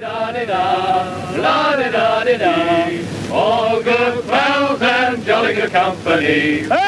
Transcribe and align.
da 0.00 0.30
da 0.32 0.44
da 0.44 1.38
la 1.42 1.76
da 1.76 2.24
da 2.24 2.38
da 2.38 2.54
All 3.32 3.82
good 3.82 4.26
pals 4.26 4.80
and 4.80 5.24
jolly 5.24 5.54
good 5.54 5.70
company. 5.70 6.62
Hey! 6.68 6.87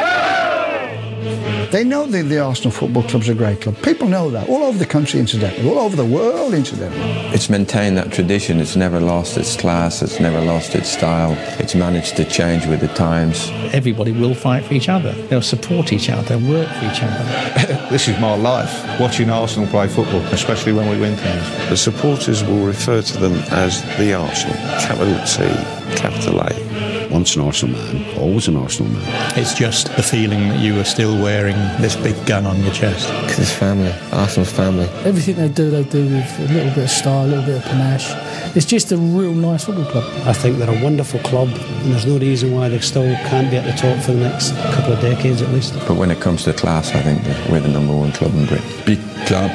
They 1.70 1.84
know 1.84 2.04
that 2.04 2.24
the 2.24 2.40
Arsenal 2.40 2.72
Football 2.72 3.04
Club's 3.04 3.28
a 3.28 3.34
great 3.34 3.60
club. 3.60 3.80
People 3.82 4.08
know 4.08 4.28
that 4.30 4.48
all 4.48 4.64
over 4.64 4.76
the 4.76 4.86
country, 4.86 5.20
incidentally, 5.20 5.70
all 5.70 5.78
over 5.78 5.94
the 5.94 6.04
world, 6.04 6.52
incidentally. 6.52 7.00
It's 7.32 7.48
maintained 7.48 7.96
that 7.96 8.10
tradition. 8.10 8.58
It's 8.58 8.74
never 8.74 8.98
lost 8.98 9.36
its 9.38 9.56
class. 9.56 10.02
It's 10.02 10.18
never 10.18 10.40
lost 10.40 10.74
its 10.74 10.88
style. 10.88 11.36
It's 11.60 11.76
managed 11.76 12.16
to 12.16 12.24
change 12.24 12.66
with 12.66 12.80
the 12.80 12.88
times. 12.88 13.50
Everybody 13.72 14.10
will 14.10 14.34
fight 14.34 14.64
for 14.64 14.74
each 14.74 14.88
other. 14.88 15.12
They'll 15.28 15.42
support 15.42 15.92
each 15.92 16.10
other. 16.10 16.22
They'll 16.36 16.50
work 16.50 16.68
for 16.68 16.86
each 16.86 17.02
other. 17.04 17.88
this 17.90 18.08
is 18.08 18.18
my 18.18 18.34
life, 18.34 18.72
watching 18.98 19.30
Arsenal 19.30 19.68
play 19.68 19.86
football, 19.86 20.22
especially 20.32 20.72
when 20.72 20.90
we 20.90 20.98
win 20.98 21.16
things. 21.16 21.68
The 21.68 21.76
supporters 21.76 22.42
will 22.42 22.66
refer 22.66 23.00
to 23.00 23.18
them 23.18 23.34
as 23.52 23.80
the 23.96 24.14
Arsenal, 24.14 24.56
capital 24.56 25.14
T, 25.24 25.96
capital 25.96 26.40
A. 26.40 26.99
Once 27.10 27.34
an 27.34 27.42
Arsenal 27.42 27.76
man, 27.76 28.18
always 28.18 28.46
an 28.46 28.56
Arsenal 28.56 28.92
man. 28.92 29.38
It's 29.38 29.52
just 29.52 29.94
the 29.96 30.02
feeling 30.02 30.48
that 30.48 30.60
you 30.60 30.78
are 30.78 30.84
still 30.84 31.20
wearing 31.20 31.56
this 31.80 31.96
big 31.96 32.24
gun 32.24 32.46
on 32.46 32.62
your 32.62 32.72
chest. 32.72 33.08
Because 33.22 33.40
it's 33.40 33.52
family. 33.52 33.92
Arsenal's 34.12 34.52
family. 34.52 34.86
Everything 35.04 35.34
they 35.34 35.48
do, 35.48 35.70
they 35.70 35.82
do 35.82 36.04
with 36.04 36.38
a 36.38 36.52
little 36.52 36.72
bit 36.72 36.84
of 36.84 36.90
style, 36.90 37.26
a 37.26 37.26
little 37.26 37.44
bit 37.44 37.56
of 37.56 37.64
panache. 37.64 38.14
It's 38.56 38.66
just 38.66 38.92
a 38.92 38.96
real 38.96 39.34
nice 39.34 39.64
football 39.64 39.86
club. 39.86 40.04
I 40.26 40.32
think 40.32 40.58
they're 40.58 40.70
a 40.70 40.84
wonderful 40.84 41.18
club, 41.20 41.48
and 41.48 41.92
there's 41.92 42.06
no 42.06 42.18
reason 42.18 42.54
why 42.54 42.68
they 42.68 42.78
still 42.78 43.12
can't 43.28 43.50
be 43.50 43.56
at 43.56 43.64
the 43.64 43.72
top 43.72 44.02
for 44.04 44.12
the 44.12 44.20
next 44.20 44.52
couple 44.74 44.92
of 44.92 45.00
decades 45.00 45.42
at 45.42 45.50
least. 45.50 45.74
But 45.88 45.96
when 45.96 46.12
it 46.12 46.20
comes 46.20 46.44
to 46.44 46.52
class, 46.52 46.94
I 46.94 47.02
think 47.02 47.24
we're 47.50 47.60
the 47.60 47.68
number 47.68 47.94
one 47.94 48.12
club 48.12 48.32
in 48.34 48.46
Britain. 48.46 48.70
Big 48.86 49.00
club, 49.26 49.50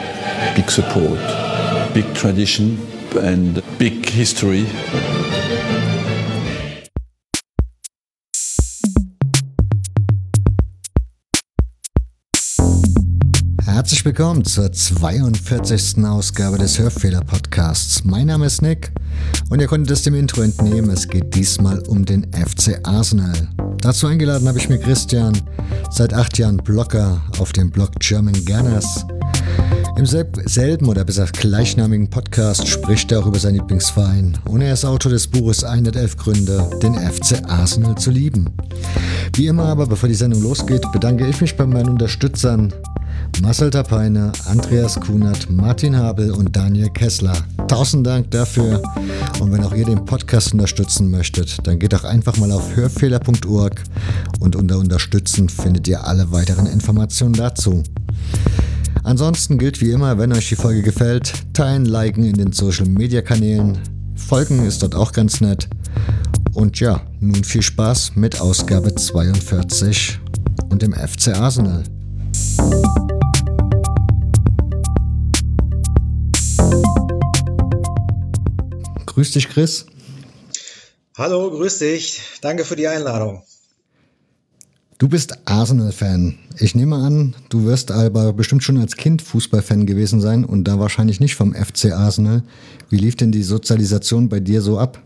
big 0.55 0.69
support, 0.69 1.19
big 1.93 2.13
tradition, 2.15 2.77
and 3.15 3.63
big 3.77 4.05
history. 4.09 4.65
Herzlich 13.65 14.05
willkommen 14.05 14.45
zur 14.45 14.71
42. 14.71 16.05
Ausgabe 16.05 16.59
des 16.59 16.77
Hörfehler-Podcasts. 16.77 18.03
Mein 18.03 18.27
Name 18.27 18.45
ist 18.45 18.61
Nick 18.61 18.91
und 19.49 19.59
ihr 19.59 19.65
konntet 19.65 19.89
es 19.89 20.03
dem 20.03 20.13
Intro 20.13 20.43
entnehmen, 20.43 20.91
es 20.91 21.07
geht 21.07 21.33
diesmal 21.33 21.79
um 21.87 22.05
den 22.05 22.27
FC 22.31 22.79
Arsenal. 22.83 23.33
Dazu 23.79 24.05
eingeladen 24.05 24.47
habe 24.47 24.59
ich 24.59 24.69
mir 24.69 24.77
Christian, 24.77 25.35
seit 25.89 26.13
acht 26.13 26.37
Jahren 26.37 26.57
Blogger 26.57 27.19
auf 27.39 27.53
dem 27.53 27.71
Blog 27.71 27.89
German 27.99 28.45
Gunners. 28.45 29.03
Im 29.97 30.05
selben 30.05 30.87
oder 30.87 31.03
besser 31.03 31.25
gleichnamigen 31.25 32.07
Podcast 32.07 32.67
spricht 32.67 33.11
er 33.11 33.21
auch 33.21 33.25
über 33.25 33.39
seinen 33.39 33.55
Lieblingsverein 33.55 34.37
und 34.45 34.61
er 34.61 34.73
ist 34.73 34.85
Autor 34.85 35.11
des 35.11 35.25
Buches 35.25 35.63
111 35.63 36.17
Gründe, 36.17 36.69
den 36.83 36.93
FC 36.93 37.43
Arsenal 37.47 37.95
zu 37.95 38.11
lieben. 38.11 38.51
Wie 39.33 39.47
immer 39.47 39.65
aber, 39.65 39.87
bevor 39.87 40.07
die 40.07 40.15
Sendung 40.15 40.43
losgeht, 40.43 40.85
bedanke 40.91 41.25
ich 41.25 41.41
mich 41.41 41.57
bei 41.57 41.65
meinen 41.65 41.89
Unterstützern 41.89 42.71
Marcel 43.41 43.69
Tapeine, 43.69 44.31
Andreas 44.45 44.99
Kunert, 44.99 45.49
Martin 45.49 45.95
Habel 45.97 46.31
und 46.31 46.55
Daniel 46.55 46.89
Kessler. 46.89 47.35
Tausend 47.67 48.07
Dank 48.07 48.31
dafür. 48.31 48.81
Und 49.39 49.51
wenn 49.51 49.63
auch 49.63 49.73
ihr 49.73 49.85
den 49.85 50.05
Podcast 50.05 50.53
unterstützen 50.53 51.11
möchtet, 51.11 51.65
dann 51.67 51.77
geht 51.77 51.93
doch 51.93 52.03
einfach 52.03 52.37
mal 52.37 52.51
auf 52.51 52.75
hörfehler.org 52.75 53.83
und 54.39 54.55
unter 54.55 54.77
Unterstützen 54.77 55.49
findet 55.49 55.87
ihr 55.87 56.05
alle 56.05 56.31
weiteren 56.31 56.65
Informationen 56.65 57.33
dazu. 57.33 57.83
Ansonsten 59.03 59.57
gilt 59.57 59.81
wie 59.81 59.91
immer, 59.91 60.17
wenn 60.17 60.33
euch 60.33 60.49
die 60.49 60.55
Folge 60.55 60.81
gefällt, 60.81 61.33
teilen, 61.53 61.85
liken 61.85 62.23
in 62.23 62.33
den 62.33 62.53
Social 62.53 62.87
Media 62.87 63.21
Kanälen. 63.21 63.77
Folgen 64.15 64.65
ist 64.65 64.81
dort 64.81 64.95
auch 64.95 65.11
ganz 65.11 65.41
nett. 65.41 65.67
Und 66.53 66.79
ja, 66.79 67.01
nun 67.19 67.43
viel 67.43 67.61
Spaß 67.61 68.13
mit 68.15 68.39
Ausgabe 68.39 68.95
42 68.95 70.19
und 70.69 70.81
dem 70.81 70.93
FC 70.93 71.37
Arsenal. 71.37 71.83
Grüß 79.15 79.31
dich, 79.31 79.47
Chris. 79.47 79.85
Hallo, 81.17 81.49
grüß 81.49 81.79
dich. 81.79 82.19
Danke 82.41 82.65
für 82.65 82.75
die 82.75 82.89
Einladung. 82.89 83.43
Du 84.97 85.07
bist 85.07 85.39
Arsenal-Fan. 85.45 86.37
Ich 86.59 86.75
nehme 86.75 86.97
an, 86.97 87.33
du 87.47 87.63
wirst 87.63 87.91
aber 87.91 88.33
bestimmt 88.33 88.63
schon 88.63 88.77
als 88.77 88.97
Kind 88.97 89.21
Fußballfan 89.21 89.85
gewesen 89.85 90.19
sein 90.19 90.43
und 90.43 90.65
da 90.65 90.79
wahrscheinlich 90.79 91.21
nicht 91.21 91.35
vom 91.35 91.55
FC 91.55 91.93
Arsenal. 91.93 92.43
Wie 92.89 92.97
lief 92.97 93.15
denn 93.15 93.31
die 93.31 93.43
Sozialisation 93.43 94.27
bei 94.27 94.41
dir 94.41 94.61
so 94.61 94.79
ab? 94.79 95.01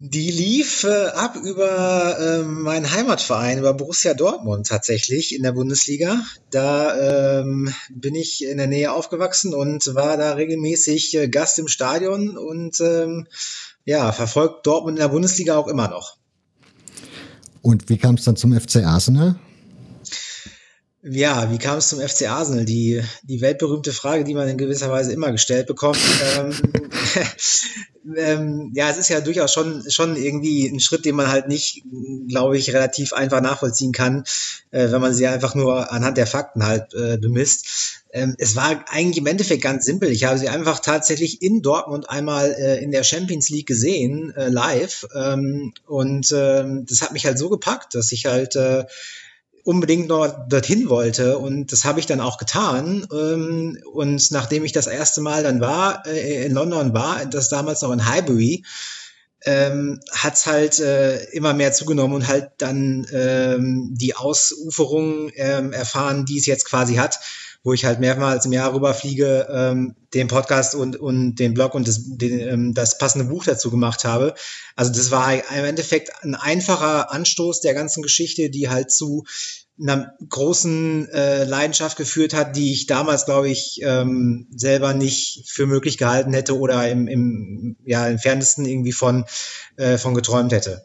Die 0.00 0.30
lief 0.30 0.84
äh, 0.84 1.06
ab 1.06 1.34
über 1.34 2.18
äh, 2.20 2.42
meinen 2.44 2.92
Heimatverein, 2.92 3.58
über 3.58 3.74
Borussia 3.74 4.14
Dortmund 4.14 4.68
tatsächlich 4.68 5.34
in 5.34 5.42
der 5.42 5.50
Bundesliga. 5.50 6.22
Da 6.50 7.40
ähm, 7.40 7.74
bin 7.90 8.14
ich 8.14 8.44
in 8.44 8.58
der 8.58 8.68
Nähe 8.68 8.92
aufgewachsen 8.92 9.54
und 9.54 9.96
war 9.96 10.16
da 10.16 10.34
regelmäßig 10.34 11.16
äh, 11.16 11.28
Gast 11.28 11.58
im 11.58 11.66
Stadion 11.66 12.38
und 12.38 12.80
ähm, 12.80 13.26
ja, 13.84 14.12
verfolgt 14.12 14.68
Dortmund 14.68 14.98
in 14.98 15.02
der 15.02 15.08
Bundesliga 15.08 15.56
auch 15.56 15.66
immer 15.66 15.88
noch. 15.88 16.16
Und 17.60 17.88
wie 17.88 17.98
kam 17.98 18.14
es 18.14 18.24
dann 18.24 18.36
zum 18.36 18.52
FC 18.58 18.84
Arsenal? 18.84 19.34
Ja, 21.10 21.50
wie 21.50 21.58
kam 21.58 21.78
es 21.78 21.88
zum 21.88 22.00
FC 22.00 22.28
Arsenal? 22.28 22.64
Die, 22.64 23.02
die 23.22 23.40
weltberühmte 23.40 23.92
Frage, 23.92 24.24
die 24.24 24.34
man 24.34 24.48
in 24.48 24.58
gewisser 24.58 24.90
Weise 24.90 25.12
immer 25.12 25.32
gestellt 25.32 25.66
bekommt. 25.66 25.98
ähm, 26.36 26.52
ähm, 28.16 28.72
ja, 28.74 28.90
es 28.90 28.98
ist 28.98 29.08
ja 29.08 29.20
durchaus 29.20 29.52
schon, 29.52 29.84
schon 29.90 30.16
irgendwie 30.16 30.66
ein 30.66 30.80
Schritt, 30.80 31.06
den 31.06 31.14
man 31.14 31.28
halt 31.28 31.48
nicht, 31.48 31.82
glaube 32.28 32.58
ich, 32.58 32.74
relativ 32.74 33.12
einfach 33.14 33.40
nachvollziehen 33.40 33.92
kann, 33.92 34.24
äh, 34.70 34.90
wenn 34.90 35.00
man 35.00 35.14
sie 35.14 35.26
einfach 35.26 35.54
nur 35.54 35.90
anhand 35.90 36.18
der 36.18 36.26
Fakten 36.26 36.66
halt 36.66 36.92
äh, 36.94 37.16
bemisst. 37.16 38.02
Ähm, 38.12 38.34
es 38.38 38.54
war 38.54 38.84
eigentlich 38.90 39.18
im 39.18 39.26
Endeffekt 39.26 39.62
ganz 39.62 39.86
simpel. 39.86 40.10
Ich 40.10 40.24
habe 40.24 40.38
sie 40.38 40.48
einfach 40.48 40.80
tatsächlich 40.80 41.40
in 41.40 41.62
Dortmund 41.62 42.10
einmal 42.10 42.54
äh, 42.58 42.82
in 42.82 42.90
der 42.90 43.04
Champions 43.04 43.48
League 43.48 43.66
gesehen, 43.66 44.34
äh, 44.36 44.48
live. 44.48 45.06
Ähm, 45.14 45.72
und 45.86 46.32
ähm, 46.36 46.84
das 46.86 47.00
hat 47.00 47.12
mich 47.12 47.24
halt 47.24 47.38
so 47.38 47.48
gepackt, 47.48 47.94
dass 47.94 48.12
ich 48.12 48.26
halt 48.26 48.56
äh, 48.56 48.84
unbedingt 49.68 50.08
noch 50.08 50.48
dorthin 50.48 50.88
wollte 50.88 51.36
und 51.36 51.72
das 51.72 51.84
habe 51.84 52.00
ich 52.00 52.06
dann 52.06 52.22
auch 52.22 52.38
getan 52.38 53.06
ähm, 53.12 53.76
und 53.92 54.30
nachdem 54.30 54.64
ich 54.64 54.72
das 54.72 54.86
erste 54.86 55.20
Mal 55.20 55.42
dann 55.42 55.60
war 55.60 56.06
äh, 56.06 56.46
in 56.46 56.54
London 56.54 56.94
war, 56.94 57.26
das 57.26 57.50
damals 57.50 57.82
noch 57.82 57.92
in 57.92 58.06
Highbury, 58.06 58.64
ähm, 59.44 60.00
hat 60.10 60.46
halt 60.46 60.80
äh, 60.80 61.22
immer 61.32 61.52
mehr 61.52 61.74
zugenommen 61.74 62.14
und 62.14 62.28
halt 62.28 62.48
dann 62.56 63.06
ähm, 63.12 63.90
die 63.92 64.16
Ausuferung 64.16 65.30
ähm, 65.34 65.74
erfahren, 65.74 66.24
die 66.24 66.38
es 66.38 66.46
jetzt 66.46 66.64
quasi 66.64 66.94
hat 66.94 67.20
wo 67.64 67.72
ich 67.72 67.84
halt 67.84 68.00
mehrmals 68.00 68.46
im 68.46 68.52
Jahr 68.52 68.72
rüberfliege, 68.72 69.46
ähm, 69.50 69.94
den 70.14 70.28
Podcast 70.28 70.74
und, 70.74 70.96
und 70.96 71.34
den 71.36 71.54
Blog 71.54 71.74
und 71.74 71.86
das, 71.88 72.00
den, 72.02 72.40
ähm, 72.40 72.74
das 72.74 72.98
passende 72.98 73.26
Buch 73.26 73.44
dazu 73.44 73.70
gemacht 73.70 74.04
habe. 74.04 74.34
Also 74.76 74.92
das 74.92 75.10
war 75.10 75.34
im 75.34 75.64
Endeffekt 75.64 76.10
ein 76.22 76.34
einfacher 76.34 77.12
Anstoß 77.12 77.60
der 77.60 77.74
ganzen 77.74 78.02
Geschichte, 78.02 78.48
die 78.48 78.70
halt 78.70 78.90
zu 78.90 79.24
einer 79.80 80.12
großen 80.28 81.08
äh, 81.10 81.44
Leidenschaft 81.44 81.96
geführt 81.96 82.34
hat, 82.34 82.56
die 82.56 82.72
ich 82.72 82.86
damals, 82.86 83.24
glaube 83.26 83.48
ich, 83.48 83.80
ähm, 83.82 84.46
selber 84.54 84.92
nicht 84.92 85.44
für 85.46 85.66
möglich 85.66 85.98
gehalten 85.98 86.32
hätte 86.32 86.58
oder 86.58 86.88
im, 86.88 87.06
im 87.06 87.76
ja, 87.84 88.06
entferntesten 88.08 88.66
irgendwie 88.66 88.92
von, 88.92 89.24
äh, 89.76 89.98
von 89.98 90.14
geträumt 90.14 90.52
hätte. 90.52 90.82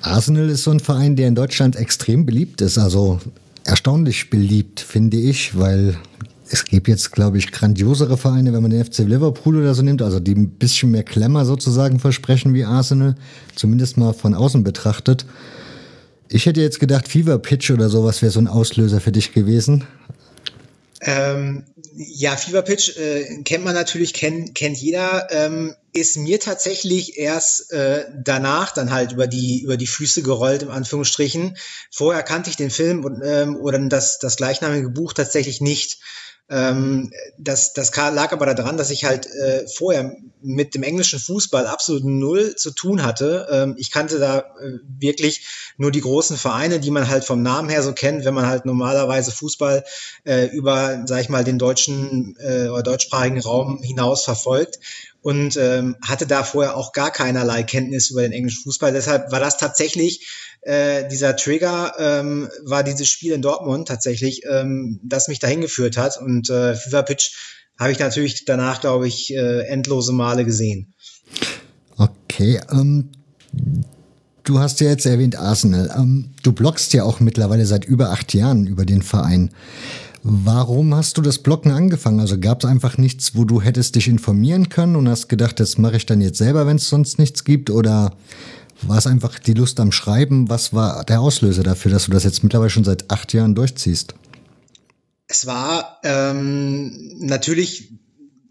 Arsenal 0.00 0.48
ist 0.48 0.64
so 0.64 0.70
ein 0.70 0.80
Verein, 0.80 1.16
der 1.16 1.28
in 1.28 1.34
Deutschland 1.34 1.76
extrem 1.76 2.26
beliebt 2.26 2.60
ist. 2.60 2.78
Also 2.78 3.20
erstaunlich 3.64 4.30
beliebt, 4.30 4.80
finde 4.80 5.16
ich, 5.16 5.58
weil 5.58 5.96
es 6.52 6.64
gibt 6.64 6.88
jetzt, 6.88 7.12
glaube 7.12 7.38
ich, 7.38 7.50
grandiosere 7.50 8.18
Vereine, 8.18 8.52
wenn 8.52 8.62
man 8.62 8.70
den 8.70 8.84
FC 8.84 8.98
Liverpool 8.98 9.56
oder 9.56 9.74
so 9.74 9.82
nimmt, 9.82 10.02
also 10.02 10.20
die 10.20 10.34
ein 10.34 10.50
bisschen 10.50 10.90
mehr 10.90 11.02
Klemmer 11.02 11.44
sozusagen 11.44 11.98
versprechen 11.98 12.52
wie 12.52 12.64
Arsenal, 12.64 13.14
zumindest 13.54 13.96
mal 13.96 14.12
von 14.12 14.34
außen 14.34 14.62
betrachtet. 14.62 15.24
Ich 16.32 16.46
hätte 16.46 16.62
jetzt 16.62 16.80
gedacht, 16.80 17.08
Fever 17.08 17.38
Pitch 17.38 17.70
oder 17.70 17.90
sowas 17.90 18.22
wäre 18.22 18.32
so 18.32 18.40
ein 18.40 18.48
Auslöser 18.48 19.00
für 19.00 19.12
dich 19.12 19.34
gewesen. 19.34 19.86
Ähm, 21.02 21.64
ja, 21.94 22.36
Fever 22.36 22.62
Pitch 22.62 22.96
äh, 22.96 23.42
kennt 23.42 23.64
man 23.64 23.74
natürlich, 23.74 24.14
kennt, 24.14 24.54
kennt 24.54 24.78
jeder. 24.78 25.28
Ähm, 25.30 25.74
ist 25.92 26.16
mir 26.16 26.40
tatsächlich 26.40 27.18
erst 27.18 27.70
äh, 27.72 28.06
danach 28.16 28.72
dann 28.72 28.92
halt 28.92 29.12
über 29.12 29.26
die 29.26 29.62
über 29.62 29.76
die 29.76 29.86
Füße 29.86 30.22
gerollt, 30.22 30.62
im 30.62 30.70
Anführungsstrichen. 30.70 31.58
Vorher 31.90 32.22
kannte 32.22 32.48
ich 32.48 32.56
den 32.56 32.70
Film 32.70 33.04
und, 33.04 33.20
ähm, 33.22 33.56
oder 33.56 33.78
das, 33.80 34.18
das 34.18 34.36
gleichnamige 34.36 34.88
Buch 34.88 35.12
tatsächlich 35.12 35.60
nicht. 35.60 35.98
Ähm, 36.48 37.10
das, 37.38 37.72
das 37.72 37.94
lag 37.96 38.32
aber 38.32 38.46
daran, 38.54 38.76
dass 38.76 38.90
ich 38.90 39.04
halt 39.04 39.26
äh, 39.26 39.66
vorher 39.68 40.16
mit 40.42 40.74
dem 40.74 40.82
englischen 40.82 41.18
Fußball 41.18 41.66
absolut 41.66 42.04
null 42.04 42.56
zu 42.56 42.72
tun 42.72 43.04
hatte. 43.04 43.46
Ähm, 43.50 43.74
ich 43.78 43.90
kannte 43.90 44.18
da 44.18 44.38
äh, 44.38 44.78
wirklich 44.98 45.46
nur 45.76 45.90
die 45.90 46.00
großen 46.00 46.36
Vereine, 46.36 46.80
die 46.80 46.90
man 46.90 47.08
halt 47.08 47.24
vom 47.24 47.42
Namen 47.42 47.68
her 47.68 47.82
so 47.82 47.92
kennt, 47.92 48.24
wenn 48.24 48.34
man 48.34 48.46
halt 48.46 48.66
normalerweise 48.66 49.30
Fußball 49.30 49.84
äh, 50.24 50.46
über, 50.46 51.04
sag 51.06 51.20
ich 51.20 51.28
mal, 51.28 51.44
den 51.44 51.58
deutschen 51.58 52.36
äh, 52.38 52.68
oder 52.68 52.82
deutschsprachigen 52.82 53.40
Raum 53.40 53.82
hinaus 53.82 54.24
verfolgt 54.24 54.78
und 55.22 55.56
ähm, 55.56 55.96
hatte 56.02 56.26
da 56.26 56.42
vorher 56.42 56.76
auch 56.76 56.92
gar 56.92 57.10
keinerlei 57.10 57.62
Kenntnis 57.62 58.10
über 58.10 58.22
den 58.22 58.32
englischen 58.32 58.64
Fußball. 58.64 58.92
Deshalb 58.92 59.30
war 59.30 59.40
das 59.40 59.56
tatsächlich 59.56 60.28
äh, 60.62 61.08
dieser 61.08 61.36
Trigger, 61.36 61.94
ähm, 61.98 62.48
war 62.64 62.82
dieses 62.82 63.08
Spiel 63.08 63.32
in 63.32 63.42
Dortmund 63.42 63.88
tatsächlich, 63.88 64.42
ähm, 64.50 65.00
das 65.04 65.28
mich 65.28 65.38
dahin 65.38 65.60
geführt 65.60 65.96
hat. 65.96 66.18
Und 66.20 66.50
äh, 66.50 66.74
FIFA 66.74 67.02
Pitch 67.02 67.30
habe 67.78 67.92
ich 67.92 67.98
natürlich 67.98 68.44
danach, 68.44 68.80
glaube 68.80 69.06
ich, 69.08 69.32
äh, 69.34 69.66
endlose 69.66 70.12
Male 70.12 70.44
gesehen. 70.44 70.92
Okay, 71.96 72.60
ähm, 72.70 73.10
du 74.44 74.58
hast 74.58 74.80
ja 74.80 74.88
jetzt 74.88 75.06
erwähnt 75.06 75.36
Arsenal. 75.36 75.92
Ähm, 75.96 76.30
du 76.42 76.52
bloggst 76.52 76.92
ja 76.94 77.04
auch 77.04 77.20
mittlerweile 77.20 77.64
seit 77.66 77.84
über 77.84 78.10
acht 78.10 78.34
Jahren 78.34 78.66
über 78.66 78.84
den 78.84 79.02
Verein. 79.02 79.50
Warum 80.24 80.94
hast 80.94 81.18
du 81.18 81.22
das 81.22 81.38
Blocken 81.38 81.72
angefangen? 81.72 82.20
Also 82.20 82.38
gab 82.38 82.62
es 82.62 82.68
einfach 82.68 82.96
nichts, 82.96 83.34
wo 83.34 83.44
du 83.44 83.60
hättest 83.60 83.96
dich 83.96 84.06
informieren 84.06 84.68
können 84.68 84.94
und 84.94 85.08
hast 85.08 85.28
gedacht, 85.28 85.58
das 85.58 85.78
mache 85.78 85.96
ich 85.96 86.06
dann 86.06 86.20
jetzt 86.20 86.38
selber, 86.38 86.66
wenn 86.66 86.76
es 86.76 86.88
sonst 86.88 87.18
nichts 87.18 87.42
gibt? 87.42 87.70
Oder 87.70 88.14
war 88.82 88.98
es 88.98 89.08
einfach 89.08 89.40
die 89.40 89.54
Lust 89.54 89.80
am 89.80 89.90
Schreiben? 89.90 90.48
Was 90.48 90.72
war 90.72 91.04
der 91.04 91.20
Auslöser 91.20 91.64
dafür, 91.64 91.90
dass 91.90 92.04
du 92.04 92.12
das 92.12 92.22
jetzt 92.22 92.44
mittlerweile 92.44 92.70
schon 92.70 92.84
seit 92.84 93.10
acht 93.10 93.32
Jahren 93.32 93.56
durchziehst? 93.56 94.14
Es 95.26 95.46
war 95.46 95.98
ähm, 96.04 97.16
natürlich 97.18 97.92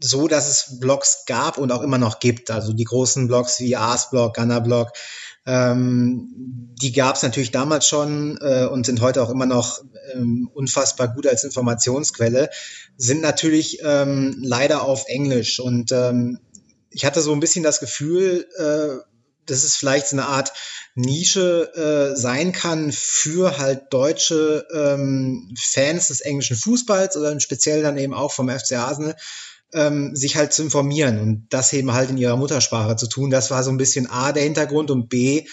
so, 0.01 0.27
dass 0.27 0.49
es 0.49 0.79
Blogs 0.79 1.23
gab 1.25 1.57
und 1.57 1.71
auch 1.71 1.83
immer 1.83 1.99
noch 1.99 2.19
gibt. 2.19 2.51
Also 2.51 2.73
die 2.73 2.83
großen 2.83 3.27
Blogs 3.27 3.59
wie 3.59 3.77
Ars-Blog, 3.77 4.35
Gunner-Blog, 4.35 4.89
ähm, 5.45 6.27
die 6.81 6.91
gab 6.91 7.15
es 7.15 7.23
natürlich 7.23 7.51
damals 7.51 7.87
schon 7.87 8.37
äh, 8.41 8.65
und 8.65 8.85
sind 8.85 9.01
heute 9.01 9.21
auch 9.23 9.29
immer 9.29 9.45
noch 9.45 9.81
ähm, 10.13 10.49
unfassbar 10.53 11.07
gut 11.13 11.27
als 11.27 11.43
Informationsquelle, 11.43 12.49
sind 12.97 13.21
natürlich 13.21 13.79
ähm, 13.83 14.37
leider 14.41 14.83
auf 14.83 15.05
Englisch. 15.07 15.59
Und 15.59 15.91
ähm, 15.91 16.39
ich 16.89 17.05
hatte 17.05 17.21
so 17.21 17.33
ein 17.33 17.39
bisschen 17.39 17.63
das 17.63 17.79
Gefühl, 17.79 18.47
äh, 18.57 19.03
dass 19.45 19.63
es 19.63 19.75
vielleicht 19.75 20.07
so 20.07 20.15
eine 20.15 20.27
Art 20.27 20.53
Nische 20.93 21.71
äh, 22.13 22.15
sein 22.15 22.51
kann 22.51 22.91
für 22.91 23.57
halt 23.57 23.91
deutsche 23.91 24.67
ähm, 24.73 25.53
Fans 25.57 26.07
des 26.07 26.21
englischen 26.21 26.57
Fußballs 26.57 27.17
oder 27.17 27.39
speziell 27.39 27.81
dann 27.81 27.97
eben 27.97 28.13
auch 28.13 28.31
vom 28.31 28.49
FC 28.49 28.73
Arsenal, 28.73 29.15
ähm, 29.73 30.15
sich 30.15 30.35
halt 30.35 30.53
zu 30.53 30.63
informieren 30.63 31.19
und 31.19 31.47
das 31.49 31.73
eben 31.73 31.93
halt 31.93 32.09
in 32.09 32.17
ihrer 32.17 32.37
Muttersprache 32.37 32.95
zu 32.95 33.07
tun. 33.07 33.29
Das 33.29 33.51
war 33.51 33.63
so 33.63 33.71
ein 33.71 33.77
bisschen 33.77 34.09
A 34.09 34.31
der 34.31 34.43
Hintergrund 34.43 34.91
und 34.91 35.09
B 35.09 35.45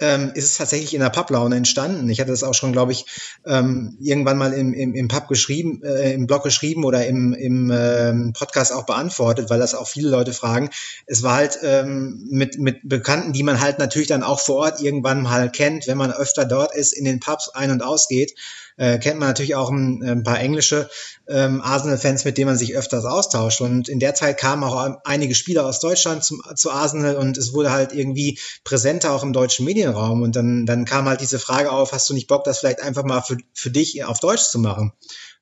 ähm, 0.00 0.32
ist 0.34 0.44
es 0.44 0.56
tatsächlich 0.56 0.94
in 0.94 1.00
der 1.00 1.10
Publaune 1.10 1.56
entstanden. 1.56 2.08
Ich 2.10 2.20
hatte 2.20 2.32
das 2.32 2.42
auch 2.42 2.54
schon, 2.54 2.72
glaube 2.72 2.92
ich, 2.92 3.06
ähm, 3.46 3.96
irgendwann 4.00 4.36
mal 4.36 4.52
im, 4.52 4.74
im, 4.74 4.94
im 4.94 5.08
Pub 5.08 5.28
geschrieben, 5.28 5.82
äh, 5.84 6.12
im 6.12 6.26
Blog 6.26 6.42
geschrieben 6.42 6.84
oder 6.84 7.06
im, 7.06 7.32
im 7.32 7.70
ähm, 7.72 8.32
Podcast 8.36 8.72
auch 8.72 8.86
beantwortet, 8.86 9.50
weil 9.50 9.60
das 9.60 9.74
auch 9.74 9.86
viele 9.86 10.08
Leute 10.08 10.32
fragen. 10.32 10.70
Es 11.06 11.22
war 11.22 11.34
halt 11.34 11.60
ähm, 11.62 12.26
mit, 12.28 12.58
mit 12.58 12.80
Bekannten, 12.82 13.32
die 13.32 13.44
man 13.44 13.60
halt 13.60 13.78
natürlich 13.78 14.08
dann 14.08 14.24
auch 14.24 14.40
vor 14.40 14.56
Ort 14.56 14.80
irgendwann 14.80 15.22
mal 15.22 15.50
kennt, 15.50 15.86
wenn 15.86 15.98
man 15.98 16.12
öfter 16.12 16.44
dort 16.44 16.74
ist, 16.74 16.92
in 16.92 17.04
den 17.04 17.20
Pubs 17.20 17.50
ein- 17.50 17.70
und 17.70 17.82
ausgeht 17.82 18.34
äh, 18.76 18.98
kennt 18.98 19.18
man 19.18 19.28
natürlich 19.28 19.54
auch 19.54 19.70
ein, 19.70 20.02
ein 20.02 20.22
paar 20.22 20.40
englische 20.40 20.88
ähm, 21.28 21.60
Arsenal-Fans, 21.60 22.24
mit 22.24 22.38
denen 22.38 22.48
man 22.48 22.58
sich 22.58 22.76
öfters 22.76 23.04
austauscht. 23.04 23.60
Und 23.60 23.88
in 23.88 24.00
der 24.00 24.14
Zeit 24.14 24.38
kamen 24.38 24.64
auch 24.64 24.98
einige 25.04 25.34
Spieler 25.34 25.64
aus 25.66 25.80
Deutschland 25.80 26.24
zum, 26.24 26.42
zu 26.56 26.70
Arsenal 26.70 27.16
und 27.16 27.38
es 27.38 27.52
wurde 27.52 27.70
halt 27.70 27.92
irgendwie 27.92 28.38
präsenter 28.64 29.12
auch 29.12 29.22
im 29.22 29.32
deutschen 29.32 29.64
Medienraum. 29.64 30.22
Und 30.22 30.36
dann, 30.36 30.66
dann 30.66 30.84
kam 30.84 31.08
halt 31.08 31.20
diese 31.20 31.38
Frage 31.38 31.70
auf, 31.70 31.92
hast 31.92 32.08
du 32.08 32.14
nicht 32.14 32.28
Bock, 32.28 32.44
das 32.44 32.58
vielleicht 32.58 32.82
einfach 32.82 33.04
mal 33.04 33.22
für, 33.22 33.36
für 33.54 33.70
dich 33.70 34.04
auf 34.04 34.20
Deutsch 34.20 34.44
zu 34.44 34.58
machen? 34.58 34.92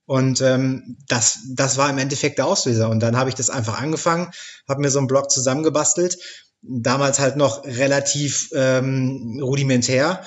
Und 0.05 0.40
ähm, 0.40 0.99
das, 1.08 1.38
das 1.55 1.79
war 1.79 1.88
im 1.88 1.99
Endeffekt 1.99 2.38
der 2.38 2.46
Auslöser. 2.46 2.90
Und 2.90 3.00
dann 3.00 3.17
habe 3.17 3.31
ich 3.31 3.34
das 3.34 3.50
einfach 3.50 3.81
angefangen, 3.81 4.31
habe 4.69 4.81
mir 4.81 4.90
so 4.90 4.99
einen 4.99 5.06
Blog 5.06 5.31
zusammengebastelt, 5.31 6.19
damals 6.61 7.19
halt 7.19 7.37
noch 7.37 7.64
relativ 7.64 8.50
ähm, 8.55 9.40
rudimentär 9.43 10.25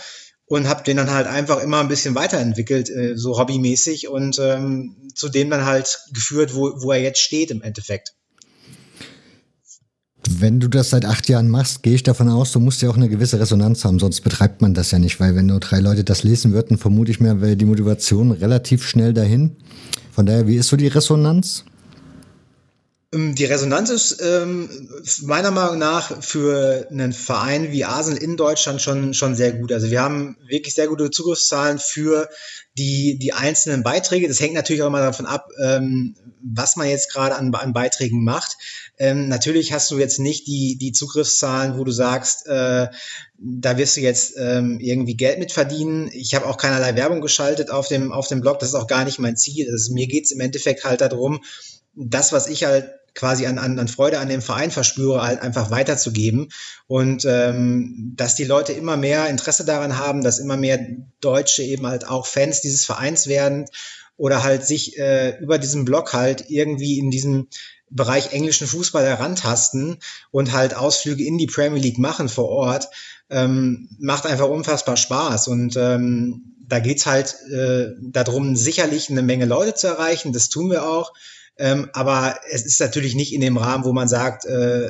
und 0.47 0.67
habe 0.67 0.83
den 0.83 0.97
dann 0.97 1.11
halt 1.11 1.27
einfach 1.27 1.61
immer 1.61 1.79
ein 1.79 1.87
bisschen 1.87 2.15
weiterentwickelt, 2.15 2.89
äh, 2.89 3.17
so 3.17 3.37
hobbymäßig 3.37 4.07
und 4.07 4.39
ähm, 4.39 4.95
zu 5.15 5.29
dem 5.29 5.49
dann 5.49 5.65
halt 5.65 5.99
geführt, 6.13 6.55
wo, 6.55 6.71
wo 6.81 6.91
er 6.91 7.01
jetzt 7.01 7.19
steht 7.19 7.51
im 7.51 7.61
Endeffekt. 7.61 8.13
Wenn 10.27 10.59
du 10.59 10.67
das 10.67 10.89
seit 10.89 11.05
acht 11.05 11.29
Jahren 11.29 11.49
machst, 11.49 11.83
gehe 11.83 11.93
ich 11.93 12.03
davon 12.03 12.29
aus, 12.29 12.51
du 12.51 12.59
musst 12.59 12.81
ja 12.81 12.89
auch 12.89 12.97
eine 12.97 13.09
gewisse 13.09 13.39
Resonanz 13.39 13.85
haben, 13.85 13.99
sonst 13.99 14.21
betreibt 14.21 14.61
man 14.61 14.73
das 14.73 14.91
ja 14.91 14.99
nicht, 14.99 15.19
weil 15.19 15.35
wenn 15.35 15.45
nur 15.45 15.59
drei 15.59 15.79
Leute 15.79 16.03
das 16.03 16.23
lesen 16.23 16.51
würden, 16.51 16.77
vermute 16.77 17.11
ich 17.11 17.19
mir, 17.19 17.41
wäre 17.41 17.55
die 17.55 17.65
Motivation 17.65 18.31
relativ 18.31 18.85
schnell 18.85 19.13
dahin. 19.13 19.55
Von 20.11 20.25
daher, 20.25 20.47
wie 20.47 20.55
ist 20.55 20.69
so 20.69 20.77
die 20.77 20.87
Resonanz? 20.87 21.63
Ähm, 23.15 23.35
die 23.35 23.45
Resonanz 23.45 23.89
ist 23.89 24.21
ähm, 24.21 24.69
meiner 25.21 25.51
Meinung 25.51 25.79
nach 25.79 26.21
für 26.21 26.87
einen 26.91 27.13
Verein 27.13 27.71
wie 27.71 27.85
Arsenal 27.85 28.21
in 28.21 28.37
Deutschland 28.37 28.81
schon, 28.81 29.13
schon 29.13 29.35
sehr 29.35 29.53
gut. 29.53 29.71
Also 29.71 29.89
wir 29.89 30.01
haben 30.01 30.37
wirklich 30.47 30.75
sehr 30.75 30.87
gute 30.87 31.09
Zugriffszahlen 31.09 31.79
für 31.79 32.29
die, 32.77 33.17
die 33.17 33.33
einzelnen 33.33 33.83
Beiträge. 33.83 34.27
Das 34.27 34.41
hängt 34.41 34.53
natürlich 34.53 34.83
auch 34.83 34.87
immer 34.87 34.99
davon 34.99 35.25
ab, 35.25 35.47
ähm, 35.63 36.15
was 36.43 36.75
man 36.75 36.89
jetzt 36.89 37.11
gerade 37.11 37.35
an, 37.35 37.53
an 37.55 37.73
Beiträgen 37.73 38.23
macht. 38.23 38.57
Ähm, 38.97 39.29
natürlich 39.29 39.71
hast 39.71 39.89
du 39.91 39.97
jetzt 39.97 40.19
nicht 40.19 40.45
die, 40.47 40.77
die 40.77 40.91
Zugriffszahlen, 40.91 41.77
wo 41.77 41.83
du 41.85 41.91
sagst, 41.91 42.47
äh, 42.47 42.87
da 43.37 43.77
wirst 43.77 43.97
du 43.97 44.01
jetzt 44.01 44.33
ähm, 44.37 44.79
irgendwie 44.79 45.15
Geld 45.15 45.39
mit 45.39 45.51
verdienen. 45.51 46.09
Ich 46.13 46.35
habe 46.35 46.45
auch 46.45 46.57
keinerlei 46.57 46.95
Werbung 46.95 47.21
geschaltet 47.21 47.71
auf 47.71 47.87
dem, 47.87 48.11
auf 48.11 48.27
dem 48.27 48.41
Blog. 48.41 48.59
Das 48.59 48.69
ist 48.69 48.75
auch 48.75 48.87
gar 48.87 49.05
nicht 49.05 49.19
mein 49.19 49.37
Ziel. 49.37 49.69
Also 49.71 49.93
mir 49.93 50.07
geht's 50.07 50.31
im 50.31 50.39
Endeffekt 50.41 50.83
halt 50.83 51.01
darum, 51.01 51.41
das, 51.95 52.33
was 52.33 52.47
ich 52.47 52.65
halt 52.65 52.89
quasi 53.15 53.47
an, 53.47 53.57
an, 53.57 53.79
an 53.79 53.87
Freude 53.87 54.19
an 54.19 54.29
dem 54.29 54.41
Verein 54.41 54.71
verspüre, 54.71 55.23
halt 55.23 55.41
einfach 55.41 55.71
weiterzugeben. 55.71 56.49
Und 56.85 57.25
ähm, 57.25 58.13
dass 58.15 58.35
die 58.35 58.43
Leute 58.43 58.73
immer 58.73 58.97
mehr 58.97 59.27
Interesse 59.29 59.65
daran 59.65 59.97
haben, 59.97 60.23
dass 60.23 60.39
immer 60.39 60.57
mehr 60.57 60.85
Deutsche 61.21 61.63
eben 61.63 61.87
halt 61.87 62.07
auch 62.07 62.27
Fans 62.27 62.61
dieses 62.61 62.85
Vereins 62.85 63.27
werden 63.27 63.65
oder 64.17 64.43
halt 64.43 64.65
sich 64.65 64.97
äh, 64.99 65.37
über 65.39 65.57
diesen 65.57 65.85
Blog 65.85 66.13
halt 66.13 66.45
irgendwie 66.49 66.99
in 66.99 67.09
diesem 67.09 67.47
Bereich 67.89 68.33
englischen 68.33 68.67
Fußball 68.67 69.05
herantasten 69.05 69.97
und 70.31 70.51
halt 70.51 70.75
Ausflüge 70.75 71.23
in 71.23 71.37
die 71.37 71.47
Premier 71.47 71.81
League 71.81 71.99
machen 71.99 72.29
vor 72.29 72.49
Ort, 72.49 72.89
ähm, 73.29 73.89
macht 73.99 74.25
einfach 74.25 74.49
unfassbar 74.49 74.97
Spaß. 74.97 75.47
Und 75.47 75.77
ähm, 75.77 76.55
da 76.67 76.79
geht's 76.79 77.05
halt 77.05 77.35
äh, 77.51 77.91
darum, 78.01 78.55
sicherlich 78.55 79.09
eine 79.09 79.21
Menge 79.21 79.45
Leute 79.45 79.75
zu 79.75 79.87
erreichen. 79.87 80.33
Das 80.33 80.49
tun 80.49 80.71
wir 80.71 80.87
auch. 80.87 81.13
Ähm, 81.57 81.89
aber 81.93 82.35
es 82.51 82.65
ist 82.65 82.79
natürlich 82.81 83.15
nicht 83.15 83.33
in 83.33 83.41
dem 83.41 83.57
Rahmen, 83.57 83.85
wo 83.85 83.93
man 83.93 84.07
sagt, 84.07 84.45
äh, 84.45 84.89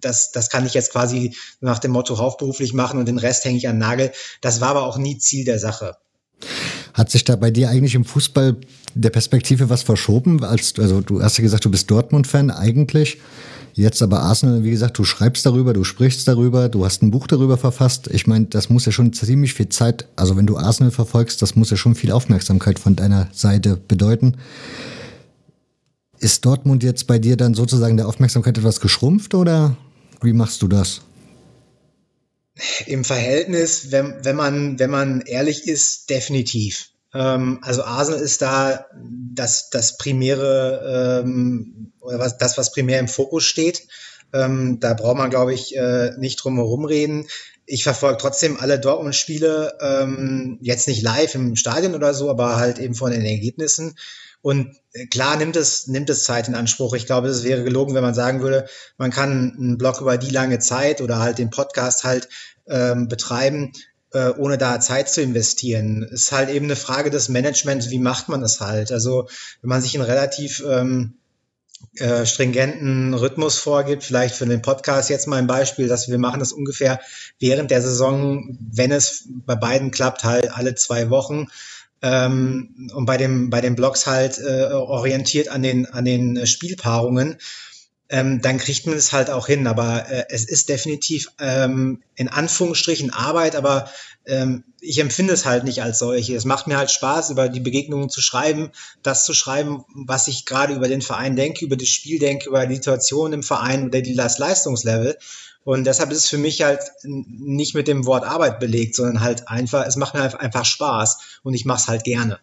das, 0.00 0.32
das 0.32 0.50
kann 0.50 0.66
ich 0.66 0.74
jetzt 0.74 0.92
quasi 0.92 1.34
nach 1.60 1.78
dem 1.78 1.92
Motto 1.92 2.18
hauptberuflich 2.18 2.72
machen 2.72 2.98
und 2.98 3.06
den 3.06 3.18
Rest 3.18 3.44
hänge 3.44 3.58
ich 3.58 3.68
an 3.68 3.78
Nagel. 3.78 4.12
Das 4.40 4.60
war 4.60 4.70
aber 4.70 4.84
auch 4.84 4.98
nie 4.98 5.18
Ziel 5.18 5.44
der 5.44 5.58
Sache. 5.58 5.96
Hat 6.94 7.10
sich 7.10 7.24
da 7.24 7.36
bei 7.36 7.50
dir 7.50 7.70
eigentlich 7.70 7.94
im 7.94 8.04
Fußball 8.04 8.56
der 8.94 9.10
Perspektive 9.10 9.70
was 9.70 9.82
verschoben? 9.82 10.42
Als, 10.44 10.74
also 10.78 11.00
du 11.00 11.22
hast 11.22 11.38
ja 11.38 11.42
gesagt, 11.42 11.64
du 11.64 11.70
bist 11.70 11.90
Dortmund-Fan 11.90 12.50
eigentlich. 12.50 13.18
Jetzt 13.76 14.02
aber 14.02 14.20
Arsenal, 14.20 14.62
wie 14.62 14.70
gesagt, 14.70 14.98
du 14.98 15.04
schreibst 15.04 15.44
darüber, 15.46 15.72
du 15.72 15.82
sprichst 15.82 16.28
darüber, 16.28 16.68
du 16.68 16.84
hast 16.84 17.02
ein 17.02 17.10
Buch 17.10 17.26
darüber 17.26 17.58
verfasst. 17.58 18.08
Ich 18.12 18.28
meine, 18.28 18.44
das 18.46 18.70
muss 18.70 18.86
ja 18.86 18.92
schon 18.92 19.12
ziemlich 19.12 19.54
viel 19.54 19.68
Zeit, 19.68 20.06
also 20.14 20.36
wenn 20.36 20.46
du 20.46 20.56
Arsenal 20.56 20.92
verfolgst, 20.92 21.42
das 21.42 21.56
muss 21.56 21.70
ja 21.70 21.76
schon 21.76 21.96
viel 21.96 22.12
Aufmerksamkeit 22.12 22.78
von 22.78 22.94
deiner 22.94 23.28
Seite 23.32 23.76
bedeuten. 23.76 24.36
Ist 26.24 26.46
Dortmund 26.46 26.82
jetzt 26.82 27.06
bei 27.06 27.18
dir 27.18 27.36
dann 27.36 27.52
sozusagen 27.52 27.98
der 27.98 28.08
Aufmerksamkeit 28.08 28.56
etwas 28.56 28.80
geschrumpft 28.80 29.34
oder 29.34 29.76
wie 30.22 30.32
machst 30.32 30.62
du 30.62 30.68
das? 30.68 31.02
Im 32.86 33.04
Verhältnis, 33.04 33.90
wenn, 33.90 34.14
wenn, 34.24 34.34
man, 34.34 34.78
wenn 34.78 34.88
man 34.88 35.20
ehrlich 35.20 35.68
ist, 35.68 36.08
definitiv. 36.08 36.88
Ähm, 37.12 37.58
also 37.60 37.84
Arsenal 37.84 38.20
ist 38.20 38.40
da 38.40 38.86
das, 39.34 39.68
das 39.68 39.98
primäre 39.98 41.22
ähm, 41.26 41.92
oder 42.00 42.18
was, 42.20 42.38
das, 42.38 42.56
was 42.56 42.72
primär 42.72 43.00
im 43.00 43.08
Fokus 43.08 43.44
steht. 43.44 43.86
Ähm, 44.32 44.80
da 44.80 44.94
braucht 44.94 45.18
man, 45.18 45.28
glaube 45.28 45.52
ich, 45.52 45.76
äh, 45.76 46.12
nicht 46.16 46.36
drum 46.36 46.56
herum 46.56 46.86
reden. 46.86 47.26
Ich 47.66 47.84
verfolge 47.84 48.16
trotzdem 48.16 48.58
alle 48.58 48.80
Dortmund-Spiele, 48.80 49.76
ähm, 49.78 50.56
jetzt 50.62 50.88
nicht 50.88 51.02
live 51.02 51.34
im 51.34 51.54
Stadion 51.54 51.94
oder 51.94 52.14
so, 52.14 52.30
aber 52.30 52.56
halt 52.56 52.78
eben 52.78 52.94
von 52.94 53.10
den 53.10 53.26
Ergebnissen. 53.26 53.94
Und 54.44 54.76
äh, 54.92 55.06
klar 55.06 55.38
nimmt 55.38 55.56
es, 55.56 55.86
nimmt 55.86 56.10
es 56.10 56.24
Zeit 56.24 56.48
in 56.48 56.54
Anspruch. 56.54 56.92
Ich 56.92 57.06
glaube, 57.06 57.28
es 57.28 57.44
wäre 57.44 57.64
gelogen, 57.64 57.94
wenn 57.94 58.02
man 58.02 58.12
sagen 58.12 58.42
würde, 58.42 58.66
man 58.98 59.10
kann 59.10 59.56
einen 59.56 59.78
Blog 59.78 60.02
über 60.02 60.18
die 60.18 60.28
lange 60.28 60.58
Zeit 60.58 61.00
oder 61.00 61.18
halt 61.18 61.38
den 61.38 61.48
Podcast 61.48 62.04
halt 62.04 62.28
ähm, 62.68 63.08
betreiben, 63.08 63.72
äh, 64.12 64.28
ohne 64.36 64.58
da 64.58 64.80
Zeit 64.80 65.08
zu 65.08 65.22
investieren. 65.22 66.02
Ist 66.02 66.30
halt 66.30 66.50
eben 66.50 66.66
eine 66.66 66.76
Frage 66.76 67.08
des 67.08 67.30
Managements, 67.30 67.88
wie 67.88 67.98
macht 67.98 68.28
man 68.28 68.42
das 68.42 68.60
halt? 68.60 68.92
Also 68.92 69.28
wenn 69.62 69.70
man 69.70 69.80
sich 69.80 69.94
einen 69.94 70.04
relativ 70.04 70.62
ähm, 70.68 71.14
äh, 71.96 72.26
stringenten 72.26 73.14
Rhythmus 73.14 73.58
vorgibt, 73.58 74.04
vielleicht 74.04 74.34
für 74.34 74.44
den 74.44 74.60
Podcast 74.60 75.08
jetzt 75.08 75.26
mal 75.26 75.36
ein 75.36 75.46
Beispiel, 75.46 75.88
dass 75.88 76.10
wir 76.10 76.18
machen 76.18 76.40
das 76.40 76.52
ungefähr 76.52 77.00
während 77.38 77.70
der 77.70 77.80
Saison, 77.80 78.58
wenn 78.60 78.92
es 78.92 79.24
bei 79.46 79.54
beiden 79.54 79.90
klappt, 79.90 80.22
halt 80.22 80.52
alle 80.54 80.74
zwei 80.74 81.08
Wochen. 81.08 81.46
Ähm, 82.04 82.90
und 82.94 83.06
bei 83.06 83.16
dem 83.16 83.48
bei 83.48 83.62
den 83.62 83.74
Blogs 83.74 84.06
halt 84.06 84.38
äh, 84.38 84.72
orientiert 84.72 85.48
an 85.48 85.62
den 85.62 85.86
an 85.86 86.04
den 86.04 86.46
Spielpaarungen 86.46 87.38
ähm, 88.10 88.40
dann 88.42 88.58
kriegt 88.58 88.86
man 88.86 88.96
es 88.96 89.12
halt 89.12 89.30
auch 89.30 89.46
hin. 89.46 89.66
Aber 89.66 90.08
äh, 90.08 90.26
es 90.28 90.44
ist 90.44 90.68
definitiv 90.68 91.32
ähm, 91.40 92.02
in 92.14 92.28
Anführungsstrichen 92.28 93.12
Arbeit, 93.12 93.56
aber 93.56 93.90
ähm, 94.26 94.64
ich 94.80 94.98
empfinde 94.98 95.32
es 95.32 95.44
halt 95.44 95.64
nicht 95.64 95.82
als 95.82 95.98
solche. 95.98 96.36
Es 96.36 96.44
macht 96.44 96.66
mir 96.66 96.76
halt 96.76 96.90
Spaß, 96.90 97.30
über 97.30 97.48
die 97.48 97.60
Begegnungen 97.60 98.10
zu 98.10 98.20
schreiben, 98.20 98.70
das 99.02 99.24
zu 99.24 99.32
schreiben, 99.32 99.84
was 99.94 100.28
ich 100.28 100.44
gerade 100.44 100.74
über 100.74 100.88
den 100.88 101.02
Verein 101.02 101.36
denke, 101.36 101.64
über 101.64 101.76
das 101.76 101.88
Spiel 101.88 102.18
denke, 102.18 102.48
über 102.48 102.66
die 102.66 102.76
Situation 102.76 103.32
im 103.32 103.42
Verein 103.42 103.86
oder 103.86 104.02
die, 104.02 104.14
das 104.14 104.38
Leistungslevel. 104.38 105.18
Und 105.64 105.84
deshalb 105.84 106.10
ist 106.12 106.18
es 106.18 106.28
für 106.28 106.38
mich 106.38 106.62
halt 106.62 106.80
nicht 107.04 107.74
mit 107.74 107.88
dem 107.88 108.04
Wort 108.06 108.24
Arbeit 108.24 108.60
belegt, 108.60 108.94
sondern 108.94 109.20
halt 109.20 109.48
einfach, 109.48 109.86
es 109.86 109.96
macht 109.96 110.14
mir 110.14 110.40
einfach 110.40 110.64
Spaß 110.64 111.40
und 111.42 111.54
ich 111.54 111.64
mache 111.64 111.78
es 111.78 111.88
halt 111.88 112.04
gerne. 112.04 112.38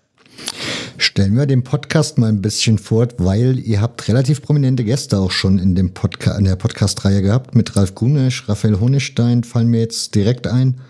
Stellen 0.98 1.36
wir 1.36 1.46
den 1.46 1.64
Podcast 1.64 2.18
mal 2.18 2.30
ein 2.30 2.42
bisschen 2.42 2.78
vor, 2.78 3.08
weil 3.18 3.60
ihr 3.60 3.82
habt 3.82 4.08
relativ 4.08 4.42
prominente 4.42 4.84
Gäste 4.84 5.18
auch 5.18 5.32
schon 5.32 5.60
in, 5.60 5.76
dem 5.76 5.94
Podca 5.94 6.38
in 6.38 6.46
der 6.46 6.56
Podcast-Reihe 6.56 7.22
gehabt. 7.22 7.56
Mit 7.56 7.76
Ralf 7.76 7.96
Gunesch, 7.96 8.48
Raphael 8.48 8.80
Honigstein 8.80 9.44
fallen 9.44 9.68
mir 9.68 9.82
jetzt 9.82 10.16
direkt 10.16 10.48
ein. 10.48 10.82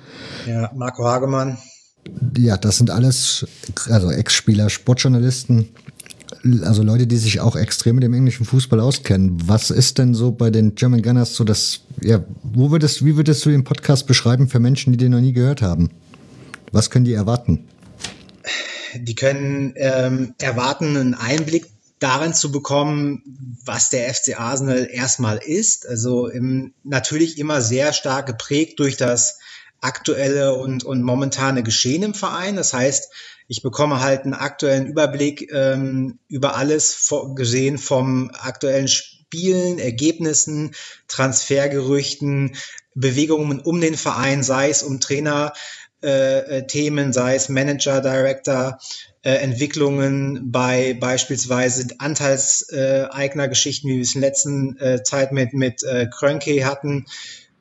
Ja, 0.47 0.71
Marco 0.73 1.03
Hagemann. 1.03 1.57
Ja, 2.37 2.57
das 2.57 2.77
sind 2.77 2.89
alles, 2.89 3.45
also 3.89 4.09
Ex-Spieler, 4.09 4.69
Sportjournalisten, 4.69 5.69
also 6.63 6.83
Leute, 6.83 7.07
die 7.07 7.17
sich 7.17 7.39
auch 7.39 7.55
extrem 7.55 7.95
mit 7.95 8.03
dem 8.03 8.13
englischen 8.13 8.45
Fußball 8.45 8.79
auskennen. 8.79 9.37
Was 9.45 9.69
ist 9.69 9.97
denn 9.97 10.13
so 10.13 10.31
bei 10.31 10.49
den 10.49 10.75
German 10.75 11.01
Gunners 11.01 11.35
so 11.35 11.43
das, 11.43 11.81
ja, 12.01 12.23
wo 12.43 12.71
würdest, 12.71 13.05
wie 13.05 13.15
würdest 13.15 13.45
du 13.45 13.49
den 13.49 13.63
Podcast 13.63 14.07
beschreiben 14.07 14.47
für 14.47 14.59
Menschen, 14.59 14.91
die 14.91 14.97
den 14.97 15.11
noch 15.11 15.21
nie 15.21 15.33
gehört 15.33 15.61
haben? 15.61 15.89
Was 16.71 16.89
können 16.89 17.05
die 17.05 17.13
erwarten? 17.13 17.65
die 18.95 19.15
können 19.15 19.73
ähm, 19.75 20.33
erwarten, 20.39 20.97
einen 20.97 21.13
Einblick 21.13 21.67
darin 21.99 22.33
zu 22.33 22.51
bekommen, 22.51 23.21
was 23.63 23.89
der 23.89 24.11
FC 24.13 24.39
Arsenal 24.39 24.87
erstmal 24.91 25.37
ist. 25.37 25.87
Also 25.87 26.27
im, 26.27 26.73
natürlich 26.83 27.37
immer 27.37 27.61
sehr 27.61 27.93
stark 27.93 28.25
geprägt 28.25 28.79
durch 28.79 28.97
das 28.97 29.37
aktuelle 29.81 30.55
und, 30.55 30.83
und 30.83 31.03
momentane 31.03 31.63
Geschehen 31.63 32.03
im 32.03 32.13
Verein. 32.13 32.55
Das 32.55 32.73
heißt, 32.73 33.11
ich 33.47 33.61
bekomme 33.61 34.01
halt 34.01 34.23
einen 34.23 34.33
aktuellen 34.33 34.87
Überblick 34.87 35.51
ähm, 35.51 36.19
über 36.27 36.55
alles 36.55 37.13
gesehen 37.35 37.77
vom 37.77 38.31
aktuellen 38.33 38.87
Spielen, 38.87 39.79
Ergebnissen, 39.79 40.75
Transfergerüchten, 41.07 42.55
Bewegungen 42.93 43.59
um 43.59 43.79
den 43.79 43.95
Verein, 43.95 44.43
sei 44.43 44.69
es 44.69 44.83
um 44.83 44.99
Trainer, 44.99 45.53
äh, 46.03 46.59
äh, 46.59 47.11
sei 47.11 47.35
es 47.35 47.49
Manager, 47.49 48.01
Director, 48.01 48.79
äh, 49.23 49.33
Entwicklungen 49.33 50.51
bei 50.51 50.97
beispielsweise 50.99 51.87
Anteilseignergeschichten, 51.99 53.89
wie 53.89 53.95
wir 53.97 54.01
es 54.01 54.15
in 54.15 54.21
der 54.21 54.29
letzten 54.29 54.77
äh, 54.79 55.03
Zeit 55.03 55.31
mit, 55.31 55.53
mit 55.53 55.83
äh, 55.83 56.07
Krönke 56.07 56.65
hatten, 56.65 57.05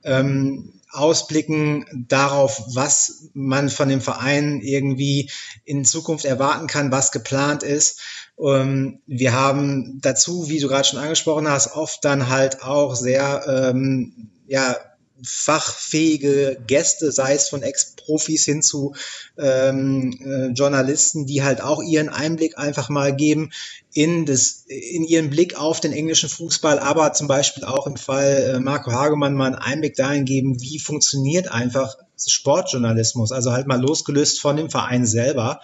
ähm, 0.03 0.80
Ausblicken 0.92 2.06
darauf, 2.09 2.62
was 2.75 3.30
man 3.32 3.68
von 3.68 3.88
dem 3.88 4.00
Verein 4.00 4.61
irgendwie 4.61 5.30
in 5.64 5.85
Zukunft 5.85 6.25
erwarten 6.25 6.66
kann, 6.66 6.90
was 6.92 7.12
geplant 7.12 7.62
ist. 7.62 8.00
Ähm, 8.38 9.00
wir 9.06 9.32
haben 9.32 10.00
dazu, 10.00 10.49
wie 10.49 10.61
du 10.61 10.68
gerade 10.68 10.85
schon 10.85 10.99
angesprochen 10.99 11.49
hast, 11.49 11.75
oft 11.75 12.04
dann 12.04 12.28
halt 12.28 12.62
auch 12.62 12.94
sehr 12.94 13.44
ähm, 13.47 14.30
ja, 14.47 14.76
fachfähige 15.25 16.59
Gäste, 16.67 17.12
sei 17.12 17.35
es 17.35 17.49
von 17.49 17.62
Ex-Profis 17.62 18.45
hin 18.45 18.62
zu 18.62 18.95
ähm, 19.39 20.19
äh, 20.25 20.47
Journalisten, 20.53 21.27
die 21.27 21.43
halt 21.43 21.61
auch 21.61 21.83
ihren 21.83 22.09
Einblick 22.09 22.59
einfach 22.59 22.89
mal 22.89 23.15
geben 23.15 23.53
in, 23.93 24.27
das, 24.27 24.65
in 24.69 25.05
ihren 25.05 25.31
Blick 25.31 25.59
auf 25.59 25.81
den 25.81 25.93
englischen 25.93 26.29
Fußball, 26.29 26.79
aber 26.79 27.12
zum 27.12 27.29
Beispiel 27.29 27.65
auch 27.65 27.87
im 27.87 27.97
Fall 27.97 28.55
äh, 28.57 28.61
Marco 28.61 28.93
Hagemann 28.93 29.35
mal 29.35 29.47
einen 29.47 29.57
Einblick 29.57 29.97
dahin 29.97 30.25
geben, 30.25 30.61
wie 30.61 30.79
funktioniert 30.79 31.50
einfach 31.50 31.97
Sportjournalismus, 32.25 33.33
also 33.33 33.53
halt 33.53 33.67
mal 33.67 33.81
losgelöst 33.81 34.41
von 34.41 34.57
dem 34.57 34.71
Verein 34.71 35.07
selber. 35.07 35.61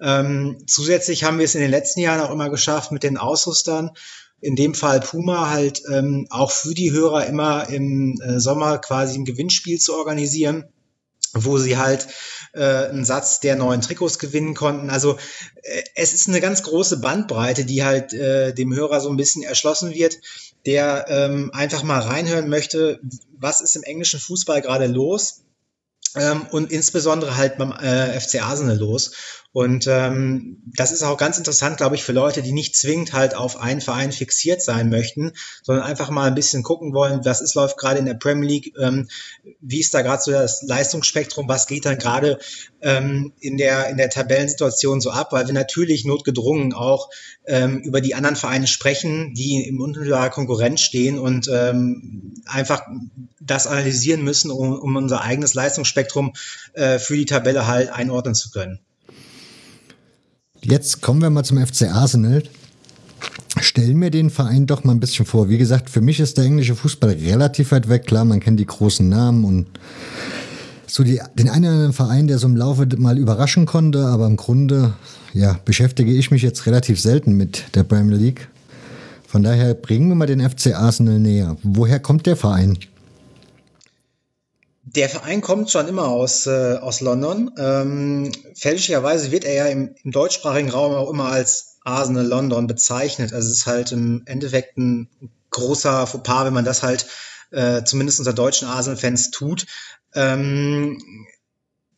Ähm, 0.00 0.58
zusätzlich 0.66 1.24
haben 1.24 1.38
wir 1.38 1.44
es 1.44 1.54
in 1.54 1.60
den 1.60 1.70
letzten 1.70 2.00
Jahren 2.00 2.20
auch 2.20 2.30
immer 2.30 2.48
geschafft, 2.48 2.90
mit 2.90 3.02
den 3.02 3.18
Ausrüstern 3.18 3.90
in 4.40 4.56
dem 4.56 4.74
Fall 4.74 5.00
Puma 5.00 5.50
halt 5.50 5.82
ähm, 5.90 6.26
auch 6.30 6.50
für 6.50 6.74
die 6.74 6.92
Hörer 6.92 7.26
immer 7.26 7.68
im 7.68 8.20
äh, 8.20 8.40
Sommer 8.40 8.78
quasi 8.78 9.18
ein 9.18 9.24
Gewinnspiel 9.24 9.78
zu 9.78 9.94
organisieren 9.94 10.64
wo 11.32 11.58
sie 11.58 11.76
halt 11.76 12.08
äh, 12.54 12.88
einen 12.88 13.04
Satz 13.04 13.40
der 13.40 13.56
neuen 13.56 13.80
Trikots 13.80 14.18
gewinnen 14.18 14.54
konnten. 14.54 14.90
Also 14.90 15.16
äh, 15.62 15.82
es 15.94 16.12
ist 16.12 16.28
eine 16.28 16.40
ganz 16.40 16.62
große 16.62 16.98
Bandbreite, 16.98 17.64
die 17.64 17.84
halt 17.84 18.12
äh, 18.12 18.52
dem 18.52 18.74
Hörer 18.74 19.00
so 19.00 19.08
ein 19.10 19.16
bisschen 19.16 19.42
erschlossen 19.42 19.94
wird, 19.94 20.16
der 20.66 21.06
ähm, 21.08 21.50
einfach 21.54 21.82
mal 21.82 22.00
reinhören 22.00 22.48
möchte, 22.48 23.00
was 23.38 23.60
ist 23.60 23.76
im 23.76 23.82
englischen 23.84 24.20
Fußball 24.20 24.60
gerade 24.60 24.86
los 24.86 25.42
ähm, 26.16 26.46
und 26.50 26.72
insbesondere 26.72 27.36
halt 27.36 27.58
beim 27.58 27.72
äh, 27.72 28.18
FC 28.18 28.42
Arsenal 28.42 28.76
los. 28.76 29.12
Und 29.52 29.88
ähm, 29.88 30.62
das 30.76 30.92
ist 30.92 31.02
auch 31.02 31.16
ganz 31.16 31.36
interessant, 31.36 31.76
glaube 31.76 31.96
ich, 31.96 32.04
für 32.04 32.12
Leute, 32.12 32.40
die 32.40 32.52
nicht 32.52 32.76
zwingend 32.76 33.12
halt 33.12 33.34
auf 33.34 33.56
einen 33.56 33.80
Verein 33.80 34.12
fixiert 34.12 34.62
sein 34.62 34.90
möchten, 34.90 35.32
sondern 35.64 35.84
einfach 35.84 36.10
mal 36.10 36.28
ein 36.28 36.36
bisschen 36.36 36.62
gucken 36.62 36.94
wollen, 36.94 37.24
was 37.24 37.40
ist 37.40 37.56
läuft 37.56 37.76
gerade 37.76 37.98
in 37.98 38.06
der 38.06 38.14
Premier 38.14 38.48
League, 38.48 38.74
ähm, 38.80 39.08
wie 39.60 39.80
ist 39.80 39.92
da 39.92 40.02
gerade 40.02 40.22
so 40.22 40.30
das 40.30 40.62
Leistungsspektrum, 40.62 41.48
was 41.48 41.66
geht 41.66 41.84
dann 41.84 41.98
gerade 41.98 42.38
ähm, 42.82 43.32
in 43.40 43.56
der 43.56 43.88
in 43.88 43.96
der 43.96 44.10
Tabellensituation 44.10 45.00
so 45.00 45.10
ab, 45.10 45.32
weil 45.32 45.46
wir 45.46 45.54
natürlich 45.54 46.04
notgedrungen 46.04 46.72
auch 46.72 47.10
ähm, 47.46 47.78
über 47.78 48.00
die 48.00 48.14
anderen 48.14 48.36
Vereine 48.36 48.66
sprechen, 48.66 49.34
die 49.34 49.66
im 49.68 49.80
unmittelbarer 49.80 50.30
Konkurrenz 50.30 50.80
stehen 50.80 51.18
und 51.18 51.48
ähm, 51.52 52.34
einfach 52.46 52.82
das 53.40 53.66
analysieren 53.66 54.22
müssen, 54.22 54.50
um, 54.50 54.78
um 54.78 54.96
unser 54.96 55.22
eigenes 55.22 55.54
Leistungsspektrum 55.54 56.32
äh, 56.74 56.98
für 56.98 57.16
die 57.16 57.26
Tabelle 57.26 57.66
halt 57.66 57.90
einordnen 57.90 58.34
zu 58.34 58.50
können. 58.50 58.80
Jetzt 60.62 61.00
kommen 61.00 61.22
wir 61.22 61.30
mal 61.30 61.44
zum 61.44 61.64
FC 61.64 61.84
Arsenal. 61.84 62.42
Stellen 63.60 63.96
mir 63.96 64.10
den 64.10 64.30
Verein 64.30 64.66
doch 64.66 64.84
mal 64.84 64.92
ein 64.92 65.00
bisschen 65.00 65.26
vor. 65.26 65.48
Wie 65.48 65.58
gesagt, 65.58 65.90
für 65.90 66.00
mich 66.00 66.20
ist 66.20 66.36
der 66.36 66.44
englische 66.44 66.76
Fußball 66.76 67.10
relativ 67.10 67.72
weit 67.72 67.88
weg. 67.88 68.06
Klar, 68.06 68.24
man 68.24 68.40
kennt 68.40 68.60
die 68.60 68.66
großen 68.66 69.08
Namen 69.08 69.44
und 69.44 69.66
so 70.90 71.04
die, 71.04 71.20
den 71.34 71.48
einen 71.48 71.64
oder 71.64 71.72
anderen 71.72 71.92
Verein, 71.92 72.26
der 72.26 72.38
so 72.38 72.46
im 72.46 72.56
Laufe 72.56 72.86
mal 72.96 73.18
überraschen 73.18 73.66
konnte, 73.66 74.06
aber 74.06 74.26
im 74.26 74.36
Grunde 74.36 74.94
ja, 75.32 75.58
beschäftige 75.64 76.12
ich 76.12 76.30
mich 76.30 76.42
jetzt 76.42 76.66
relativ 76.66 77.00
selten 77.00 77.34
mit 77.34 77.74
der 77.74 77.84
Premier 77.84 78.16
League. 78.16 78.48
Von 79.26 79.44
daher 79.44 79.74
bringen 79.74 80.08
wir 80.08 80.16
mal 80.16 80.26
den 80.26 80.40
FC 80.40 80.74
Arsenal 80.74 81.20
näher. 81.20 81.56
Woher 81.62 82.00
kommt 82.00 82.26
der 82.26 82.36
Verein? 82.36 82.78
Der 84.82 85.08
Verein 85.08 85.40
kommt 85.40 85.70
schon 85.70 85.86
immer 85.86 86.08
aus, 86.08 86.46
äh, 86.46 86.78
aus 86.80 87.00
London. 87.00 87.52
Ähm, 87.56 88.32
fälschlicherweise 88.56 89.30
wird 89.30 89.44
er 89.44 89.54
ja 89.54 89.66
im, 89.66 89.94
im 90.02 90.10
deutschsprachigen 90.10 90.70
Raum 90.70 90.94
auch 90.94 91.10
immer 91.10 91.26
als 91.26 91.76
Arsenal 91.84 92.26
London 92.26 92.66
bezeichnet. 92.66 93.32
Also 93.32 93.48
es 93.48 93.58
ist 93.58 93.66
halt 93.66 93.92
im 93.92 94.22
Endeffekt 94.26 94.76
ein 94.76 95.08
großer 95.50 96.08
Fauxpas, 96.08 96.46
wenn 96.46 96.54
man 96.54 96.64
das 96.64 96.82
halt 96.82 97.06
äh, 97.52 97.84
zumindest 97.84 98.18
unter 98.18 98.32
deutschen 98.32 98.66
Arsenal-Fans 98.66 99.30
tut. 99.30 99.66
Ähm, 100.14 100.98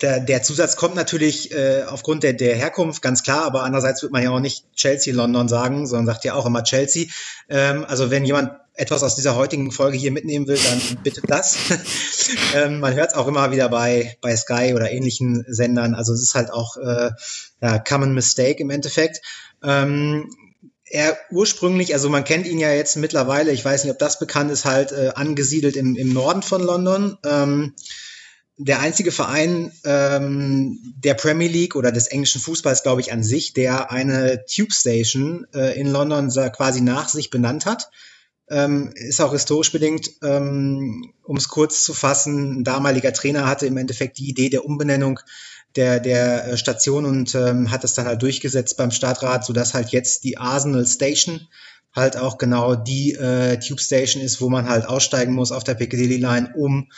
der, 0.03 0.21
der 0.21 0.43
Zusatz 0.43 0.77
kommt 0.77 0.97
natürlich 0.97 1.53
äh, 1.53 1.85
aufgrund 1.87 2.25
der, 2.25 2.33
der 2.33 2.57
Herkunft, 2.57 3.03
ganz 3.03 3.23
klar, 3.23 3.45
aber 3.45 3.63
andererseits 3.63 4.03
wird 4.03 4.13
man 4.13 4.23
ja 4.23 4.31
auch 4.31 4.41
nicht 4.41 4.65
Chelsea 4.75 5.15
London 5.15 5.49
sagen, 5.49 5.87
sondern 5.87 6.07
sagt 6.07 6.25
ja 6.25 6.35
auch 6.35 6.45
immer 6.45 6.65
Chelsea. 6.65 7.07
Ähm, 7.49 7.85
also 7.87 8.11
wenn 8.11 8.25
jemand 8.25 8.51
etwas 8.75 9.03
aus 9.03 9.15
dieser 9.15 9.37
heutigen 9.37 9.71
Folge 9.71 9.99
hier 9.99 10.13
mitnehmen 10.13 10.47
will, 10.49 10.59
dann 10.59 10.99
bitte 11.03 11.21
das. 11.27 11.57
ähm, 12.55 12.81
man 12.81 12.95
hört 12.95 13.11
es 13.11 13.17
auch 13.17 13.29
immer 13.29 13.53
wieder 13.53 13.69
bei, 13.69 14.17
bei 14.21 14.35
Sky 14.35 14.73
oder 14.75 14.91
ähnlichen 14.91 15.45
Sendern. 15.47 15.95
Also 15.95 16.15
es 16.15 16.23
ist 16.23 16.35
halt 16.35 16.51
auch 16.51 16.77
äh, 16.79 17.11
ja, 17.61 17.79
Common 17.79 18.15
Mistake 18.15 18.63
im 18.63 18.71
Endeffekt. 18.71 19.21
Ähm, 19.63 20.31
er 20.85 21.17
ursprünglich, 21.31 21.95
also 21.95 22.09
man 22.09 22.25
kennt 22.25 22.47
ihn 22.47 22.59
ja 22.59 22.73
jetzt 22.73 22.97
mittlerweile, 22.97 23.53
ich 23.53 23.65
weiß 23.65 23.85
nicht, 23.85 23.93
ob 23.93 23.99
das 23.99 24.19
bekannt 24.19 24.51
ist, 24.51 24.65
halt 24.65 24.93
äh, 24.93 25.13
angesiedelt 25.15 25.77
im, 25.77 25.97
im 25.97 26.13
Norden 26.13 26.43
von 26.43 26.63
London. 26.63 27.19
Ähm, 27.25 27.75
der 28.65 28.81
einzige 28.81 29.13
Verein 29.13 29.73
ähm, 29.85 30.79
der 30.97 31.15
Premier 31.15 31.49
League 31.49 31.77
oder 31.77 31.93
des 31.93 32.07
englischen 32.07 32.41
Fußballs, 32.41 32.83
glaube 32.83 33.01
ich, 33.01 33.13
an 33.13 33.23
sich, 33.23 33.53
der 33.53 33.91
eine 33.91 34.45
Tube 34.47 34.73
Station 34.73 35.47
äh, 35.55 35.79
in 35.79 35.89
London 35.91 36.29
quasi 36.53 36.81
nach 36.81 37.09
sich 37.09 37.31
benannt 37.31 37.67
hat. 37.67 37.91
ähm, 38.51 38.93
ist 38.95 39.21
auch 39.21 39.33
historisch 39.33 39.73
bedingt, 39.73 40.11
ähm, 40.23 41.13
um 41.23 41.37
es 41.37 41.49
kurz 41.49 41.85
zu 41.85 41.95
fassen, 41.95 42.61
ein 42.61 42.65
damaliger 42.65 43.13
Trainer 43.13 43.47
hatte 43.47 43.67
im 43.67 43.77
Endeffekt 43.77 44.19
die 44.19 44.29
Idee 44.29 44.51
der 44.51 44.65
Umbenennung 44.65 45.21
der, 45.77 46.01
der 46.01 46.49
äh, 46.49 46.57
Station 46.57 47.07
und 47.07 47.35
ähm, 47.35 47.71
hat 47.71 47.85
es 47.85 47.95
dann 47.95 48.07
halt 48.07 48.23
durchgesetzt 48.23 48.77
beim 48.77 48.91
Stadtrat, 48.91 49.45
sodass 49.45 49.75
halt 49.75 49.91
jetzt 49.91 50.25
die 50.25 50.37
Arsenal 50.39 50.87
Station 50.87 51.49
halt 51.95 52.17
auch 52.17 52.39
genau 52.39 52.75
die 52.75 53.13
äh, 53.13 53.59
Tube 53.59 53.81
Station 53.81 54.23
ist, 54.23 54.41
wo 54.41 54.49
man 54.49 54.69
halt 54.69 54.87
aussteigen 54.87 55.33
muss 55.33 55.53
auf 55.53 55.65
der 55.65 55.75
Piccadilly 55.75 56.17
Line, 56.17 56.53
um 56.57 56.91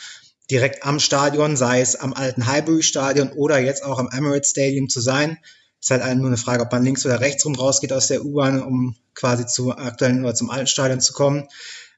direkt 0.51 0.83
am 0.85 0.99
Stadion, 0.99 1.57
sei 1.57 1.81
es 1.81 1.95
am 1.95 2.13
alten 2.13 2.47
Highbury 2.47 2.83
Stadion 2.83 3.31
oder 3.31 3.59
jetzt 3.59 3.83
auch 3.83 3.99
am 3.99 4.09
Emirates 4.11 4.51
Stadium 4.51 4.89
zu 4.89 5.01
sein. 5.01 5.37
Ist 5.81 5.91
halt 5.91 6.17
nur 6.17 6.27
eine 6.27 6.37
Frage, 6.37 6.63
ob 6.63 6.71
man 6.71 6.83
links 6.83 7.05
oder 7.05 7.19
rechts 7.19 7.45
rum 7.45 7.55
rausgeht 7.55 7.93
aus 7.93 8.07
der 8.07 8.25
U-Bahn, 8.25 8.61
um 8.61 8.95
quasi 9.13 9.45
zu 9.45 9.71
aktuellen 9.71 10.23
oder 10.23 10.33
zum 10.35 10.49
alten 10.49 10.67
Stadion 10.67 10.99
zu 10.99 11.13
kommen. 11.13 11.47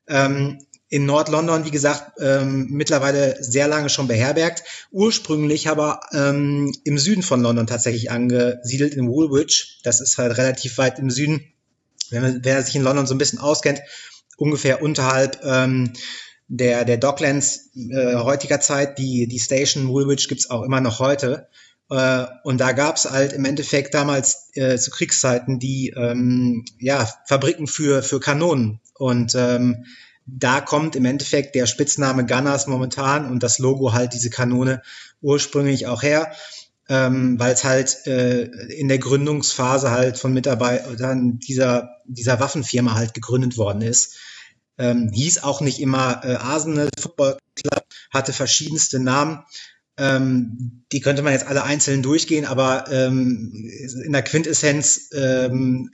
Ähm, 0.08 0.60
in 0.89 1.06
Nord-London, 1.06 1.66
wie 1.66 1.72
gesagt, 1.72 2.13
ähm, 2.20 2.68
mittlerweile 2.70 3.42
sehr 3.44 3.68
lange 3.68 3.89
schon 3.89 4.08
beherbergt. 4.08 4.63
Ursprünglich 4.92 5.68
aber 5.68 6.00
ähm, 6.13 6.74
im 6.86 6.98
Süden 6.98 7.24
von 7.24 7.42
London 7.42 7.68
tatsächlich 7.68 8.10
angesiedelt, 8.10 8.94
in 8.94 9.10
Woolwich. 9.10 9.82
Das 9.84 10.00
ist 10.00 10.18
halt 10.18 10.38
relativ 10.38 10.77
weit 10.77 11.00
im 11.00 11.10
Süden. 11.10 11.44
Wenn 12.10 12.22
man, 12.22 12.39
wer 12.44 12.63
sich 12.63 12.75
in 12.75 12.84
London 12.84 13.06
so 13.06 13.13
ein 13.13 13.18
bisschen 13.18 13.39
auskennt, 13.39 13.82
ungefähr 14.38 14.82
unterhalb 14.82 15.42
ähm, 15.44 15.92
der, 16.48 16.86
der 16.86 16.98
Docklands 16.98 17.72
äh, 17.75 18.16
heutiger 18.16 18.60
Zeit, 18.60 18.98
die, 18.98 19.27
die 19.27 19.39
Station 19.39 19.89
Woolwich 19.89 20.27
gibt's 20.27 20.50
auch 20.50 20.63
immer 20.63 20.82
noch 20.82 21.00
heute. 21.00 21.48
Äh, 21.89 22.25
und 22.44 22.60
da 22.60 22.72
gab's 22.72 23.10
halt 23.10 23.34
im 23.34 23.46
Endeffekt 23.46 23.94
damals 23.94 24.50
äh, 24.54 24.77
zu 24.77 24.92
Kriegszeiten 24.92 25.60
die 25.60 25.94
ähm, 25.96 26.66
ja, 26.80 27.08
Fabriken 27.25 27.68
für, 27.68 28.01
für 28.01 28.20
Kanonen. 28.20 28.80
Und 28.96 29.36
ähm, 29.36 29.86
da 30.25 30.60
kommt 30.62 30.96
im 30.96 31.06
Endeffekt 31.06 31.56
der 31.56 31.68
Spitzname 31.68 32.25
Gunners 32.25 32.68
momentan 32.68 33.30
und 33.30 33.44
das 33.44 33.60
Logo 33.60 33.94
halt 33.94 34.13
diese 34.13 34.30
Kanone 34.30 34.82
ursprünglich 35.22 35.88
auch 35.88 36.04
her, 36.04 36.34
ähm, 36.89 37.39
weil 37.39 37.54
es 37.54 37.63
halt 37.63 38.06
äh, 38.08 38.44
in 38.44 38.89
der 38.89 39.00
Gründungsphase 39.00 39.92
halt 39.92 40.18
von 40.18 40.34
Mitarbeitern 40.34 41.39
dieser, 41.39 41.89
dieser 42.06 42.39
Waffenfirma 42.39 42.96
halt 42.96 43.13
gegründet 43.13 43.58
worden 43.58 43.82
ist. 43.82 44.18
Ähm, 44.77 45.10
hieß 45.12 45.43
auch 45.43 45.62
nicht 45.62 45.79
immer 45.79 46.22
äh, 46.24 46.36
Arsenal 46.36 46.89
Football 47.00 47.38
Club, 47.55 47.86
hatte 48.12 48.34
verschiedenste 48.34 49.00
Namen. 49.00 49.43
Ähm, 50.00 50.84
die 50.91 51.01
könnte 51.01 51.24
man 51.24 51.34
jetzt 51.34 51.48
alle 51.48 51.63
einzeln 51.63 52.03
durchgehen, 52.03 52.46
aber 52.46 52.86
ähm, 52.91 53.51
in 54.03 54.13
der 54.13 54.22
Quintessenz 54.22 55.10
ähm, 55.12 55.89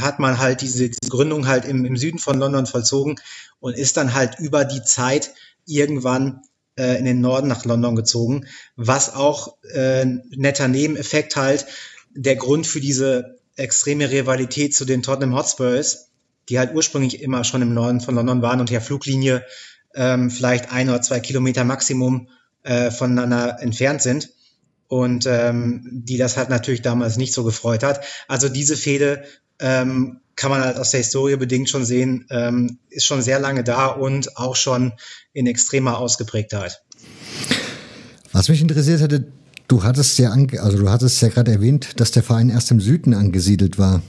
hat 0.00 0.20
man 0.20 0.38
halt 0.38 0.60
diese, 0.60 0.88
diese 0.88 1.10
Gründung 1.10 1.48
halt 1.48 1.64
im, 1.64 1.84
im 1.84 1.96
Süden 1.96 2.20
von 2.20 2.38
London 2.38 2.66
vollzogen 2.66 3.16
und 3.58 3.76
ist 3.76 3.96
dann 3.96 4.14
halt 4.14 4.38
über 4.38 4.64
die 4.64 4.82
Zeit 4.84 5.34
irgendwann 5.66 6.42
äh, 6.78 6.98
in 6.98 7.04
den 7.04 7.20
Norden 7.20 7.48
nach 7.48 7.64
London 7.64 7.96
gezogen, 7.96 8.46
was 8.76 9.14
auch 9.14 9.56
äh, 9.72 10.04
netter 10.04 10.68
Nebeneffekt 10.68 11.34
halt 11.34 11.66
der 12.14 12.36
Grund 12.36 12.66
für 12.66 12.80
diese 12.80 13.38
extreme 13.56 14.10
Rivalität 14.10 14.74
zu 14.74 14.84
den 14.84 15.02
Tottenham 15.02 15.34
Hotspurs, 15.34 16.10
die 16.48 16.58
halt 16.58 16.74
ursprünglich 16.74 17.22
immer 17.22 17.44
schon 17.44 17.62
im 17.62 17.74
Norden 17.74 18.00
von 18.00 18.14
London 18.14 18.42
waren 18.42 18.60
und 18.60 18.70
der 18.70 18.80
Fluglinie 18.80 19.44
ähm, 19.94 20.30
vielleicht 20.30 20.72
ein 20.72 20.88
oder 20.88 21.02
zwei 21.02 21.20
Kilometer 21.20 21.64
Maximum 21.64 22.28
äh, 22.62 22.90
voneinander 22.90 23.58
entfernt 23.60 24.02
sind 24.02 24.30
und 24.88 25.26
ähm, 25.26 25.82
die 25.92 26.16
das 26.16 26.36
halt 26.36 26.48
natürlich 26.48 26.82
damals 26.82 27.16
nicht 27.16 27.32
so 27.32 27.44
gefreut 27.44 27.82
hat. 27.82 28.04
Also 28.26 28.48
diese 28.48 28.76
Fehde 28.76 29.24
ähm, 29.60 30.20
kann 30.36 30.50
man 30.50 30.62
halt 30.62 30.78
aus 30.78 30.92
der 30.92 30.98
Historie 30.98 31.36
bedingt 31.36 31.68
schon 31.68 31.84
sehen, 31.84 32.26
ähm, 32.30 32.78
ist 32.90 33.04
schon 33.04 33.22
sehr 33.22 33.40
lange 33.40 33.64
da 33.64 33.86
und 33.86 34.36
auch 34.36 34.56
schon 34.56 34.92
in 35.32 35.46
extremer 35.46 35.98
Ausgeprägtheit. 35.98 36.82
Was 38.32 38.48
mich 38.48 38.60
interessiert 38.60 39.00
hätte, 39.00 39.26
du 39.66 39.82
hattest 39.82 40.18
ja, 40.18 40.30
also 40.30 40.78
du 40.78 40.90
hattest 40.90 41.20
ja 41.22 41.28
gerade 41.28 41.50
erwähnt, 41.52 42.00
dass 42.00 42.12
der 42.12 42.22
Verein 42.22 42.50
erst 42.50 42.70
im 42.70 42.80
Süden 42.80 43.14
angesiedelt 43.14 43.78
war. 43.78 44.02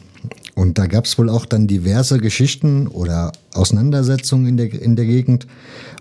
Und 0.55 0.77
da 0.77 0.87
gab 0.87 1.05
es 1.05 1.17
wohl 1.17 1.29
auch 1.29 1.45
dann 1.45 1.67
diverse 1.67 2.17
Geschichten 2.17 2.87
oder 2.87 3.31
Auseinandersetzungen 3.53 4.47
in 4.47 4.57
der, 4.57 4.73
in 4.73 4.95
der 4.95 5.05
Gegend, 5.05 5.47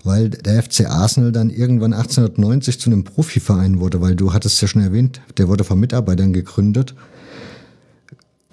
weil 0.02 0.30
der 0.30 0.62
FC 0.62 0.86
Arsenal 0.86 1.32
dann 1.32 1.50
irgendwann 1.50 1.92
1890 1.92 2.80
zu 2.80 2.90
einem 2.90 3.04
Profiverein 3.04 3.78
wurde, 3.78 4.00
weil 4.00 4.16
du 4.16 4.32
hattest 4.32 4.60
ja 4.60 4.68
schon 4.68 4.82
erwähnt, 4.82 5.20
der 5.36 5.48
wurde 5.48 5.64
von 5.64 5.78
Mitarbeitern 5.78 6.32
gegründet. 6.32 6.94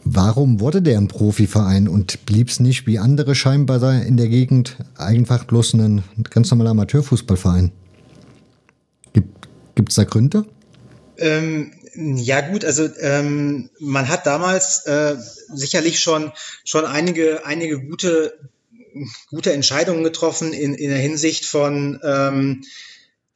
Warum 0.04 0.60
wurde 0.60 0.84
der 0.84 1.00
ein 1.00 1.08
Profiverein 1.08 1.88
und 1.88 2.28
blieb 2.28 2.50
es 2.50 2.60
nicht 2.60 2.86
wie 2.86 3.00
andere 3.00 3.34
scheinbar 3.34 4.04
in 4.04 4.18
der 4.18 4.28
Gegend 4.28 4.78
einfach 4.98 5.46
bloß 5.46 5.74
ein 5.74 6.04
ganz 6.30 6.52
normaler 6.52 6.72
Amateurfußballverein? 6.72 7.72
Gibt 9.75 9.90
es 9.90 9.96
da 9.96 10.04
Gründe? 10.04 10.46
Ähm, 11.18 11.72
ja 11.96 12.42
gut, 12.42 12.66
also 12.66 12.90
ähm, 13.00 13.70
man 13.79 14.10
hat 14.10 14.25
damals 14.25 14.86
äh, 14.86 15.16
sicherlich 15.53 16.00
schon 16.00 16.31
schon 16.64 16.86
einige 16.86 17.46
einige 17.46 17.79
gute 17.79 18.38
gute 19.29 19.53
Entscheidungen 19.53 20.03
getroffen 20.03 20.53
in, 20.53 20.74
in 20.74 20.90
der 20.90 21.00
Hinsicht 21.00 21.46
von 21.46 22.00
ähm, 22.03 22.64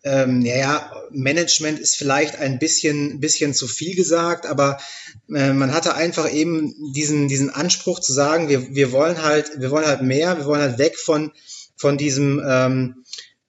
ähm, 0.04 0.42
ja, 0.42 0.92
Management 1.12 1.80
ist 1.80 1.98
vielleicht 1.98 2.38
ein 2.38 2.58
bisschen, 2.58 3.20
bisschen 3.20 3.54
zu 3.54 3.68
viel 3.68 3.96
gesagt, 3.96 4.46
aber 4.46 4.80
äh, 5.34 5.52
man 5.52 5.74
hatte 5.74 5.96
einfach 5.96 6.32
eben 6.32 6.94
diesen, 6.94 7.28
diesen 7.28 7.50
Anspruch 7.50 8.00
zu 8.00 8.14
sagen, 8.14 8.48
wir, 8.48 8.74
wir 8.74 8.92
wollen 8.94 9.22
halt, 9.22 9.60
wir 9.60 9.72
wollen 9.72 9.86
halt 9.86 10.02
mehr, 10.02 10.38
wir 10.38 10.46
wollen 10.46 10.62
halt 10.62 10.78
weg 10.78 10.98
von, 10.98 11.34
von 11.76 11.98
diesem, 11.98 12.42
ähm, 12.48 13.04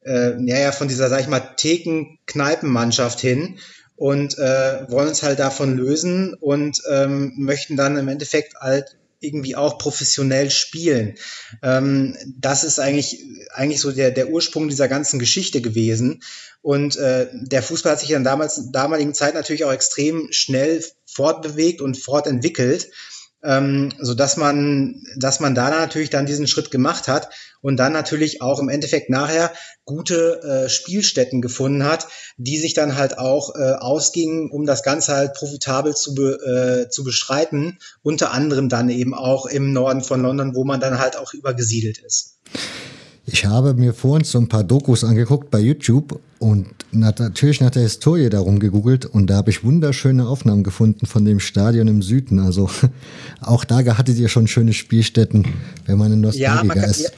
äh, 0.05 0.43
ja, 0.45 0.59
ja, 0.59 0.73
von 0.73 0.89
dieser, 0.89 1.09
sag 1.09 1.21
ich 1.21 1.29
mal, 1.29 1.55
Theken-Kneipenmannschaft 1.57 3.21
hin 3.21 3.59
und 4.01 4.39
äh, 4.39 4.91
wollen 4.91 5.09
uns 5.09 5.23
halt 5.23 5.41
davon 5.41 5.77
lösen 5.77 6.33
und 6.33 6.81
ähm, 6.91 7.35
möchten 7.37 7.77
dann 7.77 7.99
im 7.99 8.09
Endeffekt 8.09 8.55
halt 8.55 8.97
irgendwie 9.21 9.57
auch 9.57 9.77
professionell 9.77 10.49
spielen. 10.49 11.17
Ähm, 11.63 12.17
das 12.39 12.65
ist 12.65 12.79
eigentlich, 12.79 13.23
eigentlich 13.53 13.83
so 13.83 13.93
der, 13.93 14.11
der 14.11 14.31
Ursprung 14.31 14.69
dieser 14.69 14.89
ganzen 14.89 15.19
Geschichte 15.19 15.61
gewesen. 15.61 16.23
Und 16.63 16.97
äh, 16.97 17.29
der 17.31 17.63
Fußball 17.63 17.93
hat 17.93 18.01
sich 18.01 18.13
in 18.13 18.25
der 18.25 18.33
damals, 18.33 18.73
damaligen 18.73 19.13
Zeit 19.13 19.35
natürlich 19.35 19.67
auch 19.67 19.73
extrem 19.73 20.29
schnell 20.31 20.83
fortbewegt 21.05 21.83
und 21.83 21.99
fortentwickelt 21.99 22.91
ähm, 23.43 23.91
so 23.99 24.15
dass 24.15 24.37
man, 24.37 25.03
dass 25.17 25.41
man 25.41 25.55
da 25.55 25.71
natürlich 25.71 26.11
dann 26.11 26.27
diesen 26.27 26.47
Schritt 26.47 26.71
gemacht 26.71 27.09
hat 27.09 27.31
und 27.63 27.77
dann 27.77 27.93
natürlich 27.93 28.43
auch 28.43 28.59
im 28.61 28.69
Endeffekt 28.69 29.11
nachher 29.11 29.53
gute 29.85 30.43
äh, 30.43 30.69
Spielstätten 30.69 31.41
gefunden 31.41 31.85
hat, 31.85 32.09
die 32.37 32.59
sich 32.59 32.75
dann 32.75 32.97
halt 32.97 33.19
auch 33.19 33.55
äh, 33.55 33.73
ausgingen, 33.73 34.51
um 34.51 34.67
das 34.67 34.83
Ganze 34.83 35.15
halt 35.15 35.35
profitabel 35.35 35.95
zu, 35.95 36.15
be, 36.15 36.87
äh, 36.87 36.91
zu 36.91 37.05
bestreiten, 37.05 37.79
unter 38.03 38.33
anderem 38.33 38.69
dann 38.69 38.89
eben 38.89 39.15
auch 39.15 39.47
im 39.47 39.73
Norden 39.73 40.03
von 40.03 40.23
London, 40.23 40.55
wo 40.55 40.65
man 40.65 40.81
dann 40.81 40.99
halt 40.99 41.17
auch 41.17 41.35
übergesiedelt 41.35 41.99
ist. 41.99 42.40
Ich 43.33 43.47
habe 43.47 43.75
mir 43.75 43.95
vorhin 43.95 44.25
so 44.25 44.39
ein 44.39 44.49
paar 44.49 44.65
Dokus 44.65 45.05
angeguckt 45.05 45.51
bei 45.51 45.61
YouTube 45.61 46.21
und 46.41 46.67
natürlich 46.91 47.61
nach 47.61 47.71
der 47.71 47.83
Historie 47.83 48.29
darum 48.29 48.59
gegoogelt 48.59 49.07
und 49.07 49.29
da 49.29 49.37
habe 49.37 49.51
ich 49.51 49.63
wunderschöne 49.63 50.27
Aufnahmen 50.27 50.65
gefunden 50.65 51.07
von 51.07 51.25
dem 51.25 51.39
Stadion 51.39 51.87
im 51.87 52.03
Süden. 52.03 52.41
Also 52.41 52.69
auch 53.41 53.65
da 53.65 53.85
hattet 53.97 54.19
ihr 54.19 54.29
schon 54.29 54.49
schöne 54.49 54.73
Spielstätten, 54.73 55.47
wenn 55.87 55.99
man 55.99 56.13
in 56.13 56.21
Nostalgiker 56.23 56.77
ja, 56.77 56.87
ist. 56.87 57.03
Ja, 57.03 57.11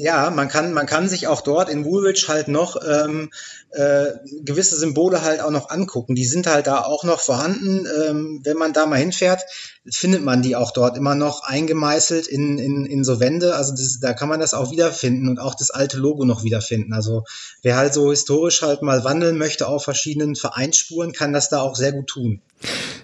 ja, 0.00 0.30
man 0.30 0.48
kann, 0.48 0.72
man 0.72 0.86
kann 0.86 1.10
sich 1.10 1.26
auch 1.26 1.42
dort 1.42 1.68
in 1.68 1.84
Woolwich 1.84 2.26
halt 2.28 2.48
noch 2.48 2.76
ähm, 2.82 3.30
äh, 3.70 4.06
gewisse 4.42 4.76
Symbole 4.76 5.20
halt 5.20 5.42
auch 5.42 5.50
noch 5.50 5.68
angucken. 5.68 6.14
Die 6.14 6.24
sind 6.24 6.46
halt 6.46 6.66
da 6.66 6.80
auch 6.84 7.04
noch 7.04 7.20
vorhanden. 7.20 7.86
Ähm, 8.08 8.40
wenn 8.42 8.56
man 8.56 8.72
da 8.72 8.86
mal 8.86 8.96
hinfährt, 8.96 9.42
findet 9.90 10.22
man 10.22 10.40
die 10.40 10.56
auch 10.56 10.70
dort 10.70 10.96
immer 10.96 11.14
noch 11.14 11.42
eingemeißelt 11.42 12.28
in, 12.28 12.56
in, 12.58 12.86
in 12.86 13.04
so 13.04 13.20
Wände. 13.20 13.54
Also 13.54 13.72
das, 13.72 14.00
da 14.00 14.14
kann 14.14 14.30
man 14.30 14.40
das 14.40 14.54
auch 14.54 14.70
wiederfinden 14.70 15.28
und 15.28 15.38
auch 15.38 15.54
das 15.54 15.70
alte 15.70 15.98
Logo 15.98 16.24
noch 16.24 16.44
wiederfinden. 16.44 16.94
Also 16.94 17.24
wer 17.62 17.76
halt 17.76 17.92
so 17.92 18.08
historisch 18.08 18.62
halt 18.62 18.80
mal 18.80 19.04
wandeln 19.04 19.36
möchte 19.36 19.68
auf 19.68 19.84
verschiedenen 19.84 20.34
Vereinsspuren, 20.34 21.12
kann 21.12 21.34
das 21.34 21.50
da 21.50 21.60
auch 21.60 21.76
sehr 21.76 21.92
gut 21.92 22.06
tun. 22.06 22.40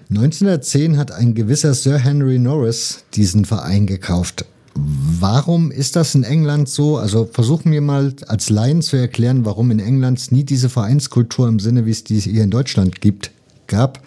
1910 0.08 0.96
hat 0.96 1.12
ein 1.12 1.34
gewisser 1.34 1.74
Sir 1.74 1.98
Henry 1.98 2.38
Norris 2.38 3.04
diesen 3.14 3.44
Verein 3.44 3.86
gekauft. 3.86 4.46
Warum 4.76 5.70
ist 5.70 5.96
das 5.96 6.14
in 6.14 6.22
England 6.22 6.68
so? 6.68 6.98
Also 6.98 7.28
versuchen 7.30 7.72
wir 7.72 7.80
mal 7.80 8.14
als 8.26 8.50
Laien 8.50 8.82
zu 8.82 8.96
erklären, 8.96 9.44
warum 9.44 9.70
in 9.70 9.80
England 9.80 10.30
nie 10.32 10.44
diese 10.44 10.68
Vereinskultur 10.68 11.48
im 11.48 11.58
Sinne, 11.58 11.86
wie 11.86 11.90
es 11.90 12.04
die 12.04 12.20
hier 12.20 12.44
in 12.44 12.50
Deutschland 12.50 13.00
gibt, 13.00 13.30
gab, 13.66 14.02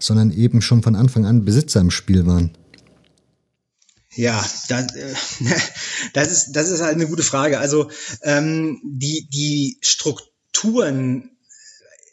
sondern 0.00 0.30
eben 0.30 0.62
schon 0.62 0.82
von 0.82 0.96
Anfang 0.96 1.26
an 1.26 1.44
Besitzer 1.44 1.80
im 1.80 1.90
Spiel 1.90 2.26
waren. 2.26 2.50
Ja, 4.14 4.44
das, 4.68 4.94
äh, 4.94 5.14
das, 6.14 6.32
ist, 6.32 6.52
das 6.52 6.70
ist 6.70 6.80
halt 6.80 6.94
eine 6.94 7.06
gute 7.06 7.22
Frage. 7.22 7.58
Also 7.58 7.90
ähm, 8.22 8.80
die, 8.82 9.28
die 9.28 9.78
Strukturen 9.82 11.35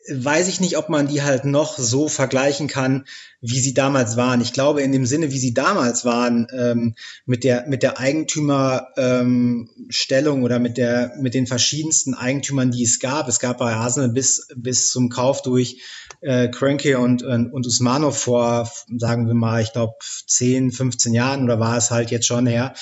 weiß 0.10 0.48
ich 0.48 0.60
nicht, 0.60 0.78
ob 0.78 0.90
man 0.90 1.08
die 1.08 1.22
halt 1.22 1.46
noch 1.46 1.78
so 1.78 2.10
vergleichen 2.10 2.68
kann, 2.68 3.06
wie 3.42 3.60
sie 3.60 3.74
damals 3.74 4.18
waren. 4.18 4.42
Ich 4.42 4.54
glaube, 4.54 4.82
in 4.82 4.92
dem 4.92 5.06
Sinne, 5.06 5.32
wie 5.32 5.38
sie 5.38 5.54
damals 5.54 6.06
waren, 6.06 6.48
ähm, 6.54 6.96
mit 7.26 7.44
der, 7.44 7.68
mit 7.68 7.84
der 7.84 8.00
Eigentümerstruktur, 8.00 8.98
ähm, 8.98 10.44
oder 10.44 10.60
mit 10.60 10.78
der 10.78 11.14
mit 11.20 11.34
den 11.34 11.48
verschiedensten 11.48 12.14
Eigentümern, 12.14 12.72
die 12.72 12.84
es 12.84 13.00
gab. 13.00 13.28
Es 13.28 13.40
gab 13.40 13.58
bei 13.58 13.74
Arsenal 13.74 14.10
bis 14.10 14.48
bis 14.56 14.90
zum 14.90 15.10
Kauf 15.10 15.42
durch 15.42 15.82
äh, 16.22 16.48
Krönke 16.50 17.00
und, 17.00 17.24
und, 17.24 17.52
und 17.52 17.66
Usmanov 17.66 18.18
vor, 18.18 18.72
sagen 18.98 19.28
wir 19.28 19.34
mal, 19.34 19.62
ich 19.62 19.74
glaube 19.74 19.96
10, 20.28 20.72
15 20.72 21.14
Jahren 21.14 21.44
oder 21.44 21.60
war 21.60 21.78
es 21.78 21.92
halt 21.92 22.12
jetzt 22.12 22.28
schon 22.28 22.48
her, 22.48 22.74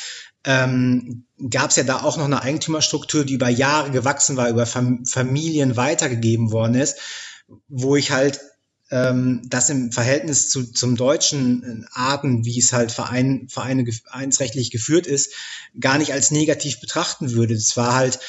ähm, 0.44 1.26
gab 1.50 1.70
es 1.70 1.76
ja 1.76 1.84
da 1.84 2.02
auch 2.02 2.18
noch 2.18 2.26
eine 2.26 2.42
Eigentümerstruktur, 2.42 3.26
die 3.26 3.36
über 3.36 3.50
Jahre 3.50 3.92
gewachsen 3.92 4.38
war, 4.38 4.50
über 4.50 4.66
Fam 4.66 5.06
Familien 5.06 5.76
weitergegeben 5.76 6.52
worden 6.52 6.76
ist, 6.76 6.98
wo 7.68 7.96
ich 7.96 8.12
halt 8.12 8.40
ähm, 8.92 9.42
das 9.46 9.70
im 9.70 9.92
Verhältnis 9.92 10.50
zu, 10.50 10.72
zum 10.72 10.96
deutschen 10.96 11.84
äh, 11.84 11.86
Arten, 11.94 12.46
wie 12.46 12.60
es 12.60 12.74
halt 12.74 12.92
Verein, 12.92 13.48
Vereine 13.50 13.86
vereinsrechtlich 13.92 14.70
geführt 14.70 15.08
ist, 15.08 15.34
gar 15.80 15.98
nicht 15.98 16.12
als 16.14 16.32
negativ 16.32 16.82
betrachten 16.82 17.32
würde. 17.32 17.54
Es 17.54 17.78
war 17.78 17.96
halt, 17.96 18.20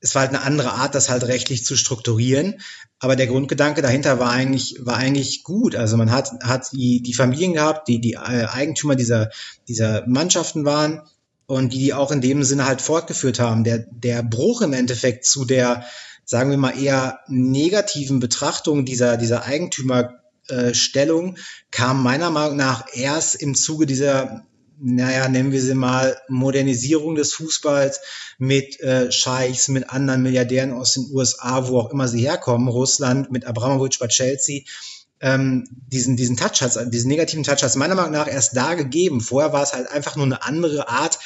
es 0.00 0.14
war 0.14 0.22
halt 0.22 0.30
eine 0.30 0.42
andere 0.42 0.72
Art, 0.72 0.94
das 0.94 1.10
halt 1.10 1.24
rechtlich 1.24 1.64
zu 1.64 1.76
strukturieren. 1.76 2.60
Aber 2.98 3.16
der 3.16 3.28
Grundgedanke 3.28 3.82
dahinter 3.82 4.18
war 4.18 4.30
eigentlich, 4.30 4.76
war 4.80 4.96
eigentlich 4.96 5.44
gut. 5.44 5.76
Also 5.76 5.96
man 5.96 6.10
hat, 6.10 6.32
hat 6.42 6.72
die, 6.72 7.02
die 7.02 7.14
Familien 7.14 7.54
gehabt, 7.54 7.86
die, 7.86 8.00
die 8.00 8.14
äh, 8.14 8.46
Eigentümer 8.46 8.96
dieser, 8.96 9.30
dieser 9.68 10.06
Mannschaften 10.08 10.64
waren 10.64 11.02
und 11.50 11.72
die 11.72 11.80
die 11.80 11.94
auch 11.94 12.12
in 12.12 12.20
dem 12.20 12.44
Sinne 12.44 12.66
halt 12.66 12.80
fortgeführt 12.80 13.40
haben. 13.40 13.64
Der, 13.64 13.78
der 13.90 14.22
Bruch 14.22 14.62
im 14.62 14.72
Endeffekt 14.72 15.24
zu 15.24 15.44
der, 15.44 15.84
sagen 16.24 16.50
wir 16.50 16.56
mal, 16.56 16.80
eher 16.80 17.18
negativen 17.26 18.20
Betrachtung 18.20 18.84
dieser, 18.84 19.16
dieser 19.16 19.44
Eigentümerstellung 19.44 21.36
kam 21.72 22.04
meiner 22.04 22.30
Meinung 22.30 22.56
nach 22.56 22.86
erst 22.92 23.34
im 23.34 23.56
Zuge 23.56 23.86
dieser 23.86 24.46
naja, 24.82 25.28
nennen 25.28 25.52
wir 25.52 25.60
sie 25.60 25.74
mal 25.74 26.16
Modernisierung 26.28 27.14
des 27.14 27.34
Fußballs 27.34 28.00
mit 28.38 28.80
äh, 28.80 29.12
Scheichs, 29.12 29.68
mit 29.68 29.90
anderen 29.90 30.22
Milliardären 30.22 30.72
aus 30.72 30.94
den 30.94 31.06
USA, 31.12 31.68
wo 31.68 31.80
auch 31.80 31.90
immer 31.90 32.08
sie 32.08 32.22
herkommen, 32.22 32.66
Russland, 32.66 33.30
mit 33.30 33.44
Abramovic 33.44 33.98
bei 33.98 34.06
Chelsea, 34.06 34.62
ähm, 35.20 35.64
diesen, 35.70 36.16
diesen 36.16 36.36
Touch 36.36 36.62
hat, 36.62 36.78
diesen 36.94 37.08
negativen 37.08 37.44
Touch 37.44 37.62
hat 37.62 37.64
es 37.64 37.76
meiner 37.76 37.94
Meinung 37.94 38.12
nach 38.12 38.26
erst 38.26 38.56
da 38.56 38.74
gegeben. 38.74 39.20
Vorher 39.20 39.52
war 39.52 39.62
es 39.62 39.74
halt 39.74 39.90
einfach 39.90 40.16
nur 40.16 40.24
eine 40.24 40.42
andere 40.44 40.88
Art 40.88 41.18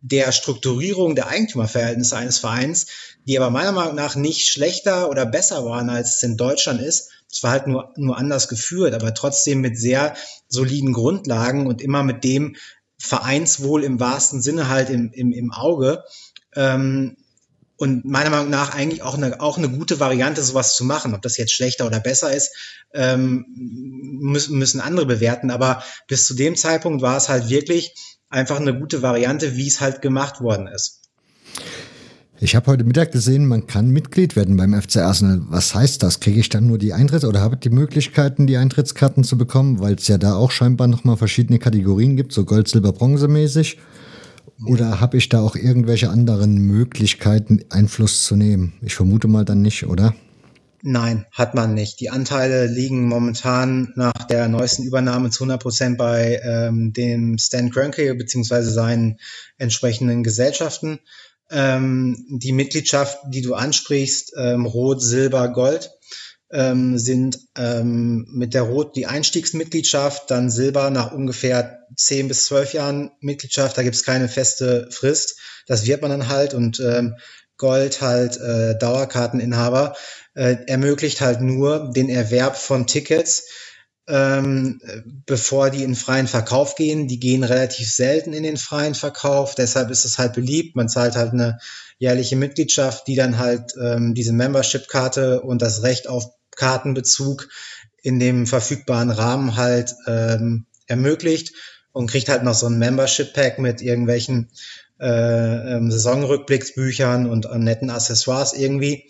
der 0.00 0.32
Strukturierung 0.32 1.14
der 1.14 1.28
Eigentümerverhältnisse 1.28 2.16
eines 2.16 2.38
Vereins, 2.38 2.86
die 3.26 3.38
aber 3.38 3.50
meiner 3.50 3.72
Meinung 3.72 3.94
nach 3.94 4.14
nicht 4.14 4.48
schlechter 4.48 5.10
oder 5.10 5.26
besser 5.26 5.64
waren, 5.64 5.90
als 5.90 6.16
es 6.16 6.22
in 6.22 6.36
Deutschland 6.36 6.80
ist. 6.80 7.10
Es 7.30 7.42
war 7.42 7.50
halt 7.50 7.66
nur, 7.66 7.92
nur 7.96 8.16
anders 8.16 8.48
geführt, 8.48 8.94
aber 8.94 9.12
trotzdem 9.12 9.60
mit 9.60 9.78
sehr 9.78 10.14
soliden 10.48 10.92
Grundlagen 10.92 11.66
und 11.66 11.82
immer 11.82 12.02
mit 12.02 12.24
dem 12.24 12.56
Vereinswohl 12.98 13.84
im 13.84 14.00
wahrsten 14.00 14.40
Sinne 14.40 14.68
halt 14.68 14.90
im, 14.90 15.12
im, 15.12 15.32
im 15.32 15.52
Auge. 15.52 16.04
Ähm, 16.54 17.16
und 17.76 18.04
meiner 18.04 18.30
Meinung 18.30 18.50
nach 18.50 18.74
eigentlich 18.74 19.02
auch 19.02 19.14
eine, 19.14 19.40
auch 19.40 19.56
eine 19.56 19.68
gute 19.70 20.00
Variante, 20.00 20.42
sowas 20.42 20.74
zu 20.74 20.84
machen. 20.84 21.14
Ob 21.14 21.22
das 21.22 21.36
jetzt 21.36 21.52
schlechter 21.52 21.86
oder 21.86 22.00
besser 22.00 22.32
ist, 22.34 22.50
ähm, 22.92 23.46
müssen, 23.54 24.58
müssen 24.58 24.80
andere 24.80 25.06
bewerten. 25.06 25.50
Aber 25.52 25.84
bis 26.08 26.26
zu 26.26 26.34
dem 26.34 26.56
Zeitpunkt 26.56 27.02
war 27.02 27.16
es 27.16 27.28
halt 27.28 27.50
wirklich 27.50 27.94
einfach 28.30 28.60
eine 28.60 28.78
gute 28.78 29.02
Variante, 29.02 29.56
wie 29.56 29.68
es 29.68 29.80
halt 29.80 30.02
gemacht 30.02 30.40
worden 30.40 30.66
ist. 30.66 31.02
Ich 32.40 32.54
habe 32.54 32.70
heute 32.70 32.84
Mittag 32.84 33.10
gesehen, 33.10 33.46
man 33.46 33.66
kann 33.66 33.90
Mitglied 33.90 34.36
werden 34.36 34.56
beim 34.56 34.80
FC 34.80 34.98
Arsenal. 34.98 35.40
Was 35.48 35.74
heißt 35.74 36.04
das? 36.04 36.20
Kriege 36.20 36.38
ich 36.38 36.48
dann 36.48 36.68
nur 36.68 36.78
die 36.78 36.92
Eintritt 36.92 37.24
oder 37.24 37.40
habe 37.40 37.56
ich 37.56 37.60
die 37.60 37.70
Möglichkeiten, 37.70 38.46
die 38.46 38.56
Eintrittskarten 38.56 39.24
zu 39.24 39.36
bekommen, 39.36 39.80
weil 39.80 39.94
es 39.94 40.06
ja 40.06 40.18
da 40.18 40.36
auch 40.36 40.52
scheinbar 40.52 40.86
nochmal 40.86 41.16
verschiedene 41.16 41.58
Kategorien 41.58 42.16
gibt, 42.16 42.32
so 42.32 42.44
Gold, 42.44 42.68
Silber, 42.68 42.92
Bronze 42.92 43.26
mäßig? 43.26 43.78
Oder 44.66 45.00
habe 45.00 45.16
ich 45.16 45.28
da 45.28 45.40
auch 45.40 45.56
irgendwelche 45.56 46.10
anderen 46.10 46.58
Möglichkeiten, 46.58 47.64
Einfluss 47.70 48.24
zu 48.24 48.36
nehmen? 48.36 48.74
Ich 48.82 48.94
vermute 48.94 49.26
mal 49.26 49.44
dann 49.44 49.62
nicht, 49.62 49.86
oder? 49.86 50.14
Nein, 50.82 51.26
hat 51.32 51.54
man 51.54 51.74
nicht. 51.74 51.98
Die 52.00 52.10
Anteile 52.10 52.66
liegen 52.66 53.08
momentan 53.08 53.92
nach 53.96 54.12
der 54.12 54.48
neuesten 54.48 54.84
Übernahme 54.84 55.30
zu 55.30 55.42
100 55.44 55.60
Prozent 55.60 55.98
bei 55.98 56.40
ähm, 56.44 56.92
dem 56.92 57.36
Stan 57.38 57.70
Kroenke 57.70 58.14
beziehungsweise 58.14 58.70
seinen 58.70 59.18
entsprechenden 59.56 60.22
Gesellschaften. 60.22 61.00
Ähm, 61.50 62.24
die 62.28 62.52
Mitgliedschaft, 62.52 63.18
die 63.28 63.42
du 63.42 63.54
ansprichst, 63.54 64.34
ähm, 64.36 64.66
Rot, 64.66 65.02
Silber, 65.02 65.48
Gold, 65.48 65.90
ähm, 66.50 66.96
sind 66.96 67.38
ähm, 67.56 68.26
mit 68.30 68.54
der 68.54 68.62
Rot 68.62 68.94
die 68.96 69.06
Einstiegsmitgliedschaft, 69.06 70.30
dann 70.30 70.50
Silber 70.50 70.90
nach 70.90 71.12
ungefähr 71.12 71.86
10 71.96 72.28
bis 72.28 72.44
12 72.46 72.74
Jahren 72.74 73.10
Mitgliedschaft. 73.20 73.76
Da 73.76 73.82
gibt 73.82 73.96
es 73.96 74.04
keine 74.04 74.28
feste 74.28 74.88
Frist. 74.92 75.40
Das 75.66 75.86
wird 75.86 76.02
man 76.02 76.10
dann 76.10 76.28
halt 76.28 76.54
und 76.54 76.78
ähm, 76.80 77.16
Gold 77.58 78.00
halt 78.00 78.38
äh, 78.38 78.78
Dauerkarteninhaber 78.78 79.96
äh, 80.38 80.56
ermöglicht 80.68 81.20
halt 81.20 81.40
nur 81.40 81.90
den 81.90 82.08
Erwerb 82.08 82.56
von 82.56 82.86
Tickets, 82.86 83.48
ähm, 84.06 84.80
bevor 85.26 85.70
die 85.70 85.82
in 85.82 85.96
freien 85.96 86.28
Verkauf 86.28 86.76
gehen. 86.76 87.08
Die 87.08 87.18
gehen 87.18 87.42
relativ 87.42 87.90
selten 87.90 88.32
in 88.32 88.44
den 88.44 88.56
freien 88.56 88.94
Verkauf, 88.94 89.56
deshalb 89.56 89.90
ist 89.90 90.04
es 90.04 90.16
halt 90.16 90.34
beliebt. 90.34 90.76
Man 90.76 90.88
zahlt 90.88 91.16
halt 91.16 91.32
eine 91.32 91.58
jährliche 91.98 92.36
Mitgliedschaft, 92.36 93.08
die 93.08 93.16
dann 93.16 93.38
halt 93.38 93.74
ähm, 93.82 94.14
diese 94.14 94.32
Membership-Karte 94.32 95.40
und 95.40 95.60
das 95.60 95.82
Recht 95.82 96.08
auf 96.08 96.24
Kartenbezug 96.54 97.48
in 98.00 98.20
dem 98.20 98.46
verfügbaren 98.46 99.10
Rahmen 99.10 99.56
halt 99.56 99.96
ähm, 100.06 100.66
ermöglicht 100.86 101.52
und 101.90 102.08
kriegt 102.08 102.28
halt 102.28 102.44
noch 102.44 102.54
so 102.54 102.66
ein 102.66 102.78
Membership-Pack 102.78 103.58
mit 103.58 103.82
irgendwelchen 103.82 104.50
äh, 105.00 105.76
ähm, 105.76 105.90
Saisonrückblicksbüchern 105.90 107.28
und 107.28 107.46
äh, 107.46 107.58
netten 107.58 107.90
Accessoires 107.90 108.52
irgendwie. 108.52 109.08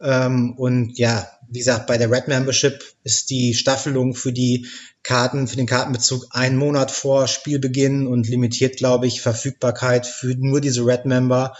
Ähm, 0.00 0.54
und 0.56 0.98
ja, 0.98 1.26
wie 1.48 1.58
gesagt, 1.58 1.86
bei 1.86 1.98
der 1.98 2.10
Red 2.10 2.28
Membership 2.28 2.82
ist 3.04 3.30
die 3.30 3.54
Staffelung 3.54 4.14
für 4.14 4.32
die 4.32 4.66
Karten, 5.02 5.48
für 5.48 5.56
den 5.56 5.66
Kartenbezug 5.66 6.26
einen 6.30 6.56
Monat 6.56 6.90
vor 6.90 7.26
Spielbeginn 7.26 8.06
und 8.06 8.28
limitiert, 8.28 8.76
glaube 8.76 9.06
ich, 9.06 9.20
Verfügbarkeit 9.20 10.06
für 10.06 10.34
nur 10.36 10.60
diese 10.60 10.86
Red 10.86 11.06
Member. 11.06 11.54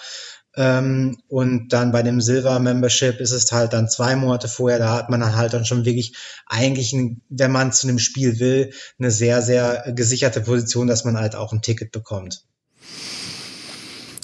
Ähm, 0.56 1.18
und 1.28 1.68
dann 1.68 1.92
bei 1.92 2.02
dem 2.02 2.20
Silver 2.20 2.58
Membership 2.58 3.20
ist 3.20 3.30
es 3.30 3.52
halt 3.52 3.72
dann 3.72 3.88
zwei 3.88 4.16
Monate 4.16 4.48
vorher, 4.48 4.78
da 4.78 4.92
hat 4.94 5.08
man 5.08 5.20
dann 5.20 5.36
halt 5.36 5.52
dann 5.52 5.64
schon 5.64 5.84
wirklich 5.84 6.14
eigentlich, 6.46 6.94
wenn 7.28 7.52
man 7.52 7.72
zu 7.72 7.86
einem 7.86 8.00
Spiel 8.00 8.40
will, 8.40 8.72
eine 8.98 9.10
sehr, 9.10 9.42
sehr 9.42 9.92
gesicherte 9.94 10.40
Position, 10.40 10.88
dass 10.88 11.04
man 11.04 11.16
halt 11.16 11.36
auch 11.36 11.52
ein 11.52 11.62
Ticket 11.62 11.92
bekommt. 11.92 12.42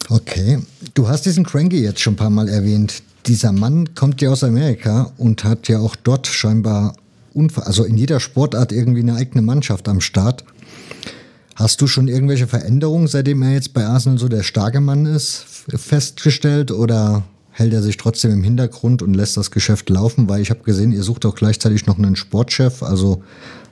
Okay, 0.09 0.59
du 0.94 1.09
hast 1.09 1.26
diesen 1.26 1.44
Cranky 1.44 1.83
jetzt 1.83 2.00
schon 2.00 2.14
ein 2.14 2.16
paar 2.16 2.31
Mal 2.31 2.48
erwähnt 2.48 3.02
dieser 3.26 3.52
Mann 3.52 3.94
kommt 3.94 4.20
ja 4.22 4.30
aus 4.30 4.44
Amerika 4.44 5.12
und 5.18 5.44
hat 5.44 5.68
ja 5.68 5.80
auch 5.80 5.96
dort 5.96 6.26
scheinbar, 6.26 6.94
also 7.56 7.84
in 7.84 7.96
jeder 7.96 8.20
Sportart 8.20 8.72
irgendwie 8.72 9.00
eine 9.00 9.16
eigene 9.16 9.42
Mannschaft 9.42 9.88
am 9.88 10.00
Start. 10.00 10.44
Hast 11.54 11.80
du 11.80 11.86
schon 11.86 12.08
irgendwelche 12.08 12.46
Veränderungen, 12.46 13.08
seitdem 13.08 13.42
er 13.42 13.52
jetzt 13.52 13.72
bei 13.72 13.84
Arsenal 13.84 14.18
so 14.18 14.28
der 14.28 14.42
starke 14.42 14.80
Mann 14.80 15.06
ist, 15.06 15.44
festgestellt 15.74 16.70
oder 16.70 17.24
hält 17.50 17.72
er 17.72 17.82
sich 17.82 17.96
trotzdem 17.96 18.30
im 18.32 18.42
Hintergrund 18.42 19.02
und 19.02 19.14
lässt 19.14 19.36
das 19.36 19.50
Geschäft 19.50 19.88
laufen? 19.88 20.28
Weil 20.28 20.42
ich 20.42 20.50
habe 20.50 20.62
gesehen, 20.62 20.92
ihr 20.92 21.02
sucht 21.02 21.24
auch 21.24 21.34
gleichzeitig 21.34 21.86
noch 21.86 21.98
einen 21.98 22.16
Sportchef, 22.16 22.82
also 22.82 23.22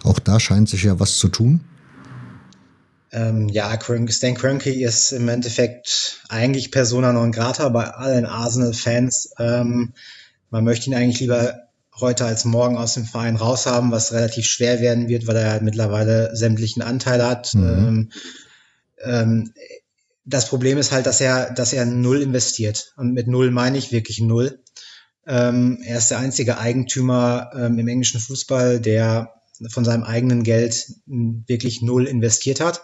auch 0.03 0.19
da 0.19 0.41
scheint 0.41 0.69
sich 0.69 0.83
ja 0.85 0.99
was 0.99 1.19
zu 1.19 1.29
tun. 1.29 1.61
Ähm, 3.15 3.49
ja, 3.49 3.79
Stan 4.09 4.35
Kroenke 4.35 4.73
ist 4.73 5.13
im 5.13 5.29
Endeffekt 5.29 6.21
eigentlich 6.29 6.73
Persona 6.73 7.13
non 7.13 7.31
grata 7.31 7.69
bei 7.69 7.85
allen 7.85 8.27
Arsenal-Fans. 8.27 9.35
Ähm, 9.39 9.95
man 10.51 10.65
möchte 10.65 10.91
ihn 10.91 10.97
eigentlich 10.97 11.21
lieber 11.21 11.69
heute 12.01 12.25
als 12.25 12.45
morgen 12.45 12.77
aus 12.77 12.95
dem 12.95 13.05
Verein 13.05 13.37
raushaben, 13.37 13.93
was 13.93 14.13
relativ 14.13 14.47
schwer 14.47 14.81
werden 14.81 15.09
wird, 15.09 15.29
weil 15.29 15.37
er 15.37 15.51
halt 15.51 15.63
mittlerweile 15.63 16.35
sämtlichen 16.35 16.83
Anteil 16.83 17.25
hat. 17.25 17.55
Mhm. 17.55 17.63
Ähm, 17.63 18.11
ähm, 19.05 19.55
das 20.25 20.49
Problem 20.49 20.79
ist 20.79 20.91
halt, 20.91 21.07
dass 21.07 21.21
er, 21.21 21.53
dass 21.53 21.73
er 21.73 21.85
null 21.85 22.21
investiert. 22.21 22.95
Und 22.97 23.13
mit 23.13 23.29
null 23.29 23.53
meine 23.53 23.79
ich 23.79 23.93
wirklich 23.93 24.21
null. 24.21 24.59
Ähm, 25.27 25.79
er 25.85 25.99
ist 25.99 26.11
der 26.11 26.19
einzige 26.19 26.59
Eigentümer 26.59 27.51
ähm, 27.55 27.79
im 27.79 27.87
englischen 27.87 28.21
Fußball, 28.21 28.81
der 28.81 29.35
von 29.69 29.85
seinem 29.85 30.03
eigenen 30.03 30.43
Geld 30.43 30.87
wirklich 31.07 31.83
null 31.83 32.07
investiert 32.07 32.61
hat. 32.61 32.83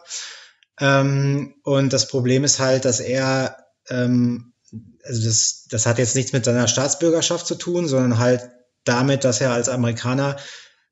Ähm, 0.79 1.55
und 1.63 1.93
das 1.93 2.09
Problem 2.09 2.45
ist 2.45 2.59
halt, 2.59 2.85
dass 2.85 3.01
er, 3.01 3.57
ähm, 3.89 4.53
also 5.05 5.25
das, 5.25 5.67
das 5.69 5.87
hat 5.87 5.99
jetzt 5.99 6.17
nichts 6.17 6.33
mit 6.33 6.45
seiner 6.45 6.69
Staatsbürgerschaft 6.69 7.47
zu 7.47 7.55
tun, 7.55 7.87
sondern 7.87 8.19
halt 8.19 8.49
damit, 8.85 9.25
dass 9.25 9.41
er 9.41 9.53
als 9.53 9.69
Amerikaner 9.69 10.37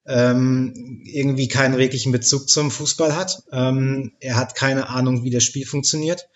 ähm, 0.07 1.03
irgendwie 1.05 1.49
keinen 1.49 1.79
wirklichen 1.79 2.13
Bezug 2.13 2.49
zum 2.49 2.71
Fußball 2.71 3.15
hat. 3.15 3.43
Ähm, 3.53 4.13
er 4.21 4.37
hat 4.37 4.55
keine 4.55 4.89
Ahnung, 4.89 5.23
wie 5.25 5.31
das 5.31 5.45
Spiel 5.45 5.67
funktioniert. 5.67 6.29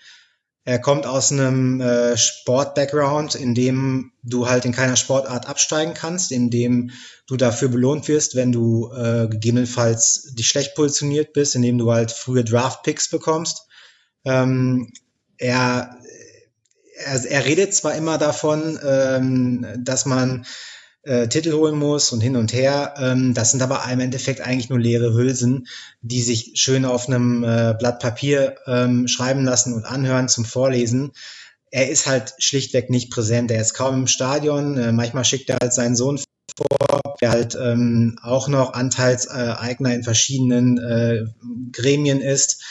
Er 0.65 0.79
kommt 0.79 1.07
aus 1.07 1.33
einem 1.33 1.81
äh, 1.81 2.17
Sport-Background, 2.17 3.35
in 3.35 3.55
dem 3.55 4.13
du 4.23 4.49
halt 4.49 4.65
in 4.65 4.73
keiner 4.73 4.95
Sportart 4.95 5.49
absteigen 5.49 5.95
kannst, 5.95 6.31
in 6.31 6.51
dem 6.51 6.93
du 7.27 7.37
dafür 7.37 7.69
belohnt 7.69 8.07
wirst, 8.07 8.37
wenn 8.37 8.53
du 8.53 8.93
äh, 8.93 9.27
gegebenenfalls 9.29 10.35
dich 10.35 10.47
schlecht 10.47 10.77
positioniert 10.77 11.33
bist, 11.33 11.57
indem 11.57 11.79
du 11.79 11.91
halt 11.91 12.13
frühe 12.13 12.45
Draft-Picks 12.45 13.11
bekommst. 13.11 13.67
Ähm, 14.25 14.93
er, 15.37 15.99
er, 16.95 17.25
er 17.25 17.45
redet 17.45 17.75
zwar 17.75 17.97
immer 17.97 18.19
davon, 18.19 18.79
ähm, 18.85 19.67
dass 19.79 20.07
man 20.07 20.47
äh, 21.03 21.29
Titel 21.29 21.53
holen 21.53 21.79
muss 21.79 22.13
und 22.13 22.21
hin 22.21 22.37
und 22.37 22.53
her. 22.53 22.95
Ähm, 22.97 23.35
das 23.35 23.51
sind 23.51 23.63
aber 23.63 23.83
im 23.91 24.01
Endeffekt 24.01 24.41
eigentlich 24.41 24.71
nur 24.71 24.79
leere 24.79 25.15
Hülsen, 25.15 25.67
die 26.01 26.23
sich 26.23 26.53
schön 26.55 26.85
auf 26.85 27.09
einem 27.09 27.43
äh, 27.43 27.75
Blatt 27.79 28.01
Papier 28.01 28.57
ähm, 28.67 29.09
schreiben 29.09 29.45
lassen 29.45 29.75
und 29.75 29.85
anhören 29.85 30.29
zum 30.29 30.45
Vorlesen. 30.45 31.13
Er 31.71 31.91
ist 31.91 32.07
halt 32.07 32.35
schlichtweg 32.39 32.91
nicht 32.91 33.11
präsent. 33.11 33.51
Er 33.51 33.61
ist 33.61 33.75
kaum 33.75 33.95
im 33.95 34.07
Stadion. 34.07 34.77
Äh, 34.77 34.93
manchmal 34.93 35.25
schickt 35.25 35.49
er 35.51 35.59
halt 35.61 35.73
seinen 35.73 35.97
Sohn 35.97 36.21
vor, 36.57 37.15
der 37.21 37.31
halt 37.31 37.57
ähm, 37.61 38.19
auch 38.23 38.49
noch 38.49 38.75
Anteilseigner 38.75 39.95
in 39.95 40.05
verschiedenen 40.05 40.79
äh, 40.79 41.25
Gremien 41.73 42.21
ist. 42.21 42.63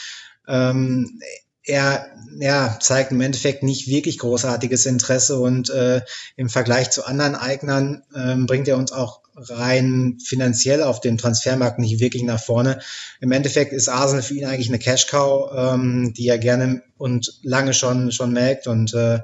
Ähm, 0.46 1.20
er 1.64 2.06
ja, 2.38 2.76
zeigt 2.80 3.12
im 3.12 3.20
Endeffekt 3.20 3.62
nicht 3.62 3.88
wirklich 3.88 4.18
großartiges 4.18 4.86
Interesse 4.86 5.38
und 5.38 5.70
äh, 5.70 6.00
im 6.36 6.48
Vergleich 6.48 6.90
zu 6.90 7.04
anderen 7.04 7.34
Eignern 7.36 8.02
äh, 8.14 8.34
bringt 8.36 8.68
er 8.68 8.78
uns 8.78 8.92
auch 8.92 9.20
rein 9.36 10.18
finanziell 10.24 10.82
auf 10.82 11.00
dem 11.00 11.18
Transfermarkt 11.18 11.78
nicht 11.78 12.00
wirklich 12.00 12.22
nach 12.22 12.42
vorne. 12.42 12.80
Im 13.20 13.32
Endeffekt 13.32 13.72
ist 13.72 13.88
Arsenal 13.88 14.22
für 14.22 14.34
ihn 14.34 14.44
eigentlich 14.44 14.68
eine 14.68 14.78
Cash-Cow, 14.78 15.52
ähm, 15.54 16.14
die 16.14 16.28
er 16.28 16.38
gerne 16.38 16.82
und 16.98 17.38
lange 17.42 17.74
schon 17.74 18.12
schon 18.12 18.32
melkt 18.32 18.66
und 18.66 18.92
äh, 18.94 19.20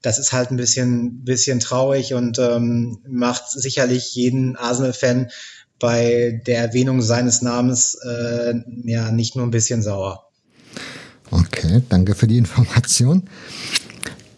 das 0.00 0.18
ist 0.18 0.32
halt 0.32 0.50
ein 0.50 0.56
bisschen 0.56 1.24
bisschen 1.24 1.60
traurig 1.60 2.14
und 2.14 2.38
ähm, 2.38 3.02
macht 3.08 3.50
sicherlich 3.50 4.14
jeden 4.14 4.56
Arsenal-Fan 4.56 5.30
bei 5.78 6.40
der 6.46 6.58
Erwähnung 6.58 7.02
seines 7.02 7.42
Namens 7.42 7.96
äh, 8.04 8.54
ja 8.84 9.10
nicht 9.10 9.36
nur 9.36 9.46
ein 9.46 9.50
bisschen 9.50 9.82
sauer. 9.82 10.31
Okay, 11.32 11.82
danke 11.88 12.14
für 12.14 12.26
die 12.26 12.36
Information. 12.36 13.22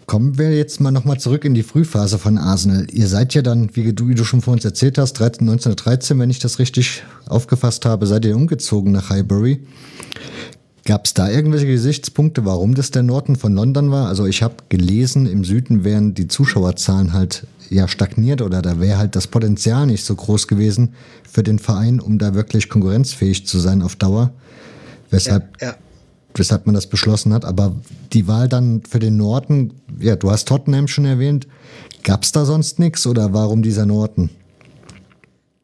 Kommen 0.07 0.39
wir 0.39 0.57
jetzt 0.57 0.81
mal 0.81 0.93
nochmal 0.93 1.19
zurück 1.19 1.45
in 1.45 1.55
die 1.55 1.65
Frühphase 1.65 2.19
von 2.19 2.39
Arsenal. 2.39 2.87
Ihr 2.93 3.09
seid 3.09 3.35
ja 3.35 3.43
dann, 3.43 3.75
wie 3.75 3.93
du, 3.93 4.09
wie 4.09 4.15
du 4.15 4.23
schon 4.23 4.43
vor 4.43 4.53
uns 4.53 4.65
erzählt 4.65 4.97
hast, 4.97 5.15
13, 5.15 5.49
1913, 5.49 6.19
wenn 6.21 6.31
ich 6.31 6.39
das 6.39 6.61
richtig 6.61 7.03
aufgefasst 7.27 7.85
habe, 7.85 8.07
seid 8.07 8.25
ihr 8.25 8.37
umgezogen 8.37 8.93
nach 8.93 9.11
Highbury. 9.11 9.67
Gab 10.85 11.07
es 11.07 11.15
da 11.15 11.29
irgendwelche 11.29 11.67
Gesichtspunkte, 11.67 12.45
warum 12.45 12.77
das 12.77 12.93
der 12.93 13.03
Norden 13.03 13.35
von 13.35 13.55
London 13.55 13.91
war? 13.91 14.07
Also 14.07 14.27
ich 14.27 14.43
habe 14.43 14.55
gelesen, 14.69 15.27
im 15.27 15.43
Süden 15.43 15.83
wären 15.83 16.15
die 16.15 16.29
Zuschauerzahlen 16.29 17.13
halt 17.13 17.47
ja 17.71 17.89
stagniert 17.89 18.41
oder 18.41 18.63
da 18.63 18.79
wäre 18.79 18.99
halt 18.99 19.17
das 19.17 19.27
Potenzial 19.27 19.87
nicht 19.87 20.05
so 20.05 20.15
groß 20.15 20.47
gewesen 20.47 20.93
für 21.29 21.43
den 21.43 21.59
Verein, 21.59 21.99
um 21.99 22.19
da 22.19 22.35
wirklich 22.35 22.69
konkurrenzfähig 22.69 23.47
zu 23.47 23.59
sein 23.59 23.83
auf 23.83 23.97
Dauer. 23.97 24.31
Weshalb 25.11 25.61
ja, 25.61 25.69
ja 25.69 25.77
weshalb 26.35 26.67
man 26.67 26.75
das 26.75 26.87
beschlossen 26.87 27.33
hat. 27.33 27.45
Aber 27.45 27.75
die 28.13 28.27
Wahl 28.27 28.49
dann 28.49 28.83
für 28.89 28.99
den 28.99 29.17
Norden, 29.17 29.75
ja, 29.99 30.17
du 30.17 30.31
hast 30.31 30.49
Tottenham 30.49 30.89
schon 30.89 31.05
erwähnt. 31.05 31.47
Gab 32.03 32.23
es 32.23 32.33
da 32.33 32.45
sonst 32.45 32.79
nichts 32.79 33.07
oder 33.07 33.33
warum 33.33 33.63
dieser 33.63 33.87
Norden? 33.87 34.31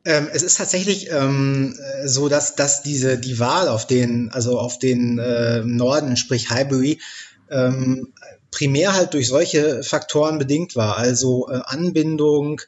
Ähm, 0.05 0.29
es 0.33 0.43
ist 0.43 0.57
tatsächlich 0.57 1.11
ähm, 1.11 1.75
so, 2.05 2.29
dass, 2.29 2.57
dass 2.57 2.83
diese 2.83 3.19
die 3.19 3.39
Wahl 3.39 3.69
auf 3.69 3.87
den, 3.87 4.31
also 4.31 4.59
auf 4.59 4.79
den 4.79 5.19
äh, 5.19 5.63
Norden, 5.63 6.17
sprich 6.17 6.49
Highbury, 6.51 7.01
ähm, 7.51 8.09
primär 8.51 8.95
halt 8.95 9.15
durch 9.15 9.29
solche 9.29 9.83
Faktoren 9.83 10.39
bedingt 10.39 10.77
war. 10.77 10.97
Also 10.97 11.49
äh, 11.49 11.61
Anbindung, 11.65 12.61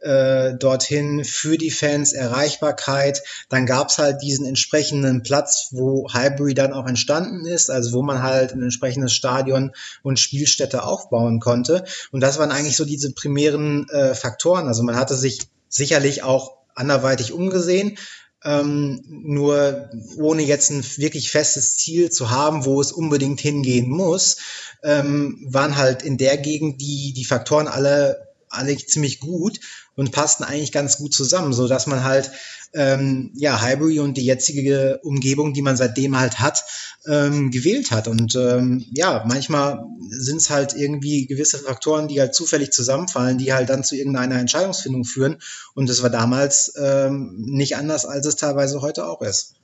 äh, 0.00 0.54
dorthin 0.54 1.24
für 1.24 1.58
die 1.58 1.70
Fans, 1.70 2.12
Erreichbarkeit. 2.12 3.22
Dann 3.48 3.66
gab's 3.66 3.98
halt 3.98 4.22
diesen 4.22 4.46
entsprechenden 4.46 5.22
Platz, 5.22 5.68
wo 5.72 6.12
Highbury 6.12 6.54
dann 6.54 6.72
auch 6.72 6.86
entstanden 6.86 7.46
ist, 7.46 7.70
also 7.70 7.92
wo 7.92 8.02
man 8.02 8.22
halt 8.22 8.52
ein 8.52 8.62
entsprechendes 8.62 9.12
Stadion 9.12 9.72
und 10.02 10.18
Spielstätte 10.18 10.82
aufbauen 10.84 11.40
konnte. 11.40 11.84
Und 12.12 12.20
das 12.20 12.38
waren 12.38 12.50
eigentlich 12.50 12.76
so 12.76 12.84
diese 12.84 13.12
primären 13.12 13.88
äh, 13.90 14.14
Faktoren. 14.14 14.68
Also 14.68 14.82
man 14.82 14.96
hatte 14.96 15.16
sich 15.16 15.40
sicherlich 15.68 16.22
auch 16.22 16.56
anderweitig 16.74 17.32
umgesehen, 17.32 17.98
ähm, 18.44 19.02
nur 19.06 19.90
ohne 20.16 20.42
jetzt 20.42 20.70
ein 20.70 20.84
wirklich 20.96 21.30
festes 21.30 21.76
Ziel 21.76 22.10
zu 22.10 22.30
haben, 22.30 22.64
wo 22.64 22.80
es 22.80 22.92
unbedingt 22.92 23.40
hingehen 23.40 23.90
muss, 23.90 24.38
ähm, 24.82 25.46
waren 25.48 25.76
halt 25.76 26.02
in 26.02 26.16
der 26.16 26.36
Gegend 26.38 26.80
die, 26.80 27.12
die 27.12 27.24
Faktoren 27.24 27.68
alle 27.68 28.30
alle 28.50 28.76
ziemlich 28.76 29.20
gut 29.20 29.60
und 30.00 30.12
passten 30.12 30.44
eigentlich 30.44 30.72
ganz 30.72 30.96
gut 30.96 31.12
zusammen, 31.12 31.52
so 31.52 31.68
dass 31.68 31.86
man 31.86 32.04
halt 32.04 32.30
ähm, 32.72 33.32
ja 33.34 33.60
Highbury 33.60 34.00
und 34.00 34.16
die 34.16 34.24
jetzige 34.24 34.98
Umgebung, 35.02 35.52
die 35.52 35.60
man 35.60 35.76
seitdem 35.76 36.18
halt 36.18 36.38
hat, 36.38 36.64
ähm, 37.06 37.50
gewählt 37.50 37.90
hat. 37.90 38.08
Und 38.08 38.34
ähm, 38.34 38.82
ja, 38.92 39.22
manchmal 39.28 39.84
sind 40.08 40.38
es 40.38 40.48
halt 40.48 40.74
irgendwie 40.74 41.26
gewisse 41.26 41.58
Faktoren, 41.58 42.08
die 42.08 42.18
halt 42.18 42.34
zufällig 42.34 42.72
zusammenfallen, 42.72 43.36
die 43.36 43.52
halt 43.52 43.68
dann 43.68 43.84
zu 43.84 43.94
irgendeiner 43.94 44.40
Entscheidungsfindung 44.40 45.04
führen. 45.04 45.36
Und 45.74 45.90
das 45.90 46.02
war 46.02 46.08
damals 46.08 46.72
ähm, 46.80 47.34
nicht 47.36 47.76
anders, 47.76 48.06
als 48.06 48.24
es 48.24 48.36
teilweise 48.36 48.80
heute 48.80 49.06
auch 49.06 49.20
ist. 49.20 49.56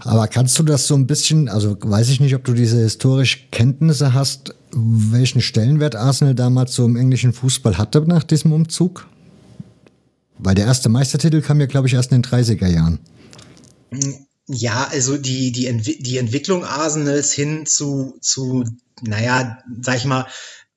Aber 0.00 0.28
kannst 0.28 0.58
du 0.58 0.62
das 0.62 0.86
so 0.86 0.94
ein 0.94 1.06
bisschen, 1.06 1.48
also 1.48 1.74
weiß 1.80 2.10
ich 2.10 2.20
nicht, 2.20 2.34
ob 2.34 2.44
du 2.44 2.52
diese 2.52 2.76
historischen 2.76 3.50
Kenntnisse 3.50 4.12
hast, 4.12 4.54
welchen 4.72 5.40
Stellenwert 5.40 5.96
Arsenal 5.96 6.34
damals 6.34 6.74
so 6.74 6.84
im 6.84 6.96
englischen 6.96 7.32
Fußball 7.32 7.78
hatte 7.78 8.00
nach 8.06 8.24
diesem 8.24 8.52
Umzug? 8.52 9.06
Weil 10.38 10.54
der 10.54 10.66
erste 10.66 10.88
Meistertitel 10.88 11.42
kam 11.42 11.60
ja, 11.60 11.66
glaube 11.66 11.86
ich, 11.86 11.94
erst 11.94 12.12
in 12.12 12.22
den 12.22 12.30
30er 12.30 12.66
Jahren. 12.66 12.98
Ja, 14.46 14.88
also 14.90 15.16
die, 15.16 15.52
die, 15.52 15.66
Entwi 15.66 15.98
die 16.00 16.18
Entwicklung 16.18 16.64
Arsenals 16.64 17.32
hin 17.32 17.66
zu, 17.66 18.16
zu, 18.20 18.64
naja, 19.02 19.58
sag 19.80 19.96
ich 19.96 20.04
mal, 20.06 20.26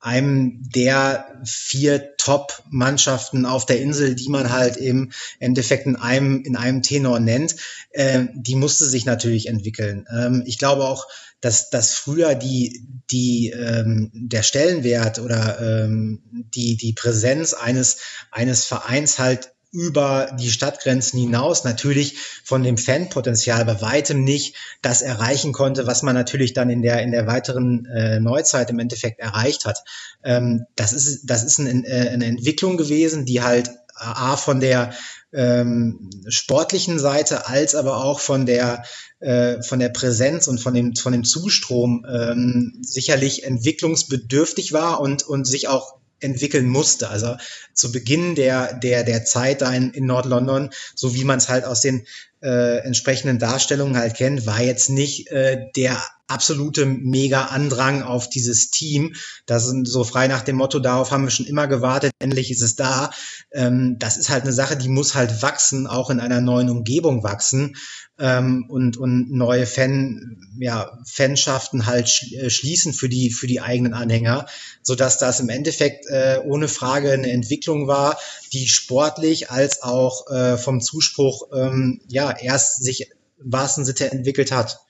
einem 0.04 0.60
der 0.74 1.40
vier 1.44 2.14
Top-Mannschaften 2.18 3.46
auf 3.46 3.64
der 3.64 3.80
Insel, 3.80 4.14
die 4.14 4.28
man 4.28 4.52
halt 4.52 4.76
im 4.76 5.10
Endeffekt 5.40 5.86
in 5.86 5.96
einem, 5.96 6.42
in 6.42 6.56
einem 6.56 6.82
Tenor 6.82 7.20
nennt, 7.20 7.56
äh, 7.90 8.26
die 8.34 8.54
musste 8.54 8.84
sich 8.84 9.06
natürlich 9.06 9.48
entwickeln. 9.48 10.06
Ähm, 10.14 10.42
ich 10.44 10.58
glaube 10.58 10.84
auch, 10.84 11.06
dass, 11.44 11.68
dass 11.68 11.92
früher 11.92 12.34
die, 12.34 12.86
die, 13.10 13.50
ähm, 13.50 14.10
der 14.14 14.42
Stellenwert 14.42 15.18
oder 15.18 15.60
ähm, 15.60 16.22
die, 16.54 16.76
die 16.76 16.94
Präsenz 16.94 17.52
eines, 17.52 17.98
eines 18.30 18.64
Vereins 18.64 19.18
halt 19.18 19.50
über 19.70 20.34
die 20.38 20.50
Stadtgrenzen 20.50 21.18
hinaus 21.18 21.64
natürlich 21.64 22.16
von 22.44 22.62
dem 22.62 22.78
Fanpotenzial 22.78 23.64
bei 23.64 23.82
weitem 23.82 24.22
nicht 24.22 24.54
das 24.82 25.02
erreichen 25.02 25.52
konnte, 25.52 25.86
was 25.86 26.02
man 26.02 26.14
natürlich 26.14 26.54
dann 26.54 26.70
in 26.70 26.80
der 26.80 27.02
in 27.02 27.10
der 27.10 27.26
weiteren 27.26 27.84
äh, 27.86 28.20
Neuzeit 28.20 28.70
im 28.70 28.78
Endeffekt 28.78 29.18
erreicht 29.18 29.64
hat. 29.64 29.82
Ähm, 30.22 30.66
das 30.76 30.92
ist 30.92 31.24
das 31.26 31.42
ist 31.42 31.58
ein, 31.58 31.84
äh, 31.84 32.08
eine 32.12 32.26
Entwicklung 32.26 32.76
gewesen, 32.76 33.24
die 33.24 33.42
halt 33.42 33.68
a 33.96 34.36
von 34.36 34.60
der 34.60 34.94
ähm, 35.32 36.08
sportlichen 36.28 37.00
Seite 37.00 37.48
als 37.48 37.74
aber 37.74 38.04
auch 38.04 38.20
von 38.20 38.46
der 38.46 38.84
äh, 39.20 39.62
von 39.62 39.78
der 39.78 39.88
Präsenz 39.88 40.48
und 40.48 40.60
von 40.60 40.74
dem 40.74 40.96
von 40.96 41.12
dem 41.12 41.24
Zustrom 41.24 42.06
ähm, 42.10 42.78
sicherlich 42.82 43.44
entwicklungsbedürftig 43.44 44.72
war 44.72 45.00
und 45.00 45.22
und 45.22 45.46
sich 45.46 45.68
auch 45.68 45.94
entwickeln 46.20 46.68
musste. 46.68 47.10
Also 47.10 47.36
zu 47.74 47.92
Beginn 47.92 48.34
der, 48.34 48.74
der, 48.74 49.04
der 49.04 49.24
Zeit 49.24 49.62
da 49.62 49.72
in, 49.72 49.92
in 49.92 50.06
Nord-London, 50.06 50.70
so 50.94 51.14
wie 51.14 51.24
man 51.24 51.38
es 51.38 51.48
halt 51.48 51.64
aus 51.64 51.80
den 51.80 52.06
äh, 52.42 52.78
entsprechenden 52.78 53.38
Darstellungen 53.38 53.96
halt 53.96 54.14
kennt, 54.14 54.46
war 54.46 54.62
jetzt 54.62 54.88
nicht 54.90 55.28
äh, 55.28 55.66
der 55.76 56.02
absolute 56.26 56.86
mega 56.86 57.46
Andrang 57.46 58.02
auf 58.02 58.28
dieses 58.30 58.70
Team. 58.70 59.14
Das 59.46 59.66
sind 59.66 59.86
so 59.86 60.04
frei 60.04 60.26
nach 60.26 60.42
dem 60.42 60.56
Motto, 60.56 60.78
darauf 60.78 61.10
haben 61.10 61.24
wir 61.24 61.30
schon 61.30 61.46
immer 61.46 61.66
gewartet, 61.66 62.12
endlich 62.18 62.50
ist 62.50 62.62
es 62.62 62.76
da. 62.76 63.10
Ähm, 63.52 63.96
das 63.98 64.16
ist 64.16 64.30
halt 64.30 64.44
eine 64.44 64.52
Sache, 64.52 64.76
die 64.76 64.88
muss 64.88 65.14
halt 65.14 65.42
wachsen, 65.42 65.86
auch 65.86 66.10
in 66.10 66.20
einer 66.20 66.40
neuen 66.40 66.70
Umgebung 66.70 67.22
wachsen 67.22 67.76
ähm, 68.18 68.66
und, 68.68 68.96
und 68.96 69.30
neue 69.30 69.66
Fan, 69.66 70.38
ja, 70.58 70.98
Fanschaften 71.04 71.86
halt 71.86 72.08
äh, 72.32 72.48
schließen 72.48 72.94
für 72.94 73.08
die, 73.08 73.30
für 73.30 73.46
die 73.46 73.60
eigenen 73.60 73.92
Anhänger, 73.92 74.46
so 74.82 74.94
dass 74.94 75.18
das 75.18 75.40
im 75.40 75.48
Endeffekt 75.48 76.06
äh, 76.06 76.38
ohne 76.44 76.68
Frage 76.68 77.12
eine 77.12 77.30
Entwicklung 77.30 77.86
war, 77.86 78.18
die 78.52 78.68
sportlich 78.68 79.50
als 79.50 79.82
auch 79.82 80.30
äh, 80.30 80.56
vom 80.56 80.80
Zuspruch 80.80 81.48
ähm, 81.52 82.00
ja 82.08 82.30
erst 82.30 82.82
sich 82.82 83.10
wahrsten 83.38 83.84
Sinne 83.84 84.12
entwickelt 84.12 84.52
hat. 84.52 84.80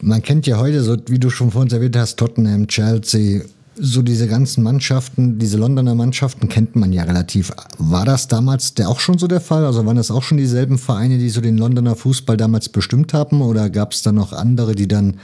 Man 0.00 0.22
kennt 0.22 0.46
ja 0.46 0.58
heute, 0.58 0.82
so 0.82 0.96
wie 1.06 1.18
du 1.18 1.30
schon 1.30 1.50
vorhin 1.50 1.70
erwähnt 1.72 1.96
hast, 1.96 2.16
Tottenham, 2.16 2.66
Chelsea, 2.68 3.42
so 3.78 4.02
diese 4.02 4.26
ganzen 4.26 4.62
Mannschaften, 4.62 5.38
diese 5.38 5.58
Londoner 5.58 5.94
Mannschaften 5.94 6.48
kennt 6.48 6.76
man 6.76 6.92
ja 6.92 7.02
relativ. 7.02 7.52
War 7.78 8.04
das 8.04 8.26
damals 8.26 8.74
der 8.74 8.88
auch 8.88 9.00
schon 9.00 9.18
so 9.18 9.26
der 9.26 9.40
Fall? 9.40 9.64
Also 9.64 9.84
waren 9.84 9.96
das 9.96 10.10
auch 10.10 10.22
schon 10.22 10.38
dieselben 10.38 10.78
Vereine, 10.78 11.18
die 11.18 11.28
so 11.28 11.40
den 11.40 11.58
Londoner 11.58 11.94
Fußball 11.94 12.36
damals 12.36 12.68
bestimmt 12.68 13.12
haben? 13.12 13.42
Oder 13.42 13.68
gab 13.68 13.92
es 13.92 14.02
da 14.02 14.12
noch 14.12 14.32
andere, 14.32 14.74
die 14.74 14.88
dann 14.88 15.18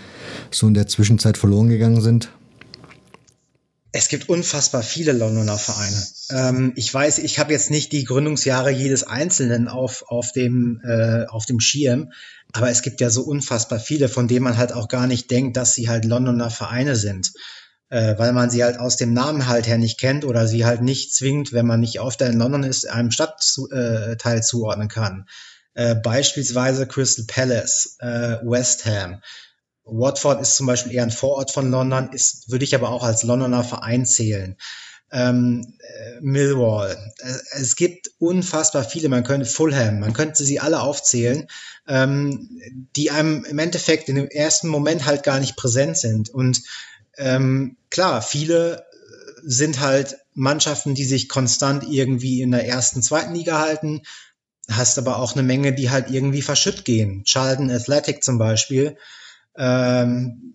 so 0.50 0.66
in 0.66 0.74
der 0.74 0.86
Zwischenzeit 0.86 1.38
verloren 1.38 1.68
gegangen 1.68 2.02
sind? 2.02 2.28
Es 3.94 4.08
gibt 4.08 4.28
unfassbar 4.30 4.82
viele 4.82 5.12
Londoner 5.12 5.58
Vereine. 5.58 6.06
Ähm, 6.30 6.72
ich 6.76 6.92
weiß, 6.92 7.18
ich 7.18 7.38
habe 7.38 7.52
jetzt 7.52 7.70
nicht 7.70 7.92
die 7.92 8.04
Gründungsjahre 8.04 8.70
jedes 8.70 9.02
Einzelnen 9.04 9.68
auf, 9.68 10.04
auf, 10.08 10.32
dem, 10.32 10.80
äh, 10.82 11.26
auf 11.26 11.44
dem 11.44 11.60
Schirm, 11.60 12.10
aber 12.52 12.70
es 12.70 12.82
gibt 12.82 13.02
ja 13.02 13.10
so 13.10 13.22
unfassbar 13.22 13.78
viele, 13.78 14.08
von 14.08 14.28
denen 14.28 14.44
man 14.44 14.56
halt 14.56 14.72
auch 14.72 14.88
gar 14.88 15.06
nicht 15.06 15.30
denkt, 15.30 15.56
dass 15.58 15.74
sie 15.74 15.88
halt 15.88 16.06
Londoner 16.06 16.50
Vereine 16.50 16.96
sind. 16.96 17.32
äh, 17.92 18.18
weil 18.18 18.32
man 18.32 18.48
sie 18.48 18.64
halt 18.64 18.78
aus 18.78 18.96
dem 18.96 19.12
Namen 19.12 19.48
halt 19.48 19.66
her 19.66 19.76
nicht 19.76 20.00
kennt 20.00 20.24
oder 20.24 20.46
sie 20.46 20.64
halt 20.64 20.80
nicht 20.80 21.14
zwingend, 21.14 21.52
wenn 21.52 21.66
man 21.66 21.80
nicht 21.80 22.00
oft 22.00 22.22
in 22.22 22.38
London 22.38 22.62
ist, 22.62 22.88
einem 22.88 23.10
Stadtteil 23.10 24.38
äh, 24.38 24.40
zuordnen 24.40 24.88
kann. 24.88 25.26
Äh, 25.74 25.94
beispielsweise 25.96 26.86
Crystal 26.86 27.26
Palace, 27.26 27.96
äh, 28.00 28.38
West 28.42 28.86
Ham. 28.86 29.20
Watford 29.84 30.40
ist 30.40 30.56
zum 30.56 30.66
Beispiel 30.66 30.92
eher 30.92 31.02
ein 31.02 31.10
Vorort 31.10 31.50
von 31.50 31.70
London, 31.70 32.10
ist, 32.12 32.50
würde 32.50 32.64
ich 32.64 32.74
aber 32.74 32.90
auch 32.90 33.02
als 33.02 33.22
Londoner 33.22 33.64
Verein 33.64 34.06
zählen. 34.06 34.56
Ähm, 35.10 35.74
äh, 35.78 36.20
Millwall. 36.20 36.96
Äh, 37.18 37.60
es 37.60 37.76
gibt 37.76 38.10
unfassbar 38.18 38.82
viele, 38.84 39.10
man 39.10 39.24
könnte 39.24 39.44
Fulham, 39.44 40.00
man 40.00 40.14
könnte 40.14 40.42
sie 40.42 40.58
alle 40.58 40.80
aufzählen, 40.80 41.48
ähm, 41.86 42.60
die 42.96 43.10
einem 43.10 43.44
im 43.44 43.58
Endeffekt 43.58 44.08
in 44.08 44.14
dem 44.14 44.28
ersten 44.28 44.68
Moment 44.68 45.04
halt 45.04 45.22
gar 45.22 45.38
nicht 45.38 45.56
präsent 45.56 45.98
sind. 45.98 46.30
Und 46.30 46.62
ähm, 47.18 47.76
klar, 47.90 48.22
viele 48.22 48.86
sind 49.42 49.80
halt 49.80 50.16
Mannschaften, 50.34 50.94
die 50.94 51.04
sich 51.04 51.28
konstant 51.28 51.84
irgendwie 51.88 52.40
in 52.40 52.52
der 52.52 52.66
ersten, 52.66 53.02
zweiten 53.02 53.34
Liga 53.34 53.60
halten. 53.60 54.02
Hast 54.70 54.96
aber 54.96 55.18
auch 55.18 55.34
eine 55.34 55.42
Menge, 55.42 55.74
die 55.74 55.90
halt 55.90 56.10
irgendwie 56.10 56.42
verschütt 56.42 56.84
gehen. 56.84 57.24
Charlton 57.24 57.70
Athletic 57.70 58.24
zum 58.24 58.38
Beispiel. 58.38 58.96
Ähm, 59.56 60.54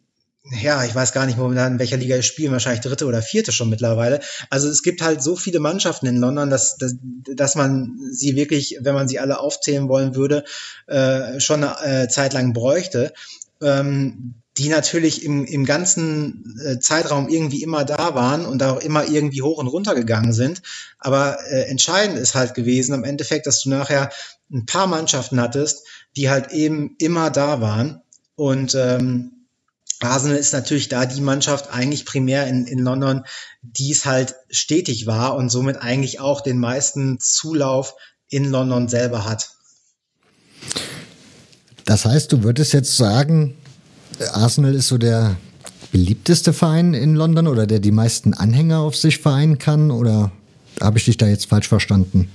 ja, 0.52 0.86
ich 0.86 0.96
weiß 0.96 1.12
gar 1.12 1.26
nicht 1.26 1.38
momentan, 1.38 1.74
in 1.74 1.80
welcher 1.80 1.98
Liga 1.98 2.16
ich 2.16 2.26
spiele, 2.26 2.52
wahrscheinlich 2.52 2.82
dritte 2.82 3.06
oder 3.06 3.22
vierte 3.22 3.52
schon 3.52 3.70
mittlerweile. 3.70 4.22
Also 4.50 4.70
es 4.70 4.82
gibt 4.82 5.02
halt 5.02 5.22
so 5.22 5.36
viele 5.36 5.60
Mannschaften 5.60 6.06
in 6.06 6.18
London, 6.18 6.50
dass, 6.50 6.78
dass, 6.78 6.96
dass 7.36 7.56
man 7.56 7.98
sie 8.12 8.36
wirklich, 8.36 8.78
wenn 8.82 8.96
man 8.96 9.10
sie 9.10 9.20
alle 9.20 9.40
aufzählen 9.40 9.90
wollen 9.90 10.16
würde, 10.16 10.46
äh, 10.88 11.40
schon 11.42 11.64
eine 11.64 12.04
äh, 12.04 12.08
Zeit 12.08 12.34
lang 12.34 12.54
bräuchte. 12.54 13.14
Ähm, 13.62 14.36
die 14.58 14.70
natürlich 14.70 15.24
im, 15.24 15.46
im 15.46 15.66
ganzen 15.66 16.60
äh, 16.66 16.80
Zeitraum 16.80 17.30
irgendwie 17.30 17.62
immer 17.62 17.86
da 17.86 18.16
waren 18.16 18.46
und 18.46 18.64
auch 18.64 18.80
immer 18.80 19.08
irgendwie 19.08 19.42
hoch 19.42 19.60
und 19.60 19.68
runter 19.68 19.94
gegangen 19.94 20.34
sind. 20.34 20.62
Aber 20.98 21.38
äh, 21.48 21.64
entscheidend 21.70 22.18
ist 22.18 22.34
halt 22.34 22.56
gewesen 22.56 22.94
am 22.94 23.04
Endeffekt, 23.04 23.46
dass 23.46 23.62
du 23.62 23.70
nachher 23.70 24.10
ein 24.52 24.66
paar 24.66 24.88
Mannschaften 24.88 25.40
hattest, 25.40 25.86
die 26.16 26.30
halt 26.30 26.52
eben 26.52 26.96
immer 26.98 27.30
da 27.30 27.62
waren. 27.62 28.02
Und 28.38 28.76
ähm, 28.76 29.32
Arsenal 30.00 30.38
ist 30.38 30.54
natürlich 30.54 30.90
da 30.90 31.06
die 31.06 31.22
Mannschaft 31.22 31.74
eigentlich 31.74 32.06
primär 32.06 32.48
in, 32.48 32.68
in 32.68 32.80
London, 32.80 33.24
die 33.64 33.92
es 33.92 34.06
halt 34.06 34.36
stetig 34.50 35.08
war 35.08 35.36
und 35.36 35.50
somit 35.50 35.78
eigentlich 35.78 36.20
auch 36.20 36.42
den 36.42 36.60
meisten 36.60 37.20
Zulauf 37.20 37.96
in 38.30 38.46
London 38.46 38.88
selber 38.88 39.26
hat. 39.26 39.50
Das 41.84 42.06
heißt, 42.06 42.32
du 42.32 42.44
würdest 42.44 42.74
jetzt 42.74 42.96
sagen, 42.96 43.58
Arsenal 44.34 44.76
ist 44.76 44.88
so 44.88 44.98
der 44.98 45.38
beliebteste 45.92 46.54
Verein 46.54 46.94
in 46.94 47.16
London 47.16 47.48
oder 47.48 47.66
der 47.66 47.80
die 47.80 47.92
meisten 47.92 48.34
Anhänger 48.34 48.80
auf 48.80 48.96
sich 48.96 49.18
vereinen 49.18 49.58
kann? 49.58 49.90
Oder 49.90 50.32
habe 50.80 51.00
ich 51.00 51.06
dich 51.06 51.18
da 51.18 51.28
jetzt 51.28 51.48
falsch 51.48 51.68
verstanden? 51.68 52.30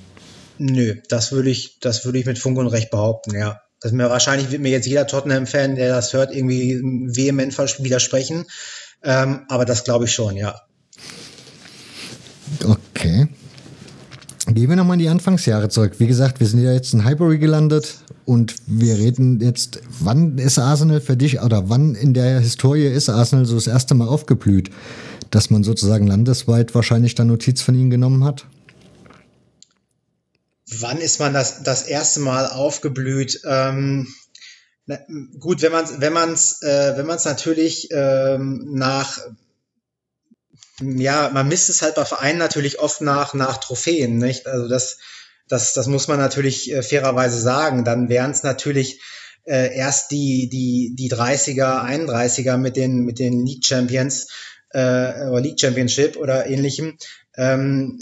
Nö, 0.59 0.97
das 1.09 1.33
würde 1.33 1.51
ich, 1.51 1.79
das 1.81 2.05
würde 2.05 2.19
ich 2.19 2.27
mit 2.27 2.39
Funk 2.39 2.59
und 2.59 2.67
Recht 2.67 2.91
behaupten, 2.91 3.37
ja. 3.37 3.62
Das 3.83 3.93
mir 3.93 4.09
wahrscheinlich 4.09 4.51
wird 4.51 4.63
mir 4.63 4.71
jetzt 4.71 4.87
jeder 4.87 5.07
Tottenham-Fan, 5.07 5.77
der 5.77 5.89
das 5.89 6.13
hört, 6.13 6.35
irgendwie 6.35 6.81
vehement 6.83 7.57
widersprechen. 7.59 8.47
Ähm, 9.03 9.41
aber 9.49 9.65
das 9.65 9.85
glaube 9.85 10.05
ich 10.05 10.13
schon, 10.13 10.37
ja. 10.37 10.55
Okay. 12.65 13.29
Gehen 14.47 14.69
wir 14.69 14.77
nochmal 14.77 14.95
in 14.95 15.01
die 15.01 15.09
Anfangsjahre 15.09 15.69
zurück. 15.69 15.95
Wie 15.99 16.07
gesagt, 16.07 16.41
wir 16.41 16.47
sind 16.47 16.63
ja 16.63 16.73
jetzt 16.73 16.93
in 16.93 17.05
Highbury 17.05 17.39
gelandet 17.39 17.97
und 18.25 18.55
wir 18.67 18.99
reden 18.99 19.41
jetzt, 19.41 19.81
wann 20.01 20.39
ist 20.39 20.59
Arsenal 20.59 21.01
für 21.01 21.17
dich 21.17 21.41
oder 21.41 21.69
wann 21.69 21.95
in 21.95 22.15
der 22.15 22.41
Historie 22.41 22.87
ist 22.87 23.09
Arsenal 23.09 23.47
so 23.47 23.55
das 23.55 23.67
erste 23.67 23.95
Mal 23.95 24.09
aufgeblüht, 24.09 24.71
dass 25.31 25.51
man 25.51 25.65
sozusagen 25.65 26.07
landesweit 26.07 26.75
wahrscheinlich 26.75 27.15
da 27.15 27.25
Notiz 27.25 27.63
von 27.63 27.75
ihnen 27.75 27.91
genommen 27.91 28.25
hat? 28.25 28.47
Wann 30.81 30.99
ist 30.99 31.21
man 31.21 31.33
das, 31.35 31.63
das 31.63 31.83
erste 31.83 32.21
Mal 32.21 32.47
aufgeblüht? 32.47 33.41
Ähm, 33.45 34.13
na, 34.87 34.99
gut, 35.39 35.63
wenn 35.63 35.73
man 35.73 35.85
es 35.85 36.01
wenn 36.01 36.13
man's, 36.13 36.63
äh, 36.63 36.97
wenn 36.97 37.07
man's 37.07 37.25
natürlich 37.25 37.89
ähm, 37.93 38.67
nach 38.73 39.19
ja, 40.81 41.31
man 41.33 41.49
misst 41.49 41.69
es 41.69 41.83
halt 41.83 41.95
bei 41.95 42.05
Vereinen 42.05 42.39
natürlich 42.39 42.81
oft 42.81 43.01
nach, 43.01 43.35
nach 43.35 43.59
Trophäen, 43.59 44.19
nicht? 44.19 44.47
Also 44.47 44.69
das, 44.69 44.99
das, 45.49 45.75
das 45.75 45.87
muss 45.87 46.09
man 46.09 46.19
natürlich 46.19 46.73
äh, 46.73 46.83
fairerweise 46.83 47.41
sagen. 47.41 47.85
Dann 47.85 48.09
wären 48.09 48.31
es 48.31 48.43
natürlich 48.43 49.01
äh, 49.45 49.75
erst 49.77 50.11
die, 50.11 50.49
die, 50.49 50.95
die 50.97 51.11
30er, 51.11 51.85
31er 51.85 52.57
mit 52.57 52.77
den, 52.77 53.05
mit 53.05 53.19
den 53.19 53.45
League 53.45 53.65
Champions 53.65 54.29
äh, 54.71 55.27
oder 55.29 55.41
League 55.41 55.61
Championship 55.61 56.17
oder 56.17 56.47
ähnlichem. 56.47 56.97
Ähm, 57.37 58.01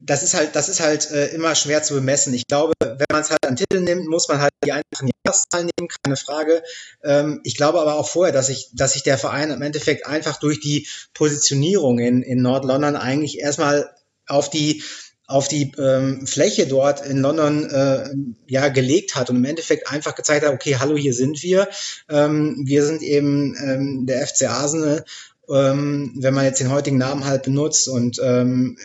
das 0.00 0.22
ist 0.22 0.34
halt, 0.34 0.54
das 0.54 0.68
ist 0.68 0.80
halt 0.80 1.10
äh, 1.10 1.28
immer 1.28 1.54
schwer 1.54 1.82
zu 1.82 1.94
bemessen. 1.94 2.34
Ich 2.34 2.46
glaube, 2.46 2.74
wenn 2.80 3.06
man 3.10 3.22
es 3.22 3.30
halt 3.30 3.46
an 3.46 3.56
Titel 3.56 3.80
nimmt, 3.80 4.06
muss 4.08 4.28
man 4.28 4.40
halt 4.40 4.52
die 4.64 4.72
einfachen 4.72 5.10
Jahreszahlen 5.24 5.70
nehmen, 5.78 5.88
keine 6.02 6.16
Frage. 6.16 6.62
Ähm, 7.02 7.40
ich 7.44 7.56
glaube 7.56 7.80
aber 7.80 7.94
auch 7.94 8.08
vorher, 8.08 8.32
dass 8.32 8.48
sich, 8.48 8.70
dass 8.72 8.92
sich 8.92 9.02
der 9.02 9.18
Verein 9.18 9.50
im 9.50 9.62
Endeffekt 9.62 10.06
einfach 10.06 10.38
durch 10.38 10.60
die 10.60 10.86
Positionierung 11.14 11.98
in, 11.98 12.22
in 12.22 12.42
Nord-London 12.42 12.96
eigentlich 12.96 13.38
erstmal 13.38 13.90
auf 14.26 14.50
die 14.50 14.82
auf 15.28 15.48
die 15.48 15.72
ähm, 15.76 16.24
Fläche 16.24 16.68
dort 16.68 17.04
in 17.04 17.18
London 17.18 17.68
äh, 17.68 18.10
ja 18.46 18.68
gelegt 18.68 19.16
hat 19.16 19.28
und 19.28 19.36
im 19.36 19.44
Endeffekt 19.44 19.90
einfach 19.90 20.14
gezeigt 20.14 20.46
hat, 20.46 20.52
okay, 20.52 20.76
hallo, 20.78 20.96
hier 20.96 21.14
sind 21.14 21.42
wir. 21.42 21.68
Ähm, 22.08 22.62
wir 22.64 22.84
sind 22.84 23.02
eben 23.02 23.56
ähm, 23.60 24.06
der 24.06 24.24
FC 24.24 24.48
Arsenal, 24.48 25.04
ähm, 25.48 26.12
wenn 26.16 26.32
man 26.32 26.44
jetzt 26.44 26.60
den 26.60 26.70
heutigen 26.70 26.98
Namen 26.98 27.24
halt 27.24 27.42
benutzt 27.42 27.88
und 27.88 28.20
ähm, 28.22 28.78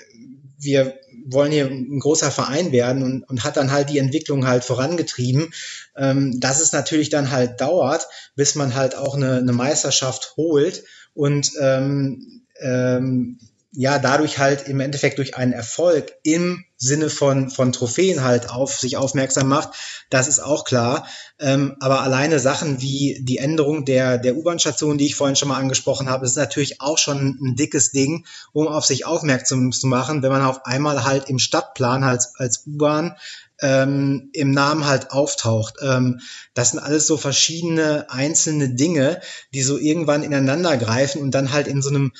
wir 0.62 1.00
wollen 1.26 1.52
hier 1.52 1.66
ein 1.66 2.00
großer 2.00 2.32
Verein 2.32 2.72
werden 2.72 3.04
und, 3.04 3.24
und 3.24 3.44
hat 3.44 3.58
dann 3.58 3.72
halt 3.72 3.90
die 3.90 3.98
Entwicklung 3.98 4.48
halt 4.48 4.64
vorangetrieben. 4.64 5.54
Ähm, 5.98 6.40
dass 6.40 6.62
es 6.62 6.72
natürlich 6.72 7.10
dann 7.10 7.32
halt 7.32 7.60
dauert, 7.60 8.08
bis 8.36 8.56
man 8.56 8.76
halt 8.76 8.96
auch 8.96 9.16
eine, 9.16 9.38
eine 9.38 9.54
Meisterschaft 9.54 10.34
holt 10.38 10.84
und 11.14 11.52
ähm, 11.60 12.44
ähm, 12.60 13.40
ja, 13.74 14.00
dadurch 14.00 14.38
halt 14.38 14.68
im 14.68 14.82
Endeffekt 14.82 15.18
durch 15.18 15.38
einen 15.38 15.54
Erfolg 15.54 16.14
im 16.24 16.66
Sinne 16.76 17.10
von, 17.10 17.50
von 17.50 17.72
Trophäen 17.72 18.24
halt 18.24 18.50
auf 18.50 18.78
sich 18.78 18.98
aufmerksam 18.98 19.48
macht, 19.48 19.70
das 20.10 20.28
ist 20.28 20.40
auch 20.40 20.66
klar. 20.66 21.08
Ähm, 21.40 21.78
aber 21.80 22.02
alleine 22.02 22.40
Sachen 22.40 22.82
wie 22.82 23.20
die 23.22 23.38
Änderung 23.38 23.86
der, 23.86 24.18
der 24.18 24.36
U-Bahn-Station, 24.36 24.98
die 24.98 25.06
ich 25.06 25.16
vorhin 25.16 25.38
schon 25.38 25.48
mal 25.48 25.60
angesprochen 25.60 26.10
habe, 26.10 26.26
ist 26.26 26.36
natürlich 26.36 26.82
auch 26.82 26.98
schon 26.98 27.38
ein 27.42 27.56
dickes 27.56 27.92
Ding, 27.92 28.26
um 28.52 28.68
auf 28.68 28.86
sich 28.86 29.06
aufmerksam 29.06 29.72
zu 29.72 29.88
machen, 29.88 30.22
wenn 30.22 30.32
man 30.32 30.42
auf 30.42 30.66
einmal 30.66 31.06
halt 31.06 31.30
im 31.30 31.40
Stadtplan 31.40 32.04
als, 32.04 32.36
als 32.36 32.66
U-Bahn 32.68 33.16
ähm, 33.62 34.30
im 34.34 34.52
Namen 34.52 34.86
halt 34.86 35.12
auftaucht. 35.12 35.76
Ähm, 35.82 36.20
das 36.54 36.72
sind 36.72 36.80
alles 36.80 37.08
so 37.08 37.16
verschiedene 37.16 38.08
einzelne 38.10 38.70
Dinge, 38.74 39.22
die 39.54 39.62
so 39.62 39.78
irgendwann 39.78 40.24
ineinander 40.24 40.76
greifen 40.78 41.22
und 41.22 41.32
dann 41.32 41.54
halt 41.54 41.68
in 41.68 41.82
so 41.82 41.90
einem 41.90 42.12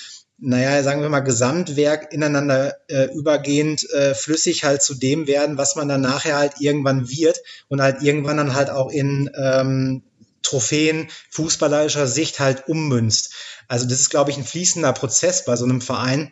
naja, 0.42 0.82
sagen 0.82 1.04
wir 1.04 1.10
mal, 1.10 1.20
Gesamtwerk 1.20 2.12
ineinander 2.12 2.76
äh, 2.88 3.06
übergehend 3.14 3.88
äh, 3.92 4.16
flüssig 4.16 4.64
halt 4.64 4.82
zu 4.82 4.96
dem 4.96 5.28
werden, 5.28 5.58
was 5.58 5.76
man 5.76 5.88
dann 5.88 6.02
nachher 6.02 6.38
halt 6.38 6.54
irgendwann 6.60 7.10
wird 7.10 7.40
und 7.70 7.80
halt 7.80 8.02
irgendwann 8.02 8.38
dann 8.38 8.56
halt 8.56 8.72
auch 8.72 8.90
in 8.90 9.30
ähm, 9.36 10.04
Trophäen 10.42 11.10
fußballerischer 11.30 12.08
Sicht 12.08 12.40
halt 12.40 12.68
ummünzt. 12.68 13.34
Also 13.68 13.88
das 13.88 14.00
ist, 14.00 14.10
glaube 14.10 14.32
ich, 14.32 14.38
ein 14.38 14.44
fließender 14.44 14.94
Prozess 14.94 15.46
bei 15.46 15.56
so 15.56 15.64
einem 15.64 15.80
Verein 15.80 16.32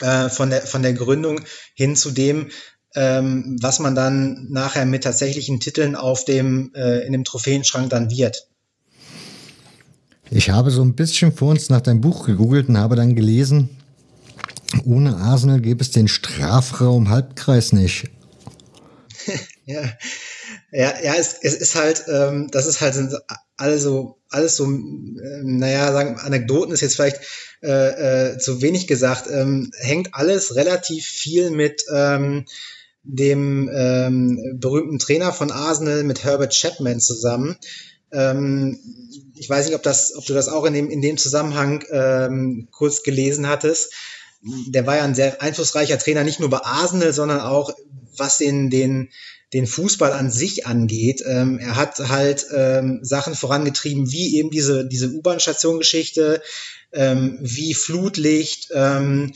äh, 0.00 0.28
von, 0.28 0.50
der, 0.50 0.62
von 0.62 0.82
der 0.82 0.94
Gründung 0.94 1.40
hin 1.74 1.94
zu 1.94 2.10
dem, 2.10 2.50
ähm, 2.96 3.56
was 3.62 3.78
man 3.78 3.94
dann 3.94 4.48
nachher 4.50 4.84
mit 4.84 5.04
tatsächlichen 5.04 5.60
Titeln 5.60 5.94
auf 5.94 6.24
dem, 6.24 6.72
äh, 6.74 7.06
in 7.06 7.12
dem 7.12 7.22
Trophäenschrank 7.22 7.88
dann 7.90 8.10
wird. 8.10 8.48
Ich 10.30 10.50
habe 10.50 10.70
so 10.70 10.82
ein 10.82 10.94
bisschen 10.94 11.32
vor 11.32 11.50
uns 11.50 11.70
nach 11.70 11.80
deinem 11.80 12.00
Buch 12.00 12.26
gegoogelt 12.26 12.68
und 12.68 12.78
habe 12.78 12.96
dann 12.96 13.14
gelesen, 13.14 13.70
ohne 14.84 15.16
Arsenal 15.16 15.60
gäbe 15.60 15.82
es 15.82 15.90
den 15.90 16.08
Strafraum 16.08 17.08
Halbkreis 17.08 17.72
nicht. 17.72 18.10
ja, 19.64 19.82
ja, 20.70 20.92
ja 21.02 21.14
es, 21.14 21.36
es 21.40 21.54
ist 21.54 21.74
halt, 21.74 22.04
ähm, 22.08 22.48
das 22.50 22.66
ist 22.66 22.80
halt 22.82 22.96
alles 23.56 23.82
so, 23.82 24.18
alles 24.28 24.56
so, 24.56 24.66
äh, 24.66 25.42
naja, 25.42 25.92
sagen 25.92 26.18
Anekdoten 26.18 26.74
ist 26.74 26.82
jetzt 26.82 26.96
vielleicht 26.96 27.20
äh, 27.62 28.32
äh, 28.32 28.38
zu 28.38 28.60
wenig 28.60 28.86
gesagt, 28.86 29.28
ähm, 29.30 29.70
hängt 29.78 30.14
alles 30.14 30.54
relativ 30.54 31.06
viel 31.06 31.50
mit 31.50 31.82
ähm, 31.92 32.44
dem 33.02 33.70
ähm, 33.72 34.58
berühmten 34.60 34.98
Trainer 34.98 35.32
von 35.32 35.50
Arsenal, 35.50 36.04
mit 36.04 36.22
Herbert 36.22 36.52
Chapman 36.52 37.00
zusammen. 37.00 37.56
Ich 39.40 39.48
weiß 39.48 39.66
nicht, 39.66 39.74
ob, 39.74 39.82
das, 39.82 40.14
ob 40.14 40.24
du 40.26 40.34
das 40.34 40.48
auch 40.48 40.64
in 40.64 40.74
dem, 40.74 40.90
in 40.90 41.00
dem 41.00 41.18
Zusammenhang 41.18 41.84
ähm, 41.90 42.68
kurz 42.70 43.02
gelesen 43.02 43.48
hattest. 43.48 43.92
Der 44.42 44.86
war 44.86 44.96
ja 44.96 45.04
ein 45.04 45.14
sehr 45.14 45.42
einflussreicher 45.42 45.98
Trainer, 45.98 46.24
nicht 46.24 46.40
nur 46.40 46.50
bei 46.50 46.58
Arsenal, 46.58 47.12
sondern 47.12 47.40
auch 47.40 47.74
was 48.16 48.38
den, 48.38 48.70
den, 48.70 49.10
den 49.52 49.66
Fußball 49.66 50.12
an 50.12 50.30
sich 50.30 50.66
angeht. 50.66 51.22
Ähm, 51.26 51.58
er 51.58 51.76
hat 51.76 51.98
halt 51.98 52.46
ähm, 52.54 53.00
Sachen 53.02 53.34
vorangetrieben, 53.34 54.10
wie 54.12 54.36
eben 54.36 54.50
diese, 54.50 54.86
diese 54.86 55.08
U-Bahn-Station-Geschichte, 55.08 56.42
ähm, 56.92 57.38
wie 57.40 57.74
Flutlicht, 57.74 58.68
ähm, 58.74 59.32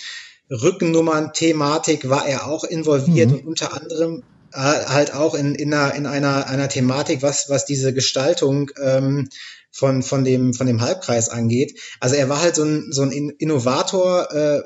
Rückennummern, 0.51 1.33
Thematik 1.33 2.09
war 2.09 2.27
er 2.27 2.47
auch 2.47 2.65
involviert 2.65 3.31
mhm. 3.31 3.37
und 3.37 3.47
unter 3.47 3.73
anderem 3.73 4.23
äh, 4.53 4.59
halt 4.59 5.15
auch 5.15 5.35
in, 5.35 5.55
in, 5.55 5.73
einer, 5.73 5.95
in 5.95 6.07
einer, 6.07 6.47
einer 6.47 6.69
Thematik, 6.69 7.23
was, 7.23 7.49
was 7.49 7.65
diese 7.65 7.95
Gestaltung 7.95 8.71
ähm, 8.83 9.29
von, 9.73 10.03
von, 10.03 10.25
dem, 10.25 10.55
von 10.55 10.67
dem 10.67 10.81
Halbkreis 10.81 11.29
angeht. 11.29 11.81
Also 11.99 12.15
er 12.15 12.29
war 12.29 12.41
halt 12.41 12.55
so 12.55 12.65
ein, 12.65 12.93
so 12.93 13.03
ein 13.03 13.11
Innovator, 13.11 14.31
äh, 14.31 14.63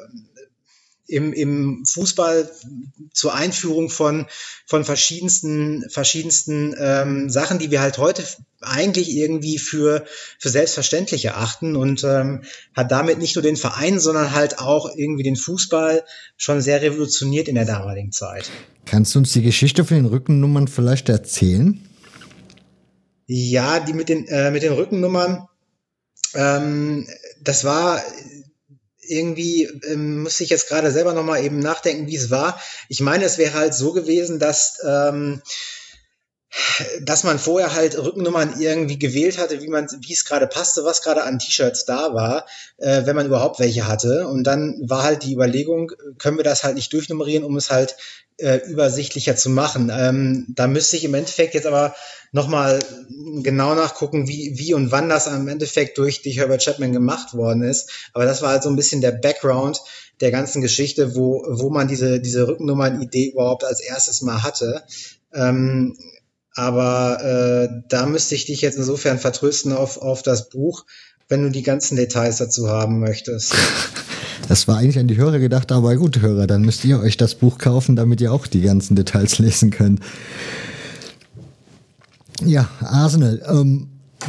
im, 1.09 1.33
im 1.33 1.85
Fußball 1.87 2.51
zur 3.13 3.35
Einführung 3.35 3.91
von, 3.91 4.27
von 4.67 4.85
verschiedensten, 4.85 5.85
verschiedensten 5.89 6.75
ähm, 6.79 7.31
Sachen, 7.31 7.59
die 7.59 7.71
wir 7.71 7.81
halt 7.81 7.99
heute 7.99 8.25
eigentlich 8.61 9.11
irgendwie 9.11 9.59
für, 9.59 10.05
für 10.39 10.49
selbstverständlich 10.49 11.25
erachten 11.25 11.77
und 11.77 12.03
ähm, 12.05 12.43
hat 12.75 12.91
damit 12.91 13.19
nicht 13.19 13.37
nur 13.37 13.43
den 13.43 13.57
Verein, 13.57 14.01
sondern 14.01 14.33
halt 14.33 14.59
auch 14.59 14.91
irgendwie 14.97 15.23
den 15.23 15.37
Fußball 15.37 16.05
schon 16.37 16.61
sehr 16.61 16.83
revolutioniert 16.83 17.49
in 17.49 17.55
der 17.55 17.67
damaligen 17.67 18.13
Zeit. 18.13 18.51
Kannst 18.85 19.15
du 19.15 19.21
uns 19.21 19.33
die 19.33 19.43
Geschichte 19.43 19.85
von 19.85 19.97
den 19.97 20.07
Rückennummern 20.07 20.69
vielleicht 20.69 21.09
erzählen? 21.09 21.81
Ja, 23.27 23.81
die 23.81 23.93
mit 23.93 24.09
den, 24.09 24.27
äh, 24.29 24.51
mit 24.51 24.63
den 24.63 24.73
Rückennummern, 24.73 25.49
ähm, 26.35 27.09
das 27.41 27.65
war 27.65 28.03
irgendwie 29.09 29.65
ähm, 29.65 30.23
müsste 30.23 30.45
ich 30.45 30.51
jetzt 30.51 30.69
gerade 30.69 30.91
selber 30.91 31.13
nochmal 31.13 31.45
eben 31.45 31.59
nachdenken, 31.59 32.07
wie 32.07 32.17
es 32.17 32.31
war. 32.31 32.61
Ich 32.89 33.01
meine, 33.01 33.25
es 33.25 33.39
wäre 33.39 33.55
halt 33.55 33.75
so 33.75 33.93
gewesen, 33.93 34.39
dass 34.39 34.81
ähm, 34.85 35.43
dass 37.03 37.25
man 37.25 37.39
vorher 37.39 37.75
halt 37.75 37.99
Rückennummern 37.99 38.61
irgendwie 38.61 38.99
gewählt 38.99 39.39
hatte, 39.39 39.63
wie 39.63 39.69
man, 39.69 39.89
wie 40.01 40.13
es 40.13 40.25
gerade 40.25 40.47
passte, 40.47 40.85
was 40.85 41.03
gerade 41.03 41.25
an 41.25 41.39
T-Shirts 41.39 41.85
da 41.85 42.15
war, 42.15 42.47
äh, 42.79 43.05
wenn 43.05 43.17
man 43.17 43.27
überhaupt 43.27 43.59
welche 43.59 43.89
hatte. 43.89 44.27
Und 44.29 44.45
dann 44.45 44.77
war 44.83 45.03
halt 45.03 45.25
die 45.25 45.35
Überlegung, 45.35 45.93
können 46.19 46.37
wir 46.37 46.45
das 46.45 46.65
halt 46.65 46.77
nicht 46.77 46.93
durchnummerieren, 46.93 47.45
um 47.45 47.57
es 47.57 47.71
halt 47.71 47.97
äh, 48.39 48.59
übersichtlicher 48.69 49.37
zu 49.37 49.51
machen. 49.51 49.91
Ähm, 49.93 50.47
da 50.49 50.67
müsste 50.67 50.97
ich 50.97 51.05
im 51.05 51.15
Endeffekt 51.15 51.55
jetzt 51.55 51.67
aber 51.67 51.95
nochmal 52.33 52.79
genau 53.43 53.75
nachgucken, 53.75 54.29
wie, 54.29 54.53
wie 54.57 54.75
und 54.75 54.93
wann 54.93 55.09
das 55.09 55.27
im 55.27 55.49
Endeffekt 55.49 55.99
durch 55.99 56.23
die 56.23 56.33
Herbert 56.33 56.63
Chapman 56.63 56.93
gemacht 56.93 57.35
worden 57.35 57.63
ist. 57.63 57.91
Aber 58.13 58.25
das 58.25 58.43
war 58.43 58.51
halt 58.51 58.63
so 58.63 58.69
ein 58.69 58.77
bisschen 58.77 59.01
der 59.01 59.13
Background 59.13 59.81
der 60.21 60.31
ganzen 60.31 60.63
Geschichte, 60.63 61.17
wo, 61.17 61.45
wo 61.49 61.71
man 61.71 61.89
diese, 61.89 62.21
diese 62.21 62.47
Rückennummern-Idee 62.47 63.31
überhaupt 63.33 63.65
als 63.65 63.81
erstes 63.81 64.23
mal 64.23 64.43
hatte. 64.43 64.83
Ähm, 65.35 65.97
aber 66.57 67.23
äh, 67.23 67.83
da 67.89 68.07
müsste 68.07 68.35
ich 68.35 68.47
dich 68.47 68.63
jetzt 68.63 68.79
insofern 68.79 69.19
vertrösten 69.19 69.73
auf, 69.73 69.99
auf 69.99 70.23
das 70.23 70.49
Buch, 70.49 70.85
wenn 71.29 71.43
du 71.43 71.51
die 71.51 71.63
ganzen 71.63 71.97
Details 71.97 72.39
dazu 72.39 72.69
haben 72.69 72.99
möchtest. 72.99 73.55
Das 74.49 74.69
war 74.69 74.77
eigentlich 74.77 74.99
an 75.01 75.09
die 75.09 75.17
Hörer 75.17 75.41
gedacht, 75.41 75.73
aber 75.73 75.97
gut, 75.97 76.21
Hörer, 76.21 76.47
dann 76.47 76.63
müsst 76.63 76.85
ihr 76.85 77.01
euch 77.01 77.17
das 77.17 77.35
Buch 77.35 77.59
kaufen, 77.59 77.97
damit 77.97 78.21
ihr 78.21 78.33
auch 78.33 78.47
die 78.47 78.61
ganzen 78.61 78.95
Details 78.95 79.39
lesen 79.41 79.71
könnt. 79.71 80.01
Ja, 82.45 82.69
Arsenal. 82.81 83.43
Ähm, 83.49 83.89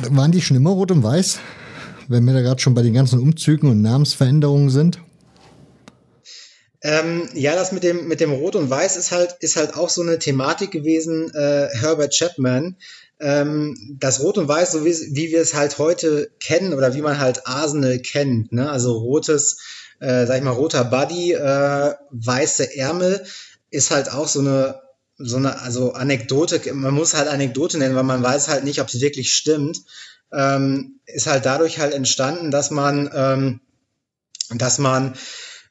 waren 0.09 0.32
die 0.32 0.41
schon 0.41 0.57
immer 0.57 0.71
rot 0.71 0.91
und 0.91 1.03
weiß? 1.03 1.39
Wenn 2.07 2.25
wir 2.25 2.34
da 2.34 2.41
gerade 2.41 2.59
schon 2.59 2.73
bei 2.73 2.82
den 2.82 2.93
ganzen 2.93 3.19
Umzügen 3.19 3.69
und 3.69 3.84
Namensveränderungen 3.84 4.71
sind? 4.71 4.99
Ähm, 6.88 7.28
ja, 7.34 7.54
das 7.54 7.74
mit 7.74 7.84
dem, 7.84 8.08
mit 8.08 8.22
dem 8.22 8.32
Rot 8.32 8.56
und 8.56 8.70
Weiß 8.70 8.96
ist 8.96 9.12
halt, 9.12 9.36
ist 9.42 9.58
halt 9.58 9.76
auch 9.76 9.90
so 9.90 10.02
eine 10.02 10.20
Thematik 10.20 10.72
gewesen, 10.72 11.30
äh, 11.36 11.68
Herbert 11.74 12.14
Chapman. 12.14 12.78
Ähm, 13.20 13.98
das 14.00 14.22
Rot 14.22 14.38
und 14.38 14.48
Weiß, 14.48 14.72
so 14.72 14.86
wie, 14.86 14.96
wie 15.12 15.32
wir 15.32 15.42
es 15.42 15.54
halt 15.54 15.80
heute 15.80 16.32
kennen 16.40 16.74
oder 16.74 16.96
wie 16.96 17.02
man 17.02 17.20
halt 17.20 17.46
Arsenal 17.46 18.00
kennt, 18.00 18.54
ne? 18.54 18.72
also 18.72 18.94
rotes, 19.00 19.58
äh, 20.00 20.26
sag 20.26 20.38
ich 20.38 20.44
mal, 20.44 20.52
roter 20.52 20.86
Buddy, 20.86 21.34
äh, 21.34 21.94
weiße 22.12 22.78
Ärmel, 22.78 23.22
ist 23.70 23.92
halt 23.92 24.14
auch 24.14 24.30
so 24.30 24.40
eine, 24.40 24.80
so 25.18 25.36
eine, 25.36 25.60
also 25.60 25.92
Anekdote, 25.92 26.74
man 26.74 26.94
muss 26.94 27.16
halt 27.16 27.28
Anekdote 27.28 27.80
nennen, 27.80 27.98
weil 27.98 28.04
man 28.04 28.24
weiß 28.24 28.48
halt 28.48 28.64
nicht, 28.64 28.80
ob 28.80 28.90
sie 28.90 29.02
wirklich 29.02 29.34
stimmt, 29.34 29.82
ähm, 30.32 31.02
ist 31.06 31.28
halt 31.28 31.46
dadurch 31.46 31.80
halt 31.80 31.94
entstanden, 31.94 32.50
dass 32.50 32.72
man, 32.72 33.10
ähm, 33.14 33.60
dass 34.52 34.78
man 34.78 35.16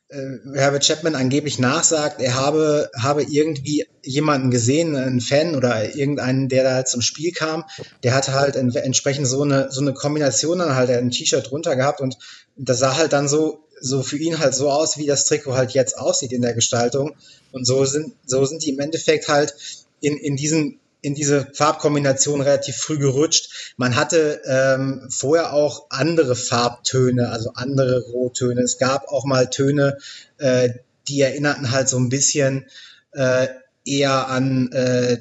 Herbert 0.09 0.85
Chapman 0.87 1.17
angeblich 1.17 1.59
nachsagt, 1.59 2.23
er 2.23 2.35
habe, 2.35 2.91
habe 2.97 3.25
irgendwie 3.25 3.87
jemanden 4.05 4.53
gesehen, 4.53 4.95
einen 4.95 5.21
Fan 5.21 5.57
oder 5.57 5.97
irgendeinen, 5.97 6.49
der 6.49 6.63
da 6.63 6.85
zum 6.85 7.03
Spiel 7.03 7.33
kam, 7.33 7.65
der 8.05 8.15
hatte 8.15 8.33
halt 8.33 8.55
entsprechend 8.55 9.27
so 9.27 9.43
eine, 9.43 9.73
so 9.73 9.81
eine 9.81 9.95
Kombination 9.95 10.61
dann 10.61 10.77
halt 10.77 10.91
ein 10.91 11.11
T-Shirt 11.11 11.51
drunter 11.51 11.75
gehabt 11.75 12.01
und 12.01 12.17
das 12.57 12.79
sah 12.79 12.97
halt 12.97 13.13
dann 13.13 13.29
so, 13.29 13.67
so 13.81 14.03
für 14.03 14.17
ihn 14.17 14.39
halt 14.39 14.55
so 14.55 14.71
aus, 14.71 14.97
wie 14.97 15.07
das 15.07 15.25
Trikot 15.25 15.55
halt 15.55 15.73
jetzt 15.73 15.99
aussieht 15.99 16.33
in 16.33 16.43
der 16.43 16.55
Gestaltung. 16.55 17.15
Und 17.53 17.67
so 17.67 17.85
sind, 17.85 18.15
so 18.25 18.45
sind 18.45 18.65
die 18.65 18.71
im 18.71 18.79
Endeffekt 18.79 19.29
halt 19.29 19.55
in, 20.01 20.17
in 20.17 20.37
diesen 20.37 20.79
in 21.07 21.15
diese 21.15 21.47
Farbkombination 21.55 22.41
relativ 22.41 22.79
früh 22.79 22.99
gerutscht. 22.99 23.75
Man 23.77 23.95
hatte 23.95 24.43
ähm, 24.45 25.07
vorher 25.09 25.53
auch 25.53 25.87
andere 25.89 26.35
Farbtöne, 26.35 27.31
also 27.31 27.53
andere 27.55 28.01
Rottöne. 28.11 28.61
Es 28.63 28.77
gab 28.77 29.07
auch 29.07 29.25
mal 29.25 29.49
Töne, 29.49 29.99
äh, 30.39 30.71
die 31.07 31.21
erinnerten 31.21 31.71
halt 31.71 31.89
so 31.89 31.97
ein 31.97 32.09
bisschen 32.09 32.67
äh, 33.13 33.47
eher 33.85 34.27
an 34.27 34.73
äh, 34.73 35.19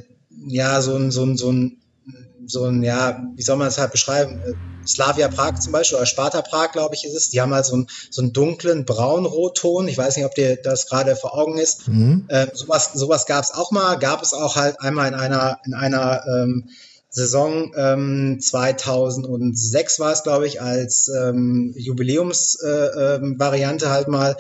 ja 0.48 0.82
so 0.82 0.96
ein 0.96 1.12
so 1.12 1.24
ein 1.24 1.38
so 1.38 1.52
ein 1.52 1.78
so 2.48 2.66
ein 2.66 2.84
ja 2.84 3.22
wie 3.36 3.44
soll 3.44 3.58
man 3.58 3.68
das 3.68 3.78
halt 3.78 3.92
beschreiben 3.92 4.42
Slavia 4.88 5.28
Prag 5.28 5.60
zum 5.60 5.72
Beispiel 5.72 5.98
oder 5.98 6.06
Sparta 6.06 6.42
Prag, 6.42 6.72
glaube 6.72 6.96
ich, 6.96 7.06
ist 7.06 7.16
es. 7.16 7.30
Die 7.30 7.42
haben 7.42 7.54
halt 7.54 7.66
so, 7.66 7.78
ein, 7.78 7.88
so 8.10 8.22
einen 8.22 8.34
dunklen 8.34 8.84
Braun-Rotton. 8.86 9.88
Ich 9.88 9.98
weiß 9.98 10.18
nicht, 10.18 10.26
ob 10.26 10.36
dir 10.36 10.58
das 10.58 10.88
gerade 10.88 11.16
vor 11.16 11.38
Augen 11.38 11.58
ist. 11.58 11.88
Mhm. 11.88 12.28
Ähm, 12.30 12.50
sowas 12.54 12.92
sowas 12.94 13.26
gab 13.26 13.44
es 13.44 13.52
auch 13.52 13.72
mal. 13.72 13.98
Gab 13.98 14.22
es 14.22 14.34
auch 14.34 14.56
halt 14.56 14.80
einmal 14.82 15.08
in 15.08 15.16
einer, 15.16 15.60
in 15.66 15.74
einer 15.74 16.24
ähm, 16.28 16.70
Saison 17.10 17.74
ähm, 17.78 18.40
2006 18.42 20.00
war 20.00 20.12
es, 20.12 20.24
glaube 20.24 20.48
ich, 20.48 20.62
als 20.62 21.08
ähm, 21.08 21.74
Jubiläumsvariante 21.78 23.86
äh, 23.86 23.88
ähm, 23.88 23.94
halt 23.94 24.08
mal. 24.10 24.36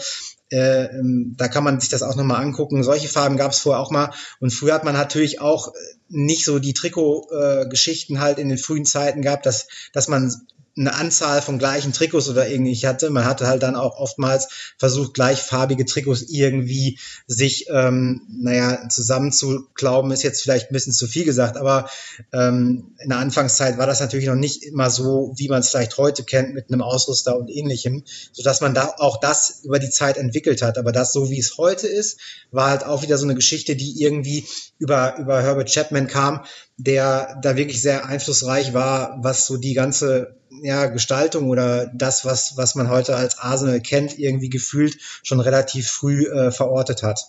Äh, 0.56 0.86
ähm, 0.86 1.36
da 1.38 1.49
kann 1.49 1.66
man 1.66 1.82
sich 1.82 1.89
das 1.89 2.01
auch 2.01 2.16
nochmal 2.16 2.41
angucken. 2.41 2.82
Solche 2.82 3.10
Farben 3.10 3.36
gab 3.36 3.51
es 3.51 3.60
vorher 3.60 3.82
auch 3.82 3.91
mal. 3.91 4.14
Und 4.39 4.51
früher 4.51 4.74
hat 4.74 4.86
man 4.86 4.93
natürlich 4.93 5.41
auch 5.41 5.74
nicht 6.08 6.45
so 6.45 6.60
die 6.60 6.74
Trikot-Geschichten 6.74 8.16
äh, 8.16 8.20
halt 8.20 8.39
in 8.39 8.47
den 8.47 8.58
frühen 8.58 8.86
Zeiten 8.86 9.22
gehabt, 9.22 9.45
dass, 9.45 9.68
dass 9.91 10.08
man 10.08 10.34
eine 10.78 10.93
Anzahl 10.93 11.41
von 11.41 11.57
gleichen 11.57 11.93
Trikots 11.93 12.28
oder 12.28 12.49
irgendwie 12.49 12.76
hatte. 12.76 13.09
Man 13.09 13.26
hatte 13.26 13.47
halt 13.47 13.63
dann 13.63 13.76
auch 13.76 13.97
oftmals 13.97 14.73
versucht, 14.78 15.13
gleichfarbige 15.13 15.86
Trikots 15.86 16.23
irgendwie 16.28 16.99
sich, 17.28 17.67
ähm, 17.69 18.21
naja, 18.30 18.89
zusammenzuklauben, 18.89 20.11
ist 20.11 20.23
jetzt 20.23 20.41
vielleicht 20.41 20.69
ein 20.69 20.73
bisschen 20.73 20.93
zu 20.93 21.07
viel 21.07 21.23
gesagt, 21.23 21.55
aber 21.55 21.89
ähm, 22.34 22.95
in 22.99 23.09
der 23.09 23.19
Anfangszeit 23.19 23.78
war 23.78 23.88
das 23.88 24.01
natürlich 24.01 24.28
noch 24.28 24.36
nicht 24.36 24.63
immer 24.63 24.89
so, 24.89 25.34
wie 25.38 25.47
man 25.47 25.61
es 25.61 25.69
vielleicht 25.69 25.97
heute 25.97 26.23
kennt, 26.23 26.53
mit 26.53 26.69
einem 26.69 26.82
Ausrüster 26.82 27.38
und 27.38 27.49
ähnlichem, 27.49 28.03
sodass 28.34 28.59
man 28.59 28.73
da 28.73 28.95
auch 28.97 29.19
das 29.19 29.61
über 29.63 29.80
die 29.80 29.89
Zeit 29.89 30.17
entwickelt 30.17 30.61
hat. 30.61 30.78
Aber 30.78 30.91
das, 30.91 31.13
so 31.13 31.30
wie 31.30 31.39
es 31.39 31.57
heute 31.57 31.88
ist, 31.88 32.19
war 32.51 32.69
halt 32.69 32.86
auch 32.86 33.01
wieder 33.01 33.17
so 33.17 33.26
eine 33.26 33.36
Geschichte, 33.36 33.78
die 33.78 34.01
irgendwie 34.01 34.45
über, 34.78 35.17
über 35.17 35.41
Herbert 35.41 35.69
Chapman 35.69 36.07
kam, 36.07 36.43
der 36.78 37.39
da 37.41 37.55
wirklich 37.55 37.82
sehr 37.82 38.05
einflussreich 38.05 38.73
war, 38.73 39.17
was 39.21 39.45
so 39.45 39.57
die 39.57 39.73
ganze 39.73 40.36
ja, 40.61 40.88
Gestaltung 40.88 41.49
oder 41.49 41.88
das, 41.88 42.26
was, 42.26 42.57
was 42.57 42.76
man 42.76 42.89
heute 42.89 43.15
als 43.15 43.38
Arsenal 43.39 43.82
kennt, 43.82 44.19
irgendwie 44.19 44.49
gefühlt 44.49 44.97
schon 45.23 45.39
relativ 45.39 45.89
früh 45.89 46.26
äh, 46.26 46.51
verortet 46.51 47.03
hat. 47.03 47.28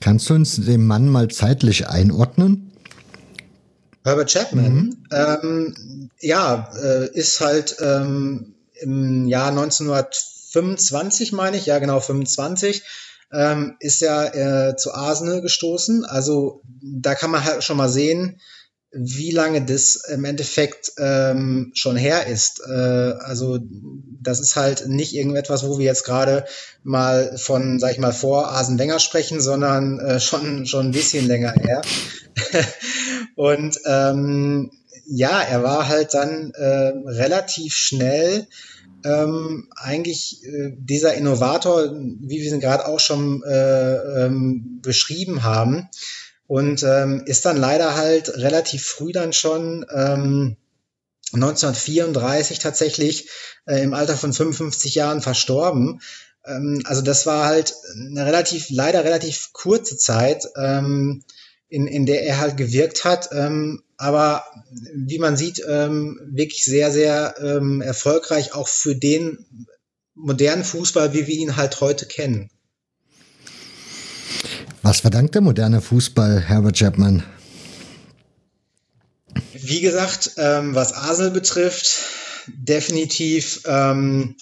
Kannst 0.00 0.28
du 0.30 0.34
uns 0.34 0.56
den 0.56 0.86
Mann 0.86 1.08
mal 1.08 1.28
zeitlich 1.28 1.88
einordnen? 1.88 2.72
Herbert 4.04 4.30
Chapman, 4.30 4.72
mhm. 4.72 4.96
ähm, 5.10 6.10
ja, 6.20 6.70
äh, 6.80 7.10
ist 7.12 7.40
halt 7.40 7.76
ähm, 7.80 8.54
im 8.80 9.26
Jahr 9.26 9.48
1925, 9.48 11.32
meine 11.32 11.56
ich, 11.56 11.66
ja 11.66 11.80
genau 11.80 11.98
25, 11.98 12.84
ähm, 13.32 13.76
ist 13.80 14.02
er 14.02 14.68
äh, 14.68 14.76
zu 14.76 14.94
Arsenal 14.94 15.40
gestoßen. 15.40 16.04
Also 16.04 16.62
da 16.80 17.16
kann 17.16 17.32
man 17.32 17.42
halt 17.42 17.64
schon 17.64 17.76
mal 17.76 17.88
sehen, 17.88 18.40
wie 18.96 19.30
lange 19.30 19.62
das 19.62 19.96
im 20.08 20.24
Endeffekt 20.24 20.92
ähm, 20.98 21.72
schon 21.74 21.96
her 21.96 22.26
ist. 22.26 22.60
Äh, 22.66 22.72
also 22.72 23.58
das 24.22 24.40
ist 24.40 24.56
halt 24.56 24.88
nicht 24.88 25.14
irgendetwas, 25.14 25.66
wo 25.66 25.78
wir 25.78 25.84
jetzt 25.84 26.04
gerade 26.04 26.44
mal 26.82 27.36
von, 27.36 27.78
sag 27.78 27.92
ich 27.92 27.98
mal, 27.98 28.12
vor 28.12 28.52
Asen 28.52 28.78
Wenger 28.78 28.98
sprechen, 28.98 29.40
sondern 29.40 30.00
äh, 30.00 30.20
schon, 30.20 30.66
schon 30.66 30.86
ein 30.86 30.92
bisschen 30.92 31.26
länger 31.26 31.52
her. 31.52 31.82
Und 33.36 33.78
ähm, 33.84 34.70
ja, 35.06 35.40
er 35.42 35.62
war 35.62 35.88
halt 35.88 36.14
dann 36.14 36.52
äh, 36.54 36.92
relativ 37.06 37.74
schnell 37.74 38.46
ähm, 39.04 39.68
eigentlich 39.76 40.44
äh, 40.44 40.72
dieser 40.76 41.14
Innovator, 41.14 41.92
wie 41.92 42.40
wir 42.40 42.52
ihn 42.52 42.60
gerade 42.60 42.86
auch 42.86 43.00
schon 43.00 43.42
äh, 43.44 44.24
ähm, 44.24 44.80
beschrieben 44.82 45.44
haben. 45.44 45.88
Und 46.46 46.82
ähm, 46.82 47.22
ist 47.26 47.44
dann 47.44 47.56
leider 47.56 47.96
halt 47.96 48.36
relativ 48.36 48.86
früh 48.86 49.12
dann 49.12 49.32
schon 49.32 49.84
ähm, 49.92 50.56
1934 51.32 52.58
tatsächlich 52.58 53.28
äh, 53.66 53.82
im 53.82 53.94
Alter 53.94 54.16
von 54.16 54.32
55 54.32 54.94
Jahren 54.94 55.22
verstorben. 55.22 56.00
Ähm, 56.44 56.82
also 56.84 57.02
das 57.02 57.26
war 57.26 57.46
halt 57.46 57.74
eine 57.94 58.24
relativ, 58.24 58.66
leider 58.70 59.04
relativ 59.04 59.50
kurze 59.52 59.96
Zeit, 59.96 60.44
ähm, 60.56 61.24
in, 61.68 61.88
in 61.88 62.06
der 62.06 62.22
er 62.22 62.38
halt 62.38 62.56
gewirkt 62.56 63.04
hat. 63.04 63.30
Ähm, 63.32 63.82
aber 63.96 64.44
wie 64.94 65.18
man 65.18 65.36
sieht, 65.36 65.62
ähm, 65.68 66.20
wirklich 66.32 66.64
sehr, 66.64 66.92
sehr 66.92 67.34
ähm, 67.40 67.80
erfolgreich 67.80 68.54
auch 68.54 68.68
für 68.68 68.94
den 68.94 69.74
modernen 70.14 70.64
Fußball, 70.64 71.12
wie 71.12 71.26
wir 71.26 71.34
ihn 71.34 71.56
halt 71.56 71.80
heute 71.80 72.06
kennen. 72.06 72.50
Was 74.88 75.00
verdankt 75.00 75.34
der 75.34 75.42
moderne 75.42 75.80
Fußball 75.80 76.40
Herbert 76.42 76.78
Chapman? 76.78 77.24
Wie 79.52 79.80
gesagt, 79.80 80.34
ähm, 80.36 80.76
was 80.76 80.92
Arsenal 80.92 81.32
betrifft, 81.32 82.04
definitiv 82.46 83.62
ähm, 83.66 84.36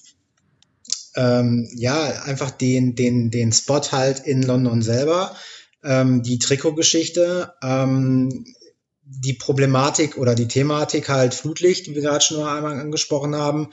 ähm, 1.17 1.67
ja 1.75 2.25
einfach 2.25 2.51
den 2.51 2.95
den 2.95 3.31
den 3.31 3.55
Spot 3.55 3.81
halt 3.91 4.21
in 4.21 4.43
London 4.43 4.83
selber, 4.83 5.35
ähm, 5.83 6.23
die 6.23 6.39
Trikotgeschichte, 6.39 7.55
ähm, 7.63 8.45
die 9.03 9.33
Problematik 9.33 10.19
oder 10.19 10.35
die 10.35 10.49
Thematik 10.49 11.09
halt 11.09 11.33
Flutlicht, 11.33 11.87
die 11.87 11.95
wir 11.95 12.03
gerade 12.03 12.23
schon 12.23 12.47
einmal 12.47 12.79
angesprochen 12.79 13.35
haben, 13.35 13.71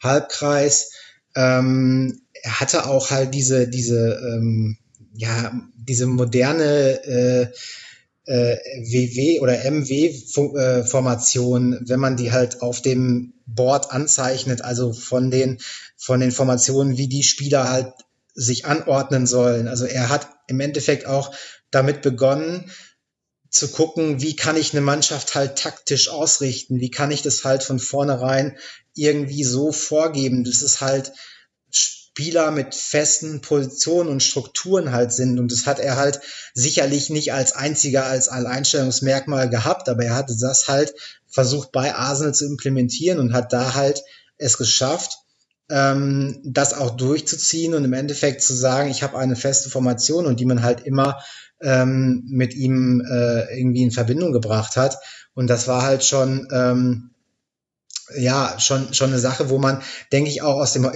Halbkreis. 0.00 0.92
Ähm, 1.34 2.22
er 2.32 2.60
hatte 2.60 2.86
auch 2.86 3.10
halt 3.10 3.34
diese 3.34 3.66
diese 3.66 4.38
ja 5.14 5.52
diese 5.84 6.06
moderne 6.06 7.04
äh, 7.04 7.46
äh, 8.24 8.56
WW 8.56 9.40
oder 9.40 9.64
MW-Formation, 9.64 11.80
wenn 11.86 12.00
man 12.00 12.16
die 12.16 12.32
halt 12.32 12.62
auf 12.62 12.80
dem 12.82 13.34
Board 13.46 13.90
anzeichnet, 13.90 14.62
also 14.62 14.92
von 14.92 15.30
den, 15.30 15.58
von 15.96 16.20
den 16.20 16.30
Formationen, 16.30 16.96
wie 16.96 17.08
die 17.08 17.24
Spieler 17.24 17.70
halt 17.70 17.92
sich 18.34 18.64
anordnen 18.64 19.26
sollen. 19.26 19.68
Also 19.68 19.84
er 19.84 20.08
hat 20.08 20.26
im 20.46 20.60
Endeffekt 20.60 21.06
auch 21.06 21.34
damit 21.70 22.00
begonnen, 22.02 22.70
zu 23.50 23.68
gucken, 23.68 24.22
wie 24.22 24.34
kann 24.34 24.56
ich 24.56 24.72
eine 24.72 24.80
Mannschaft 24.80 25.34
halt 25.34 25.58
taktisch 25.58 26.08
ausrichten, 26.08 26.80
wie 26.80 26.90
kann 26.90 27.10
ich 27.10 27.20
das 27.20 27.44
halt 27.44 27.62
von 27.62 27.78
vornherein 27.78 28.56
irgendwie 28.94 29.44
so 29.44 29.72
vorgeben, 29.72 30.44
dass 30.44 30.62
es 30.62 30.80
halt 30.80 31.12
Spieler 32.14 32.50
mit 32.50 32.74
festen 32.74 33.40
Positionen 33.40 34.10
und 34.10 34.22
Strukturen 34.22 34.92
halt 34.92 35.12
sind. 35.12 35.38
Und 35.38 35.50
das 35.50 35.64
hat 35.64 35.78
er 35.78 35.96
halt 35.96 36.20
sicherlich 36.52 37.08
nicht 37.08 37.32
als 37.32 37.54
einziger, 37.54 38.04
als 38.04 38.28
Alleinstellungsmerkmal 38.28 39.48
gehabt, 39.48 39.88
aber 39.88 40.04
er 40.04 40.14
hatte 40.14 40.36
das 40.38 40.68
halt 40.68 40.94
versucht 41.26 41.72
bei 41.72 41.94
Arsenal 41.94 42.34
zu 42.34 42.44
implementieren 42.44 43.18
und 43.18 43.32
hat 43.32 43.54
da 43.54 43.72
halt 43.72 44.02
es 44.36 44.58
geschafft, 44.58 45.20
ähm, 45.70 46.38
das 46.44 46.74
auch 46.74 46.90
durchzuziehen 46.90 47.72
und 47.72 47.82
im 47.82 47.94
Endeffekt 47.94 48.42
zu 48.42 48.52
sagen, 48.52 48.90
ich 48.90 49.02
habe 49.02 49.16
eine 49.16 49.36
feste 49.36 49.70
Formation 49.70 50.26
und 50.26 50.38
die 50.38 50.44
man 50.44 50.62
halt 50.62 50.82
immer 50.82 51.18
ähm, 51.62 52.24
mit 52.26 52.52
ihm 52.54 53.00
äh, 53.10 53.58
irgendwie 53.58 53.84
in 53.84 53.90
Verbindung 53.90 54.32
gebracht 54.32 54.76
hat. 54.76 54.98
Und 55.32 55.46
das 55.46 55.66
war 55.66 55.80
halt 55.80 56.04
schon, 56.04 56.46
ähm, 56.52 57.12
ja, 58.14 58.54
schon, 58.58 58.92
schon 58.92 59.08
eine 59.08 59.18
Sache, 59.18 59.48
wo 59.48 59.56
man, 59.56 59.80
denke 60.12 60.28
ich, 60.28 60.42
auch 60.42 60.56
aus 60.56 60.74
dem 60.74 60.90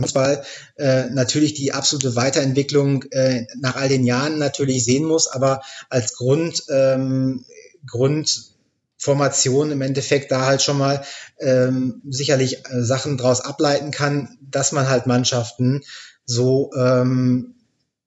Fußball 0.00 0.44
äh, 0.76 1.06
natürlich 1.10 1.54
die 1.54 1.72
absolute 1.72 2.16
Weiterentwicklung 2.16 3.04
äh, 3.12 3.46
nach 3.60 3.76
all 3.76 3.88
den 3.88 4.04
Jahren 4.04 4.38
natürlich 4.38 4.84
sehen 4.84 5.04
muss, 5.04 5.28
aber 5.28 5.62
als 5.88 6.14
Grund, 6.14 6.64
ähm, 6.68 7.44
Grundformation 7.86 9.70
im 9.70 9.82
Endeffekt 9.82 10.32
da 10.32 10.46
halt 10.46 10.62
schon 10.62 10.78
mal 10.78 11.04
ähm, 11.38 12.02
sicherlich 12.08 12.66
äh, 12.66 12.82
Sachen 12.82 13.16
draus 13.16 13.40
ableiten 13.40 13.92
kann, 13.92 14.36
dass 14.40 14.72
man 14.72 14.88
halt 14.88 15.06
Mannschaften 15.06 15.82
so 16.24 16.72
ähm, 16.76 17.54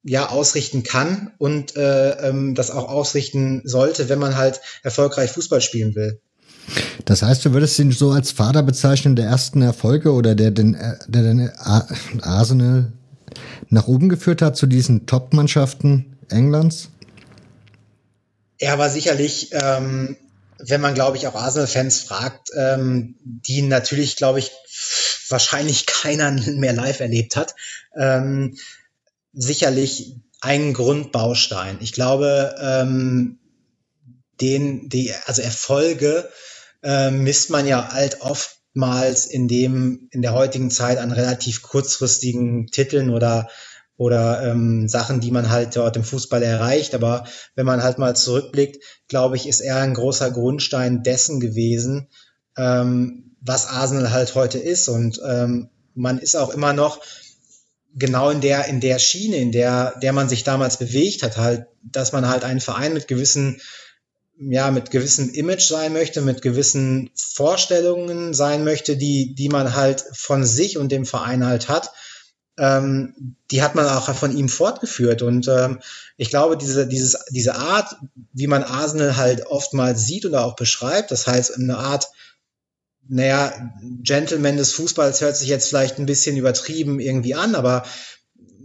ja 0.04 0.30
ausrichten 0.30 0.84
kann 0.84 1.34
und 1.38 1.76
äh, 1.78 2.28
ähm, 2.28 2.56
das 2.56 2.72
auch 2.72 2.90
ausrichten 2.90 3.62
sollte, 3.64 4.10
wenn 4.10 4.20
man 4.20 4.36
halt 4.36 4.62
erfolgreich 4.84 5.32
Fußball 5.32 5.62
spielen 5.62 5.96
will. 5.96 6.20
Das 7.06 7.22
heißt, 7.22 7.46
du 7.46 7.54
würdest 7.54 7.80
ihn 7.80 7.92
so 7.92 8.12
als 8.12 8.32
Vater 8.32 8.64
bezeichnen 8.64 9.16
der 9.16 9.26
ersten 9.26 9.62
Erfolge 9.62 10.12
oder 10.12 10.36
der 10.36 10.52
den, 10.52 10.74
der 11.08 11.24
den 11.24 11.50
Arsenal 12.22 12.92
nach 13.70 13.88
oben 13.88 14.10
geführt 14.10 14.42
hat 14.42 14.58
zu 14.58 14.68
diesen 14.68 15.06
Top-Mannschaften 15.06 16.18
Englands? 16.30 16.90
Er 18.60 18.78
war 18.78 18.90
sicherlich, 18.90 19.50
ähm, 19.52 20.18
wenn 20.60 20.82
man, 20.82 20.96
glaube 20.96 21.18
ich, 21.18 21.28
auch 21.28 21.36
Arsenal-Fans 21.36 22.02
fragt, 22.02 22.50
ähm, 22.58 23.16
die 23.24 23.62
natürlich, 23.62 24.16
glaube 24.16 24.40
ich, 24.40 24.52
wahrscheinlich 25.30 25.86
keiner 25.86 26.32
mehr 26.52 26.74
live 26.74 27.00
erlebt 27.00 27.36
hat, 27.36 27.56
ähm, 27.96 28.58
sicherlich 29.34 30.16
ein 30.42 30.74
Grundbaustein. 30.74 31.78
Ich 31.82 31.94
glaube, 31.94 32.56
ähm, 32.60 33.40
den, 34.42 34.90
die, 34.90 35.14
also 35.26 35.42
Erfolge 35.42 36.30
äh, 36.84 37.12
misst 37.12 37.50
man 37.50 37.68
ja 37.68 37.92
halt 37.92 38.22
oftmals 38.22 39.26
in 39.26 39.48
dem, 39.48 40.08
in 40.12 40.22
der 40.22 40.34
heutigen 40.34 40.70
Zeit 40.70 40.98
an 40.98 41.12
relativ 41.12 41.62
kurzfristigen 41.62 42.68
Titeln 42.68 43.10
oder 43.10 43.48
oder 43.98 44.44
ähm, 44.44 44.88
Sachen, 44.88 45.20
die 45.22 45.32
man 45.32 45.50
halt 45.50 45.76
dort 45.76 45.98
im 45.98 46.04
Fußball 46.04 46.44
erreicht. 46.44 46.94
Aber 46.94 47.26
wenn 47.56 47.66
man 47.66 47.82
halt 47.82 47.98
mal 47.98 48.16
zurückblickt, 48.16 48.84
glaube 49.08 49.36
ich, 49.36 49.48
ist 49.48 49.60
er 49.60 49.78
ein 49.78 49.96
großer 49.96 50.30
Grundstein 50.30 51.02
dessen 51.02 51.40
gewesen, 51.40 52.08
ähm, 52.58 53.36
was 53.42 53.68
Arsenal 53.68 54.12
halt 54.12 54.36
heute 54.36 54.60
ist. 54.60 54.88
Und 54.88 55.20
ähm, 55.28 55.70
man 55.96 56.20
ist 56.20 56.36
auch 56.36 56.52
immer 56.52 56.74
noch 56.74 57.02
genau 57.96 58.30
in 58.30 58.42
der, 58.42 58.66
in 58.66 58.80
der 58.80 59.00
Schiene, 59.00 59.38
in 59.38 59.52
der, 59.52 59.96
der 60.00 60.14
man 60.14 60.30
sich 60.30 60.44
damals 60.44 60.78
bewegt 60.78 61.24
hat, 61.24 61.38
halt, 61.38 61.66
dass 61.82 62.12
man 62.12 62.28
halt 62.28 62.44
einen 62.44 62.60
Verein 62.60 62.94
mit 62.94 63.08
gewissen 63.08 63.60
ja, 64.40 64.72
mit 64.72 64.92
gewissem 64.92 65.30
Image 65.30 65.68
sein 65.68 65.94
möchte, 65.94 66.22
mit 66.22 66.42
gewissen 66.42 67.10
Vorstellungen 67.16 68.34
sein 68.34 68.64
möchte, 68.64 68.98
die, 68.98 69.34
die 69.34 69.50
man 69.50 69.76
halt 69.76 70.06
von 70.14 70.46
sich 70.46 70.78
und 70.78 70.92
dem 70.92 71.06
Verein 71.06 71.46
halt 71.46 71.70
hat. 71.70 71.92
Ähm, 72.60 73.36
die 73.52 73.62
hat 73.62 73.76
man 73.76 73.88
auch 73.88 74.14
von 74.16 74.36
ihm 74.36 74.50
fortgeführt. 74.50 75.22
Und 75.22 75.48
ähm, 75.48 75.80
ich 76.18 76.30
glaube, 76.30 76.58
diese, 76.58 76.88
dieses, 76.88 77.18
diese 77.30 77.56
Art, 77.56 77.96
wie 78.34 78.48
man 78.48 78.64
Arsenal 78.64 79.18
halt 79.18 79.46
oftmals 79.48 80.06
sieht 80.06 80.26
oder 80.26 80.46
auch 80.46 80.56
beschreibt, 80.56 81.12
das 81.12 81.28
heißt, 81.28 81.56
eine 81.56 81.78
Art, 81.78 82.08
naja, 83.08 83.54
Gentleman 84.02 84.58
des 84.58 84.74
Fußballs 84.74 85.22
hört 85.22 85.38
sich 85.38 85.48
jetzt 85.50 85.70
vielleicht 85.70 85.98
ein 85.98 86.06
bisschen 86.06 86.36
übertrieben 86.36 87.00
irgendwie 87.00 87.36
an, 87.36 87.56
aber 87.56 87.84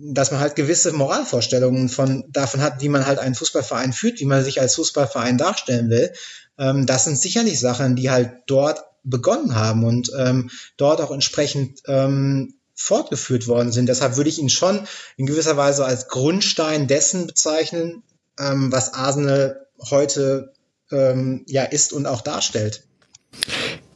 dass 0.05 0.30
man 0.30 0.40
halt 0.40 0.57
gewisse 0.57 0.92
Moralvorstellungen 0.92 1.88
von 1.88 2.24
davon 2.28 2.61
hat, 2.61 2.80
wie 2.82 2.88
man 2.88 3.07
halt 3.07 3.18
einen 3.18 3.34
Fußballverein 3.34 3.92
führt, 3.92 4.20
wie 4.20 4.24
man 4.24 4.42
sich 4.42 4.61
als 4.61 4.74
Fußballverein 4.74 5.38
darstellen 5.38 5.90
will. 5.90 6.12
Ähm, 6.59 6.86
das 6.86 7.05
sind 7.05 7.18
sicherlich 7.18 7.61
Sachen, 7.61 7.94
die 7.94 8.11
halt 8.11 8.32
dort 8.46 8.84
begonnen 9.05 9.55
haben 9.55 9.84
und 9.84 10.11
ähm, 10.16 10.50
dort 10.76 11.00
auch 11.00 11.11
entsprechend 11.11 11.80
ähm, 11.86 12.55
fortgeführt 12.74 13.46
worden 13.46 13.72
sind. 13.72 13.88
Deshalb 13.88 14.16
würde 14.16 14.30
ich 14.30 14.38
ihn 14.38 14.48
schon 14.48 14.86
in 15.16 15.26
gewisser 15.26 15.57
Weise 15.57 15.84
als 15.84 16.09
Grundstein 16.09 16.88
dessen 16.88 17.26
bezeichnen, 17.26 18.03
ähm, 18.38 18.72
was 18.72 18.94
Arsenal 18.94 19.66
heute 19.90 20.53
ähm, 20.90 21.44
ja 21.46 21.64
ist 21.64 21.92
und 21.92 22.07
auch 22.07 22.22
darstellt. 22.22 22.84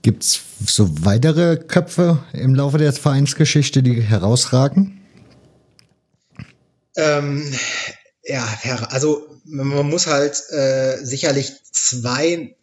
Gibt 0.03 0.23
es 0.23 0.41
so 0.65 0.89
weitere 1.05 1.57
Köpfe 1.57 2.25
im 2.33 2.55
Laufe 2.55 2.79
der 2.79 2.93
Vereinsgeschichte, 2.93 3.83
die 3.83 4.01
herausragen? 4.01 4.96
Ähm, 6.97 7.53
ja, 8.25 8.47
also 8.91 9.27
man 9.45 9.89
muss 9.89 10.07
halt 10.07 10.43
äh, 10.51 10.97
sicherlich 11.05 11.53
zwei 11.71 12.57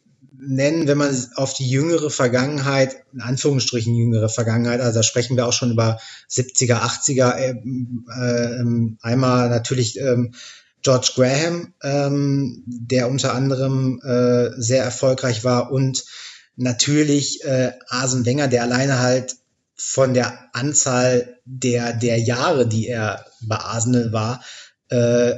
nennen, 0.45 0.87
wenn 0.87 0.97
man 0.97 1.27
auf 1.35 1.53
die 1.53 1.69
jüngere 1.69 2.09
Vergangenheit, 2.09 2.97
in 3.13 3.21
Anführungsstrichen 3.21 3.95
jüngere 3.95 4.29
Vergangenheit, 4.29 4.81
also 4.81 4.99
da 4.99 5.03
sprechen 5.03 5.37
wir 5.37 5.47
auch 5.47 5.53
schon 5.53 5.71
über 5.71 5.99
70er, 6.29 6.81
80er, 6.81 7.35
äh, 7.35 7.49
äh, 7.51 8.95
einmal 9.01 9.49
natürlich 9.49 9.99
ähm, 9.99 10.33
George 10.81 11.11
Graham, 11.15 11.73
ähm, 11.81 12.63
der 12.67 13.09
unter 13.09 13.33
anderem 13.33 14.01
äh, 14.03 14.49
sehr 14.57 14.83
erfolgreich 14.83 15.45
war 15.45 15.71
und 15.71 16.03
natürlich 16.57 17.43
äh, 17.45 17.71
Asen 17.87 18.25
Wenger, 18.25 18.49
der 18.49 18.63
alleine 18.63 18.99
halt 18.99 19.37
von 19.75 20.13
der 20.13 20.49
Anzahl 20.53 21.39
der, 21.45 21.93
der 21.93 22.19
Jahre, 22.19 22.67
die 22.67 22.87
er 22.87 23.25
bei 23.47 23.57
Arsenal 23.57 24.11
war, 24.13 24.43
äh, 24.89 25.33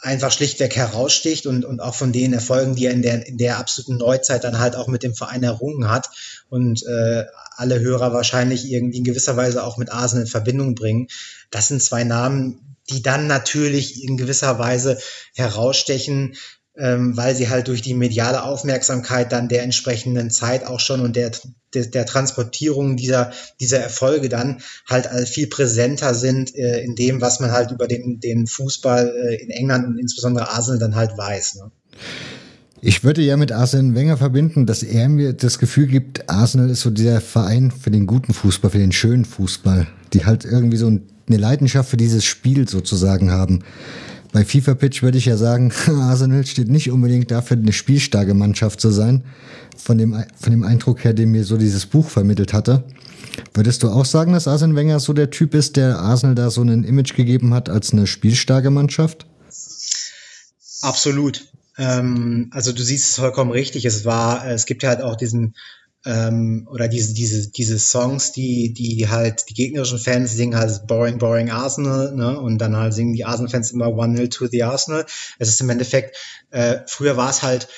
einfach 0.00 0.30
schlichtweg 0.30 0.76
heraussticht 0.76 1.46
und, 1.46 1.64
und 1.64 1.80
auch 1.80 1.94
von 1.94 2.12
den 2.12 2.32
Erfolgen, 2.32 2.76
die 2.76 2.86
er 2.86 2.92
in 2.92 3.02
der, 3.02 3.26
in 3.26 3.36
der 3.36 3.58
absoluten 3.58 3.96
Neuzeit 3.96 4.44
dann 4.44 4.58
halt 4.58 4.76
auch 4.76 4.86
mit 4.86 5.02
dem 5.02 5.14
Verein 5.14 5.42
errungen 5.42 5.90
hat 5.90 6.10
und 6.48 6.84
äh, 6.86 7.24
alle 7.56 7.80
Hörer 7.80 8.12
wahrscheinlich 8.12 8.70
irgendwie 8.70 8.98
in 8.98 9.04
gewisser 9.04 9.36
Weise 9.36 9.64
auch 9.64 9.76
mit 9.76 9.90
Arsenal 9.90 10.24
in 10.24 10.30
Verbindung 10.30 10.74
bringen. 10.76 11.08
Das 11.50 11.68
sind 11.68 11.82
zwei 11.82 12.04
Namen, 12.04 12.76
die 12.90 13.02
dann 13.02 13.26
natürlich 13.26 14.04
in 14.04 14.16
gewisser 14.16 14.58
Weise 14.58 14.98
herausstechen, 15.34 16.36
ähm, 16.78 17.16
weil 17.16 17.34
sie 17.34 17.48
halt 17.48 17.68
durch 17.68 17.82
die 17.82 17.94
mediale 17.94 18.42
Aufmerksamkeit 18.44 19.32
dann 19.32 19.48
der 19.48 19.64
entsprechenden 19.64 20.30
Zeit 20.30 20.64
auch 20.64 20.80
schon 20.80 21.00
und 21.00 21.16
der, 21.16 21.32
der, 21.74 21.86
der 21.86 22.06
Transportierung 22.06 22.96
dieser, 22.96 23.32
dieser 23.60 23.78
Erfolge 23.78 24.28
dann 24.28 24.60
halt 24.88 25.08
viel 25.28 25.48
präsenter 25.48 26.14
sind 26.14 26.54
äh, 26.54 26.80
in 26.82 26.94
dem, 26.94 27.20
was 27.20 27.40
man 27.40 27.50
halt 27.50 27.72
über 27.72 27.88
den, 27.88 28.20
den 28.20 28.46
Fußball 28.46 29.12
äh, 29.14 29.42
in 29.42 29.50
England 29.50 29.86
und 29.86 29.98
insbesondere 29.98 30.50
Arsenal 30.50 30.78
dann 30.78 30.94
halt 30.94 31.18
weiß. 31.18 31.56
Ne? 31.56 31.70
Ich 32.80 33.02
würde 33.02 33.22
ja 33.22 33.36
mit 33.36 33.50
Arsene 33.50 33.96
Wenger 33.96 34.16
verbinden, 34.16 34.64
dass 34.64 34.84
er 34.84 35.08
mir 35.08 35.32
das 35.32 35.58
Gefühl 35.58 35.88
gibt, 35.88 36.30
Arsenal 36.30 36.70
ist 36.70 36.82
so 36.82 36.90
dieser 36.90 37.20
Verein 37.20 37.72
für 37.72 37.90
den 37.90 38.06
guten 38.06 38.32
Fußball, 38.32 38.70
für 38.70 38.78
den 38.78 38.92
schönen 38.92 39.24
Fußball, 39.24 39.88
die 40.12 40.24
halt 40.24 40.44
irgendwie 40.44 40.76
so 40.76 40.86
eine 40.86 41.36
Leidenschaft 41.36 41.90
für 41.90 41.96
dieses 41.96 42.24
Spiel 42.24 42.68
sozusagen 42.68 43.32
haben. 43.32 43.64
Bei 44.32 44.44
FIFA 44.44 44.74
Pitch 44.74 45.02
würde 45.02 45.18
ich 45.18 45.26
ja 45.26 45.36
sagen, 45.36 45.72
Arsenal 45.86 46.46
steht 46.46 46.68
nicht 46.68 46.90
unbedingt 46.90 47.30
dafür, 47.30 47.56
eine 47.56 47.72
spielstarke 47.72 48.34
Mannschaft 48.34 48.80
zu 48.80 48.90
sein. 48.90 49.24
Von 49.76 49.96
dem, 49.96 50.12
von 50.38 50.50
dem 50.50 50.64
Eindruck 50.64 51.04
her, 51.04 51.14
den 51.14 51.30
mir 51.30 51.44
so 51.44 51.56
dieses 51.56 51.86
Buch 51.86 52.08
vermittelt 52.08 52.52
hatte. 52.52 52.84
Würdest 53.54 53.82
du 53.82 53.88
auch 53.88 54.04
sagen, 54.04 54.32
dass 54.32 54.48
Arsene 54.48 54.74
Wenger 54.74 55.00
so 55.00 55.12
der 55.12 55.30
Typ 55.30 55.54
ist, 55.54 55.76
der 55.76 55.98
Arsenal 55.98 56.34
da 56.34 56.50
so 56.50 56.62
ein 56.62 56.84
Image 56.84 57.14
gegeben 57.14 57.54
hat 57.54 57.68
als 57.68 57.92
eine 57.92 58.06
spielstarke 58.06 58.70
Mannschaft? 58.70 59.26
Absolut. 60.80 61.46
Ähm, 61.76 62.50
also 62.52 62.72
du 62.72 62.82
siehst 62.82 63.10
es 63.10 63.16
vollkommen 63.16 63.52
richtig. 63.52 63.84
Es 63.84 64.04
war, 64.04 64.46
es 64.46 64.66
gibt 64.66 64.82
ja 64.82 64.90
halt 64.90 65.02
auch 65.02 65.16
diesen 65.16 65.54
ähm, 66.08 66.66
oder 66.70 66.88
diese, 66.88 67.12
diese, 67.12 67.50
diese 67.50 67.78
Songs, 67.78 68.32
die, 68.32 68.72
die 68.72 69.08
halt 69.08 69.44
die 69.50 69.54
gegnerischen 69.54 69.98
Fans 69.98 70.32
singen 70.32 70.58
halt 70.58 70.86
Boring, 70.86 71.18
Boring 71.18 71.50
Arsenal, 71.50 72.14
ne? 72.14 72.40
Und 72.40 72.58
dann 72.58 72.74
halt 72.76 72.94
singen 72.94 73.12
die 73.12 73.26
Arsenal-Fans 73.26 73.72
immer 73.72 73.92
One 73.94 74.14
Nil 74.14 74.30
to 74.30 74.46
the 74.46 74.62
Arsenal. 74.62 75.04
Es 75.38 75.50
ist 75.50 75.60
im 75.60 75.68
Endeffekt, 75.68 76.16
äh, 76.50 76.78
früher 76.86 77.18
war 77.18 77.28
es 77.28 77.42
halt 77.42 77.68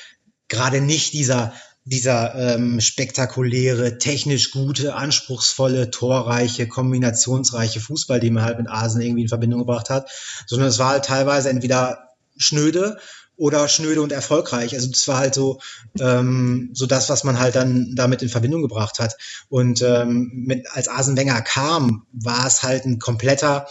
gerade 0.47 0.79
nicht 0.79 1.11
dieser 1.13 1.53
dieser 1.83 2.35
ähm, 2.35 2.79
spektakuläre, 2.79 3.97
technisch 3.97 4.51
gute, 4.51 4.93
anspruchsvolle, 4.93 5.89
torreiche, 5.89 6.67
kombinationsreiche 6.67 7.79
Fußball, 7.79 8.19
den 8.19 8.35
man 8.35 8.43
halt 8.43 8.59
mit 8.59 8.69
Arsenal 8.69 9.07
irgendwie 9.07 9.23
in 9.23 9.29
Verbindung 9.29 9.61
gebracht 9.61 9.89
hat, 9.89 10.07
sondern 10.45 10.69
es 10.69 10.77
war 10.77 10.89
halt 10.89 11.05
teilweise 11.05 11.49
entweder 11.49 12.11
schnöde 12.37 12.97
oder 13.41 13.67
schnöde 13.67 14.03
und 14.03 14.11
erfolgreich. 14.11 14.75
Also 14.75 14.91
das 14.91 15.07
war 15.07 15.17
halt 15.17 15.33
so, 15.33 15.59
ähm, 15.99 16.69
so 16.73 16.85
das, 16.85 17.09
was 17.09 17.23
man 17.23 17.39
halt 17.39 17.55
dann 17.55 17.95
damit 17.95 18.21
in 18.21 18.29
Verbindung 18.29 18.61
gebracht 18.61 18.99
hat. 18.99 19.17
Und 19.49 19.81
ähm, 19.81 20.29
mit, 20.45 20.69
als 20.69 20.87
Arsene 20.87 21.17
Wenger 21.17 21.41
kam, 21.41 22.05
war 22.11 22.45
es 22.45 22.61
halt 22.61 22.85
ein 22.85 22.99
kompletter 22.99 23.65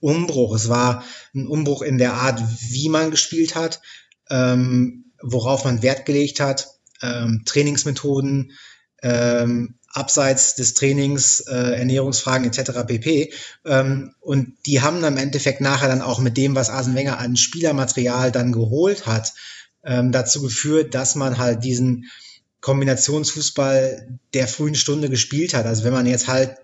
Umbruch. 0.00 0.56
Es 0.56 0.68
war 0.68 1.04
ein 1.36 1.46
Umbruch 1.46 1.82
in 1.82 1.98
der 1.98 2.14
Art, 2.14 2.42
wie 2.70 2.88
man 2.88 3.12
gespielt 3.12 3.54
hat, 3.54 3.80
ähm, 4.28 5.12
worauf 5.22 5.64
man 5.64 5.84
Wert 5.84 6.04
gelegt 6.04 6.40
hat, 6.40 6.70
ähm, 7.00 7.42
Trainingsmethoden, 7.44 8.50
ähm, 9.04 9.76
abseits 9.92 10.54
des 10.54 10.74
Trainings, 10.74 11.40
äh, 11.40 11.78
Ernährungsfragen 11.78 12.46
etc. 12.46 12.86
pp. 12.86 13.32
Ähm, 13.64 14.14
und 14.20 14.54
die 14.66 14.80
haben 14.80 15.02
dann 15.02 15.14
im 15.14 15.22
Endeffekt 15.22 15.60
nachher 15.60 15.88
dann 15.88 16.02
auch 16.02 16.18
mit 16.18 16.36
dem, 16.36 16.54
was 16.54 16.70
Arsene 16.70 16.96
Wenger 16.96 17.18
an 17.18 17.36
Spielermaterial 17.36 18.32
dann 18.32 18.52
geholt 18.52 19.06
hat, 19.06 19.34
ähm, 19.84 20.12
dazu 20.12 20.42
geführt, 20.42 20.94
dass 20.94 21.14
man 21.14 21.38
halt 21.38 21.64
diesen 21.64 22.10
Kombinationsfußball 22.60 24.18
der 24.34 24.48
frühen 24.48 24.76
Stunde 24.76 25.10
gespielt 25.10 25.52
hat. 25.52 25.66
Also 25.66 25.84
wenn 25.84 25.92
man 25.92 26.06
jetzt 26.06 26.28
halt 26.28 26.56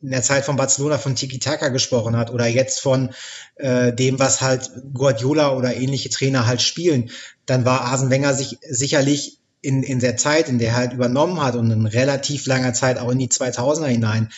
in 0.00 0.10
der 0.10 0.22
Zeit 0.22 0.44
von 0.44 0.56
Barcelona 0.56 0.98
von 0.98 1.14
Tiki 1.14 1.38
Taka 1.38 1.68
gesprochen 1.68 2.16
hat 2.16 2.30
oder 2.32 2.46
jetzt 2.46 2.80
von 2.80 3.10
äh, 3.56 3.92
dem, 3.92 4.18
was 4.18 4.40
halt 4.40 4.70
Guardiola 4.92 5.54
oder 5.54 5.76
ähnliche 5.76 6.10
Trainer 6.10 6.46
halt 6.46 6.62
spielen, 6.62 7.10
dann 7.46 7.64
war 7.64 7.82
Arsene 7.82 8.10
Wenger 8.10 8.34
sich 8.34 8.58
sicherlich 8.68 9.38
in, 9.62 9.82
in 9.82 10.00
der 10.00 10.16
Zeit, 10.16 10.48
in 10.48 10.58
der 10.58 10.70
er 10.70 10.76
halt 10.76 10.92
übernommen 10.92 11.40
hat 11.40 11.54
und 11.54 11.70
in 11.70 11.86
relativ 11.86 12.46
langer 12.46 12.74
Zeit 12.74 12.98
auch 12.98 13.10
in 13.10 13.18
die 13.18 13.28
2000er 13.28 13.86
hinein, 13.86 14.30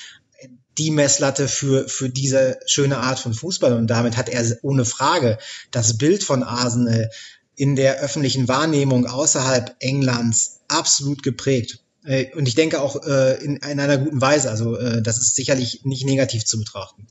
die 0.79 0.91
Messlatte 0.91 1.49
für, 1.49 1.89
für 1.89 2.09
diese 2.09 2.59
schöne 2.67 2.99
Art 2.99 3.19
von 3.19 3.33
Fußball. 3.33 3.73
Und 3.73 3.89
damit 3.89 4.17
hat 4.17 4.29
er 4.29 4.45
ohne 4.63 4.85
Frage 4.85 5.39
das 5.71 5.99
Bild 5.99 6.23
von 6.23 6.43
Arsenal 6.43 7.11
in 7.57 7.77
der 7.77 8.01
öffentlichen 8.01 8.49
Wahrnehmung 8.49 9.07
außerhalb 9.07 9.77
Englands 9.81 10.61
absolut 10.69 11.23
geprägt. 11.23 11.81
Äh, 12.05 12.27
und 12.37 12.49
ich 12.49 12.55
denke 12.55 12.81
auch 12.81 13.07
äh, 13.07 13.43
in, 13.43 13.57
in 13.57 13.81
einer 13.81 13.99
guten 13.99 14.21
Weise. 14.21 14.51
Also 14.51 14.77
äh, 14.77 15.01
das 15.01 15.19
ist 15.19 15.37
sicherlich 15.37 15.83
nicht 15.85 16.05
negativ 16.05 16.45
zu 16.45 16.59
betrachten. 16.59 17.07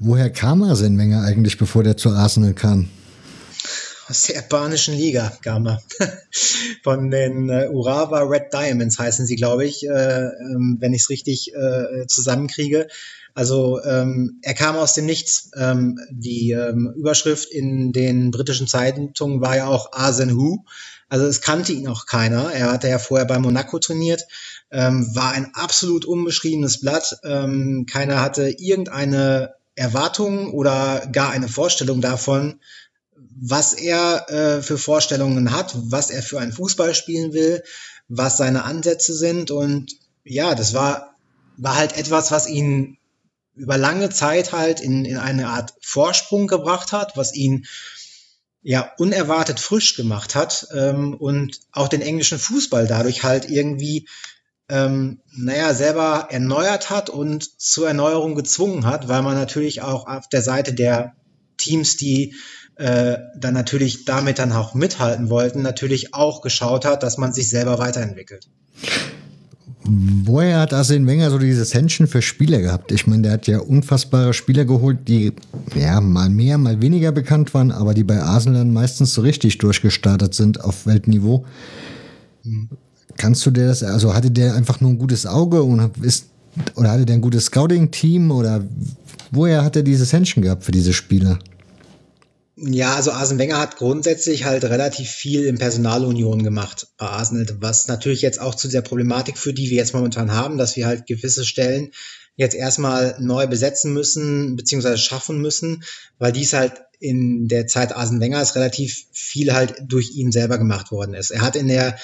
Woher 0.00 0.30
kam 0.30 0.62
Arsene 0.62 0.98
Wenger 0.98 1.22
eigentlich, 1.22 1.58
bevor 1.58 1.84
der 1.84 1.96
zu 1.96 2.10
Arsenal 2.10 2.54
kam? 2.54 2.88
Aus 4.08 4.22
der 4.22 4.36
japanischen 4.36 4.94
Liga 4.94 5.32
kam 5.42 5.66
er. 5.66 5.82
Von 6.82 7.10
den 7.10 7.48
äh, 7.48 7.68
Urawa 7.68 8.20
Red 8.20 8.52
Diamonds 8.52 8.98
heißen 8.98 9.26
sie, 9.26 9.36
glaube 9.36 9.64
ich, 9.64 9.86
äh, 9.86 9.90
ähm, 9.90 10.76
wenn 10.80 10.92
ich 10.92 11.02
es 11.02 11.10
richtig 11.10 11.54
äh, 11.54 12.06
zusammenkriege. 12.06 12.88
Also 13.34 13.82
ähm, 13.82 14.38
er 14.42 14.54
kam 14.54 14.76
aus 14.76 14.94
dem 14.94 15.06
Nichts. 15.06 15.50
Ähm, 15.56 15.98
die 16.10 16.52
ähm, 16.52 16.92
Überschrift 16.96 17.50
in 17.50 17.92
den 17.92 18.30
britischen 18.30 18.68
Zeitungen 18.68 19.40
war 19.40 19.56
ja 19.56 19.66
auch 19.66 19.92
Asen 19.92 20.36
Hu. 20.36 20.64
Also 21.08 21.26
es 21.26 21.40
kannte 21.40 21.72
ihn 21.72 21.88
auch 21.88 22.06
keiner. 22.06 22.52
Er 22.52 22.72
hatte 22.72 22.88
ja 22.88 22.98
vorher 22.98 23.26
bei 23.26 23.38
Monaco 23.38 23.78
trainiert, 23.78 24.24
ähm, 24.70 25.14
war 25.14 25.32
ein 25.32 25.52
absolut 25.54 26.04
unbeschriebenes 26.04 26.80
Blatt. 26.80 27.18
Ähm, 27.24 27.86
keiner 27.90 28.20
hatte 28.20 28.48
irgendeine 28.48 29.54
Erwartung 29.74 30.52
oder 30.52 31.06
gar 31.12 31.30
eine 31.30 31.48
Vorstellung 31.48 32.00
davon, 32.00 32.60
was 33.40 33.72
er 33.72 34.30
äh, 34.30 34.62
für 34.62 34.78
Vorstellungen 34.78 35.52
hat, 35.52 35.74
was 35.90 36.10
er 36.10 36.22
für 36.22 36.40
einen 36.40 36.52
Fußball 36.52 36.94
spielen 36.94 37.32
will, 37.32 37.62
was 38.08 38.36
seine 38.36 38.64
Ansätze 38.64 39.14
sind. 39.14 39.50
Und 39.50 39.92
ja, 40.24 40.54
das 40.54 40.74
war, 40.74 41.16
war 41.56 41.76
halt 41.76 41.96
etwas, 41.96 42.30
was 42.30 42.48
ihn 42.48 42.98
über 43.54 43.78
lange 43.78 44.10
Zeit 44.10 44.52
halt 44.52 44.80
in, 44.80 45.04
in 45.04 45.16
eine 45.16 45.48
Art 45.48 45.74
Vorsprung 45.80 46.46
gebracht 46.46 46.92
hat, 46.92 47.16
was 47.16 47.34
ihn 47.34 47.66
ja 48.62 48.90
unerwartet 48.96 49.60
frisch 49.60 49.94
gemacht 49.94 50.34
hat 50.34 50.68
ähm, 50.74 51.14
und 51.14 51.60
auch 51.70 51.88
den 51.88 52.00
englischen 52.00 52.38
Fußball 52.38 52.86
dadurch 52.86 53.22
halt 53.22 53.48
irgendwie 53.48 54.08
ähm, 54.68 55.20
naja, 55.30 55.74
selber 55.74 56.28
erneuert 56.30 56.88
hat 56.88 57.10
und 57.10 57.60
zur 57.60 57.88
Erneuerung 57.88 58.34
gezwungen 58.34 58.86
hat, 58.86 59.08
weil 59.08 59.22
man 59.22 59.34
natürlich 59.34 59.82
auch 59.82 60.06
auf 60.06 60.28
der 60.28 60.40
Seite 60.40 60.72
der 60.72 61.14
Teams, 61.58 61.96
die 61.96 62.34
äh, 62.76 63.16
dann 63.36 63.54
natürlich 63.54 64.04
damit 64.04 64.38
dann 64.38 64.52
auch 64.52 64.74
mithalten 64.74 65.30
wollten, 65.30 65.62
natürlich 65.62 66.14
auch 66.14 66.42
geschaut 66.42 66.84
hat, 66.84 67.02
dass 67.02 67.18
man 67.18 67.32
sich 67.32 67.48
selber 67.48 67.78
weiterentwickelt. 67.78 68.48
Woher 69.86 70.60
hat 70.60 70.72
Arsene 70.72 71.06
Wenger 71.06 71.30
so 71.30 71.38
dieses 71.38 71.74
Händchen 71.74 72.06
für 72.06 72.22
Spieler 72.22 72.60
gehabt? 72.60 72.90
Ich 72.90 73.06
meine, 73.06 73.22
der 73.22 73.32
hat 73.32 73.46
ja 73.46 73.58
unfassbare 73.58 74.32
Spieler 74.32 74.64
geholt, 74.64 75.06
die 75.08 75.32
ja 75.74 76.00
mal 76.00 76.30
mehr, 76.30 76.56
mal 76.56 76.80
weniger 76.80 77.12
bekannt 77.12 77.52
waren, 77.52 77.70
aber 77.70 77.92
die 77.92 78.02
bei 78.02 78.22
Arsenal 78.22 78.60
dann 78.60 78.72
meistens 78.72 79.12
so 79.12 79.20
richtig 79.20 79.58
durchgestartet 79.58 80.32
sind 80.32 80.64
auf 80.64 80.86
Weltniveau. 80.86 81.44
Hm. 82.44 82.70
Kannst 83.18 83.44
du 83.44 83.50
dir 83.50 83.66
das, 83.66 83.82
also 83.82 84.14
hatte 84.14 84.30
der 84.30 84.54
einfach 84.54 84.80
nur 84.80 84.90
ein 84.90 84.98
gutes 84.98 85.26
Auge 85.26 85.62
und 85.62 85.98
ist, 85.98 86.28
oder 86.76 86.90
hatte 86.90 87.04
der 87.04 87.16
ein 87.16 87.20
gutes 87.20 87.44
Scouting-Team 87.46 88.30
oder 88.30 88.64
woher 89.30 89.62
hat 89.62 89.76
er 89.76 89.82
dieses 89.82 90.12
Händchen 90.12 90.42
gehabt 90.42 90.64
für 90.64 90.72
diese 90.72 90.94
Spieler? 90.94 91.38
Ja, 92.56 92.94
also 92.94 93.10
Arsene 93.10 93.40
Wenger 93.40 93.58
hat 93.58 93.76
grundsätzlich 93.76 94.44
halt 94.44 94.64
relativ 94.64 95.10
viel 95.10 95.44
in 95.44 95.58
Personalunion 95.58 96.44
gemacht 96.44 96.86
bei 96.96 97.06
Arsenal, 97.06 97.46
was 97.58 97.88
natürlich 97.88 98.22
jetzt 98.22 98.40
auch 98.40 98.54
zu 98.54 98.68
der 98.68 98.82
Problematik 98.82 99.38
führt, 99.38 99.58
die 99.58 99.70
wir 99.70 99.76
jetzt 99.76 99.92
momentan 99.92 100.30
haben, 100.30 100.56
dass 100.56 100.76
wir 100.76 100.86
halt 100.86 101.06
gewisse 101.06 101.44
Stellen 101.44 101.90
jetzt 102.36 102.54
erstmal 102.54 103.16
neu 103.18 103.48
besetzen 103.48 103.92
müssen, 103.92 104.54
beziehungsweise 104.54 104.98
schaffen 104.98 105.40
müssen, 105.40 105.82
weil 106.18 106.30
dies 106.30 106.52
halt 106.52 106.74
in 107.00 107.48
der 107.48 107.66
Zeit 107.66 107.94
Arsene 107.94 108.20
Wengers 108.20 108.54
relativ 108.54 109.06
viel 109.12 109.52
halt 109.52 109.74
durch 109.86 110.12
ihn 110.12 110.30
selber 110.30 110.56
gemacht 110.56 110.92
worden 110.92 111.14
ist. 111.14 111.30
Er 111.30 111.42
hat 111.42 111.56
in 111.56 111.66
der 111.66 111.98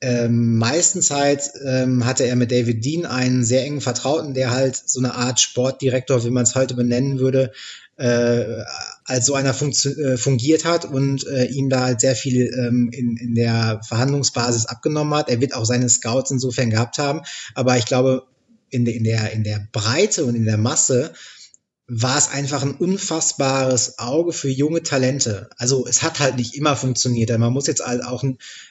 ähm, 0.00 0.58
meisten 0.58 1.02
Zeit 1.02 1.50
ähm, 1.64 2.04
hatte 2.04 2.24
er 2.24 2.36
mit 2.36 2.52
David 2.52 2.84
Dean 2.84 3.04
einen 3.04 3.44
sehr 3.44 3.64
engen 3.64 3.80
Vertrauten, 3.80 4.34
der 4.34 4.50
halt 4.52 4.76
so 4.76 5.00
eine 5.00 5.14
Art 5.14 5.40
Sportdirektor, 5.40 6.24
wie 6.24 6.30
man 6.30 6.44
es 6.44 6.54
heute 6.54 6.74
benennen 6.74 7.18
würde, 7.18 7.52
äh, 7.96 8.62
als 9.06 9.26
so 9.26 9.34
einer 9.34 9.54
äh, 9.60 10.16
fungiert 10.16 10.64
hat 10.64 10.84
und 10.84 11.26
äh, 11.26 11.44
ihm 11.46 11.70
da 11.70 11.80
halt 11.84 12.00
sehr 12.00 12.16
viel 12.16 12.52
ähm, 12.58 12.90
in, 12.92 13.16
in 13.16 13.34
der 13.34 13.80
Verhandlungsbasis 13.86 14.66
abgenommen 14.66 15.14
hat. 15.14 15.28
Er 15.28 15.40
wird 15.40 15.54
auch 15.54 15.64
seine 15.64 15.88
Scouts 15.88 16.30
insofern 16.30 16.70
gehabt 16.70 16.98
haben, 16.98 17.22
aber 17.54 17.76
ich 17.76 17.86
glaube, 17.86 18.26
in, 18.70 18.84
de, 18.84 18.94
in, 18.94 19.04
der, 19.04 19.32
in 19.32 19.44
der 19.44 19.66
Breite 19.72 20.24
und 20.24 20.34
in 20.34 20.44
der 20.44 20.58
Masse 20.58 21.12
war 21.88 22.18
es 22.18 22.30
einfach 22.30 22.62
ein 22.62 22.74
unfassbares 22.74 24.00
Auge 24.00 24.32
für 24.32 24.48
junge 24.48 24.82
Talente. 24.82 25.48
Also 25.56 25.86
es 25.86 26.02
hat 26.02 26.18
halt 26.18 26.36
nicht 26.36 26.56
immer 26.56 26.74
funktioniert. 26.74 27.30
Man 27.38 27.52
muss 27.52 27.68
jetzt 27.68 27.84
halt 27.84 28.04
auch 28.04 28.24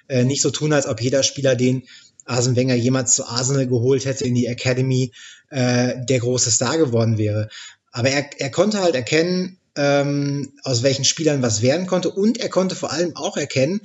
äh, 0.07 0.25
nicht 0.25 0.41
so 0.41 0.51
tun, 0.51 0.73
als 0.73 0.85
ob 0.85 0.99
jeder 1.01 1.23
Spieler, 1.23 1.55
den 1.55 1.83
Arsene 2.25 2.57
Wenger 2.57 2.75
jemals 2.75 3.15
zu 3.15 3.25
Arsenal 3.25 3.67
geholt 3.67 4.03
hätte 4.03 4.25
in 4.25 4.35
die 4.35 4.47
Academy, 4.47 5.13
äh, 5.49 5.93
der 6.09 6.19
große 6.19 6.51
Star 6.51 6.77
geworden 6.77 7.17
wäre. 7.17 7.47
Aber 7.91 8.09
er, 8.09 8.29
er 8.37 8.51
konnte 8.51 8.81
halt 8.81 8.95
erkennen, 8.95 9.59
ähm, 9.75 10.53
aus 10.63 10.83
welchen 10.83 11.05
Spielern 11.05 11.41
was 11.41 11.61
werden 11.61 11.87
konnte. 11.87 12.09
Und 12.09 12.39
er 12.39 12.49
konnte 12.49 12.75
vor 12.75 12.91
allem 12.91 13.15
auch 13.15 13.37
erkennen, 13.37 13.81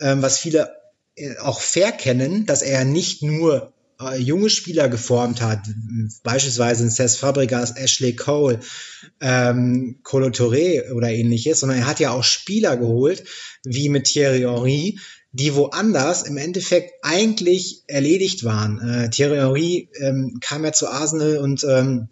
ähm, 0.00 0.22
was 0.22 0.38
viele 0.38 0.70
äh, 1.16 1.36
auch 1.38 1.60
verkennen, 1.60 2.46
dass 2.46 2.62
er 2.62 2.84
nicht 2.84 3.22
nur 3.22 3.72
äh, 4.00 4.18
junge 4.18 4.50
Spieler 4.50 4.88
geformt 4.88 5.40
hat, 5.40 5.60
beispielsweise 6.22 6.88
Cesc 6.88 7.18
Fabregas, 7.18 7.76
Ashley 7.76 8.16
Cole, 8.16 8.60
ähm, 9.20 9.98
Colo 10.02 10.28
Touré 10.28 10.90
oder 10.92 11.10
ähnliches, 11.10 11.60
sondern 11.60 11.78
er 11.78 11.86
hat 11.86 12.00
ja 12.00 12.10
auch 12.10 12.24
Spieler 12.24 12.76
geholt, 12.76 13.24
wie 13.64 13.88
mit 13.88 14.04
Thierry 14.04 14.40
Henry, 14.40 14.98
die 15.32 15.54
woanders 15.54 16.22
im 16.22 16.36
Endeffekt 16.36 16.92
eigentlich 17.02 17.82
erledigt 17.86 18.44
waren. 18.44 18.80
Äh, 18.80 19.10
Thierry 19.10 19.36
Henry 19.36 19.88
ähm, 20.00 20.38
kam 20.40 20.64
ja 20.64 20.72
zu 20.72 20.88
Arsenal 20.88 21.38
und 21.38 21.64
ähm, 21.64 22.08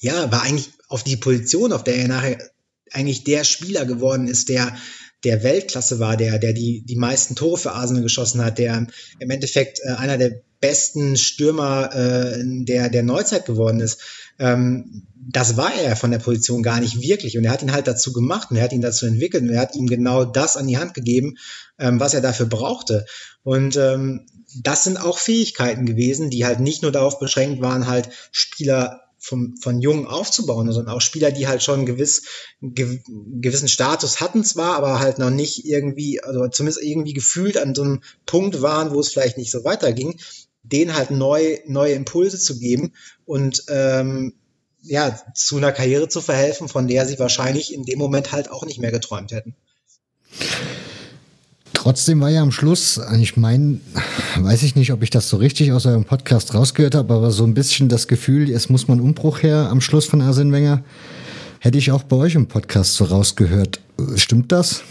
ja, 0.00 0.30
war 0.30 0.42
eigentlich 0.42 0.70
auf 0.88 1.04
die 1.04 1.16
Position, 1.16 1.72
auf 1.72 1.84
der 1.84 1.96
er 1.96 2.08
nachher 2.08 2.38
eigentlich 2.92 3.24
der 3.24 3.44
Spieler 3.44 3.84
geworden 3.84 4.28
ist, 4.28 4.48
der 4.48 4.76
der 5.24 5.42
Weltklasse 5.42 5.98
war, 5.98 6.16
der, 6.16 6.38
der 6.38 6.52
die, 6.52 6.82
die 6.82 6.96
meisten 6.96 7.34
Tore 7.34 7.58
für 7.58 7.72
Arsenal 7.72 8.02
geschossen 8.02 8.44
hat, 8.44 8.58
der 8.58 8.86
im 9.18 9.30
Endeffekt 9.30 9.80
äh, 9.82 9.88
einer 9.92 10.18
der 10.18 10.42
besten 10.60 11.16
Stürmer 11.16 11.94
äh, 11.94 12.42
der, 12.64 12.88
der 12.88 13.02
Neuzeit 13.02 13.44
geworden 13.44 13.80
ist. 13.80 14.00
Ähm, 14.38 15.06
das 15.28 15.56
war 15.56 15.74
er 15.74 15.96
von 15.96 16.12
der 16.12 16.20
Position 16.20 16.62
gar 16.62 16.80
nicht 16.80 17.00
wirklich. 17.00 17.36
Und 17.36 17.44
er 17.44 17.50
hat 17.50 17.62
ihn 17.62 17.72
halt 17.72 17.88
dazu 17.88 18.12
gemacht 18.12 18.50
und 18.50 18.56
er 18.56 18.62
hat 18.62 18.72
ihn 18.72 18.80
dazu 18.80 19.06
entwickelt 19.06 19.42
und 19.42 19.50
er 19.50 19.60
hat 19.60 19.74
ihm 19.74 19.86
genau 19.86 20.24
das 20.24 20.56
an 20.56 20.68
die 20.68 20.78
Hand 20.78 20.94
gegeben, 20.94 21.36
ähm, 21.78 21.98
was 21.98 22.14
er 22.14 22.20
dafür 22.20 22.46
brauchte. 22.46 23.04
Und 23.42 23.76
ähm, 23.76 24.26
das 24.62 24.84
sind 24.84 24.96
auch 24.96 25.18
Fähigkeiten 25.18 25.86
gewesen, 25.86 26.30
die 26.30 26.46
halt 26.46 26.60
nicht 26.60 26.82
nur 26.82 26.92
darauf 26.92 27.18
beschränkt 27.18 27.60
waren, 27.60 27.88
halt 27.88 28.10
Spieler 28.30 29.05
vom, 29.18 29.56
von 29.56 29.80
Jungen 29.80 30.06
aufzubauen, 30.06 30.70
sondern 30.72 30.94
auch 30.94 31.00
Spieler, 31.00 31.30
die 31.30 31.46
halt 31.46 31.62
schon 31.62 31.86
gewiss, 31.86 32.24
ge, 32.60 33.00
gewissen 33.06 33.68
Status 33.68 34.20
hatten 34.20 34.44
zwar, 34.44 34.76
aber 34.76 35.00
halt 35.00 35.18
noch 35.18 35.30
nicht 35.30 35.64
irgendwie, 35.64 36.22
also 36.22 36.48
zumindest 36.48 36.82
irgendwie 36.82 37.12
gefühlt 37.12 37.56
an 37.56 37.74
so 37.74 37.82
einem 37.82 38.02
Punkt 38.26 38.62
waren, 38.62 38.92
wo 38.92 39.00
es 39.00 39.08
vielleicht 39.08 39.38
nicht 39.38 39.50
so 39.50 39.64
weiterging, 39.64 40.18
denen 40.62 40.94
halt 40.94 41.10
neu, 41.10 41.58
neue 41.66 41.94
Impulse 41.94 42.38
zu 42.38 42.58
geben 42.58 42.92
und 43.24 43.64
ähm, 43.68 44.34
ja, 44.82 45.20
zu 45.34 45.56
einer 45.56 45.72
Karriere 45.72 46.08
zu 46.08 46.20
verhelfen, 46.20 46.68
von 46.68 46.86
der 46.86 47.06
sie 47.06 47.18
wahrscheinlich 47.18 47.74
in 47.74 47.84
dem 47.84 47.98
Moment 47.98 48.32
halt 48.32 48.50
auch 48.50 48.64
nicht 48.64 48.78
mehr 48.78 48.92
geträumt 48.92 49.32
hätten. 49.32 49.56
Trotzdem 51.86 52.20
war 52.20 52.30
ja 52.30 52.42
am 52.42 52.50
Schluss, 52.50 53.00
ich 53.20 53.36
meine, 53.36 53.78
weiß 54.40 54.64
ich 54.64 54.74
nicht, 54.74 54.90
ob 54.90 55.04
ich 55.04 55.10
das 55.10 55.28
so 55.28 55.36
richtig 55.36 55.70
aus 55.70 55.86
eurem 55.86 56.04
Podcast 56.04 56.52
rausgehört 56.52 56.96
habe, 56.96 57.14
aber 57.14 57.30
so 57.30 57.44
ein 57.44 57.54
bisschen 57.54 57.88
das 57.88 58.08
Gefühl, 58.08 58.50
es 58.50 58.68
muss 58.68 58.88
mal 58.88 58.96
ein 58.96 59.00
Umbruch 59.00 59.44
her 59.44 59.68
am 59.70 59.80
Schluss 59.80 60.04
von 60.06 60.20
Arsene 60.20 60.50
Wenger, 60.50 60.82
hätte 61.60 61.78
ich 61.78 61.92
auch 61.92 62.02
bei 62.02 62.16
euch 62.16 62.34
im 62.34 62.48
Podcast 62.48 62.94
so 62.94 63.04
rausgehört. 63.04 63.78
Stimmt 64.16 64.50
das? 64.50 64.82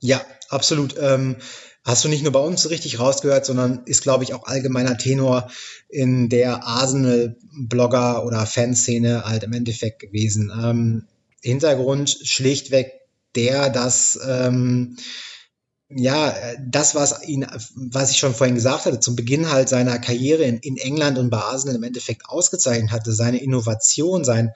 Ja, 0.00 0.20
absolut. 0.50 0.96
Ähm, 1.00 1.36
hast 1.82 2.04
du 2.04 2.10
nicht 2.10 2.24
nur 2.24 2.32
bei 2.32 2.40
uns 2.40 2.68
richtig 2.68 2.98
rausgehört, 2.98 3.46
sondern 3.46 3.80
ist, 3.86 4.02
glaube 4.02 4.24
ich, 4.24 4.34
auch 4.34 4.46
allgemeiner 4.46 4.98
Tenor 4.98 5.50
in 5.88 6.28
der 6.28 6.62
Arsenal-Blogger- 6.62 8.26
oder 8.26 8.44
Fanszene 8.44 9.24
halt 9.24 9.44
im 9.44 9.54
Endeffekt 9.54 10.00
gewesen. 10.00 10.52
Ähm, 10.62 11.04
Hintergrund 11.40 12.18
schlichtweg 12.22 12.92
der, 13.34 13.70
dass 13.70 14.20
ähm, 14.28 14.98
ja, 15.90 16.34
das, 16.60 16.94
was 16.94 17.24
ihn, 17.24 17.46
was 17.74 18.10
ich 18.12 18.18
schon 18.18 18.34
vorhin 18.34 18.54
gesagt 18.54 18.84
hatte, 18.84 19.00
zum 19.00 19.16
Beginn 19.16 19.50
halt 19.50 19.68
seiner 19.68 19.98
Karriere 19.98 20.44
in, 20.44 20.58
in 20.58 20.76
England 20.76 21.18
und 21.18 21.30
bei 21.30 21.38
Arsenal 21.38 21.76
im 21.76 21.82
Endeffekt 21.82 22.26
ausgezeichnet 22.26 22.92
hatte, 22.92 23.12
seine 23.12 23.42
Innovation, 23.42 24.24
sein, 24.24 24.52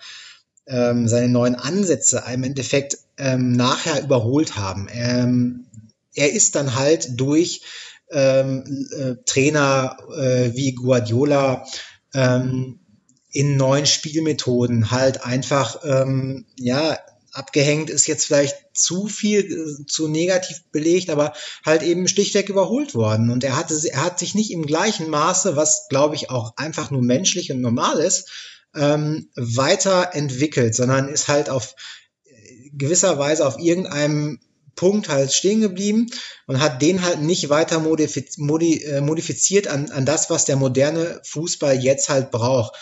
ähm, 0.66 1.09
seine 1.09 1.28
neuen 1.28 1.57
Ansätze 1.57 2.22
im 2.32 2.45
Endeffekt 2.45 2.99
ähm, 3.18 3.53
nachher 3.53 4.03
überholt 4.03 4.57
haben. 4.57 4.87
Ähm, 4.93 5.66
er 6.14 6.32
ist 6.32 6.55
dann 6.55 6.76
halt 6.76 7.18
durch 7.20 7.62
ähm, 8.11 8.87
äh, 8.97 9.14
Trainer 9.26 9.97
äh, 10.16 10.55
wie 10.55 10.74
Guardiola 10.74 11.66
ähm, 12.14 12.78
in 13.30 13.57
neuen 13.57 13.87
Spielmethoden 13.87 14.93
halt 14.93 15.24
einfach 15.24 15.80
ähm, 15.85 16.47
ja 16.57 16.97
abgehängt 17.35 17.91
ist 17.91 18.07
jetzt 18.07 18.26
vielleicht 18.26 18.57
zu 18.72 19.07
viel, 19.07 19.41
äh, 19.41 19.87
zu 19.87 20.09
negativ 20.09 20.62
belegt, 20.72 21.11
aber 21.11 21.32
halt 21.64 21.82
eben 21.82 22.09
schlichtweg 22.09 22.49
überholt 22.49 22.95
worden. 22.95 23.30
Und 23.30 23.45
er 23.45 23.57
hatte, 23.57 23.78
er 23.89 24.05
hat 24.05 24.18
sich 24.18 24.35
nicht 24.35 24.51
im 24.51 24.66
gleichen 24.66 25.11
Maße, 25.11 25.57
was 25.57 25.87
glaube 25.89 26.14
ich 26.14 26.30
auch 26.30 26.57
einfach 26.57 26.91
nur 26.91 27.03
menschlich 27.03 27.53
und 27.53 27.61
normal 27.61 27.99
ist, 27.99 28.30
ähm, 28.74 29.30
weiterentwickelt, 29.37 30.74
sondern 30.74 31.09
ist 31.09 31.28
halt 31.28 31.51
auf 31.51 31.74
äh, 32.24 32.70
gewisser 32.72 33.18
Weise 33.18 33.47
auf 33.47 33.59
irgendeinem 33.59 34.41
Punkt 34.76 35.09
halt 35.09 35.32
stehen 35.32 35.61
geblieben 35.61 36.11
und 36.47 36.61
hat 36.61 36.82
den 36.82 37.03
halt 37.03 37.20
nicht 37.20 37.49
weiter 37.49 37.78
modifiz 37.78 38.39
modi 38.39 38.82
äh, 38.82 39.01
modifiziert 39.01 39.68
an, 39.68 39.91
an 39.91 40.05
das, 40.05 40.30
was 40.30 40.45
der 40.45 40.57
moderne 40.57 41.20
Fußball 41.24 41.76
jetzt 41.76 42.09
halt 42.09 42.30
braucht. 42.30 42.74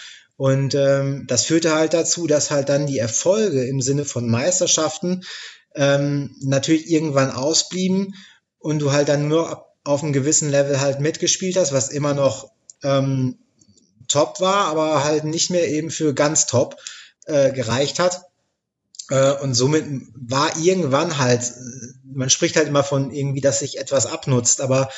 Und 0.42 0.74
ähm, 0.74 1.24
das 1.28 1.44
führte 1.44 1.72
halt 1.72 1.94
dazu, 1.94 2.26
dass 2.26 2.50
halt 2.50 2.68
dann 2.68 2.88
die 2.88 2.98
Erfolge 2.98 3.64
im 3.64 3.80
Sinne 3.80 4.04
von 4.04 4.28
Meisterschaften 4.28 5.22
ähm, 5.76 6.34
natürlich 6.40 6.90
irgendwann 6.90 7.30
ausblieben 7.30 8.16
und 8.58 8.80
du 8.80 8.90
halt 8.90 9.08
dann 9.08 9.28
nur 9.28 9.64
auf 9.84 10.02
einem 10.02 10.12
gewissen 10.12 10.50
Level 10.50 10.80
halt 10.80 10.98
mitgespielt 10.98 11.56
hast, 11.56 11.72
was 11.72 11.90
immer 11.90 12.12
noch 12.12 12.50
ähm, 12.82 13.38
top 14.08 14.40
war, 14.40 14.64
aber 14.64 15.04
halt 15.04 15.22
nicht 15.22 15.50
mehr 15.50 15.68
eben 15.68 15.90
für 15.90 16.12
ganz 16.12 16.46
top 16.46 16.74
äh, 17.26 17.52
gereicht 17.52 18.00
hat. 18.00 18.22
Äh, 19.10 19.34
und 19.34 19.54
somit 19.54 19.84
war 20.16 20.56
irgendwann 20.56 21.18
halt, 21.18 21.52
man 22.02 22.30
spricht 22.30 22.56
halt 22.56 22.66
immer 22.66 22.82
von 22.82 23.12
irgendwie, 23.12 23.42
dass 23.42 23.60
sich 23.60 23.78
etwas 23.78 24.06
abnutzt, 24.06 24.60
aber 24.60 24.90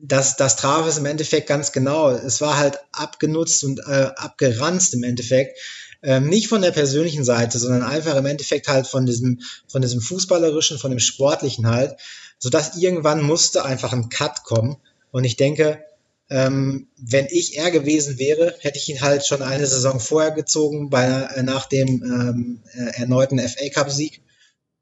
das, 0.00 0.36
das 0.36 0.56
traf 0.56 0.86
es 0.86 0.98
im 0.98 1.06
Endeffekt 1.06 1.48
ganz 1.48 1.72
genau. 1.72 2.10
Es 2.10 2.40
war 2.40 2.56
halt 2.56 2.78
abgenutzt 2.92 3.64
und 3.64 3.80
äh, 3.80 4.10
abgeranzt 4.16 4.94
im 4.94 5.02
Endeffekt. 5.02 5.58
Ähm, 6.02 6.28
nicht 6.28 6.48
von 6.48 6.62
der 6.62 6.70
persönlichen 6.70 7.24
Seite, 7.24 7.58
sondern 7.58 7.82
einfach 7.82 8.14
im 8.16 8.26
Endeffekt 8.26 8.68
halt 8.68 8.86
von 8.86 9.04
diesem, 9.04 9.40
von 9.66 9.82
diesem 9.82 10.00
fußballerischen, 10.00 10.78
von 10.78 10.90
dem 10.90 11.00
sportlichen 11.00 11.66
halt, 11.66 11.96
sodass 12.38 12.76
irgendwann 12.76 13.20
musste 13.20 13.64
einfach 13.64 13.92
ein 13.92 14.08
Cut 14.08 14.44
kommen. 14.44 14.76
Und 15.10 15.24
ich 15.24 15.36
denke, 15.36 15.84
ähm, 16.30 16.88
wenn 16.96 17.26
ich 17.30 17.56
er 17.56 17.70
gewesen 17.70 18.18
wäre, 18.18 18.54
hätte 18.60 18.78
ich 18.78 18.88
ihn 18.88 19.00
halt 19.00 19.26
schon 19.26 19.42
eine 19.42 19.66
Saison 19.66 19.98
vorher 19.98 20.30
gezogen, 20.30 20.90
bei, 20.90 21.06
äh, 21.06 21.42
nach 21.42 21.66
dem 21.66 21.88
ähm, 21.88 22.62
äh, 22.74 23.00
erneuten 23.00 23.38
FA 23.40 23.68
Cup 23.70 23.90
Sieg 23.90 24.22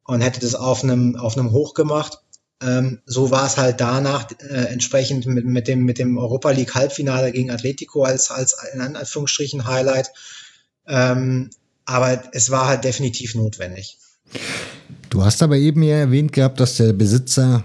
und 0.05 0.21
hätte 0.21 0.41
das 0.41 0.55
auf 0.55 0.83
einem, 0.83 1.17
auf 1.17 1.39
einem 1.39 1.53
Hoch 1.53 1.75
gemacht 1.75 2.19
ähm, 2.63 3.01
so 3.05 3.31
war 3.31 3.47
es 3.47 3.57
halt 3.57 3.81
danach 3.81 4.31
äh, 4.41 4.73
entsprechend 4.73 5.27
mit, 5.27 5.45
mit, 5.45 5.69
dem, 5.69 5.85
mit 5.85 5.99
dem 5.99 6.17
Europa 6.17 6.51
League 6.51 6.75
Halbfinale 6.75 7.33
gegen 7.33 7.51
Atletico 7.51 8.05
als, 8.05 8.31
als 8.31 8.57
in 8.73 8.81
Anführungsstrichen 8.81 9.67
Highlight. 9.67 10.11
Ähm, 10.87 11.51
aber 11.85 12.23
es 12.33 12.51
war 12.51 12.67
halt 12.67 12.85
definitiv 12.85 13.35
notwendig. 13.35 13.99
Du 15.11 15.25
hast 15.25 15.43
aber 15.43 15.57
eben 15.57 15.83
ja 15.83 15.97
erwähnt 15.97 16.33
gehabt, 16.33 16.59
dass 16.61 16.77
der 16.77 16.93
Besitzer 16.93 17.65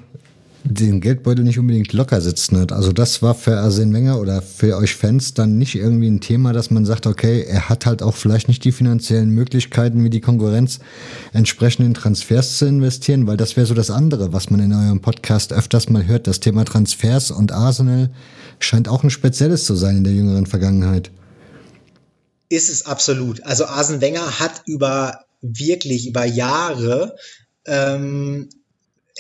den 0.64 1.01
Geldbeutel 1.01 1.43
nicht 1.43 1.57
unbedingt 1.57 1.91
locker 1.93 2.22
sitzen 2.22 2.57
hat. 2.57 2.72
Also 2.72 2.91
das 2.91 3.22
war 3.22 3.34
für 3.34 3.57
Arsene 3.57 3.93
Wenger 3.93 4.20
oder 4.20 4.41
für 4.41 4.78
euch 4.78 4.95
Fans 4.95 5.34
dann 5.34 5.57
nicht 5.57 5.76
irgendwie 5.76 6.07
ein 6.07 6.22
Thema, 6.22 6.53
dass 6.53 6.70
man 6.70 6.86
sagt, 6.86 7.07
okay, 7.07 7.43
er 7.47 7.70
hat 7.70 7.86
halt 7.86 8.03
auch 8.03 8.16
vielleicht 8.16 8.47
nicht 8.47 8.64
die 8.64 8.72
finanziellen 8.72 9.32
Möglichkeiten 9.32 10.03
wie 10.03 10.09
die 10.09 10.22
Konkurrenz 10.22 10.80
entsprechend 11.34 11.86
in 11.86 11.93
Transfers 11.93 12.57
zu 12.57 12.66
investieren, 12.66 13.28
weil 13.28 13.38
das 13.38 13.57
wäre 13.57 13.66
so 13.66 13.74
das 13.74 13.89
andere, 13.89 14.34
was 14.34 14.49
man 14.49 14.59
in 14.59 14.74
eurem 14.74 15.01
Podcast 15.01 15.51
öfters 15.51 15.89
mal 15.89 16.05
hört. 16.05 16.28
Das 16.28 16.39
Thema 16.39 16.64
Transfers 16.64 17.32
und 17.32 17.51
Arsenal 17.51 18.12
scheint 18.59 18.88
auch 18.88 19.03
ein 19.03 19.09
spezielles 19.09 19.66
zu 19.66 19.76
sein 19.76 19.97
in 19.97 20.03
der 20.03 20.14
jüngeren 20.14 20.45
Vergangenheit. 20.45 21.12
Ist 22.49 22.70
es 22.70 22.86
absolut. 22.86 23.43
Also 23.43 23.66
Arsene 23.66 24.01
Wenger 24.01 24.39
hat 24.39 24.62
über 24.66 25.26
wirklich 25.41 26.07
über 26.07 26.26
Jahre 26.26 27.16
ähm, 27.66 28.49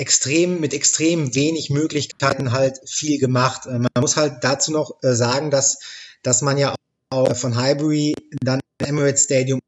extrem, 0.01 0.59
mit 0.59 0.73
extrem 0.73 1.35
wenig 1.35 1.69
Möglichkeiten 1.69 2.51
halt 2.51 2.81
viel 2.89 3.19
gemacht. 3.19 3.67
Äh, 3.67 3.79
man 3.79 3.89
muss 3.99 4.17
halt 4.17 4.43
dazu 4.43 4.71
noch 4.71 4.97
äh, 5.03 5.13
sagen, 5.13 5.51
dass, 5.51 5.79
dass 6.23 6.41
man 6.41 6.57
ja 6.57 6.75
auch 7.11 7.35
von 7.35 7.55
Highbury 7.55 8.15
dann 8.41 8.59
Emirates 8.79 9.25
Stadium 9.25 9.59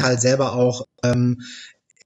halt 0.00 0.22
selber 0.22 0.54
auch 0.54 0.86
ähm, 1.04 1.42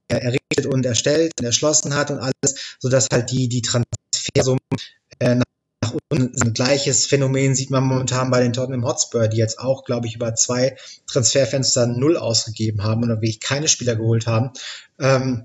errichtet 0.09 0.67
und 0.67 0.85
erstellt 0.85 1.33
und 1.39 1.47
erschlossen 1.47 1.95
hat 1.95 2.11
und 2.11 2.19
alles, 2.19 2.77
sodass 2.81 3.07
halt 3.13 3.31
die, 3.31 3.49
die 3.49 3.63
Transfersummen 3.63 4.59
äh, 5.21 5.37
nach 5.37 5.95
unten 6.11 6.43
ein 6.43 6.55
gleiches 6.55 7.07
Phänomen 7.07 7.55
sieht 7.55 7.71
man 7.71 7.85
momentan 7.85 8.33
bei 8.33 8.41
den 8.43 8.53
Tottenham 8.53 8.85
Hotspur, 8.85 9.29
die 9.29 9.37
jetzt 9.37 9.61
auch, 9.61 9.85
glaube 9.85 10.09
ich, 10.09 10.17
über 10.17 10.35
zwei 10.35 10.77
Transferfenster 11.07 11.87
null 11.87 12.17
ausgegeben 12.17 12.83
haben 12.83 13.05
oder 13.05 13.17
wirklich 13.17 13.39
keine 13.39 13.69
Spieler 13.69 13.95
geholt 13.95 14.27
haben. 14.27 14.51
Ähm, 14.99 15.45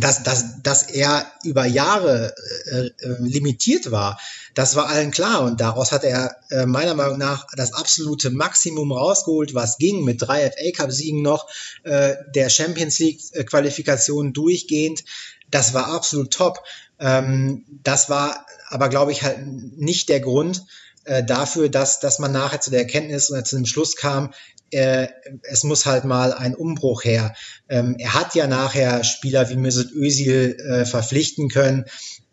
dass, 0.00 0.22
dass, 0.22 0.62
dass 0.62 0.82
er 0.82 1.26
über 1.44 1.64
Jahre 1.64 2.34
äh, 2.70 2.86
äh, 2.86 3.16
limitiert 3.20 3.90
war, 3.90 4.18
das 4.54 4.76
war 4.76 4.88
allen 4.88 5.10
klar. 5.10 5.42
Und 5.42 5.60
daraus 5.60 5.92
hat 5.92 6.04
er 6.04 6.36
äh, 6.50 6.66
meiner 6.66 6.94
Meinung 6.94 7.18
nach 7.18 7.46
das 7.56 7.72
absolute 7.72 8.30
Maximum 8.30 8.92
rausgeholt, 8.92 9.54
was 9.54 9.78
ging, 9.78 10.04
mit 10.04 10.20
drei 10.20 10.50
FA 10.50 10.70
Cup-Siegen 10.76 11.22
noch, 11.22 11.48
äh, 11.84 12.16
der 12.34 12.50
Champions 12.50 12.98
League-Qualifikation 12.98 14.32
durchgehend. 14.32 15.04
Das 15.50 15.74
war 15.74 15.88
absolut 15.88 16.32
top. 16.32 16.62
Ähm, 16.98 17.64
das 17.82 18.10
war 18.10 18.46
aber, 18.68 18.88
glaube 18.88 19.12
ich, 19.12 19.22
halt 19.22 19.46
nicht 19.46 20.08
der 20.08 20.20
Grund, 20.20 20.64
äh, 21.04 21.24
dafür, 21.24 21.68
dass, 21.70 22.00
dass 22.00 22.18
man 22.18 22.32
nachher 22.32 22.60
zu 22.60 22.70
der 22.70 22.80
Erkenntnis 22.80 23.30
oder 23.30 23.44
zu 23.44 23.56
dem 23.56 23.64
Schluss 23.64 23.96
kam, 23.96 24.34
äh, 24.70 25.08
es 25.42 25.64
muss 25.64 25.86
halt 25.86 26.04
mal 26.04 26.32
ein 26.32 26.54
Umbruch 26.54 27.04
her. 27.04 27.34
Ähm, 27.68 27.96
er 27.98 28.14
hat 28.14 28.34
ja 28.34 28.46
nachher 28.46 29.04
Spieler 29.04 29.48
wie 29.50 29.56
Mesut 29.56 29.92
Özil 29.92 30.56
äh, 30.60 30.84
verpflichten 30.84 31.48
können 31.48 31.84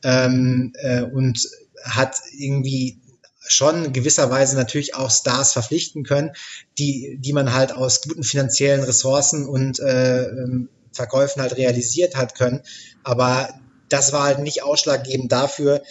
ähm, 0.03 0.73
äh, 0.75 1.01
und 1.01 1.39
hat 1.83 2.17
irgendwie 2.37 2.99
schon 3.47 3.93
gewisserweise 3.93 4.55
natürlich 4.55 4.95
auch 4.95 5.11
Stars 5.11 5.53
verpflichten 5.53 6.03
können, 6.03 6.31
die, 6.79 7.17
die 7.19 7.33
man 7.33 7.53
halt 7.53 7.73
aus 7.73 8.01
guten 8.01 8.23
finanziellen 8.23 8.83
Ressourcen 8.83 9.47
und 9.47 9.79
äh, 9.79 10.23
ähm, 10.23 10.69
Verkäufen 10.91 11.41
halt 11.41 11.57
realisiert 11.57 12.15
hat 12.15 12.35
können. 12.35 12.61
Aber 13.03 13.49
das 13.89 14.13
war 14.13 14.23
halt 14.23 14.39
nicht 14.39 14.63
ausschlaggebend 14.63 15.31
dafür, 15.31 15.83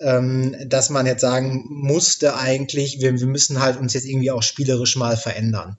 ähm, 0.00 0.56
dass 0.66 0.90
man 0.90 1.06
jetzt 1.06 1.20
sagen 1.20 1.64
musste 1.68 2.36
eigentlich, 2.36 3.00
wir, 3.00 3.18
wir 3.18 3.26
müssen 3.26 3.60
halt 3.60 3.78
uns 3.78 3.94
jetzt 3.94 4.06
irgendwie 4.06 4.30
auch 4.30 4.42
spielerisch 4.42 4.96
mal 4.96 5.16
verändern. 5.16 5.76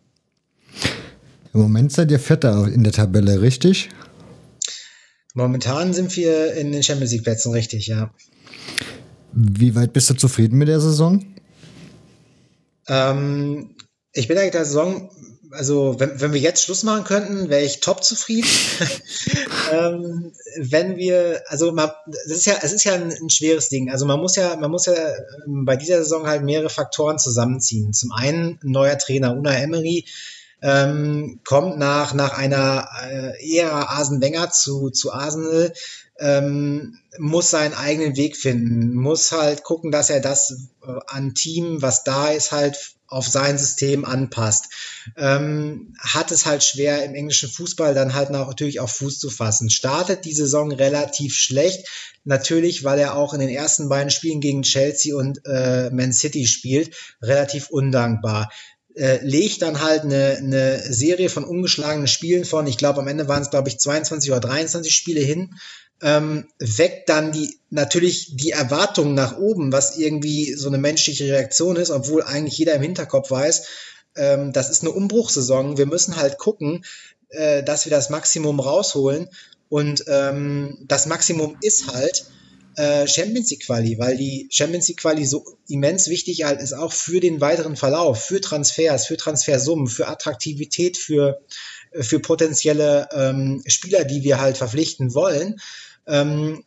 Im 1.53 1.61
Moment 1.61 1.91
seid 1.91 2.11
ihr 2.11 2.19
Vierter 2.19 2.67
in 2.67 2.83
der 2.83 2.93
Tabelle, 2.93 3.41
richtig? 3.41 3.89
Momentan 5.33 5.93
sind 5.93 6.15
wir 6.15 6.53
in 6.53 6.71
den 6.71 6.83
Champions 6.83 7.11
League 7.11 7.23
Plätzen, 7.23 7.51
richtig, 7.51 7.87
ja. 7.87 8.13
Wie 9.33 9.75
weit 9.75 9.93
bist 9.93 10.09
du 10.09 10.13
zufrieden 10.13 10.57
mit 10.57 10.67
der 10.67 10.79
Saison? 10.79 11.25
Ähm, 12.87 13.75
ich 14.13 14.27
bin 14.27 14.37
eigentlich 14.37 14.51
der 14.51 14.65
Saison, 14.65 15.09
also 15.51 15.99
wenn, 15.99 16.19
wenn 16.19 16.33
wir 16.33 16.39
jetzt 16.39 16.63
Schluss 16.63 16.83
machen 16.83 17.03
könnten, 17.03 17.49
wäre 17.49 17.63
ich 17.63 17.79
top 17.79 18.03
zufrieden. 18.03 18.49
ähm, 19.73 20.31
wenn 20.57 20.97
wir, 20.97 21.43
also 21.47 21.71
man, 21.71 21.91
das 22.07 22.25
ist 22.25 22.45
ja, 22.45 22.55
es 22.61 22.73
ist 22.73 22.83
ja 22.83 22.93
ein, 22.93 23.11
ein, 23.11 23.29
schweres 23.29 23.69
Ding. 23.69 23.89
Also 23.89 24.05
man 24.05 24.19
muss 24.19 24.35
ja, 24.35 24.55
man 24.55 24.71
muss 24.71 24.85
ja 24.85 24.93
ähm, 25.45 25.65
bei 25.65 25.75
dieser 25.75 25.97
Saison 25.99 26.27
halt 26.27 26.43
mehrere 26.43 26.69
Faktoren 26.69 27.19
zusammenziehen. 27.19 27.93
Zum 27.93 28.11
einen 28.11 28.59
ein 28.63 28.71
neuer 28.71 28.97
Trainer, 28.97 29.35
Una 29.35 29.53
Emery, 29.53 30.05
ähm, 30.61 31.39
kommt 31.43 31.77
nach, 31.77 32.13
nach 32.13 32.37
einer 32.37 32.87
äh, 33.03 33.57
Ära 33.57 33.87
Wenger 34.21 34.51
zu, 34.51 34.89
zu 34.91 35.11
Arsenal, 35.11 35.73
ähm, 36.19 36.99
muss 37.17 37.49
seinen 37.49 37.73
eigenen 37.73 38.15
Weg 38.15 38.37
finden, 38.37 38.93
muss 38.93 39.31
halt 39.31 39.63
gucken, 39.63 39.91
dass 39.91 40.09
er 40.09 40.19
das 40.19 40.69
äh, 40.85 40.91
an 41.07 41.33
Team, 41.33 41.81
was 41.81 42.03
da 42.03 42.27
ist, 42.27 42.51
halt 42.51 42.95
auf 43.07 43.27
sein 43.27 43.57
System 43.57 44.05
anpasst. 44.05 44.69
Ähm, 45.17 45.93
hat 45.99 46.31
es 46.31 46.45
halt 46.45 46.63
schwer 46.63 47.03
im 47.03 47.13
englischen 47.13 47.49
Fußball 47.49 47.93
dann 47.93 48.13
halt 48.13 48.29
natürlich 48.29 48.79
auch 48.79 48.89
Fuß 48.89 49.19
zu 49.19 49.29
fassen. 49.29 49.69
Startet 49.69 50.23
die 50.23 50.33
Saison 50.33 50.71
relativ 50.71 51.35
schlecht, 51.35 51.89
natürlich, 52.23 52.85
weil 52.85 52.99
er 52.99 53.15
auch 53.15 53.33
in 53.33 53.41
den 53.41 53.49
ersten 53.49 53.89
beiden 53.89 54.11
Spielen 54.11 54.39
gegen 54.39 54.61
Chelsea 54.61 55.13
und 55.13 55.41
äh, 55.45 55.89
Man 55.91 56.13
City 56.13 56.47
spielt, 56.47 56.95
relativ 57.21 57.69
undankbar 57.69 58.49
äh, 58.95 59.19
legt 59.23 59.61
dann 59.61 59.81
halt 59.81 60.03
eine, 60.03 60.37
eine 60.37 60.79
Serie 60.79 61.29
von 61.29 61.43
ungeschlagenen 61.43 62.07
Spielen 62.07 62.45
von, 62.45 62.67
ich 62.67 62.77
glaube 62.77 62.99
am 62.99 63.07
Ende 63.07 63.27
waren 63.27 63.41
es 63.41 63.49
glaube 63.49 63.69
ich 63.69 63.79
22 63.79 64.31
oder 64.31 64.39
23 64.39 64.93
Spiele 64.93 65.21
hin, 65.21 65.55
ähm, 66.01 66.47
weckt 66.59 67.09
dann 67.09 67.31
die 67.31 67.59
natürlich 67.69 68.35
die 68.35 68.51
Erwartungen 68.51 69.13
nach 69.13 69.37
oben, 69.37 69.71
was 69.71 69.97
irgendwie 69.97 70.53
so 70.53 70.67
eine 70.67 70.77
menschliche 70.77 71.25
Reaktion 71.25 71.75
ist, 71.75 71.91
obwohl 71.91 72.23
eigentlich 72.23 72.57
jeder 72.57 72.73
im 72.73 72.81
Hinterkopf 72.81 73.29
weiß, 73.29 73.65
ähm, 74.15 74.51
das 74.51 74.69
ist 74.69 74.81
eine 74.81 74.91
Umbruchssaison. 74.91 75.77
Wir 75.77 75.85
müssen 75.85 76.17
halt 76.17 76.37
gucken, 76.37 76.83
äh, 77.29 77.63
dass 77.63 77.85
wir 77.85 77.91
das 77.91 78.09
Maximum 78.09 78.59
rausholen. 78.59 79.29
Und 79.69 80.03
ähm, 80.07 80.77
das 80.87 81.05
Maximum 81.05 81.57
ist 81.61 81.93
halt, 81.93 82.25
äh, 82.75 83.07
Champions 83.07 83.49
League 83.49 83.65
Quali, 83.65 83.97
weil 83.99 84.17
die 84.17 84.47
Champions 84.51 84.87
League 84.87 84.99
Quali 84.99 85.25
so 85.25 85.43
immens 85.67 86.07
wichtig 86.07 86.43
halt 86.43 86.61
ist 86.61 86.73
auch 86.73 86.93
für 86.93 87.19
den 87.19 87.41
weiteren 87.41 87.75
Verlauf, 87.75 88.23
für 88.23 88.41
Transfers, 88.41 89.07
für 89.07 89.17
Transfersummen, 89.17 89.87
für 89.87 90.07
Attraktivität, 90.07 90.97
für, 90.97 91.41
äh, 91.91 92.03
für 92.03 92.19
potenzielle 92.19 93.09
ähm, 93.13 93.61
Spieler, 93.65 94.05
die 94.05 94.23
wir 94.23 94.39
halt 94.39 94.57
verpflichten 94.57 95.13
wollen. 95.13 95.59
Ähm, 96.07 96.63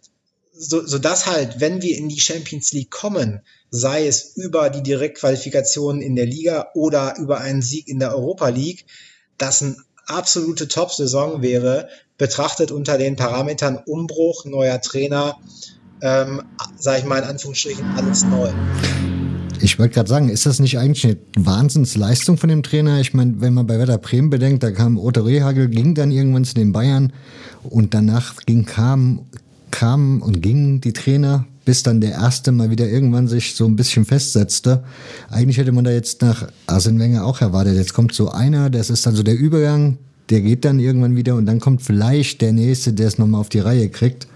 so, 0.57 0.87
so 0.87 0.99
dass 0.99 1.27
halt, 1.27 1.61
wenn 1.61 1.83
wir 1.83 1.97
in 1.97 2.09
die 2.09 2.21
Champions 2.21 2.73
League 2.73 2.91
kommen, 2.91 3.41
sei 3.71 4.07
es 4.07 4.37
über 4.37 4.71
die 4.71 4.83
Direktqualifikation 4.83 6.01
in 6.01 6.15
der 6.15 6.27
Liga 6.27 6.71
oder 6.75 7.17
über 7.19 7.41
einen 7.41 7.61
Sieg 7.61 7.89
in 7.89 7.99
der 7.99 8.15
Europa 8.15 8.49
League, 8.49 8.87
das 9.37 9.63
eine 9.63 9.77
absolute 10.07 10.69
Top-Saison 10.69 11.43
wäre, 11.43 11.89
betrachtet 12.19 12.71
unter 12.71 12.99
den 12.99 13.17
Parametern 13.17 13.83
Umbruch, 13.85 14.45
neuer 14.45 14.81
Trainer, 14.81 15.41
ähm, 16.05 16.43
sage 16.79 16.99
ich 16.99 17.05
mal 17.07 17.19
in 17.19 17.25
Anführungsstrichen, 17.25 17.85
alles 17.97 18.25
neu. 18.27 18.51
Ich 19.61 19.79
wollte 19.79 19.95
gerade 19.95 20.09
sagen, 20.09 20.29
ist 20.29 20.45
das 20.45 20.61
nicht 20.61 20.79
eigentlich 20.79 21.05
eine 21.07 21.17
Wahnsinnsleistung 21.37 22.37
von 22.37 22.51
dem 22.51 22.63
Trainer? 22.63 23.01
Ich 23.01 23.15
meine, 23.15 23.41
wenn 23.41 23.55
man 23.55 23.67
bei 23.67 23.79
Werder 23.79 23.97
Bremen 23.97 24.29
bedenkt, 24.29 24.63
da 24.63 24.71
kam 24.71 24.99
Otto 24.99 25.23
Rehagel, 25.23 25.69
ging 25.69 25.95
dann 25.95 26.11
irgendwann 26.11 26.45
zu 26.45 26.55
den 26.55 26.73
Bayern 26.73 27.13
und 27.63 27.95
danach 27.95 28.37
ging, 28.45 28.67
kam, 28.67 29.21
kamen 29.71 30.21
und 30.21 30.43
gingen 30.43 30.83
die 30.83 30.93
Trainer, 30.93 31.47
bis 31.65 31.83
dann 31.83 32.03
der 32.03 32.11
erste 32.11 32.53
mal 32.53 32.71
wieder 32.71 32.87
irgendwann 32.87 33.27
sich 33.27 33.55
so 33.55 33.65
ein 33.65 33.77
bisschen 33.77 34.05
festsetzte. 34.05 34.85
Eigentlich 35.31 35.57
hätte 35.57 35.73
man 35.73 35.85
da 35.85 35.91
jetzt 35.91 36.21
nach 36.21 36.49
Arsene 36.67 37.01
Wenger 37.01 37.25
auch 37.25 37.41
erwartet. 37.41 37.77
Jetzt 37.77 37.95
kommt 37.95 38.13
so 38.13 38.31
einer, 38.31 38.69
das 38.69 38.91
ist 38.91 39.07
dann 39.07 39.15
so 39.15 39.23
der 39.23 39.39
Übergang, 39.39 39.97
der 40.29 40.43
geht 40.43 40.67
dann 40.67 40.79
irgendwann 40.79 41.17
wieder 41.17 41.37
und 41.37 41.47
dann 41.47 41.61
kommt 41.61 41.81
vielleicht 41.81 42.43
der 42.43 42.53
nächste, 42.53 42.93
der 42.93 43.09
es 43.09 43.17
nochmal 43.17 43.41
auf 43.41 43.49
die 43.49 43.61
Reihe 43.61 43.89
kriegt. 43.89 44.27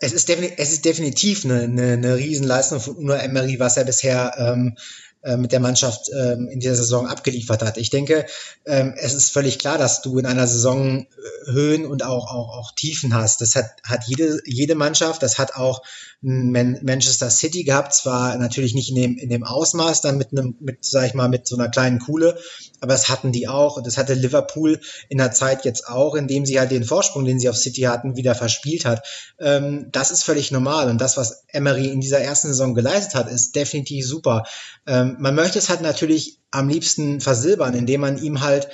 Es 0.00 0.12
ist, 0.12 0.28
es 0.30 0.72
ist 0.72 0.84
definitiv 0.84 1.44
eine, 1.44 1.62
eine, 1.62 1.92
eine 1.92 2.16
Riesenleistung 2.16 2.80
von 2.80 2.96
Uno 2.96 3.14
Emery, 3.14 3.58
was 3.58 3.76
er 3.76 3.84
bisher 3.84 4.34
ähm, 4.38 4.76
äh, 5.24 5.38
mit 5.38 5.52
der 5.52 5.60
Mannschaft 5.60 6.10
ähm, 6.14 6.48
in 6.48 6.60
dieser 6.60 6.76
Saison 6.76 7.06
abgeliefert 7.06 7.62
hat. 7.62 7.78
Ich 7.78 7.88
denke, 7.88 8.26
ähm, 8.66 8.94
es 8.96 9.14
ist 9.14 9.30
völlig 9.30 9.58
klar, 9.58 9.78
dass 9.78 10.02
du 10.02 10.18
in 10.18 10.26
einer 10.26 10.46
Saison 10.46 11.00
äh, 11.00 11.50
Höhen 11.50 11.86
und 11.86 12.04
auch, 12.04 12.26
auch, 12.26 12.58
auch 12.58 12.72
Tiefen 12.72 13.14
hast. 13.14 13.40
Das 13.40 13.56
hat, 13.56 13.70
hat 13.84 14.04
jede, 14.06 14.40
jede 14.44 14.74
Mannschaft, 14.74 15.22
das 15.22 15.38
hat 15.38 15.56
auch 15.56 15.82
Man 16.20 16.78
Manchester 16.82 17.30
City 17.30 17.64
gehabt, 17.64 17.94
zwar 17.94 18.36
natürlich 18.36 18.74
nicht 18.74 18.90
in 18.90 18.96
dem, 18.96 19.16
in 19.16 19.30
dem 19.30 19.44
Ausmaß, 19.44 20.02
dann 20.02 20.18
mit 20.18 20.32
einem, 20.32 20.56
mit, 20.60 20.84
sag 20.84 21.06
ich 21.06 21.14
mal, 21.14 21.28
mit 21.28 21.46
so 21.46 21.56
einer 21.56 21.70
kleinen 21.70 22.00
Kuhle, 22.00 22.38
aber 22.80 22.92
das 22.92 23.08
hatten 23.08 23.32
die 23.32 23.48
auch. 23.48 23.82
Das 23.82 23.96
hatte 23.96 24.12
Liverpool 24.12 24.80
in 25.08 25.18
der 25.18 25.32
Zeit 25.32 25.64
jetzt 25.64 25.88
auch, 25.88 26.14
indem 26.14 26.44
sie 26.44 26.58
halt 26.60 26.70
den 26.70 26.84
Vorsprung, 26.84 27.24
den 27.24 27.40
sie 27.40 27.48
auf 27.48 27.56
City 27.56 27.82
hatten, 27.82 28.16
wieder 28.16 28.34
verspielt 28.34 28.84
hat. 28.84 29.06
Ähm, 29.38 29.88
das 29.90 30.10
ist 30.10 30.22
völlig 30.22 30.50
normal 30.50 30.90
und 30.90 31.00
das, 31.00 31.16
was 31.16 31.44
Emery 31.48 31.88
in 31.88 32.00
dieser 32.00 32.20
ersten 32.20 32.48
Saison 32.48 32.74
geleistet 32.74 33.14
hat, 33.14 33.30
ist 33.30 33.54
definitiv 33.56 34.06
super. 34.06 34.44
Ähm, 34.86 35.13
man 35.18 35.34
möchte 35.34 35.58
es 35.58 35.68
halt 35.68 35.82
natürlich 35.82 36.40
am 36.50 36.68
liebsten 36.68 37.20
versilbern, 37.20 37.74
indem 37.74 38.00
man 38.02 38.22
ihm 38.22 38.40
halt 38.40 38.68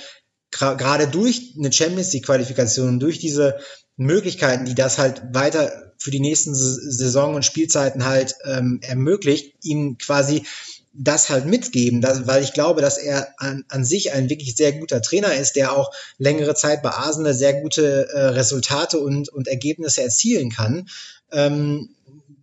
gerade 0.51 1.07
durch 1.07 1.55
eine 1.59 1.72
Champions 1.72 2.12
League 2.12 2.26
Qualifikation, 2.26 2.99
durch 2.99 3.18
diese 3.18 3.59
Möglichkeiten, 3.97 4.64
die 4.64 4.74
das 4.74 4.99
halt 4.99 5.22
weiter 5.32 5.93
für 5.99 6.11
die 6.11 6.20
nächsten 6.20 6.55
Saison 6.55 7.34
und 7.34 7.45
Spielzeiten 7.45 8.05
halt 8.07 8.34
ähm, 8.45 8.80
ermöglicht, 8.82 9.55
ihm 9.62 9.99
quasi 9.99 10.45
das 10.93 11.28
halt 11.28 11.47
mitgeben, 11.47 12.01
dass, 12.01 12.26
weil 12.26 12.43
ich 12.43 12.53
glaube, 12.53 12.80
dass 12.80 12.99
er 12.99 13.28
an, 13.38 13.64
an 13.68 13.84
sich 13.84 14.12
ein 14.12 14.28
wirklich 14.28 14.57
sehr 14.57 14.72
guter 14.72 15.01
Trainer 15.03 15.34
ist, 15.34 15.55
der 15.55 15.76
auch 15.76 15.93
längere 16.18 16.55
Zeit 16.55 16.82
bei 16.82 16.91
Arsenal 16.91 17.34
sehr 17.34 17.61
gute 17.61 18.09
äh, 18.09 18.20
Resultate 18.28 18.99
und, 18.99 19.28
und 19.28 19.47
Ergebnisse 19.47 20.03
erzielen 20.03 20.51
kann. 20.51 20.88
Ähm, 21.30 21.91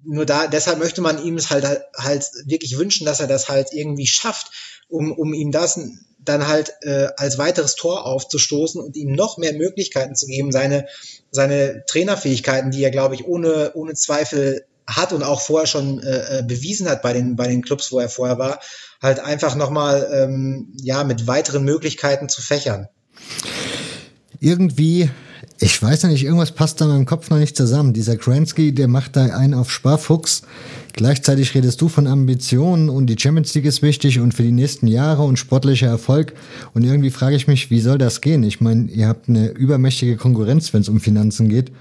nur 0.07 0.25
da, 0.25 0.47
deshalb 0.47 0.79
möchte 0.79 1.01
man 1.01 1.23
ihm 1.23 1.35
es 1.35 1.49
halt, 1.49 1.65
halt 1.97 2.31
wirklich 2.45 2.77
wünschen, 2.77 3.05
dass 3.05 3.19
er 3.19 3.27
das 3.27 3.49
halt 3.49 3.73
irgendwie 3.73 4.07
schafft, 4.07 4.51
um, 4.87 5.11
um 5.11 5.33
ihm 5.33 5.51
das 5.51 5.79
dann 6.19 6.47
halt 6.47 6.73
äh, 6.81 7.07
als 7.17 7.37
weiteres 7.37 7.75
Tor 7.75 8.05
aufzustoßen 8.05 8.81
und 8.81 8.95
ihm 8.95 9.11
noch 9.11 9.37
mehr 9.37 9.53
Möglichkeiten 9.53 10.15
zu 10.15 10.25
geben, 10.27 10.51
seine, 10.51 10.87
seine 11.31 11.83
Trainerfähigkeiten, 11.87 12.71
die 12.71 12.83
er, 12.83 12.91
glaube 12.91 13.15
ich, 13.15 13.25
ohne, 13.25 13.73
ohne 13.73 13.93
Zweifel 13.93 14.65
hat 14.87 15.11
und 15.11 15.23
auch 15.23 15.41
vorher 15.41 15.67
schon 15.67 16.01
äh, 16.01 16.39
äh, 16.39 16.43
bewiesen 16.43 16.89
hat 16.89 17.01
bei 17.01 17.11
den, 17.11 17.35
bei 17.35 17.47
den 17.47 17.61
Clubs, 17.61 17.91
wo 17.91 17.99
er 17.99 18.09
vorher 18.09 18.39
war, 18.39 18.61
halt 19.01 19.19
einfach 19.19 19.55
nochmal 19.55 20.09
ähm, 20.13 20.73
ja, 20.81 21.03
mit 21.03 21.27
weiteren 21.27 21.65
Möglichkeiten 21.65 22.29
zu 22.29 22.41
fächern. 22.41 22.87
Irgendwie 24.39 25.09
Ich 25.59 25.81
weiß 25.81 26.03
ja 26.03 26.09
nicht, 26.09 26.23
irgendwas 26.23 26.51
passt 26.51 26.79
da 26.79 26.85
in 26.85 26.91
meinem 26.91 27.05
Kopf 27.05 27.31
noch 27.31 27.39
nicht 27.39 27.57
zusammen. 27.57 27.91
Dieser 27.91 28.15
Kransky, 28.15 28.73
der 28.73 28.87
macht 28.87 29.15
da 29.15 29.25
einen 29.25 29.55
auf 29.55 29.71
Sparfuchs. 29.71 30.43
Gleichzeitig 30.93 31.55
redest 31.55 31.81
du 31.81 31.89
von 31.89 32.05
Ambitionen 32.05 32.89
und 32.89 33.07
die 33.07 33.17
Champions 33.17 33.55
League 33.55 33.65
ist 33.65 33.81
wichtig 33.81 34.19
und 34.19 34.35
für 34.35 34.43
die 34.43 34.51
nächsten 34.51 34.85
Jahre 34.85 35.23
und 35.23 35.37
sportlicher 35.37 35.87
Erfolg. 35.87 36.33
Und 36.75 36.83
irgendwie 36.83 37.09
frage 37.09 37.35
ich 37.35 37.47
mich, 37.47 37.71
wie 37.71 37.79
soll 37.79 37.97
das 37.97 38.21
gehen? 38.21 38.43
Ich 38.43 38.61
meine, 38.61 38.85
ihr 38.91 39.07
habt 39.07 39.29
eine 39.29 39.49
übermächtige 39.49 40.15
Konkurrenz, 40.15 40.73
wenn 40.73 40.81
es 40.81 40.89
um 40.89 40.99
Finanzen 40.99 41.49
geht. 41.49 41.71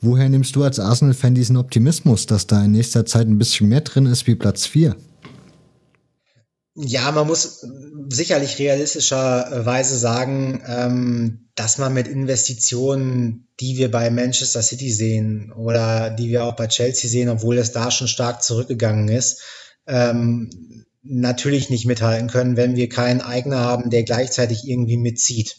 Woher 0.00 0.28
nimmst 0.28 0.56
du 0.56 0.64
als 0.64 0.80
Arsenal-Fan 0.80 1.36
diesen 1.36 1.56
Optimismus, 1.56 2.26
dass 2.26 2.48
da 2.48 2.64
in 2.64 2.72
nächster 2.72 3.06
Zeit 3.06 3.28
ein 3.28 3.38
bisschen 3.38 3.68
mehr 3.68 3.82
drin 3.82 4.06
ist 4.06 4.26
wie 4.26 4.34
Platz 4.34 4.66
4? 4.66 4.96
Ja, 6.74 7.10
man 7.10 7.26
muss 7.26 7.66
sicherlich 8.10 8.58
realistischerweise 8.58 9.98
sagen, 9.98 10.62
ähm, 10.66 11.48
dass 11.56 11.78
man 11.78 11.92
mit 11.92 12.06
Investitionen, 12.06 13.48
die 13.58 13.76
wir 13.76 13.90
bei 13.90 14.08
Manchester 14.10 14.62
City 14.62 14.92
sehen 14.92 15.52
oder 15.52 16.10
die 16.10 16.28
wir 16.28 16.44
auch 16.44 16.54
bei 16.54 16.68
Chelsea 16.68 17.10
sehen, 17.10 17.28
obwohl 17.28 17.58
es 17.58 17.72
da 17.72 17.90
schon 17.90 18.06
stark 18.08 18.42
zurückgegangen 18.42 19.08
ist, 19.08 19.42
ähm, 19.88 20.84
natürlich 21.02 21.70
nicht 21.70 21.86
mithalten 21.86 22.28
können, 22.28 22.56
wenn 22.56 22.76
wir 22.76 22.88
keinen 22.88 23.20
Eigner 23.20 23.58
haben, 23.60 23.90
der 23.90 24.04
gleichzeitig 24.04 24.66
irgendwie 24.66 24.96
mitzieht. 24.96 25.56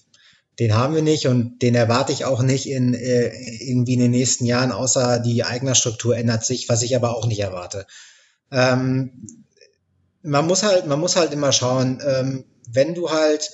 Den 0.59 0.75
haben 0.75 0.95
wir 0.95 1.01
nicht 1.01 1.27
und 1.27 1.61
den 1.61 1.75
erwarte 1.75 2.13
ich 2.13 2.23
auch 2.23 2.41
nicht 2.41 2.69
in 2.69 2.93
äh, 2.93 3.31
irgendwie 3.59 3.93
in 3.93 3.99
den 3.99 4.11
nächsten 4.11 4.45
Jahren, 4.45 4.71
außer 4.71 5.19
die 5.19 5.43
Eignerstruktur 5.43 6.15
ändert 6.15 6.45
sich, 6.45 6.69
was 6.69 6.83
ich 6.83 6.95
aber 6.95 7.15
auch 7.17 7.27
nicht 7.27 7.39
erwarte. 7.39 7.85
Ähm, 8.51 9.25
man 10.23 10.47
muss 10.47 10.63
halt, 10.63 10.87
man 10.87 10.99
muss 10.99 11.15
halt 11.15 11.33
immer 11.33 11.51
schauen, 11.51 12.01
ähm, 12.05 12.45
wenn 12.67 12.93
du 12.93 13.11
halt 13.11 13.51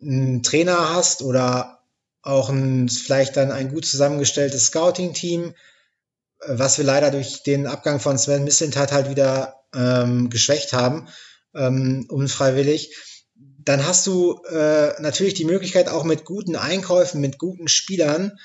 einen 0.00 0.42
Trainer 0.42 0.94
hast 0.94 1.22
oder 1.22 1.80
auch 2.22 2.48
ein, 2.48 2.88
vielleicht 2.88 3.36
dann 3.36 3.52
ein 3.52 3.68
gut 3.68 3.86
zusammengestelltes 3.86 4.66
Scouting-Team, 4.66 5.54
äh, 6.40 6.46
was 6.46 6.78
wir 6.78 6.84
leider 6.84 7.10
durch 7.10 7.42
den 7.42 7.66
Abgang 7.66 8.00
von 8.00 8.18
Sven 8.18 8.44
Mislintat 8.44 8.92
halt 8.92 9.10
wieder 9.10 9.60
ähm, 9.74 10.30
geschwächt 10.30 10.72
haben, 10.72 11.08
ähm, 11.54 12.06
unfreiwillig, 12.08 12.94
dann 13.34 13.86
hast 13.86 14.06
du 14.06 14.42
äh, 14.44 15.00
natürlich 15.00 15.34
die 15.34 15.44
Möglichkeit 15.44 15.88
auch 15.88 16.04
mit 16.04 16.24
guten 16.24 16.56
Einkäufen, 16.56 17.20
mit 17.20 17.38
guten 17.38 17.68
Spielern, 17.68 18.38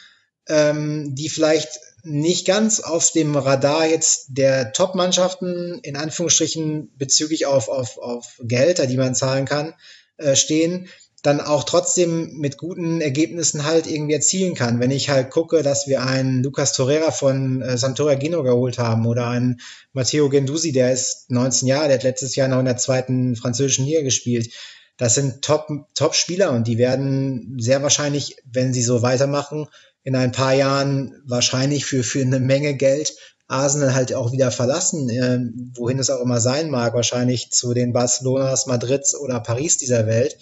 ähm, 0.48 1.16
die 1.16 1.30
vielleicht 1.30 1.80
nicht 2.04 2.46
ganz 2.46 2.80
auf 2.80 3.12
dem 3.12 3.36
Radar 3.36 3.86
jetzt 3.88 4.28
der 4.30 4.72
Top-Mannschaften, 4.72 5.80
in 5.84 5.96
Anführungsstrichen 5.96 6.92
bezüglich 6.98 7.46
auf, 7.46 7.70
auf, 7.70 7.98
auf 7.98 8.40
Gehälter, 8.40 8.88
die 8.88 8.98
man 8.98 9.16
zahlen 9.16 9.46
kann, 9.46 9.74
äh, 10.18 10.36
stehen, 10.36 10.90
dann 11.24 11.42
auch 11.42 11.64
trotzdem 11.64 12.38
mit 12.38 12.58
guten 12.58 13.02
Ergebnissen 13.02 13.66
halt 13.66 13.88
irgendwie 13.88 14.14
erzielen 14.14 14.56
kann. 14.56 14.80
Wenn 14.80 14.92
ich 14.92 15.10
halt 15.10 15.32
gucke, 15.32 15.64
dass 15.64 15.88
wir 15.88 16.04
einen 16.04 16.44
Lucas 16.44 16.74
Torreira 16.74 17.12
von 17.12 17.62
äh, 17.62 17.78
Sampdoria 17.78 18.18
Gino 18.18 18.44
geholt 18.44 18.78
haben 18.78 19.06
oder 19.06 19.28
einen 19.28 19.60
Matteo 19.92 20.30
Gendusi, 20.30 20.72
der 20.72 20.94
ist 20.94 21.30
19 21.30 21.68
Jahre, 21.68 21.88
der 21.88 21.98
hat 21.98 22.04
letztes 22.04 22.36
Jahr 22.36 22.48
noch 22.48 22.60
in 22.60 22.66
der 22.66 22.78
zweiten 22.78 23.36
französischen 23.36 23.86
Liga 23.86 24.02
gespielt. 24.02 24.54
Das 24.98 25.16
sind 25.16 25.42
Top-Spieler 25.42 26.48
Top 26.48 26.56
und 26.56 26.68
die 26.68 26.78
werden 26.78 27.58
sehr 27.60 27.82
wahrscheinlich, 27.82 28.38
wenn 28.44 28.74
sie 28.74 28.84
so 28.84 29.02
weitermachen, 29.02 29.68
in 30.04 30.16
ein 30.16 30.32
paar 30.32 30.54
Jahren 30.54 31.22
wahrscheinlich 31.26 31.86
für, 31.86 32.04
für 32.04 32.22
eine 32.22 32.40
Menge 32.40 32.76
Geld 32.76 33.14
Arsenal 33.50 33.96
halt 33.96 34.14
auch 34.14 34.32
wieder 34.32 34.52
verlassen, 34.52 35.10
äh, 35.10 35.40
wohin 35.76 35.98
es 35.98 36.12
auch 36.12 36.22
immer 36.22 36.40
sein 36.40 36.70
mag, 36.70 36.94
wahrscheinlich 36.94 37.50
zu 37.50 37.74
den 37.74 37.94
Barcelonas, 37.94 38.68
Madrids 38.68 39.16
oder 39.16 39.40
Paris 39.40 39.78
dieser 39.78 40.06
Welt, 40.06 40.38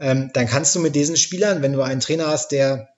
ähm, 0.00 0.30
dann 0.32 0.46
kannst 0.46 0.74
du 0.74 0.80
mit 0.80 0.94
diesen 0.94 1.16
Spielern, 1.16 1.60
wenn 1.60 1.74
du 1.74 1.82
einen 1.82 2.00
Trainer 2.00 2.28
hast, 2.28 2.50
der, 2.52 2.88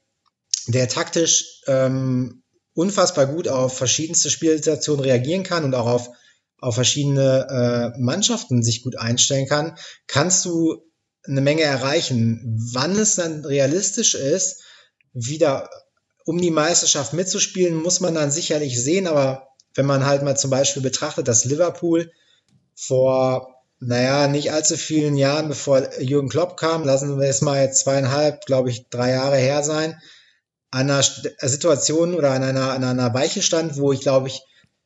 der 0.68 0.88
taktisch 0.88 1.62
ähm, 1.66 2.44
unfassbar 2.74 3.26
gut 3.26 3.48
auf 3.48 3.76
verschiedenste 3.76 4.30
Spielsituationen 4.30 5.05
reagieren 5.05 5.42
kann 5.42 5.64
und 5.64 5.74
auch 5.74 5.86
auf, 5.86 6.11
auf 6.59 6.76
verschiedene 6.76 7.92
äh, 7.96 8.01
Mannschaften 8.01 8.62
sich 8.62 8.84
gut 8.84 8.96
einstellen 8.98 9.48
kann, 9.48 9.76
kannst 10.07 10.44
du 10.44 10.76
eine 11.24 11.40
Menge 11.40 11.62
erreichen. 11.62 12.57
Wann 12.72 12.96
es 12.96 13.16
dann 13.16 13.44
realistisch 13.44 14.14
ist, 14.14 14.62
wieder 15.12 15.68
um 16.31 16.41
die 16.41 16.53
Meisterschaft 16.53 17.12
mitzuspielen, 17.12 17.74
muss 17.74 17.99
man 17.99 18.14
dann 18.14 18.31
sicherlich 18.31 18.81
sehen, 18.81 19.09
aber 19.09 19.49
wenn 19.74 19.85
man 19.85 20.07
halt 20.07 20.22
mal 20.22 20.37
zum 20.37 20.49
Beispiel 20.49 20.81
betrachtet, 20.81 21.26
dass 21.26 21.45
Liverpool 21.45 22.12
vor, 22.76 23.57
naja, 23.81 24.28
nicht 24.28 24.53
allzu 24.53 24.76
vielen 24.76 25.16
Jahren, 25.16 25.49
bevor 25.49 26.01
Jürgen 26.01 26.28
Klopp 26.28 26.57
kam, 26.57 26.85
lassen 26.85 27.18
wir 27.18 27.28
es 27.28 27.41
mal 27.41 27.61
jetzt 27.61 27.81
zweieinhalb, 27.81 28.47
glaube 28.47 28.70
ich, 28.70 28.89
drei 28.91 29.11
Jahre 29.11 29.39
her 29.39 29.64
sein, 29.64 30.01
an 30.70 30.89
einer 30.89 31.03
Situation 31.03 32.14
oder 32.14 32.31
an 32.31 32.45
einer, 32.45 32.70
an 32.70 32.85
einer 32.85 33.12
Weiche 33.12 33.43
stand, 33.43 33.76
wo 33.76 33.91
ich 33.91 34.03
glaube 34.03 34.28
ich 34.28 34.41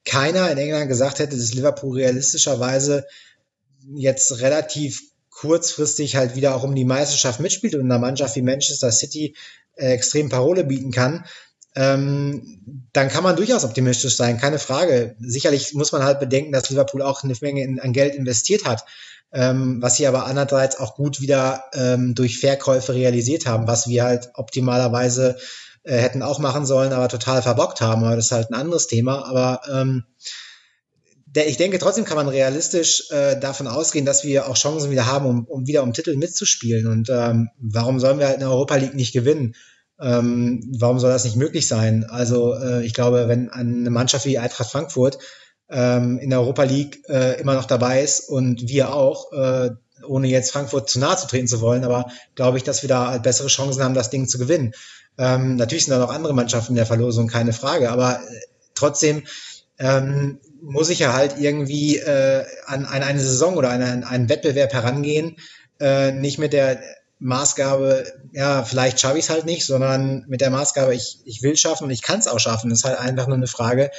keiner 0.07 0.51
in 0.51 0.57
England 0.57 0.89
gesagt 0.89 1.19
hätte, 1.19 1.37
dass 1.37 1.53
Liverpool 1.53 1.99
realistischerweise 1.99 3.05
jetzt 3.95 4.41
relativ 4.41 5.03
kurzfristig 5.29 6.17
halt 6.17 6.37
wieder 6.37 6.55
auch 6.55 6.63
um 6.63 6.75
die 6.75 6.87
Meisterschaft 6.87 7.39
mitspielt 7.39 7.75
und 7.75 7.83
in 7.83 7.93
einer 7.93 8.01
Mannschaft 8.01 8.35
wie 8.35 8.41
Manchester 8.41 8.91
City 8.91 9.37
äh, 9.77 9.93
extrem 9.93 10.29
Parole 10.29 10.65
bieten 10.65 10.91
kann, 10.91 11.25
ähm, 11.77 12.87
dann 12.93 13.09
kann 13.09 13.25
man 13.25 13.37
durchaus 13.37 13.65
optimistisch 13.65 14.17
sein, 14.17 14.39
keine 14.39 14.59
Frage. 14.59 15.17
Sicherlich 15.19 15.75
muss 15.75 15.93
man 15.93 16.05
halt 16.05 16.21
bedenken, 16.21 16.53
dass 16.53 16.71
Liverpool 16.71 17.03
auch 17.03 17.25
eine 17.25 17.35
Menge 17.41 17.65
in, 17.65 17.81
an 17.81 17.93
Geld 17.93 18.15
investiert 18.15 18.65
hat, 18.65 18.85
ähm, 19.33 19.83
was 19.83 19.97
sie 19.97 20.07
aber 20.07 20.27
andererseits 20.27 20.79
auch 20.79 20.95
gut 20.95 21.21
wieder 21.21 21.65
ähm, 21.75 22.15
durch 22.15 22.39
Verkäufe 22.39 22.95
realisiert 22.95 23.47
haben, 23.47 23.67
was 23.67 23.89
wir 23.89 24.05
halt 24.05 24.31
optimalerweise 24.35 25.37
äh, 25.83 25.97
hätten 25.97 26.23
auch 26.23 26.39
machen 26.39 26.65
sollen, 26.65 26.93
aber 26.93 27.09
total 27.09 27.43
verbockt 27.43 27.81
haben. 27.81 28.05
Aber 28.05 28.15
das 28.15 28.27
ist 28.27 28.33
halt 28.33 28.51
ein 28.51 28.55
anderes 28.55 28.87
Thema. 28.87 29.27
Aber 29.27 29.61
ähm, 29.73 30.05
der, 31.35 31.49
ich 31.49 31.57
denke, 31.57 31.79
trotzdem 31.79 32.05
kann 32.05 32.17
man 32.17 32.29
realistisch 32.29 33.11
äh, 33.11 33.39
davon 33.39 33.67
ausgehen, 33.67 34.07
dass 34.07 34.25
wir 34.25 34.49
auch 34.49 34.57
Chancen 34.57 34.91
wieder 34.91 35.07
haben, 35.07 35.27
um, 35.27 35.45
um 35.47 35.67
wieder 35.67 35.83
um 35.83 35.93
Titel 35.93 36.17
mitzuspielen. 36.17 36.87
Und 36.87 37.11
ähm, 37.11 37.49
warum 37.59 37.99
sollen 37.99 38.19
wir 38.19 38.27
halt 38.27 38.37
in 38.37 38.41
der 38.41 38.51
Europa 38.51 38.77
League 38.77 38.95
nicht 38.95 39.13
gewinnen? 39.13 39.55
Ähm, 40.01 40.63
warum 40.79 40.99
soll 40.99 41.11
das 41.11 41.25
nicht 41.25 41.37
möglich 41.37 41.67
sein? 41.67 42.05
Also 42.05 42.55
äh, 42.55 42.85
ich 42.85 42.95
glaube, 42.95 43.29
wenn 43.29 43.51
eine 43.51 43.91
Mannschaft 43.91 44.27
wie 44.27 44.39
Eintracht 44.39 44.71
Frankfurt 44.71 45.19
ähm, 45.69 46.19
in 46.19 46.31
der 46.31 46.41
Europa 46.41 46.63
League 46.65 47.03
äh, 47.09 47.41
immer 47.41 47.55
noch 47.55 47.65
dabei 47.65 48.03
ist 48.03 48.29
und 48.29 48.69
wir 48.69 48.95
auch, 48.95 49.33
äh, 49.33 49.71
ohne 50.07 50.29
jetzt 50.29 50.53
Frankfurt 50.53 50.89
zu 50.89 50.99
nahe 50.99 51.17
zu 51.17 51.27
treten 51.27 51.49
zu 51.49 51.61
wollen, 51.61 51.85
aber 51.85 52.11
glaube 52.35 52.59
ich, 52.59 52.65
dass 52.65 52.83
wir 52.83 52.89
da 52.89 53.09
halt 53.11 53.23
bessere 53.23 53.49
Chancen 53.49 53.83
haben, 53.83 53.95
das 53.95 54.11
Ding 54.11 54.29
zu 54.29 54.39
gewinnen. 54.39 54.73
Ähm, 55.17 55.57
natürlich 55.57 55.85
sind 55.85 55.93
da 55.93 55.99
noch 55.99 56.13
andere 56.13 56.35
Mannschaften 56.35 56.73
in 56.73 56.77
der 56.77 56.87
Verlosung, 56.87 57.29
keine 57.29 57.53
Frage, 57.53 57.91
aber 57.91 58.21
äh, 58.21 58.41
trotzdem 58.75 59.23
ähm, 59.79 60.39
muss 60.65 60.89
ich 60.89 60.99
ja 60.99 61.13
halt 61.13 61.39
irgendwie 61.39 61.99
äh, 61.99 62.45
an, 62.67 62.87
an 62.87 63.03
eine 63.03 63.21
Saison 63.21 63.57
oder 63.57 63.71
an 63.71 63.83
einen, 63.83 64.05
einen 64.05 64.29
Wettbewerb 64.29 64.73
herangehen, 64.73 65.37
äh, 65.81 66.13
nicht 66.13 66.39
mit 66.39 66.53
der 66.53 66.81
Maßgabe, 67.19 68.05
ja, 68.33 68.65
vielleicht 68.65 69.01
schaffe 69.01 69.19
ich 69.19 69.25
es 69.25 69.31
halt 69.31 69.47
nicht, 69.47 69.65
sondern 69.65 70.25
mit 70.29 70.41
der 70.41 70.51
Maßgabe, 70.51 70.95
ich, 70.95 71.21
ich 71.25 71.43
will 71.43 71.57
schaffen 71.57 71.85
und 71.85 71.91
ich 71.91 72.03
kann 72.03 72.19
es 72.19 72.27
auch 72.27 72.41
schaffen. 72.41 72.71
Das 72.71 72.81
ist 72.81 72.85
halt 72.85 72.99
einfach 72.99 73.29
nur 73.29 73.37
eine 73.37 73.47
Frage, 73.47 73.91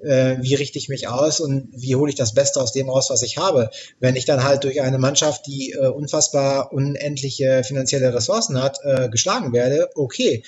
äh, 0.00 0.36
wie 0.40 0.54
richte 0.54 0.78
ich 0.78 0.88
mich 0.88 1.06
aus 1.06 1.40
und 1.40 1.68
wie 1.72 1.94
hole 1.96 2.10
ich 2.10 2.16
das 2.16 2.34
Beste 2.34 2.60
aus 2.60 2.72
dem 2.72 2.88
raus, 2.88 3.10
was 3.10 3.22
ich 3.22 3.36
habe. 3.36 3.70
Wenn 4.00 4.16
ich 4.16 4.24
dann 4.24 4.42
halt 4.42 4.64
durch 4.64 4.80
eine 4.80 4.98
Mannschaft, 4.98 5.46
die 5.46 5.72
äh, 5.72 5.86
unfassbar 5.86 6.72
unendliche 6.72 7.62
finanzielle 7.62 8.14
Ressourcen 8.14 8.60
hat, 8.60 8.78
äh, 8.84 9.08
geschlagen 9.10 9.52
werde, 9.52 9.90
okay, 9.94 10.42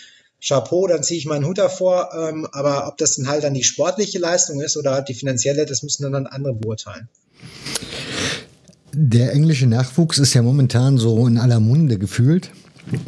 Chapeau, 0.46 0.86
dann 0.86 1.02
ziehe 1.02 1.18
ich 1.18 1.26
meinen 1.26 1.46
Hut 1.46 1.58
davor. 1.58 2.10
Ähm, 2.14 2.46
aber 2.52 2.86
ob 2.88 2.98
das 2.98 3.16
dann 3.16 3.28
halt 3.28 3.44
dann 3.44 3.54
die 3.54 3.64
sportliche 3.64 4.18
Leistung 4.18 4.60
ist 4.60 4.76
oder 4.76 5.00
die 5.02 5.14
finanzielle, 5.14 5.64
das 5.66 5.82
müssen 5.82 6.10
dann 6.10 6.26
andere 6.26 6.54
beurteilen. 6.54 7.08
Der 8.92 9.32
englische 9.32 9.66
Nachwuchs 9.66 10.18
ist 10.18 10.34
ja 10.34 10.42
momentan 10.42 10.98
so 10.98 11.26
in 11.26 11.38
aller 11.38 11.60
Munde 11.60 11.98
gefühlt. 11.98 12.50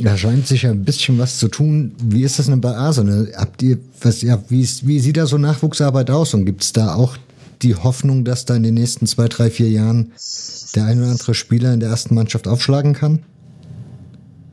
Da 0.03 0.17
scheint 0.17 0.47
sich 0.47 0.63
ja 0.63 0.71
ein 0.71 0.85
bisschen 0.85 1.19
was 1.19 1.39
zu 1.39 1.49
tun. 1.49 1.95
Wie 2.03 2.23
ist 2.23 2.39
das 2.39 2.47
denn 2.47 2.61
bei 2.61 2.75
Arsenal? 2.75 3.31
Habt 3.37 3.63
ihr, 3.63 3.79
was, 4.01 4.23
ja, 4.23 4.43
wie, 4.49 4.67
wie 4.83 5.01
sieht 5.01 5.19
da 5.19 5.27
so 5.27 5.37
Nachwuchsarbeit 5.37 6.11
aus? 6.11 6.33
Und 6.33 6.47
gibt 6.47 6.65
es 6.65 6.73
da 6.73 6.95
auch 6.95 7.19
die 7.63 7.75
Hoffnung, 7.75 8.25
dass 8.25 8.47
da 8.47 8.57
in 8.57 8.63
den 8.63 8.75
nächsten 8.75 9.07
zwei, 9.07 9.29
drei, 9.29 9.51
vier 9.51 9.69
Jahren 9.69 10.13
der 10.75 10.87
ein 10.87 10.99
oder 10.99 11.11
andere 11.11 11.35
Spieler 11.35 11.75
in 11.75 11.81
der 11.81 11.91
ersten 11.91 12.15
Mannschaft 12.15 12.49
aufschlagen 12.49 12.95
kann? 12.95 13.23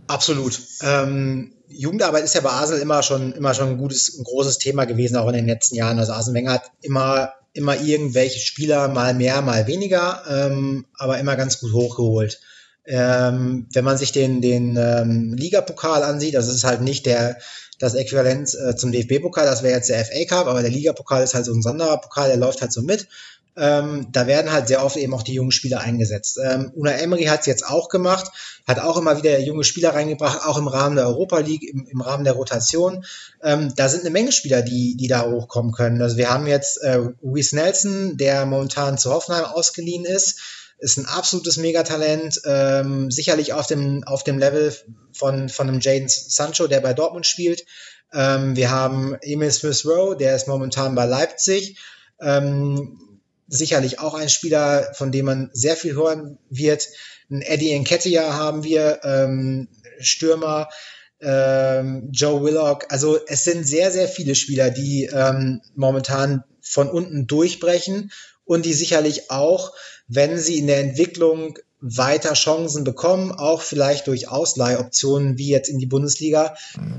Absolut. 0.07 0.61
Ähm, 0.81 1.51
Jugendarbeit 1.75 2.23
ist 2.23 2.35
ja 2.35 2.41
bei 2.41 2.49
Arsenal 2.49 2.81
immer 2.81 3.03
schon, 3.03 3.33
immer 3.33 3.53
schon 3.53 3.69
ein 3.69 3.77
gutes, 3.77 4.17
ein 4.17 4.23
großes 4.23 4.57
Thema 4.57 4.85
gewesen, 4.85 5.17
auch 5.17 5.27
in 5.27 5.35
den 5.35 5.47
letzten 5.47 5.75
Jahren. 5.75 5.99
Also 5.99 6.13
Arsene 6.13 6.35
Wenger 6.35 6.53
hat 6.53 6.71
immer, 6.81 7.33
immer 7.53 7.79
irgendwelche 7.79 8.39
Spieler 8.39 8.87
mal 8.87 9.13
mehr, 9.13 9.41
mal 9.41 9.67
weniger, 9.67 10.23
ähm, 10.29 10.85
aber 10.97 11.19
immer 11.19 11.35
ganz 11.35 11.59
gut 11.59 11.73
hochgeholt. 11.73 12.39
Ähm, 12.85 13.67
wenn 13.71 13.85
man 13.85 13.97
sich 13.97 14.11
den, 14.11 14.41
den 14.41 14.75
ähm, 14.77 15.33
Ligapokal 15.33 16.03
ansieht, 16.03 16.35
das 16.35 16.47
ist 16.47 16.65
halt 16.65 16.81
nicht 16.81 17.05
der, 17.05 17.37
das 17.79 17.95
Äquivalent 17.95 18.53
äh, 18.55 18.75
zum 18.75 18.91
DFB-Pokal, 18.91 19.45
das 19.45 19.63
wäre 19.63 19.75
jetzt 19.75 19.89
der 19.89 20.03
FA 20.03 20.25
Cup, 20.25 20.47
aber 20.47 20.61
der 20.61 20.71
Ligapokal 20.71 21.23
ist 21.23 21.33
halt 21.33 21.45
so 21.45 21.53
ein 21.53 21.61
Sonderpokal, 21.61 22.27
der 22.27 22.37
läuft 22.37 22.61
halt 22.61 22.73
so 22.73 22.81
mit. 22.81 23.07
Ähm, 23.55 24.07
da 24.11 24.25
werden 24.25 24.51
halt 24.51 24.67
sehr 24.67 24.83
oft 24.83 24.97
eben 24.97 25.13
auch 25.13 25.23
die 25.23 25.33
jungen 25.33 25.51
Spieler 25.51 25.81
eingesetzt. 25.81 26.39
Ähm, 26.43 26.71
Una 26.75 26.91
Emery 26.91 27.25
hat 27.25 27.41
es 27.41 27.45
jetzt 27.45 27.65
auch 27.67 27.89
gemacht, 27.89 28.31
hat 28.67 28.79
auch 28.79 28.97
immer 28.97 29.17
wieder 29.17 29.39
junge 29.39 29.63
Spieler 29.63 29.93
reingebracht, 29.93 30.45
auch 30.45 30.57
im 30.57 30.67
Rahmen 30.67 30.95
der 30.95 31.07
Europa 31.07 31.39
League, 31.39 31.63
im, 31.63 31.85
im 31.87 32.01
Rahmen 32.01 32.23
der 32.23 32.33
Rotation. 32.33 33.05
Ähm, 33.43 33.73
da 33.75 33.89
sind 33.89 34.01
eine 34.01 34.09
Menge 34.09 34.31
Spieler, 34.31 34.61
die, 34.61 34.95
die 34.97 35.07
da 35.07 35.29
hochkommen 35.29 35.71
können. 35.71 36.01
Also 36.01 36.17
wir 36.17 36.29
haben 36.29 36.47
jetzt 36.47 36.77
äh, 36.77 36.99
Reese 37.23 37.55
Nelson, 37.55 38.17
der 38.17 38.45
momentan 38.45 38.97
zu 38.97 39.11
Hoffenheim 39.11 39.45
ausgeliehen 39.45 40.05
ist, 40.05 40.39
ist 40.79 40.97
ein 40.97 41.05
absolutes 41.05 41.57
Megatalent, 41.57 42.41
ähm, 42.45 43.09
sicherlich 43.09 43.53
auf 43.53 43.67
dem, 43.67 44.03
auf 44.03 44.23
dem 44.23 44.37
Level 44.37 44.75
von, 45.13 45.47
von 45.47 45.69
einem 45.69 45.79
Jaden 45.79 46.09
Sancho, 46.09 46.67
der 46.67 46.81
bei 46.81 46.93
Dortmund 46.93 47.25
spielt. 47.25 47.65
Ähm, 48.11 48.55
wir 48.55 48.69
haben 48.69 49.15
Emil 49.21 49.51
Smith 49.51 49.85
Rowe, 49.85 50.17
der 50.17 50.35
ist 50.35 50.47
momentan 50.47 50.95
bei 50.95 51.05
Leipzig. 51.05 51.79
Ähm, 52.19 53.12
sicherlich 53.53 53.99
auch 53.99 54.13
ein 54.13 54.29
Spieler, 54.29 54.93
von 54.93 55.11
dem 55.11 55.25
man 55.25 55.49
sehr 55.53 55.75
viel 55.75 55.95
hören 55.95 56.37
wird. 56.49 56.87
Ein 57.29 57.41
Eddie 57.41 57.77
Nketiah 57.77 58.33
haben 58.33 58.63
wir, 58.63 58.99
ähm, 59.03 59.67
Stürmer, 59.99 60.69
ähm, 61.21 62.09
Joe 62.11 62.43
Willock. 62.43 62.85
Also 62.89 63.17
es 63.27 63.43
sind 63.43 63.67
sehr, 63.67 63.91
sehr 63.91 64.07
viele 64.07 64.35
Spieler, 64.35 64.69
die 64.69 65.05
ähm, 65.05 65.61
momentan 65.75 66.43
von 66.61 66.89
unten 66.89 67.27
durchbrechen 67.27 68.11
und 68.45 68.65
die 68.65 68.73
sicherlich 68.73 69.31
auch, 69.31 69.73
wenn 70.07 70.37
sie 70.37 70.57
in 70.57 70.67
der 70.67 70.79
Entwicklung 70.79 71.57
weiter 71.79 72.33
Chancen 72.33 72.83
bekommen, 72.83 73.31
auch 73.31 73.61
vielleicht 73.61 74.07
durch 74.07 74.29
Ausleihoptionen 74.29 75.37
wie 75.37 75.49
jetzt 75.49 75.69
in 75.69 75.79
die 75.79 75.85
Bundesliga, 75.85 76.55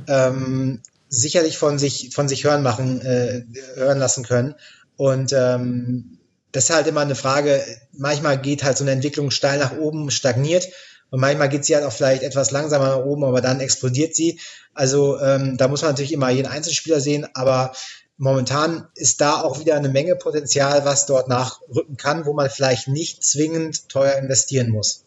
ähm, 0.09 0.83
sicherlich 1.09 1.57
von 1.57 1.79
sich 1.79 2.11
von 2.15 2.29
sich 2.29 2.45
hören 2.45 2.63
machen, 2.63 3.01
äh, 3.01 3.45
hören 3.77 3.99
lassen 3.99 4.25
können. 4.25 4.55
Und 4.97 5.33
ähm, 5.33 6.19
das 6.55 6.65
ist 6.65 6.71
halt 6.75 6.87
immer 6.87 7.01
eine 7.01 7.17
Frage, 7.17 7.65
manchmal 7.93 8.41
geht 8.41 8.63
halt 8.63 8.79
so 8.79 8.85
eine 8.85 8.93
Entwicklung 8.93 9.33
steil 9.33 9.59
nach 9.59 9.77
oben, 9.77 10.13
stagniert 10.13 10.69
und 11.11 11.19
manchmal 11.19 11.49
geht 11.49 11.65
sie 11.65 11.75
halt 11.75 11.85
auch 11.85 11.93
vielleicht 11.93 12.23
etwas 12.23 12.53
langsamer 12.53 12.87
nach 12.87 13.05
oben, 13.05 13.25
aber 13.25 13.41
dann 13.41 13.59
explodiert 13.59 14.15
sie. 14.15 14.39
Also 14.73 15.19
ähm, 15.21 15.57
da 15.57 15.67
muss 15.67 15.83
man 15.83 15.91
natürlich 15.91 16.13
immer 16.13 16.31
jeden 16.31 16.47
Einzelspieler 16.47 17.01
sehen, 17.01 17.27
aber 17.35 17.73
momentan 18.19 18.87
ist 18.95 19.21
da 19.21 19.41
auch 19.41 19.59
wieder 19.59 19.75
eine 19.75 19.89
Menge 19.89 20.15
Potenzial, 20.15 20.85
was 20.85 21.07
dort 21.07 21.29
nachrücken 21.29 21.97
kann, 21.97 22.25
wo 22.25 22.33
man 22.33 22.49
vielleicht 22.49 22.87
nicht 22.87 23.25
zwingend 23.25 23.89
teuer 23.89 24.15
investieren 24.15 24.71
muss. 24.71 25.05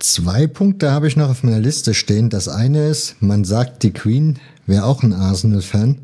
Zwei 0.00 0.46
Punkte 0.46 0.92
habe 0.92 1.08
ich 1.08 1.16
noch 1.16 1.30
auf 1.30 1.42
meiner 1.42 1.60
Liste 1.60 1.94
stehen. 1.94 2.28
Das 2.28 2.46
eine 2.46 2.88
ist, 2.88 3.16
man 3.20 3.44
sagt, 3.44 3.82
die 3.82 3.94
Queen 3.94 4.38
wäre 4.66 4.84
auch 4.84 5.02
ein 5.02 5.14
Arsenal-Fan. 5.14 6.02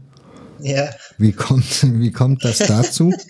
Ja. 0.60 0.88
Wie 1.18 1.32
kommt, 1.32 1.82
wie 2.00 2.12
kommt 2.12 2.44
das 2.44 2.58
dazu? 2.58 3.12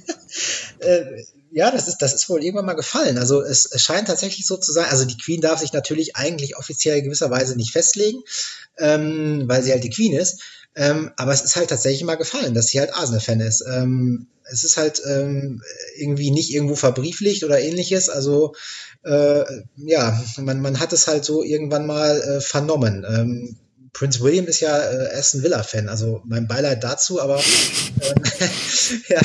äh, 0.80 1.24
ja, 1.52 1.70
das 1.70 1.86
ist, 1.86 1.98
das 1.98 2.14
ist 2.14 2.28
wohl 2.28 2.42
irgendwann 2.42 2.66
mal 2.66 2.74
gefallen. 2.74 3.16
Also 3.16 3.40
es, 3.40 3.64
es 3.66 3.82
scheint 3.82 4.08
tatsächlich 4.08 4.46
so 4.46 4.56
zu 4.56 4.72
sein. 4.72 4.86
Also 4.90 5.04
die 5.04 5.16
Queen 5.16 5.40
darf 5.40 5.60
sich 5.60 5.72
natürlich 5.72 6.16
eigentlich 6.16 6.56
offiziell 6.56 7.00
gewisserweise 7.02 7.56
nicht 7.56 7.70
festlegen, 7.70 8.22
ähm, 8.78 9.44
weil 9.46 9.62
sie 9.62 9.70
halt 9.70 9.84
die 9.84 9.90
Queen 9.90 10.14
ist. 10.14 10.42
Ähm, 10.74 11.12
aber 11.16 11.32
es 11.32 11.42
ist 11.42 11.54
halt 11.54 11.70
tatsächlich 11.70 12.02
mal 12.02 12.16
gefallen, 12.16 12.54
dass 12.54 12.66
sie 12.66 12.80
halt 12.80 12.92
Arsenal-Fan 12.92 13.40
ist. 13.40 13.64
Ähm, 13.72 14.26
es 14.50 14.64
ist 14.64 14.76
halt 14.76 15.00
ähm, 15.06 15.62
irgendwie 15.96 16.30
nicht 16.30 16.52
irgendwo 16.52 16.74
verbrieflicht 16.74 17.44
oder 17.44 17.60
ähnliches. 17.60 18.08
Also 18.08 18.54
äh, 19.04 19.44
ja, 19.76 20.22
man, 20.38 20.60
man 20.60 20.80
hat 20.80 20.92
es 20.92 21.06
halt 21.06 21.24
so 21.24 21.44
irgendwann 21.44 21.86
mal 21.86 22.20
äh, 22.20 22.40
vernommen. 22.40 23.06
Ähm, 23.08 23.56
Prince 23.94 24.20
William 24.20 24.46
ist 24.46 24.60
ja 24.60 24.76
äh, 24.76 25.16
Aston 25.16 25.42
Villa-Fan, 25.42 25.88
also 25.88 26.20
mein 26.26 26.48
Beileid 26.48 26.82
dazu, 26.82 27.22
aber 27.22 27.38
ähm, 28.02 28.22
ja, 29.08 29.20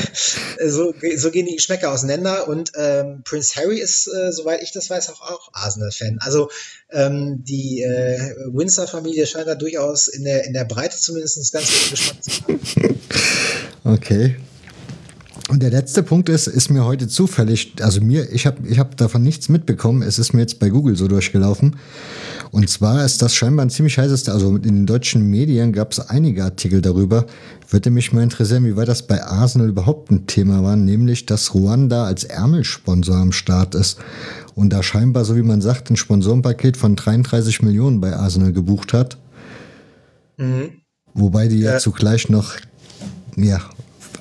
so, 0.66 0.94
so 1.18 1.32
gehen 1.32 1.48
die 1.48 1.56
Geschmäcker 1.56 1.92
auseinander 1.92 2.48
und 2.48 2.72
ähm, 2.76 3.24
Prince 3.26 3.56
Harry 3.56 3.80
ist, 3.80 4.08
äh, 4.08 4.32
soweit 4.32 4.62
ich 4.62 4.72
das 4.72 4.90
weiß, 4.90 5.10
auch, 5.10 5.22
auch 5.22 5.50
Arsenal-Fan. 5.54 6.20
Also 6.22 6.50
ähm, 6.92 7.44
die 7.44 7.82
äh, 7.82 8.36
Windsor-Familie 8.46 9.26
scheint 9.26 9.48
da 9.48 9.56
durchaus 9.56 10.08
in 10.08 10.24
der, 10.24 10.46
in 10.46 10.54
der 10.54 10.66
Breite 10.66 10.98
zumindest 10.98 11.52
ganz 11.52 11.68
gut 11.68 11.90
Geschmack 11.90 12.24
zu 12.24 12.32
haben. 12.44 12.60
Okay. 13.86 14.36
Und 15.50 15.64
der 15.64 15.72
letzte 15.72 16.04
Punkt 16.04 16.30
ist, 16.30 16.46
ist 16.46 16.70
mir 16.70 16.86
heute 16.86 17.08
zufällig, 17.08 17.74
also 17.82 18.02
mir, 18.02 18.32
ich 18.32 18.46
habe 18.46 18.68
ich 18.68 18.78
hab 18.78 18.96
davon 18.98 19.24
nichts 19.24 19.50
mitbekommen, 19.50 20.04
es 20.04 20.20
ist 20.20 20.32
mir 20.32 20.42
jetzt 20.42 20.60
bei 20.60 20.70
Google 20.70 20.96
so 20.96 21.08
durchgelaufen. 21.08 21.78
Und 22.52 22.70
zwar 22.70 23.04
ist 23.04 23.24
das 23.24 23.34
scheinbar 23.34 23.66
ein 23.66 23.72
ziemlich 23.72 23.98
heißes, 23.98 24.30
also 24.30 24.58
in 24.58 24.62
den 24.62 24.86
deutschen 24.86 25.28
Medien 25.28 25.74
gab 25.74 25.92
es 25.92 26.00
einige 26.00 26.44
Artikel 26.44 26.84
darüber. 26.84 27.26
Würde 27.68 27.90
mich 27.90 28.14
mal 28.14 28.22
interessieren, 28.22 28.64
wie 28.64 28.76
weit 28.76 28.90
das 28.90 29.08
bei 29.08 29.24
Arsenal 29.24 29.70
überhaupt 29.70 30.12
ein 30.12 30.28
Thema 30.28 30.64
war, 30.64 30.76
nämlich 30.76 31.26
dass 31.26 31.56
Ruanda 31.56 32.06
als 32.06 32.26
Ärmelsponsor 32.26 33.16
am 33.16 33.32
Start 33.32 33.74
ist 33.74 33.98
und 34.54 34.72
da 34.72 34.84
scheinbar, 34.84 35.26
so 35.26 35.36
wie 35.36 35.42
man 35.42 35.62
sagt, 35.62 35.90
ein 35.90 35.98
Sponsorenpaket 35.98 36.78
von 36.78 36.96
33 36.96 37.64
Millionen 37.64 38.00
bei 38.00 38.16
Arsenal 38.16 38.54
gebucht 38.54 38.94
hat. 38.94 39.18
Mhm. 40.38 40.74
Wobei 41.16 41.48
die 41.48 41.60
ja 41.60 41.80
zugleich 41.80 42.30
noch 42.30 42.54
ja, 43.36 43.62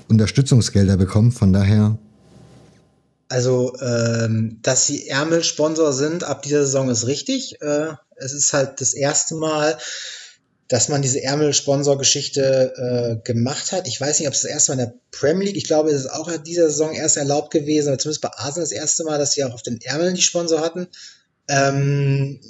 Unterstützungsgelder 0.09 0.97
bekommen, 0.97 1.33
von 1.33 1.53
daher 1.53 1.99
also, 3.29 3.77
ähm, 3.81 4.59
dass 4.63 4.87
sie 4.87 5.09
Ärmelsponsor 5.09 5.93
sind 5.93 6.25
ab 6.25 6.43
dieser 6.43 6.65
Saison 6.65 6.89
ist 6.89 7.07
richtig. 7.07 7.61
Äh, 7.61 7.93
es 8.17 8.33
ist 8.33 8.53
halt 8.55 8.81
das 8.81 8.95
erste 8.95 9.35
Mal, 9.35 9.77
dass 10.69 10.89
man 10.89 11.03
diese 11.03 11.23
Ärmelsponsor-Geschichte 11.23 13.21
äh, 13.23 13.27
gemacht 13.27 13.73
hat. 13.73 13.87
Ich 13.87 14.01
weiß 14.01 14.19
nicht, 14.19 14.29
ob 14.29 14.35
es 14.35 14.43
das 14.43 14.51
erste 14.51 14.73
Mal 14.73 14.83
in 14.83 14.87
der 14.89 14.95
Premier 15.11 15.47
League, 15.47 15.57
ich 15.57 15.65
glaube, 15.65 15.91
es 15.91 16.01
ist 16.05 16.11
auch 16.11 16.29
in 16.29 16.43
dieser 16.43 16.71
Saison 16.71 16.93
erst 16.95 17.19
erlaubt 17.19 17.51
gewesen, 17.51 17.89
aber 17.89 17.99
zumindest 17.99 18.23
bei 18.23 18.31
Arsenal 18.31 18.65
das 18.65 18.73
erste 18.73 19.05
Mal, 19.05 19.19
dass 19.19 19.33
sie 19.33 19.45
auch 19.45 19.53
auf 19.53 19.63
den 19.63 19.81
Ärmeln 19.81 20.15
die 20.15 20.23
Sponsor 20.23 20.61
hatten. 20.61 20.89
Ähm, 21.49 22.41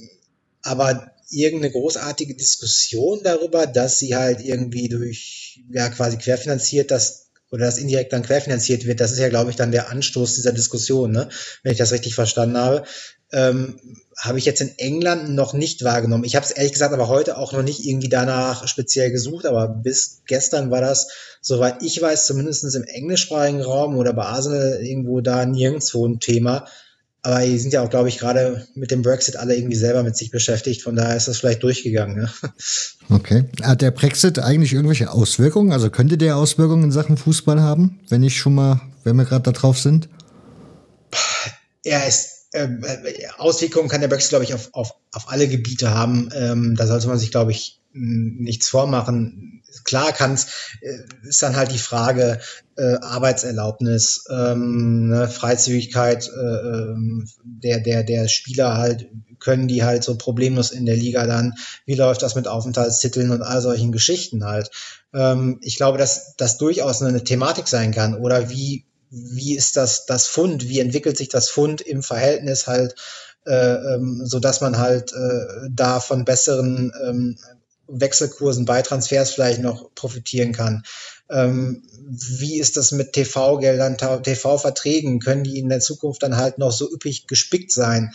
aber 0.63 1.11
irgendeine 1.31 1.73
großartige 1.73 2.35
Diskussion 2.35 3.21
darüber, 3.23 3.67
dass 3.67 3.99
sie 3.99 4.15
halt 4.17 4.41
irgendwie 4.41 4.89
durch, 4.89 5.61
ja, 5.71 5.89
quasi 5.89 6.19
querfinanziert, 6.19 6.91
dass 6.91 7.28
oder 7.51 7.65
das 7.67 7.79
indirekt 7.79 8.13
dann 8.13 8.23
querfinanziert 8.23 8.87
wird, 8.87 9.01
das 9.01 9.13
ist 9.13 9.19
ja, 9.19 9.29
glaube 9.29 9.51
ich, 9.51 9.57
dann 9.57 9.73
der 9.73 9.91
Anstoß 9.91 10.35
dieser 10.35 10.53
Diskussion, 10.53 11.13
ne? 11.13 11.29
wenn 11.63 11.73
ich 11.73 11.79
das 11.79 11.93
richtig 11.93 12.15
verstanden 12.15 12.59
habe. 12.59 12.85
Ähm, 13.31 13.79
habe 14.19 14.39
ich 14.39 14.47
jetzt 14.47 14.63
in 14.63 14.77
England 14.79 15.31
noch 15.31 15.53
nicht 15.53 15.85
wahrgenommen. 15.85 16.25
Ich 16.25 16.35
habe 16.35 16.45
es 16.45 16.51
ehrlich 16.51 16.73
gesagt 16.73 16.95
aber 16.95 17.09
heute 17.09 17.37
auch 17.37 17.53
noch 17.53 17.63
nicht 17.63 17.85
irgendwie 17.85 18.09
danach 18.09 18.67
speziell 18.67 19.11
gesucht, 19.11 19.47
aber 19.47 19.69
bis 19.69 20.23
gestern 20.27 20.71
war 20.71 20.81
das, 20.81 21.09
soweit 21.41 21.83
ich 21.83 22.01
weiß, 22.01 22.27
zumindest 22.27 22.75
im 22.75 22.85
englischsprachigen 22.85 23.61
Raum 23.61 23.97
oder 23.97 24.13
bei 24.15 24.25
Arsenal 24.25 24.81
irgendwo 24.83 25.21
da 25.21 25.45
nirgendwo 25.45 26.07
ein 26.07 26.21
Thema. 26.21 26.67
Aber 27.23 27.45
die 27.45 27.59
sind 27.59 27.73
ja 27.73 27.83
auch, 27.83 27.91
glaube 27.91 28.09
ich, 28.09 28.19
gerade 28.19 28.67
mit 28.75 28.91
dem 28.91 29.03
Brexit 29.03 29.37
alle 29.37 29.57
irgendwie 29.57 29.77
selber 29.77 30.03
mit 30.03 30.17
sich 30.17 30.31
beschäftigt. 30.31 30.83
Von 30.83 30.97
daher 30.97 31.17
ist 31.17 31.29
das 31.29 31.39
vielleicht 31.39 31.63
durchgegangen. 31.63 32.17
Ne? 32.17 32.31
Okay. 33.11 33.45
Hat 33.63 33.81
der 33.81 33.91
Brexit 33.91 34.39
eigentlich 34.39 34.75
irgendwelche 34.75 35.11
Auswirkungen? 35.11 35.73
Also 35.73 35.89
könnte 35.89 36.19
der 36.19 36.37
Auswirkungen 36.37 36.85
in 36.85 36.93
Sachen 36.93 37.17
Fußball 37.17 37.63
haben, 37.63 38.01
wenn 38.11 38.23
ich 38.23 38.37
schon 38.37 38.55
mal, 38.55 38.83
wenn 39.03 39.17
wir 39.17 39.25
gerade 39.25 39.45
da 39.45 39.53
drauf 39.53 39.79
sind? 39.79 40.11
Er 41.85 42.07
ist 42.07 42.39
ähm, 42.53 42.85
äh, 42.85 43.29
Auswirkungen 43.37 43.89
kann 43.89 44.01
der 44.01 44.09
Brexit, 44.09 44.31
glaube 44.31 44.45
ich, 44.45 44.55
auf, 44.55 44.69
auf, 44.73 44.95
auf 45.13 45.31
alle 45.31 45.49
Gebiete 45.49 45.91
haben. 45.91 46.31
Ähm, 46.35 46.77
da 46.77 46.87
sollte 46.87 47.09
man 47.09 47.19
sich, 47.19 47.31
glaube 47.31 47.51
ich, 47.51 47.81
nichts 47.93 48.69
vormachen. 48.69 49.63
Klar 49.85 50.13
kann's, 50.13 50.47
äh, 50.81 50.99
ist 51.27 51.43
dann 51.43 51.57
halt 51.57 51.73
die 51.73 51.79
Frage 51.79 52.41
äh, 52.79 52.97
Arbeitserlaubnis, 53.01 54.25
ähm, 54.31 55.09
ne, 55.09 55.29
Freizügigkeit 55.29 56.29
äh, 56.29 56.41
ähm, 56.41 57.29
der, 57.43 57.81
der, 57.81 58.05
der 58.05 58.29
Spieler 58.29 58.77
halt, 58.77 59.09
können 59.41 59.69
die 59.69 59.85
halt 59.85 60.05
so 60.05 60.17
problemlos 60.17 60.71
in 60.71 60.87
der 60.87 60.97
Liga 60.97 61.27
dann, 61.27 61.55
wie 61.87 61.95
läuft 61.95 62.23
das 62.23 62.35
mit 62.35 62.47
Aufenthaltstiteln 62.49 63.31
und 63.31 63.43
all 63.43 63.61
solchen 63.61 63.93
Geschichten 63.93 64.45
halt. 64.45 64.71
Ähm, 65.13 65.59
ich 65.63 65.77
glaube, 65.77 65.99
dass 65.99 66.37
das 66.37 66.59
durchaus 66.59 67.03
eine 67.03 67.25
Thematik 67.25 67.69
sein 67.69 67.93
kann 67.93 68.15
oder 68.15 68.49
wie, 68.49 68.87
wie 69.11 69.57
ist 69.57 69.77
das, 69.77 70.07
das 70.07 70.27
Fund, 70.27 70.69
wie 70.69 70.81
entwickelt 70.81 71.17
sich 71.17 71.29
das 71.29 71.49
Fund 71.49 71.81
im 71.81 72.03
Verhältnis 72.03 72.67
halt 72.67 72.95
äh, 73.47 73.95
ähm, 73.95 74.23
so 74.25 74.41
dass 74.41 74.61
man 74.61 74.79
halt 74.79 75.13
äh, 75.15 75.69
da 75.71 76.01
von 76.01 76.25
besseren 76.25 76.93
ähm, 77.03 77.39
Wechselkursen 77.89 78.67
bei 78.67 78.83
Transfers 78.83 79.31
vielleicht 79.31 79.63
noch 79.63 79.95
profitieren 79.95 80.53
kann. 80.53 80.83
Ähm, 81.31 81.83
wie 82.11 82.59
ist 82.59 82.77
das 82.77 82.93
mit 82.93 83.13
TV-Geldern, 83.13 83.99
TV-Verträgen? 83.99 85.21
Können 85.21 85.45
die 85.45 85.59
in 85.59 85.69
der 85.69 85.81
Zukunft 85.81 86.23
dann 86.23 86.37
halt 86.37 86.59
noch 86.59 86.73
so 86.73 86.91
üppig 86.91 87.27
gespickt 87.27 87.73
sein? 87.73 88.13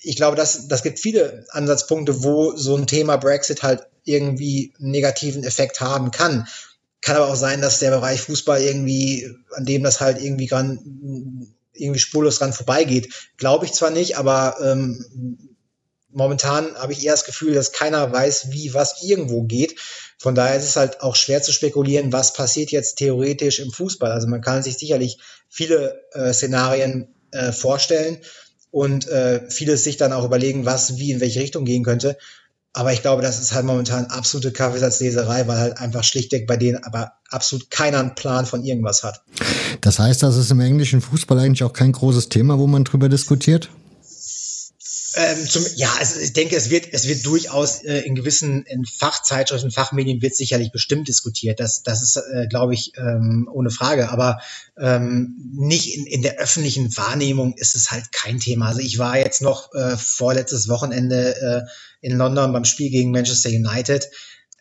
Ich 0.00 0.16
glaube, 0.16 0.36
das, 0.36 0.68
das 0.68 0.82
gibt 0.82 0.98
viele 0.98 1.44
Ansatzpunkte, 1.50 2.22
wo 2.22 2.56
so 2.56 2.76
ein 2.76 2.86
Thema 2.86 3.16
Brexit 3.16 3.62
halt 3.62 3.82
irgendwie 4.04 4.72
einen 4.78 4.92
negativen 4.92 5.44
Effekt 5.44 5.80
haben 5.80 6.10
kann. 6.10 6.46
Kann 7.00 7.16
aber 7.16 7.28
auch 7.28 7.36
sein, 7.36 7.60
dass 7.60 7.80
der 7.80 7.90
Bereich 7.90 8.22
Fußball 8.22 8.60
irgendwie, 8.60 9.30
an 9.52 9.66
dem 9.66 9.82
das 9.82 10.00
halt 10.00 10.20
irgendwie 10.20 10.46
dran, 10.46 11.54
irgendwie 11.72 12.00
spurlos 12.00 12.38
dran 12.38 12.52
vorbeigeht. 12.52 13.12
Glaube 13.36 13.66
ich 13.66 13.72
zwar 13.72 13.90
nicht, 13.90 14.16
aber 14.16 14.56
ähm, 14.62 15.48
momentan 16.10 16.74
habe 16.76 16.92
ich 16.92 17.04
eher 17.04 17.12
das 17.12 17.24
Gefühl, 17.24 17.54
dass 17.54 17.72
keiner 17.72 18.10
weiß, 18.12 18.50
wie 18.50 18.74
was 18.74 19.02
irgendwo 19.02 19.42
geht. 19.42 19.76
Von 20.18 20.34
daher 20.34 20.56
ist 20.56 20.64
es 20.64 20.76
halt 20.76 21.00
auch 21.00 21.14
schwer 21.14 21.42
zu 21.42 21.52
spekulieren, 21.52 22.12
was 22.12 22.32
passiert 22.32 22.72
jetzt 22.72 22.96
theoretisch 22.96 23.60
im 23.60 23.70
Fußball. 23.70 24.10
Also 24.10 24.26
man 24.26 24.40
kann 24.40 24.64
sich 24.64 24.76
sicherlich 24.76 25.18
viele 25.48 26.02
äh, 26.12 26.32
Szenarien 26.32 27.08
äh, 27.30 27.52
vorstellen 27.52 28.18
und 28.70 29.06
äh, 29.08 29.48
vieles 29.48 29.84
sich 29.84 29.96
dann 29.96 30.12
auch 30.12 30.24
überlegen, 30.24 30.66
was 30.66 30.98
wie 30.98 31.12
in 31.12 31.20
welche 31.20 31.40
Richtung 31.40 31.64
gehen 31.64 31.84
könnte. 31.84 32.18
Aber 32.72 32.92
ich 32.92 33.00
glaube, 33.02 33.22
das 33.22 33.40
ist 33.40 33.54
halt 33.54 33.64
momentan 33.64 34.06
absolute 34.06 34.52
Kaffeesatzleserei, 34.52 35.46
weil 35.46 35.58
halt 35.58 35.78
einfach 35.78 36.04
schlichtweg 36.04 36.46
bei 36.46 36.56
denen 36.56 36.82
aber 36.84 37.12
absolut 37.30 37.70
keiner 37.70 37.98
einen 37.98 38.14
Plan 38.14 38.44
von 38.44 38.62
irgendwas 38.62 39.02
hat. 39.02 39.22
Das 39.80 39.98
heißt, 39.98 40.22
das 40.22 40.36
ist 40.36 40.50
im 40.50 40.60
englischen 40.60 41.00
Fußball 41.00 41.38
eigentlich 41.38 41.62
auch 41.62 41.72
kein 41.72 41.92
großes 41.92 42.28
Thema, 42.28 42.58
wo 42.58 42.66
man 42.66 42.84
drüber 42.84 43.08
diskutiert? 43.08 43.70
Ähm, 45.20 45.48
zum, 45.48 45.66
ja, 45.74 45.92
also 45.98 46.20
ich 46.20 46.32
denke, 46.32 46.54
es 46.54 46.70
wird, 46.70 46.92
es 46.92 47.08
wird 47.08 47.26
durchaus 47.26 47.82
äh, 47.82 48.02
in 48.02 48.14
gewissen 48.14 48.64
in 48.66 48.84
Fachzeitschriften, 48.84 49.72
Fachmedien 49.72 50.22
wird 50.22 50.36
sicherlich 50.36 50.70
bestimmt 50.70 51.08
diskutiert. 51.08 51.58
Das, 51.58 51.82
das 51.82 52.02
ist, 52.02 52.16
äh, 52.16 52.46
glaube 52.46 52.74
ich, 52.74 52.92
ähm, 52.96 53.48
ohne 53.52 53.70
Frage. 53.70 54.10
Aber 54.10 54.38
ähm, 54.78 55.34
nicht 55.54 55.96
in, 55.96 56.06
in 56.06 56.22
der 56.22 56.38
öffentlichen 56.38 56.96
Wahrnehmung 56.96 57.54
ist 57.56 57.74
es 57.74 57.90
halt 57.90 58.12
kein 58.12 58.38
Thema. 58.38 58.68
Also 58.68 58.78
ich 58.78 58.98
war 58.98 59.18
jetzt 59.18 59.42
noch 59.42 59.74
äh, 59.74 59.96
vorletztes 59.96 60.68
Wochenende 60.68 61.66
äh, 61.66 62.06
in 62.06 62.16
London 62.16 62.52
beim 62.52 62.64
Spiel 62.64 62.90
gegen 62.90 63.10
Manchester 63.10 63.50
United. 63.50 64.08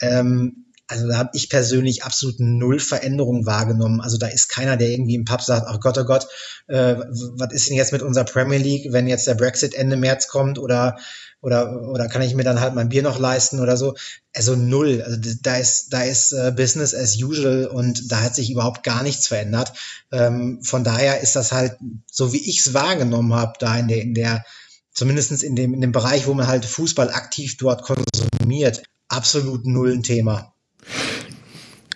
Ähm, 0.02 0.66
also 0.88 1.08
da 1.08 1.18
habe 1.18 1.32
ich 1.34 1.50
persönlich 1.50 2.04
absolut 2.04 2.40
null 2.40 2.80
Veränderung 2.80 3.46
wahrgenommen. 3.46 4.00
Also 4.00 4.18
da 4.18 4.28
ist 4.28 4.48
keiner, 4.48 4.78
der 4.78 4.90
irgendwie 4.90 5.16
im 5.16 5.26
Pub 5.26 5.42
sagt, 5.42 5.68
ach 5.68 5.80
Gott, 5.82 5.98
oh 5.98 6.06
Gott, 6.06 6.28
äh, 6.68 6.96
was 6.96 7.54
ist 7.54 7.70
denn 7.70 7.76
jetzt 7.76 7.92
mit 7.92 8.02
unserer 8.02 8.24
Premier 8.24 8.58
League, 8.58 8.94
wenn 8.94 9.08
jetzt 9.08 9.28
der 9.28 9.36
Brexit 9.36 9.74
Ende 9.74 9.98
März 9.98 10.28
kommt 10.28 10.58
oder 10.60 10.98
oder 11.42 11.90
oder 11.90 12.08
kann 12.08 12.22
ich 12.22 12.34
mir 12.34 12.44
dann 12.44 12.62
halt 12.62 12.74
mein 12.74 12.90
Bier 12.90 13.04
noch 13.04 13.20
leisten 13.20 13.60
oder 13.60 13.78
so? 13.78 13.96
Also 14.34 14.56
null. 14.56 15.04
Also 15.06 15.18
da 15.42 15.58
ist 15.58 15.94
da 15.94 16.04
ist 16.04 16.32
äh, 16.32 16.52
Business 16.56 16.96
as 16.96 17.22
usual 17.22 17.68
und 17.68 18.12
da 18.12 18.22
hat 18.22 18.36
sich 18.36 18.50
überhaupt 18.50 18.84
gar 18.84 19.04
nichts 19.04 19.28
verändert. 19.28 19.74
Ähm, 20.12 20.62
von 20.64 20.84
daher 20.84 21.20
ist 21.20 21.36
das 21.36 21.52
halt 21.52 21.78
so, 22.10 22.34
wie 22.34 22.50
ich 22.50 22.60
es 22.60 22.74
wahrgenommen 22.74 23.34
habe, 23.34 23.54
da 23.60 23.78
in 23.78 23.88
der 23.88 24.02
in 24.02 24.14
der 24.14 24.46
zumindestens 24.94 25.44
in 25.44 25.56
dem 25.56 25.74
in 25.74 25.82
dem 25.82 25.92
Bereich, 25.92 26.28
wo 26.28 26.34
man 26.34 26.48
halt 26.48 26.66
Fußball 26.66 27.12
aktiv 27.12 27.58
dort 27.58 27.84
konsumiert, 27.84 28.84
absolut 29.10 29.66
null 29.66 29.94
ein 29.94 30.04
Thema. 30.04 30.54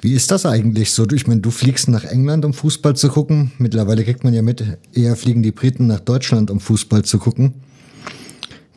Wie 0.01 0.13
ist 0.13 0.31
das 0.31 0.47
eigentlich 0.47 0.91
so? 0.91 1.07
Ich 1.11 1.27
meine, 1.27 1.41
du 1.41 1.51
fliegst 1.51 1.87
nach 1.87 2.03
England, 2.03 2.43
um 2.43 2.53
Fußball 2.53 2.95
zu 2.95 3.09
gucken. 3.09 3.51
Mittlerweile 3.59 4.03
kriegt 4.03 4.23
man 4.23 4.33
ja 4.33 4.41
mit, 4.41 4.63
eher 4.93 5.15
fliegen 5.15 5.43
die 5.43 5.51
Briten 5.51 5.85
nach 5.85 5.99
Deutschland, 5.99 6.49
um 6.49 6.59
Fußball 6.59 7.03
zu 7.03 7.19
gucken. 7.19 7.53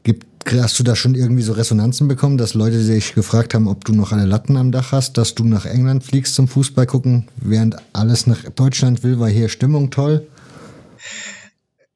Gibt, 0.03 0.27
hast 0.53 0.79
du 0.79 0.83
da 0.83 0.95
schon 0.95 1.15
irgendwie 1.15 1.43
so 1.43 1.55
Resonanzen 1.55 2.09
bekommen, 2.09 2.37
dass 2.37 2.53
Leute 2.53 2.79
sich 2.79 3.15
gefragt 3.15 3.55
haben, 3.55 3.69
ob 3.69 3.87
du 3.87 3.95
noch 3.95 4.13
eine 4.13 4.27
Latten 4.27 4.59
am 4.59 4.71
Dach 4.71 4.93
hast, 4.93 5.17
dass 5.17 5.35
du 5.35 5.45
nach 5.45 5.65
England 5.65 6.05
fliegst 6.05 6.35
zum 6.35 6.47
Fußball 6.47 6.85
gucken, 6.85 7.29
während 7.37 7.77
alles 7.95 8.27
nach 8.27 8.45
Deutschland 8.51 9.03
will, 9.03 9.19
war 9.19 9.31
hier 9.31 9.49
Stimmung 9.49 9.91
toll? 9.91 10.27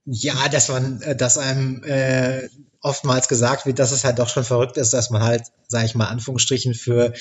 Ja, 0.07 0.49
dass 0.49 0.71
man, 0.71 1.03
äh, 1.03 1.15
dass 1.15 1.37
einem 1.37 1.83
äh, 1.85 2.49
oftmals 2.81 3.29
gesagt 3.29 3.67
wird, 3.67 3.79
dass 3.79 3.93
es 3.93 4.05
halt 4.05 4.19
doch 4.19 4.31
schon 4.31 4.45
verrückt 4.45 4.79
ist, 4.79 4.95
dass 4.95 5.11
man 5.11 5.23
halt, 5.23 5.43
sage 5.67 5.85
ich 5.85 5.95
mal, 5.95 6.07
Anführungsstrichen 6.07 6.73
für 6.73 7.13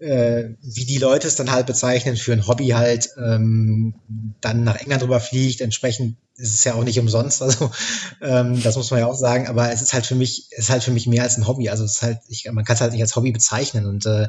äh, 0.00 0.50
wie 0.62 0.84
die 0.84 0.98
Leute 0.98 1.26
es 1.26 1.36
dann 1.36 1.50
halt 1.50 1.66
bezeichnen, 1.66 2.16
für 2.16 2.32
ein 2.32 2.46
Hobby 2.46 2.68
halt 2.68 3.10
ähm, 3.16 3.94
dann 4.40 4.64
nach 4.64 4.76
England 4.76 5.02
drüber 5.02 5.20
fliegt. 5.20 5.60
Entsprechend 5.60 6.16
ist 6.36 6.54
es 6.54 6.64
ja 6.64 6.74
auch 6.74 6.84
nicht 6.84 6.98
umsonst, 6.98 7.42
also 7.42 7.70
ähm, 8.22 8.62
das 8.62 8.76
muss 8.76 8.90
man 8.90 9.00
ja 9.00 9.06
auch 9.06 9.18
sagen. 9.18 9.48
Aber 9.48 9.70
es 9.72 9.82
ist 9.82 9.92
halt 9.92 10.06
für 10.06 10.14
mich, 10.14 10.46
es 10.52 10.64
ist 10.64 10.70
halt 10.70 10.84
für 10.84 10.92
mich 10.92 11.06
mehr 11.06 11.24
als 11.24 11.36
ein 11.36 11.46
Hobby. 11.46 11.68
Also 11.68 11.84
es 11.84 11.94
ist 11.94 12.02
halt, 12.02 12.18
ich, 12.28 12.48
man 12.50 12.64
kann 12.64 12.74
es 12.74 12.80
halt 12.80 12.92
nicht 12.92 13.02
als 13.02 13.16
Hobby 13.16 13.32
bezeichnen 13.32 13.86
und 13.86 14.06
äh, 14.06 14.28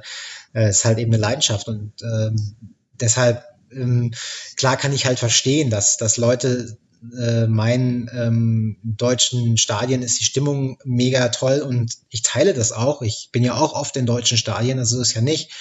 es 0.53 0.77
ist 0.77 0.85
halt 0.85 0.97
eben 0.97 1.13
eine 1.13 1.21
Leidenschaft 1.21 1.67
und 1.67 1.93
ähm, 2.01 2.55
deshalb 2.99 3.43
ähm, 3.71 4.11
klar 4.55 4.77
kann 4.77 4.93
ich 4.93 5.05
halt 5.05 5.19
verstehen, 5.19 5.69
dass 5.69 5.97
dass 5.97 6.17
Leute 6.17 6.77
äh, 7.17 7.47
meinen 7.47 8.09
ähm, 8.13 8.77
deutschen 8.83 9.57
Stadien 9.57 10.01
ist 10.01 10.19
die 10.19 10.25
Stimmung 10.25 10.77
mega 10.83 11.29
toll 11.29 11.59
und 11.59 11.97
ich 12.09 12.21
teile 12.21 12.53
das 12.53 12.71
auch. 12.71 13.01
Ich 13.01 13.29
bin 13.31 13.43
ja 13.43 13.55
auch 13.55 13.73
oft 13.73 13.95
in 13.97 14.05
deutschen 14.05 14.37
Stadien, 14.37 14.79
also 14.79 15.01
ist 15.01 15.13
ja 15.13 15.21
nicht. 15.21 15.51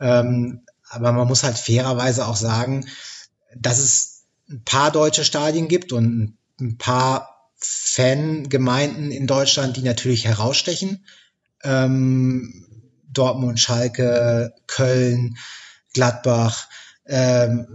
Ähm, 0.00 0.62
aber 0.88 1.12
man 1.12 1.26
muss 1.26 1.42
halt 1.42 1.58
fairerweise 1.58 2.26
auch 2.26 2.36
sagen, 2.36 2.86
dass 3.56 3.78
es 3.78 4.24
ein 4.48 4.62
paar 4.64 4.90
deutsche 4.90 5.24
Stadien 5.24 5.68
gibt 5.68 5.92
und 5.92 6.36
ein 6.60 6.78
paar 6.78 7.50
Fangemeinden 7.56 9.10
in 9.10 9.26
Deutschland, 9.26 9.76
die 9.76 9.82
natürlich 9.82 10.24
herausstechen. 10.26 11.04
Ähm, 11.62 12.66
Dortmund, 13.08 13.58
Schalke, 13.58 14.54
Köln, 14.66 15.36
Gladbach, 15.94 16.68
ähm, 17.08 17.66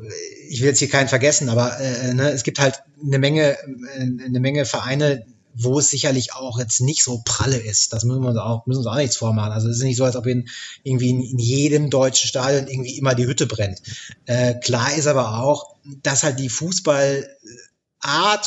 ich 0.50 0.62
will 0.62 0.68
jetzt 0.68 0.80
hier 0.80 0.90
keinen 0.90 1.08
vergessen, 1.08 1.50
aber 1.50 1.80
äh, 1.80 2.14
ne, 2.14 2.32
es 2.32 2.44
gibt 2.44 2.60
halt 2.60 2.84
eine 3.04 3.20
Menge, 3.20 3.58
äh, 3.58 4.02
eine 4.02 4.40
Menge 4.40 4.66
Vereine, 4.66 5.26
wo 5.54 5.80
es 5.80 5.90
sicherlich 5.90 6.34
auch 6.34 6.60
jetzt 6.60 6.82
nicht 6.82 7.04
so 7.04 7.22
pralle 7.26 7.58
ist. 7.58 7.94
Das 7.94 8.04
müssen 8.04 8.22
wir 8.22 8.30
uns 8.30 8.38
auch, 8.38 8.66
müssen 8.66 8.84
wir 8.84 8.88
uns 8.88 8.96
auch 8.96 9.02
nichts 9.02 9.18
vormachen. 9.18 9.52
Also 9.52 9.70
es 9.70 9.78
ist 9.78 9.84
nicht 9.84 9.98
so, 9.98 10.06
als 10.06 10.16
ob 10.16 10.26
in, 10.26 10.50
irgendwie 10.84 11.10
in, 11.10 11.22
in 11.22 11.40
jedem 11.40 11.90
deutschen 11.90 12.28
Stadion 12.28 12.68
irgendwie 12.68 12.98
immer 12.98 13.16
die 13.16 13.26
Hütte 13.26 13.48
brennt. 13.48 13.82
Äh, 14.26 14.56
klar 14.56 14.94
ist 14.94 15.08
aber 15.08 15.40
auch, 15.40 15.76
dass 16.04 16.24
halt 16.24 16.40
die 16.40 16.50
Fußballart, 16.50 17.28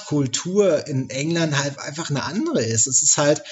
Kultur 0.06 0.86
in 0.86 1.10
England 1.10 1.62
halt 1.62 1.78
einfach 1.78 2.10
eine 2.10 2.24
andere 2.24 2.62
ist. 2.62 2.86
Es 2.86 3.02
ist 3.02 3.18
halt, 3.18 3.42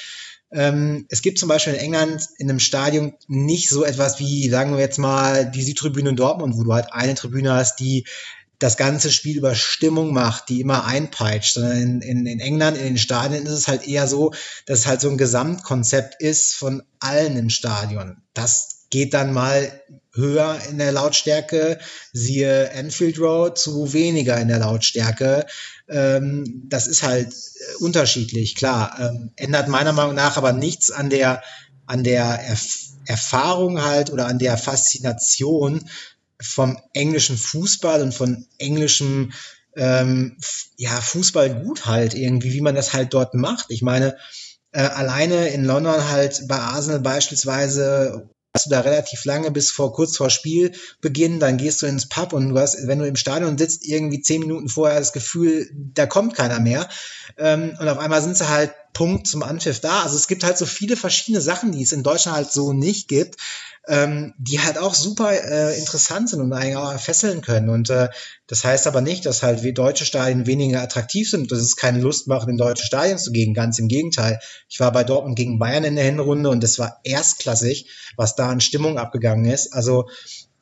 ähm, 0.53 1.07
es 1.09 1.23
gibt 1.23 1.39
zum 1.39 1.49
Beispiel 1.49 1.75
in 1.75 1.81
England 1.81 2.29
in 2.39 2.49
einem 2.49 2.61
Stadion 2.61 3.15
nicht 3.27 3.69
so 3.69 3.85
etwas 3.85 4.19
wie, 4.19 4.49
sagen 4.49 4.73
wir 4.73 4.81
jetzt 4.81 4.99
mal, 4.99 5.51
die 5.51 5.63
Südtribüne 5.63 6.11
in 6.11 6.17
Dortmund, 6.17 6.57
wo 6.57 6.65
du 6.65 6.73
halt 6.73 6.93
eine 6.93 7.15
Tribüne 7.15 7.53
hast, 7.55 7.81
die 7.81 8.05
das 8.59 8.77
ganze 8.77 9.11
Spiel 9.11 9.39
über 9.39 9.57
Stimmung 9.57 10.13
macht, 10.13 10.49
die 10.49 10.61
immer 10.61 10.85
einpeitscht, 10.85 11.55
sondern 11.55 11.79
in, 11.79 12.01
in, 12.01 12.27
in 12.27 12.41
England, 12.41 12.77
in 12.77 12.85
den 12.85 12.99
Stadien 12.99 13.45
ist 13.45 13.53
es 13.53 13.67
halt 13.67 13.87
eher 13.87 14.07
so, 14.07 14.33
dass 14.67 14.81
es 14.81 14.87
halt 14.87 15.01
so 15.01 15.09
ein 15.09 15.19
Gesamtkonzept 15.19 16.23
ist 16.23 16.55
von 16.55 16.83
allen 17.01 17.37
im 17.37 17.51
Stadion. 17.51 18.19
Das 18.35 18.87
geht 18.91 19.15
dann 19.15 19.33
mal 19.33 19.73
höher 20.15 20.59
in 20.69 20.79
der 20.79 20.93
Lautstärke, 20.93 21.79
siehe 22.13 22.69
Enfield 22.71 23.19
Road, 23.19 23.59
zu 23.59 23.93
weniger 23.93 24.39
in 24.39 24.49
der 24.49 24.59
Lautstärke. 24.59 25.47
Ähm, 25.89 26.65
das 26.69 26.87
ist 26.87 27.03
halt 27.03 27.33
äh, 27.33 27.83
unterschiedlich, 27.83 28.55
klar. 28.55 28.97
Ähm, 29.01 29.33
ändert 29.37 29.69
meiner 29.69 29.93
Meinung 29.93 30.15
nach 30.15 30.37
aber 30.37 30.53
nichts 30.53 30.91
an 30.91 31.11
der, 31.11 31.43
an 31.87 32.05
der 32.05 32.25
Erf 32.25 32.79
Erfahrung 33.05 33.83
halt 33.83 34.13
oder 34.13 34.27
an 34.27 34.39
der 34.39 34.57
Faszination 34.57 35.91
vom 36.41 36.79
englischen 36.95 37.37
Fußball 37.37 38.01
und 38.01 38.15
von 38.15 38.47
englischem 38.59 39.33
ähm, 39.77 40.37
ja, 40.77 41.01
Fußball 41.01 41.63
gut 41.63 41.87
halt 41.87 42.15
irgendwie, 42.15 42.53
wie 42.53 42.61
man 42.61 42.77
das 42.77 42.93
halt 42.93 43.13
dort 43.13 43.35
macht. 43.35 43.67
Ich 43.71 43.83
meine, 43.83 44.17
äh, 44.73 44.83
alleine 44.83 45.49
in 45.49 45.65
London 45.65 46.11
halt 46.11 46.47
bei 46.47 46.59
Arsenal 46.59 47.01
beispielsweise 47.01 48.29
du 48.53 48.71
da 48.71 48.81
relativ 48.81 49.25
lange 49.25 49.51
bis 49.51 49.71
vor 49.71 49.93
kurz 49.93 50.17
vor 50.17 50.29
Spielbeginn, 50.29 51.41
dann 51.41 51.57
gehst 51.57 51.81
du 51.81 51.87
ins 51.87 52.09
Pub 52.09 52.35
und 52.35 52.51
du 52.51 52.59
hast, 52.59 52.87
wenn 52.87 52.99
du 52.99 53.07
im 53.07 53.17
Stadion 53.17 53.57
sitzt, 53.57 53.87
irgendwie 53.87 54.21
zehn 54.21 54.43
Minuten 54.43 54.69
vorher 54.69 54.99
das 54.99 55.15
Gefühl, 55.15 55.71
da 55.73 56.07
kommt 56.07 56.35
keiner 56.35 56.61
mehr. 56.61 56.89
Ähm, 57.39 57.77
und 57.81 57.89
auf 57.89 57.99
einmal 57.99 58.23
sind 58.23 58.37
sie 58.37 58.49
halt 58.49 58.73
Punkt 58.93 59.27
zum 59.27 59.43
Anpfiff 59.43 59.81
da. 59.81 60.03
Also 60.03 60.17
es 60.17 60.29
gibt 60.29 60.45
halt 60.45 60.59
so 60.59 60.67
viele 60.67 60.97
verschiedene 60.97 61.41
Sachen, 61.41 61.73
die 61.73 61.83
es 61.83 61.93
in 61.93 62.03
Deutschland 62.03 62.37
halt 62.37 62.53
so 62.53 62.73
nicht 62.73 63.09
gibt 63.09 63.37
ähm, 63.89 64.33
die 64.39 64.61
halt 64.61 64.79
auch 64.79 64.95
super 64.95 65.33
äh, 65.33 65.77
interessant 65.79 66.29
sind 66.29 66.41
und 66.41 66.53
eigentlich 66.53 66.77
auch 66.77 66.99
fesseln 67.01 67.41
können. 67.41 67.69
Und 67.69 67.91
äh, 67.91 68.09
das 68.47 68.65
heißt 68.65 68.87
aber 68.87 69.01
nicht, 69.01 69.27
dass 69.27 69.43
halt 69.43 69.63
deutsche 69.77 70.05
Stadien 70.05 70.47
weniger 70.47 70.83
attraktiv 70.83 71.29
sind, 71.29 71.51
dass 71.51 71.59
es 71.59 71.77
keine 71.77 72.01
Lust 72.01 72.29
macht, 72.29 72.49
in 72.49 72.57
deutsche 72.57 72.85
Stadien 72.85 73.19
zu 73.19 73.33
gehen. 73.33 73.55
Ganz 73.55 73.79
im 73.79 73.89
Gegenteil. 73.89 74.39
Ich 74.69 74.79
war 74.79 74.93
bei 74.93 75.03
Dortmund 75.03 75.37
gegen 75.37 75.59
Bayern 75.59 75.85
in 75.85 75.97
der 75.97 76.05
Hinrunde 76.05 76.51
und 76.51 76.63
das 76.63 76.79
war 76.79 77.01
erstklassig, 77.03 77.89
was 78.17 78.37
da 78.37 78.51
an 78.51 78.61
Stimmung 78.61 78.99
abgegangen 78.99 79.47
ist. 79.47 79.73
Also 79.73 80.09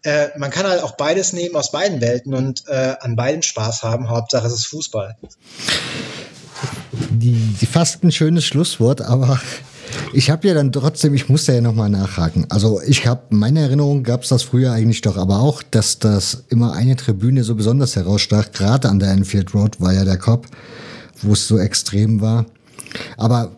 äh, 0.03 0.29
man 0.39 0.51
kann 0.51 0.67
halt 0.67 0.83
auch 0.83 0.97
beides 0.97 1.35
nehmen 1.35 1.57
aus 1.57 1.73
beiden 1.73 2.01
Welten 2.01 2.33
und 2.33 2.65
äh, 2.69 2.95
an 3.01 3.17
beiden 3.17 3.43
Spaß 3.43 3.83
haben. 3.83 4.09
Hauptsache 4.09 4.47
es 4.47 4.55
ist 4.55 4.67
Fußball. 4.67 5.19
Die, 7.11 7.55
die 7.61 7.67
fast 7.67 8.03
ein 8.05 8.13
schönes 8.13 8.45
Schlusswort, 8.45 9.03
aber 9.03 9.41
ich 10.13 10.31
habe 10.31 10.49
ja 10.49 10.55
dann 10.55 10.73
trotzdem, 10.73 11.15
ich 11.15 11.29
musste 11.29 11.55
ja 11.55 11.61
nochmal 11.61 11.89
nachhaken. 11.89 12.47
Also 12.49 12.81
ich 12.87 13.07
habe, 13.07 13.23
meine 13.31 13.61
Erinnerung 13.61 14.03
gab 14.03 14.23
es 14.23 14.29
das 14.29 14.43
früher 14.43 14.73
eigentlich 14.73 15.01
doch 15.01 15.17
aber 15.17 15.41
auch, 15.41 15.63
dass 15.63 15.99
das 15.99 16.45
immer 16.49 16.73
eine 16.73 16.97
Tribüne 16.97 17.45
so 17.45 17.55
besonders 17.55 17.97
herausstach. 17.97 18.53
Gerade 18.53 18.89
an 18.89 18.99
der 18.99 19.11
Enfield 19.11 19.55
Road 19.55 19.81
war 19.81 19.93
ja 19.93 20.05
der 20.05 20.19
Cop, 20.19 20.47
wo 21.23 21.33
es 21.33 21.47
so 21.47 21.59
extrem 21.59 22.21
war. 22.21 22.47
Aber 23.17 23.53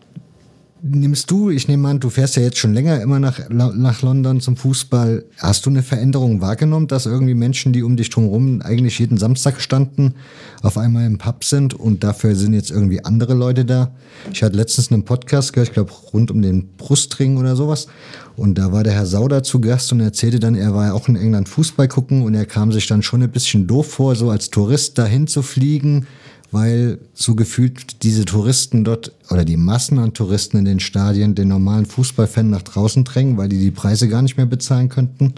nimmst 0.85 1.31
du, 1.31 1.49
ich 1.49 1.69
nehme 1.69 1.87
an, 1.87 2.01
du 2.01 2.09
fährst 2.09 2.35
ja 2.35 2.41
jetzt 2.41 2.57
schon 2.57 2.73
länger 2.73 3.01
immer 3.01 3.17
nach, 3.17 3.39
nach 3.49 4.01
London 4.01 4.41
zum 4.41 4.57
Fußball. 4.57 5.23
Hast 5.37 5.65
du 5.65 5.69
eine 5.69 5.81
Veränderung 5.81 6.41
wahrgenommen, 6.41 6.87
dass 6.87 7.05
irgendwie 7.05 7.33
Menschen, 7.33 7.71
die 7.71 7.83
um 7.83 7.95
dich 7.95 8.09
drumherum 8.09 8.61
eigentlich 8.61 8.99
jeden 8.99 9.17
Samstag 9.17 9.61
standen, 9.61 10.15
auf 10.61 10.77
einmal 10.77 11.05
im 11.05 11.17
Pub 11.17 11.45
sind 11.45 11.73
und 11.73 12.03
dafür 12.03 12.35
sind 12.35 12.53
jetzt 12.53 12.69
irgendwie 12.69 13.03
andere 13.03 13.33
Leute 13.33 13.63
da? 13.63 13.91
Ich 14.33 14.43
hatte 14.43 14.57
letztens 14.57 14.91
einen 14.91 15.05
Podcast 15.05 15.53
gehört, 15.53 15.69
ich 15.69 15.73
glaube 15.73 15.93
rund 16.11 16.29
um 16.31 16.41
den 16.41 16.75
Brustring 16.75 17.37
oder 17.37 17.55
sowas. 17.55 17.87
Und 18.35 18.57
da 18.57 18.73
war 18.73 18.83
der 18.83 18.93
Herr 18.93 19.05
Sauder 19.05 19.41
zu 19.41 19.61
Gast 19.61 19.93
und 19.93 20.01
erzählte 20.01 20.39
dann, 20.39 20.55
er 20.55 20.73
war 20.73 20.87
ja 20.87 20.93
auch 20.93 21.07
in 21.07 21.15
England 21.15 21.47
Fußball 21.47 21.87
gucken 21.87 22.23
und 22.23 22.33
er 22.33 22.45
kam 22.45 22.73
sich 22.73 22.87
dann 22.87 23.03
schon 23.03 23.23
ein 23.23 23.31
bisschen 23.31 23.67
doof 23.67 23.87
vor, 23.89 24.15
so 24.15 24.29
als 24.29 24.49
Tourist 24.49 24.97
dahin 24.97 25.27
zu 25.27 25.43
fliegen 25.43 26.07
weil 26.53 26.99
so 27.13 27.35
gefühlt 27.35 28.03
diese 28.03 28.25
Touristen 28.25 28.83
dort 28.83 29.11
oder 29.29 29.43
die 29.43 29.57
Massen 29.57 29.97
an 29.97 30.13
Touristen 30.13 30.57
in 30.57 30.65
den 30.65 30.79
Stadien 30.79 31.35
den 31.35 31.47
normalen 31.47 31.85
Fußballfan 31.85 32.49
nach 32.49 32.61
draußen 32.61 33.03
drängen, 33.03 33.37
weil 33.37 33.49
die 33.49 33.59
die 33.59 33.71
Preise 33.71 34.07
gar 34.07 34.21
nicht 34.21 34.37
mehr 34.37 34.45
bezahlen 34.45 34.89
könnten? 34.89 35.33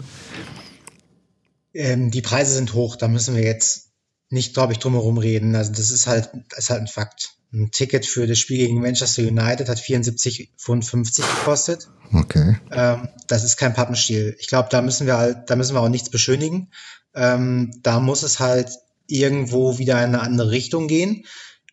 Ähm, 1.72 2.10
die 2.10 2.22
Preise 2.22 2.54
sind 2.54 2.74
hoch, 2.74 2.96
da 2.96 3.08
müssen 3.08 3.34
wir 3.34 3.42
jetzt 3.42 3.86
nicht, 4.28 4.54
glaube 4.54 4.72
ich, 4.72 4.78
drum 4.78 4.92
herum 4.92 5.18
reden. 5.18 5.54
Also 5.56 5.72
das 5.72 5.90
ist 5.90 6.06
halt, 6.06 6.30
das 6.50 6.60
ist 6.60 6.70
halt 6.70 6.82
ein 6.82 6.86
Fakt. 6.86 7.30
Ein 7.52 7.70
Ticket 7.70 8.04
für 8.04 8.26
das 8.26 8.38
Spiel 8.38 8.58
gegen 8.58 8.80
Manchester 8.80 9.22
United 9.22 9.68
hat 9.68 9.78
74,50 9.78 10.48
Pfund 10.58 11.14
gekostet. 11.14 11.88
Okay. 12.12 12.56
Ähm, 12.70 13.08
das 13.28 13.44
ist 13.44 13.56
kein 13.56 13.72
Pappenstiel. 13.72 14.36
Ich 14.38 14.48
glaube, 14.48 14.68
da 14.70 14.82
müssen 14.82 15.06
wir 15.06 15.16
halt, 15.16 15.48
da 15.48 15.56
müssen 15.56 15.74
wir 15.74 15.80
auch 15.80 15.88
nichts 15.88 16.10
beschönigen. 16.10 16.70
Ähm, 17.14 17.70
da 17.82 18.00
muss 18.00 18.22
es 18.22 18.40
halt 18.40 18.70
irgendwo 19.06 19.78
wieder 19.78 19.98
in 19.98 20.14
eine 20.14 20.20
andere 20.20 20.50
Richtung 20.50 20.88
gehen. 20.88 21.24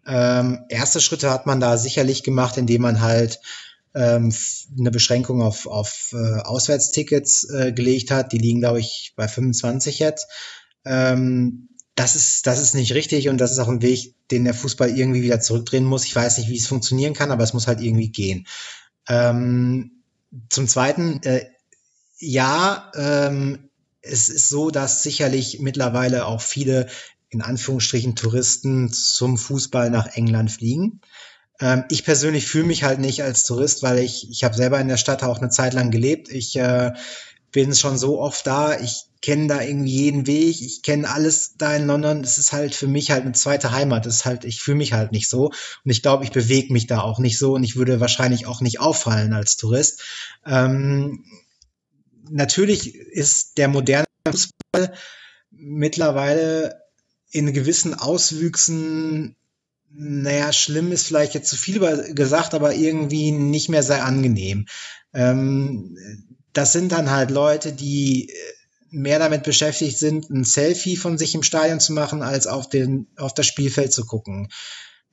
Ähm, 0.05 0.65
erste 0.69 1.01
Schritte 1.01 1.31
hat 1.31 1.45
man 1.45 1.60
da 1.60 1.77
sicherlich 1.77 2.23
gemacht, 2.23 2.57
indem 2.57 2.81
man 2.81 3.01
halt 3.01 3.39
ähm, 3.95 4.34
eine 4.77 4.91
Beschränkung 4.91 5.41
auf, 5.41 5.68
auf 5.68 6.14
äh, 6.14 6.41
Auswärtstickets 6.41 7.49
äh, 7.49 7.72
gelegt 7.72 8.11
hat. 8.11 8.31
Die 8.31 8.38
liegen, 8.38 8.60
glaube 8.60 8.80
ich, 8.80 9.14
bei 9.15 9.27
25 9.27 9.99
jetzt. 9.99 10.27
Ähm, 10.85 11.69
das 11.95 12.15
ist, 12.15 12.47
das 12.47 12.60
ist 12.60 12.73
nicht 12.73 12.93
richtig 12.93 13.30
und 13.30 13.38
das 13.38 13.51
ist 13.51 13.60
auch 13.60 13.68
ein 13.68 13.84
Weg, 13.84 14.15
den 14.31 14.45
der 14.45 14.55
Fußball 14.55 14.89
irgendwie 14.89 15.22
wieder 15.22 15.39
zurückdrehen 15.39 15.85
muss. 15.85 16.05
Ich 16.05 16.15
weiß 16.15 16.39
nicht, 16.39 16.49
wie 16.49 16.57
es 16.57 16.68
funktionieren 16.68 17.14
kann, 17.14 17.31
aber 17.31 17.43
es 17.43 17.53
muss 17.53 17.68
halt 17.68 17.81
irgendwie 17.81 18.10
gehen. 18.10 18.47
Ähm, 19.07 20.03
zum 20.49 20.68
Zweiten, 20.68 21.22
äh, 21.23 21.45
ja, 22.18 22.91
ähm, 22.95 23.69
es 24.01 24.30
ist 24.30 24.49
so, 24.49 24.72
dass 24.72 25.03
sicherlich 25.03 25.60
mittlerweile 25.60 26.26
auch 26.26 26.41
viele 26.41 26.88
in 27.34 27.41
Anführungsstrichen 27.41 28.15
Touristen 28.15 28.91
zum 28.91 29.38
Fußball 29.38 29.89
nach 29.89 30.07
England 30.15 30.51
fliegen. 30.51 31.01
Ähm, 31.60 31.84
ich 31.89 32.03
persönlich 32.03 32.47
fühle 32.47 32.65
mich 32.65 32.84
halt 32.84 32.99
nicht 32.99 33.23
als 33.23 33.43
Tourist, 33.43 33.84
weil 33.84 33.99
ich, 33.99 34.30
ich 34.30 34.43
habe 34.43 34.55
selber 34.55 34.80
in 34.80 34.88
der 34.88 34.97
Stadt 34.97 35.23
auch 35.23 35.39
eine 35.39 35.49
Zeit 35.49 35.73
lang 35.73 35.91
gelebt. 35.91 36.30
Ich 36.30 36.55
äh, 36.55 36.93
bin 37.51 37.73
schon 37.76 37.97
so 37.97 38.19
oft 38.19 38.45
da, 38.47 38.80
ich 38.80 39.05
kenne 39.22 39.47
da 39.47 39.61
irgendwie 39.61 39.91
jeden 39.91 40.27
Weg, 40.27 40.61
ich 40.61 40.81
kenne 40.81 41.10
alles 41.10 41.55
da 41.57 41.73
in 41.76 41.88
London. 41.88 42.22
Es 42.22 42.38
ist 42.38 42.51
halt 42.51 42.76
für 42.76 42.88
mich 42.88 43.11
halt 43.11 43.22
eine 43.22 43.31
zweite 43.31 43.72
Heimat. 43.72 44.05
Das 44.05 44.15
ist 44.15 44.26
halt, 44.26 44.43
ich 44.43 44.60
fühle 44.60 44.77
mich 44.77 44.91
halt 44.91 45.14
nicht 45.14 45.30
so. 45.30 45.45
Und 45.45 45.91
ich 45.91 46.01
glaube, 46.01 46.26
ich 46.26 46.31
bewege 46.31 46.73
mich 46.73 46.88
da 46.88 46.99
auch 46.99 47.19
nicht 47.19 47.38
so 47.38 47.53
und 47.53 47.64
ich 47.64 47.77
würde 47.77 48.01
wahrscheinlich 48.01 48.47
auch 48.47 48.60
nicht 48.60 48.81
auffallen 48.81 49.31
als 49.34 49.55
Tourist. 49.55 50.03
Ähm, 50.45 51.23
natürlich 52.30 52.95
ist 52.95 53.57
der 53.57 53.69
moderne 53.69 54.07
Fußball 54.27 54.93
mittlerweile 55.51 56.82
in 57.34 57.51
gewissen 57.51 57.95
Auswüchsen, 57.95 59.35
naja, 59.89 60.53
schlimm 60.53 60.91
ist 60.91 61.07
vielleicht 61.07 61.34
jetzt 61.34 61.49
zu 61.49 61.57
viel 61.57 61.80
gesagt, 62.14 62.53
aber 62.53 62.73
irgendwie 62.73 63.31
nicht 63.31 63.69
mehr 63.69 63.84
sehr 63.84 64.05
angenehm. 64.05 64.68
Ähm, 65.14 65.97
das 66.53 66.73
sind 66.73 66.91
dann 66.91 67.10
halt 67.10 67.31
Leute, 67.31 67.73
die 67.73 68.30
äh, 68.30 68.34
mehr 68.91 69.18
damit 69.18 69.43
beschäftigt 69.43 69.97
sind, 69.97 70.30
ein 70.30 70.43
Selfie 70.43 70.95
von 70.95 71.18
sich 71.18 71.34
im 71.34 71.43
Stadion 71.43 71.80
zu 71.80 71.93
machen, 71.93 72.22
als 72.22 72.45
auf, 72.45 72.69
den, 72.69 73.07
auf 73.18 73.34
das 73.34 73.47
Spielfeld 73.47 73.91
zu 73.91 74.05
gucken. 74.05 74.49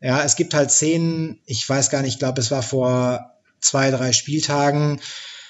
Ja, 0.02 0.22
es 0.22 0.36
gibt 0.36 0.52
halt 0.52 0.70
Szenen, 0.70 1.40
ich 1.46 1.66
weiß 1.66 1.88
gar 1.88 2.02
nicht, 2.02 2.14
ich 2.14 2.18
glaube, 2.18 2.40
es 2.40 2.50
war 2.50 2.62
vor 2.62 3.34
zwei, 3.60 3.90
drei 3.90 4.12
Spieltagen. 4.12 5.00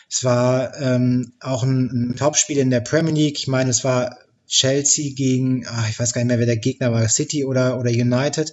Es 0.09 0.23
war 0.23 0.77
ähm, 0.81 1.35
auch 1.41 1.65
ein, 1.65 2.11
ein 2.11 2.17
Topspiel 2.17 2.59
in 2.59 2.71
der 2.71 2.81
Premier 2.81 3.15
League. 3.15 3.39
Ich 3.39 3.49
meine, 3.49 3.71
es 3.71 3.83
war 3.85 4.17
Chelsea 4.51 5.15
gegen, 5.15 5.65
ach, 5.67 5.89
ich 5.89 5.99
weiß 5.99 6.13
gar 6.13 6.21
nicht 6.21 6.29
mehr, 6.29 6.41
wer 6.41 6.47
der 6.47 6.57
Gegner 6.57 6.93
war, 6.93 7.09
City 7.09 7.45
oder, 7.45 7.79
oder 7.79 7.91
United. 7.91 8.53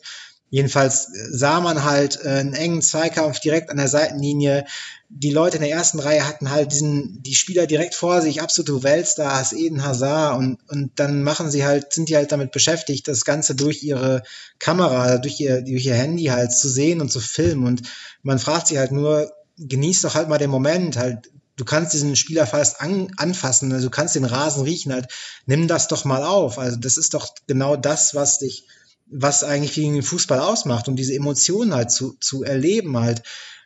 Jedenfalls 0.49 1.09
sah 1.31 1.59
man 1.59 1.83
halt 1.83 2.23
äh, 2.23 2.29
einen 2.29 2.53
engen 2.53 2.81
Zweikampf 2.81 3.41
direkt 3.41 3.69
an 3.69 3.77
der 3.77 3.89
Seitenlinie. 3.89 4.65
Die 5.09 5.31
Leute 5.31 5.57
in 5.57 5.63
der 5.63 5.71
ersten 5.71 5.99
Reihe 5.99 6.25
hatten 6.25 6.51
halt 6.51 6.71
diesen, 6.71 7.21
die 7.23 7.35
Spieler 7.35 7.67
direkt 7.67 7.95
vor 7.95 8.21
sich, 8.21 8.41
absolute 8.41 8.83
Weltstars, 8.83 9.51
Eden 9.51 9.83
Hazard 9.83 10.37
und, 10.37 10.59
und 10.69 10.91
dann 10.95 11.23
machen 11.23 11.51
sie 11.51 11.65
halt, 11.65 11.91
sind 11.91 12.07
die 12.07 12.15
halt 12.15 12.31
damit 12.31 12.51
beschäftigt, 12.51 13.07
das 13.07 13.25
Ganze 13.25 13.55
durch 13.55 13.83
ihre 13.83 14.23
Kamera, 14.59 15.17
durch 15.17 15.39
ihr, 15.41 15.61
durch 15.63 15.85
ihr 15.85 15.95
Handy 15.95 16.25
halt 16.25 16.53
zu 16.53 16.69
sehen 16.69 17.01
und 17.01 17.11
zu 17.11 17.19
filmen 17.19 17.65
und 17.65 17.81
man 18.23 18.39
fragt 18.39 18.67
sich 18.67 18.77
halt 18.77 18.91
nur, 18.91 19.31
genießt 19.57 20.03
doch 20.03 20.15
halt 20.15 20.29
mal 20.29 20.37
den 20.37 20.49
Moment, 20.49 20.95
halt 20.97 21.29
du 21.57 21.65
kannst 21.65 21.93
diesen 21.93 22.15
Spieler 22.15 22.47
fast 22.47 22.79
an, 22.79 23.11
anfassen, 23.17 23.71
also 23.73 23.87
du 23.87 23.91
kannst 23.91 24.15
den 24.15 24.25
Rasen 24.25 24.63
riechen, 24.63 24.93
halt, 24.93 25.07
nimm 25.45 25.67
das 25.67 25.87
doch 25.87 26.05
mal 26.05 26.23
auf. 26.23 26.57
Also 26.57 26.77
das 26.77 26.97
ist 26.97 27.13
doch 27.13 27.33
genau 27.47 27.75
das, 27.75 28.15
was 28.15 28.39
dich, 28.39 28.67
was 29.07 29.43
eigentlich 29.43 29.73
gegen 29.73 29.93
den 29.93 30.03
Fußball 30.03 30.39
ausmacht 30.39 30.87
und 30.87 30.95
diese 30.95 31.13
Emotionen 31.13 31.73
halt 31.73 31.91
zu, 31.91 32.15
zu 32.19 32.43
erleben, 32.43 32.97
halt 32.97 33.23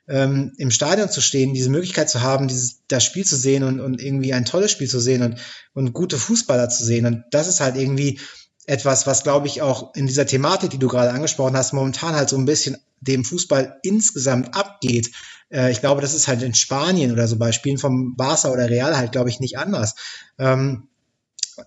ähm, 0.07 0.53
im 0.57 0.72
Stadion 0.72 1.09
zu 1.09 1.22
stehen, 1.22 1.53
diese 1.53 1.69
Möglichkeit 1.69 2.09
zu 2.09 2.22
haben, 2.22 2.47
dieses, 2.47 2.81
das 2.88 3.03
Spiel 3.03 3.26
zu 3.26 3.35
sehen 3.35 3.63
und, 3.63 3.80
und 3.80 4.01
irgendwie 4.01 4.34
ein 4.34 4.45
tolles 4.45 4.72
Spiel 4.72 4.89
zu 4.89 4.99
sehen 4.99 5.22
und, 5.22 5.39
und 5.73 5.93
gute 5.93 6.18
Fußballer 6.18 6.69
zu 6.69 6.84
sehen. 6.84 7.05
Und 7.05 7.23
das 7.31 7.47
ist 7.47 7.59
halt 7.59 7.76
irgendwie 7.76 8.19
etwas, 8.68 9.05
was 9.05 9.23
glaube 9.23 9.47
ich 9.47 9.61
auch 9.61 9.95
in 9.95 10.07
dieser 10.07 10.26
Thematik, 10.26 10.69
die 10.69 10.80
du 10.80 10.88
gerade 10.88 11.11
angesprochen 11.11 11.57
hast, 11.57 11.73
momentan 11.73 12.15
halt 12.15 12.30
so 12.30 12.38
ein 12.38 12.45
bisschen 12.45 12.77
dem 12.99 13.26
Fußball 13.26 13.80
insgesamt 13.84 14.55
abgeht. 14.55 15.11
Äh, 15.52 15.72
ich 15.72 15.82
glaube, 15.82 16.02
das 16.02 16.14
ist 16.14 16.28
halt 16.28 16.41
in 16.41 16.53
Spanien 16.53 17.11
oder 17.11 17.28
so 17.28 17.38
bei 17.38 17.52
Spielen 17.52 17.78
vom 17.78 18.15
Barca 18.15 18.49
oder 18.49 18.69
Real 18.69 18.98
halt, 18.98 19.11
glaube 19.11 19.30
ich, 19.30 19.40
nicht 19.40 19.57
anders. 19.57 19.95
Ähm, 20.40 20.88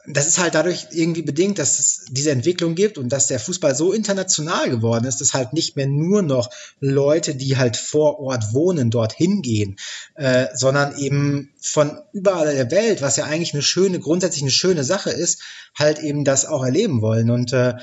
das 0.07 0.27
ist 0.27 0.39
halt 0.39 0.55
dadurch 0.55 0.89
irgendwie 0.93 1.23
bedingt, 1.23 1.59
dass 1.59 1.79
es 1.79 2.07
diese 2.11 2.31
Entwicklung 2.31 2.75
gibt 2.75 2.99
und 2.99 3.11
dass 3.11 3.27
der 3.27 3.39
Fußball 3.39 3.75
so 3.75 3.93
international 3.93 4.71
geworden 4.71 5.05
ist, 5.05 5.21
dass 5.21 5.35
halt 5.35 5.53
nicht 5.53 5.77
mehr 5.77 5.87
nur 5.87 6.23
noch 6.23 6.51
Leute, 6.81 7.35
die 7.35 7.57
halt 7.57 7.77
vor 7.77 8.19
Ort 8.19 8.53
wohnen, 8.53 8.91
dorthin 8.91 9.43
gehen, 9.43 9.77
äh, 10.15 10.47
sondern 10.55 10.97
eben 10.99 11.53
von 11.61 11.99
überall 12.13 12.55
der 12.55 12.71
Welt, 12.71 13.03
was 13.03 13.17
ja 13.17 13.25
eigentlich 13.25 13.53
eine 13.55 13.63
schöne, 13.63 14.01
grundsätzlich 14.01 14.43
eine 14.43 14.51
schöne 14.51 14.85
Sache 14.85 15.11
ist, 15.11 15.43
halt 15.79 15.99
eben 15.99 16.25
das 16.25 16.47
auch 16.47 16.65
erleben 16.65 17.03
wollen. 17.03 17.31
Und 17.31 17.53
äh, 17.53 17.75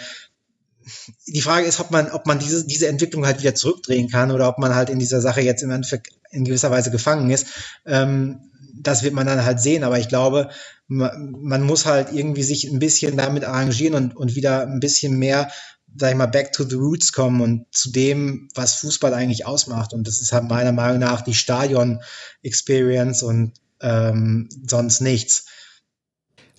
die 1.28 1.42
Frage 1.42 1.66
ist, 1.66 1.80
ob 1.80 1.92
man, 1.92 2.10
ob 2.12 2.26
man 2.26 2.40
diese, 2.40 2.66
diese 2.66 2.88
Entwicklung 2.88 3.26
halt 3.26 3.40
wieder 3.40 3.56
zurückdrehen 3.56 4.10
kann 4.10 4.32
oder 4.32 4.48
ob 4.50 4.58
man 4.58 4.76
halt 4.76 4.90
in 4.90 5.00
dieser 5.00 5.22
Sache 5.22 5.42
jetzt 5.42 5.64
im 5.64 5.72
Endeffekt 5.72 6.10
in 6.32 6.46
gewisser 6.46 6.72
Weise 6.72 6.92
gefangen 6.92 7.30
ist. 7.30 7.48
Ähm, 7.86 8.52
das 8.74 9.04
wird 9.04 9.14
man 9.14 9.28
dann 9.28 9.46
halt 9.46 9.60
sehen, 9.60 9.84
aber 9.84 10.00
ich 10.00 10.08
glaube, 10.08 10.50
man, 10.88 11.64
muss 11.64 11.86
halt 11.86 12.12
irgendwie 12.12 12.44
sich 12.44 12.70
ein 12.70 12.80
bisschen 12.80 13.16
damit 13.16 13.44
arrangieren 13.46 13.96
und, 13.96 14.16
und 14.16 14.36
wieder 14.36 14.64
ein 14.64 14.80
bisschen 14.80 15.18
mehr, 15.18 15.52
sag 15.96 16.12
ich 16.12 16.18
mal, 16.18 16.26
back 16.26 16.52
to 16.52 16.64
the 16.64 16.76
roots 16.76 17.14
kommen 17.14 17.42
und 17.42 17.66
zu 17.72 17.92
dem, 17.92 18.50
was 18.56 18.76
Fußball 18.76 19.14
eigentlich 19.14 19.46
ausmacht. 19.46 19.94
Und 19.94 20.08
das 20.08 20.22
ist 20.22 20.34
halt 20.34 20.50
meiner 20.50 20.72
Meinung 20.72 21.00
nach 21.00 21.22
die 21.22 21.34
Stadion-Experience 21.34 23.24
und 23.24 23.54
ähm, 23.82 24.50
sonst 24.68 25.02
nichts. 25.02 25.46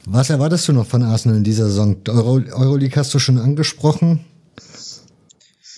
Was 0.07 0.31
erwartest 0.31 0.67
du 0.67 0.73
noch 0.73 0.87
von 0.87 1.03
Arsenal 1.03 1.39
in 1.39 1.45
dieser 1.45 1.67
Saison? 1.67 1.97
Euro, 2.09 2.41
Euroleague 2.53 2.97
hast 2.97 3.15
du 3.15 3.19
schon 3.19 3.39
angesprochen. 3.39 4.25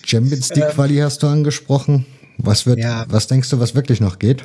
Champions 0.03 0.49
League 0.49 0.69
Quali 0.69 0.97
hast 0.97 1.21
du 1.21 1.27
angesprochen. 1.27 2.05
Was 2.37 2.65
wird, 2.65 2.79
ja. 2.79 3.05
was 3.07 3.27
denkst 3.27 3.49
du, 3.49 3.59
was 3.59 3.75
wirklich 3.75 4.01
noch 4.01 4.19
geht? 4.19 4.43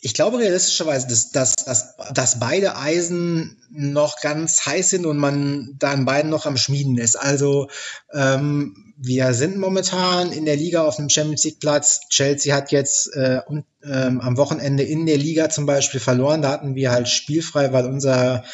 Ich 0.00 0.14
glaube 0.14 0.38
realistischerweise, 0.38 1.08
dass, 1.08 1.30
dass, 1.30 1.54
dass, 1.56 1.96
dass 2.12 2.38
beide 2.38 2.76
Eisen 2.76 3.56
noch 3.70 4.20
ganz 4.20 4.64
heiß 4.66 4.90
sind 4.90 5.06
und 5.06 5.16
man 5.16 5.74
da 5.78 5.90
an 5.90 6.04
beiden 6.04 6.30
noch 6.30 6.46
am 6.46 6.56
Schmieden 6.56 6.98
ist. 6.98 7.16
Also 7.16 7.68
ähm, 8.12 8.85
wir 8.98 9.34
sind 9.34 9.58
momentan 9.58 10.32
in 10.32 10.46
der 10.46 10.56
Liga 10.56 10.84
auf 10.84 10.96
dem 10.96 11.10
Champions 11.10 11.44
League 11.44 11.60
Platz. 11.60 12.00
Chelsea 12.08 12.54
hat 12.54 12.72
jetzt 12.72 13.14
äh, 13.14 13.40
und, 13.46 13.64
ähm, 13.84 14.20
am 14.20 14.36
Wochenende 14.38 14.82
in 14.82 15.06
der 15.06 15.18
Liga 15.18 15.50
zum 15.50 15.66
Beispiel 15.66 16.00
verloren. 16.00 16.42
Da 16.42 16.50
hatten 16.50 16.74
wir 16.74 16.90
halt 16.90 17.08
spielfrei, 17.08 17.72
weil 17.72 17.84
unser 17.84 18.44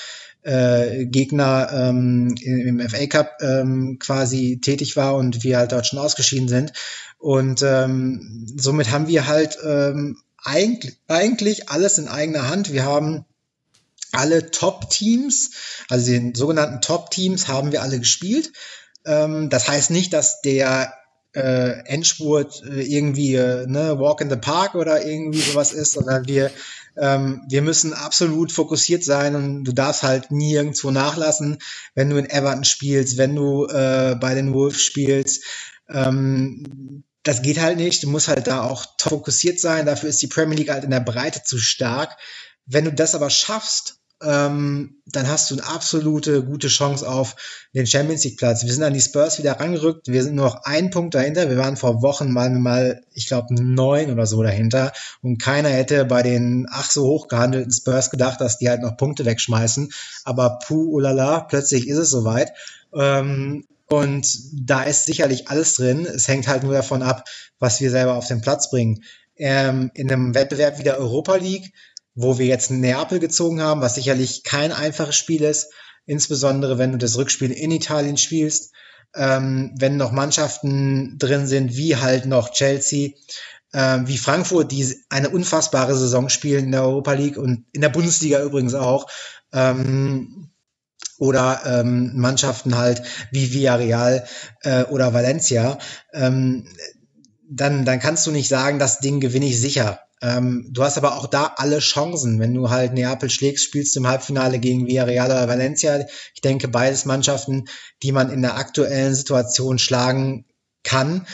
äh, 0.43 1.07
Gegner 1.07 1.71
ähm, 1.73 2.35
im 2.43 2.81
FA 2.89 3.07
Cup 3.07 3.37
ähm, 3.41 3.99
quasi 4.01 4.61
tätig 4.61 4.97
war 4.97 5.15
und 5.15 5.45
wir 5.45 5.59
halt 5.59 5.73
dort 5.73 5.87
schon 5.87 6.01
ausgeschieden 6.01 6.49
sind. 6.49 6.73
Und 7.19 7.63
ähm, 7.63 8.47
somit 8.57 8.91
haben 8.91 9.07
wir 9.07 9.29
halt 9.29 9.59
ähm, 9.65 10.19
eigentlich, 10.43 10.97
eigentlich 11.07 11.71
alles 11.71 11.99
in 11.99 12.09
eigener 12.09 12.49
Hand. 12.49 12.73
Wir 12.73 12.85
haben 12.85 13.25
alle 14.11 14.51
Top-Teams, 14.51 15.53
also 15.89 16.11
den 16.11 16.35
sogenannten 16.35 16.81
Top-Teams 16.81 17.47
haben 17.47 17.71
wir 17.71 17.83
alle 17.83 18.01
gespielt. 18.01 18.53
Ähm, 19.05 19.49
das 19.51 19.69
heißt 19.69 19.91
nicht, 19.91 20.13
dass 20.13 20.41
der 20.41 20.93
äh, 21.35 21.85
Endspurt 21.87 22.63
äh, 22.65 22.83
irgendwie 22.83 23.35
äh, 23.35 23.67
ne, 23.67 23.99
Walk 23.99 24.21
in 24.21 24.31
the 24.31 24.37
Park 24.37 24.75
oder 24.75 25.05
irgendwie 25.05 25.41
sowas 25.41 25.73
ist, 25.73 25.93
sondern 25.93 26.27
wir, 26.27 26.51
ähm, 26.97 27.43
wir 27.49 27.63
müssen 27.63 27.95
absolut 27.95 28.53
fokussiert 28.53 29.03
sein 29.03 29.35
und 29.35 29.65
du 29.65 29.73
darfst 29.73 30.03
halt 30.03 30.31
nirgendwo 30.31 30.91
nachlassen, 30.91 31.59
wenn 31.95 32.11
du 32.11 32.19
in 32.19 32.29
Everton 32.29 32.65
spielst, 32.65 33.17
wenn 33.17 33.35
du 33.35 33.67
äh, 33.67 34.15
bei 34.21 34.35
den 34.35 34.53
Wolves 34.53 34.83
spielst. 34.83 35.43
Ähm, 35.89 37.05
das 37.23 37.43
geht 37.43 37.61
halt 37.61 37.79
nicht. 37.79 38.03
Du 38.03 38.11
musst 38.11 38.29
halt 38.29 38.47
da 38.47 38.63
auch 38.63 38.85
fokussiert 39.01 39.61
sein. 39.61 39.87
Dafür 39.87 40.09
ist 40.09 40.21
die 40.21 40.27
Premier 40.27 40.57
League 40.57 40.71
halt 40.71 40.85
in 40.85 40.91
der 40.91 41.01
Breite 41.01 41.43
zu 41.45 41.57
stark. 41.57 42.17
Wenn 42.67 42.85
du 42.85 42.93
das 42.93 43.15
aber 43.15 43.31
schaffst, 43.31 44.02
ähm, 44.25 45.03
dann 45.07 45.29
hast 45.29 45.51
du 45.51 45.55
eine 45.55 45.67
absolute 45.67 46.43
gute 46.43 46.69
Chance 46.69 47.09
auf 47.09 47.37
den 47.75 47.87
Champions 47.87 48.25
League 48.25 48.39
Platz. 48.39 48.65
Wir 48.65 48.73
sind 48.73 48.83
an 48.83 48.95
die 48.95 49.01
Spurs 49.01 49.39
wieder 49.39 49.59
rangerückt. 49.59 50.09
Wir 50.09 50.23
sind 50.23 50.37
nur 50.37 50.47
noch 50.47 50.65
ein 50.65 50.91
Punkt 50.91 51.15
dahinter. 51.15 51.51
Wir 51.51 51.59
waren 51.59 51.77
vor 51.77 52.03
Wochen 52.03 52.33
mal, 52.33 52.51
mal 52.51 53.03
ich 53.13 53.27
glaube, 53.27 53.55
neun 53.55 54.11
oder 54.11 54.27
so 54.27 54.43
dahinter. 54.43 54.93
Und 55.23 55.39
keiner 55.39 55.69
hätte 55.69 56.05
bei 56.05 56.23
den 56.23 56.67
ach 56.71 56.91
so 56.91 57.05
hoch 57.05 57.29
gehandelten 57.29 57.73
Spurs 57.73 58.11
gedacht, 58.11 58.41
dass 58.41 58.59
die 58.59 58.69
halt 58.69 58.83
noch 58.83 58.97
Punkte 58.97 59.25
wegschmeißen. 59.25 59.93
Aber 60.25 60.59
puh, 60.65 60.93
ulala, 60.93 61.41
plötzlich 61.41 61.89
ist 61.89 61.99
es 61.99 62.11
soweit. 62.11 62.53
Ähm, 62.95 63.65
und 63.89 64.27
da 64.55 64.85
ist 64.85 65.05
sicherlich 65.05 65.49
alles 65.49 65.75
drin. 65.75 66.07
Es 66.07 66.27
hängt 66.29 66.49
halt 66.49 66.63
nur 66.63 66.73
davon 66.73 67.03
ab, 67.03 67.29
was 67.59 67.81
wir 67.81 67.91
selber 67.91 68.15
auf 68.15 68.27
den 68.27 68.41
Platz 68.41 68.71
bringen. 68.71 69.03
Ähm, 69.37 69.91
in 69.95 70.11
einem 70.11 70.35
Wettbewerb 70.35 70.79
wie 70.79 70.83
der 70.85 70.99
Europa 70.99 71.37
League 71.37 71.73
wo 72.15 72.39
wir 72.39 72.47
jetzt 72.47 72.71
Neapel 72.71 73.19
gezogen 73.19 73.63
haben, 73.63 73.81
was 73.81 73.95
sicherlich 73.95 74.43
kein 74.45 74.73
einfaches 74.73 75.17
Spiel 75.17 75.43
ist, 75.43 75.73
insbesondere 76.07 76.79
wenn 76.79 76.93
du 76.93 76.99
das 76.99 77.17
Rückspiel 77.17 77.51
in 77.51 77.71
Italien 77.71 78.17
spielst, 78.17 78.73
ähm, 79.15 79.75
wenn 79.79 79.97
noch 79.97 80.13
Mannschaften 80.13 81.19
drin 81.19 81.47
sind, 81.47 81.77
wie 81.77 81.97
halt 81.97 82.27
noch 82.27 82.51
Chelsea, 82.53 83.11
ähm, 83.75 84.07
wie 84.09 84.19
Frankfurt, 84.19 84.73
die 84.73 84.97
eine 85.09 85.31
unfassbare 85.31 85.97
Saison 85.97 86.29
spielen 86.29 86.67
in 86.67 86.73
der 86.73 86.83
Europa 86.83 87.13
League 87.13 87.37
und 87.37 87.65
in 87.73 87.81
der 87.81 87.89
Bundesliga 87.89 88.43
übrigens 88.43 88.75
auch. 88.75 89.07
Ähm, 89.53 90.49
oder 91.19 91.61
ähm, 91.65 92.13
Mannschaften 92.17 92.77
halt 92.77 93.03
wie 93.31 93.53
Villarreal 93.53 94.27
äh, 94.63 94.83
oder 94.85 95.15
Valencia, 95.15 95.79
ähm, 96.13 96.67
dann, 97.49 97.85
dann 97.85 98.01
kannst 98.01 98.27
du 98.27 98.33
nicht 98.33 98.49
sagen, 98.49 98.81
das 98.81 98.99
Ding 98.99 99.21
gewinne 99.21 99.47
ich 99.47 99.61
sicher. 99.61 100.01
Ähm, 100.23 100.69
du 100.71 100.85
hast 100.85 100.97
aber 100.97 101.17
auch 101.17 101.27
da 101.27 101.55
alle 101.57 101.81
Chancen. 101.81 102.39
Wenn 102.39 102.55
du 102.55 102.71
halt 102.71 102.95
Neapel 102.95 103.29
schlägst, 103.29 103.65
spielst 103.65 103.95
du 103.95 104.01
im 104.01 104.07
Halbfinale 104.07 104.61
gegen 104.61 104.87
Villarreal 104.87 105.27
oder 105.27 105.49
Valencia. 105.49 106.07
Ich 106.35 106.41
denke, 106.41 106.69
beides 106.69 107.05
Mannschaften, 107.05 107.65
die 108.03 108.13
man 108.13 108.31
in 108.31 108.41
der 108.41 108.57
aktuellen 108.57 109.17
Situation 109.17 109.79
schlagen 109.79 110.47
kann 110.85 111.27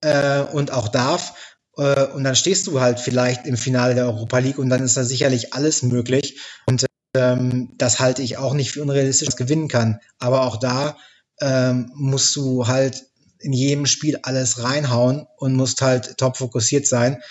äh, 0.00 0.40
und 0.40 0.72
auch 0.72 0.88
darf. 0.88 1.34
Äh, 1.76 2.06
und 2.06 2.24
dann 2.24 2.34
stehst 2.34 2.66
du 2.66 2.80
halt 2.80 2.98
vielleicht 2.98 3.46
im 3.46 3.56
Finale 3.56 3.94
der 3.94 4.06
Europa 4.06 4.38
League 4.38 4.58
und 4.58 4.68
dann 4.68 4.82
ist 4.82 4.96
da 4.96 5.04
sicherlich 5.04 5.54
alles 5.54 5.84
möglich. 5.84 6.40
Und 6.66 6.86
ähm, 7.16 7.72
das 7.78 8.00
halte 8.00 8.22
ich 8.22 8.36
auch 8.36 8.54
nicht 8.54 8.72
für 8.72 8.82
unrealistisch, 8.82 9.26
dass 9.26 9.36
gewinnen 9.36 9.68
kann. 9.68 10.00
Aber 10.18 10.42
auch 10.42 10.56
da 10.56 10.96
ähm, 11.40 11.92
musst 11.94 12.34
du 12.34 12.66
halt 12.66 13.04
in 13.38 13.52
jedem 13.52 13.86
Spiel 13.86 14.18
alles 14.24 14.64
reinhauen 14.64 15.26
und 15.36 15.54
musst 15.54 15.82
halt 15.82 16.18
top 16.18 16.36
fokussiert 16.36 16.88
sein 16.88 17.22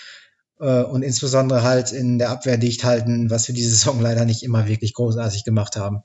und 0.58 1.02
insbesondere 1.02 1.62
halt 1.62 1.92
in 1.92 2.18
der 2.18 2.30
Abwehr 2.30 2.56
dicht 2.56 2.84
halten, 2.84 3.28
was 3.30 3.48
wir 3.48 3.54
diese 3.54 3.70
Saison 3.70 4.00
leider 4.00 4.24
nicht 4.24 4.42
immer 4.42 4.66
wirklich 4.68 4.94
großartig 4.94 5.44
gemacht 5.44 5.76
haben. 5.76 6.02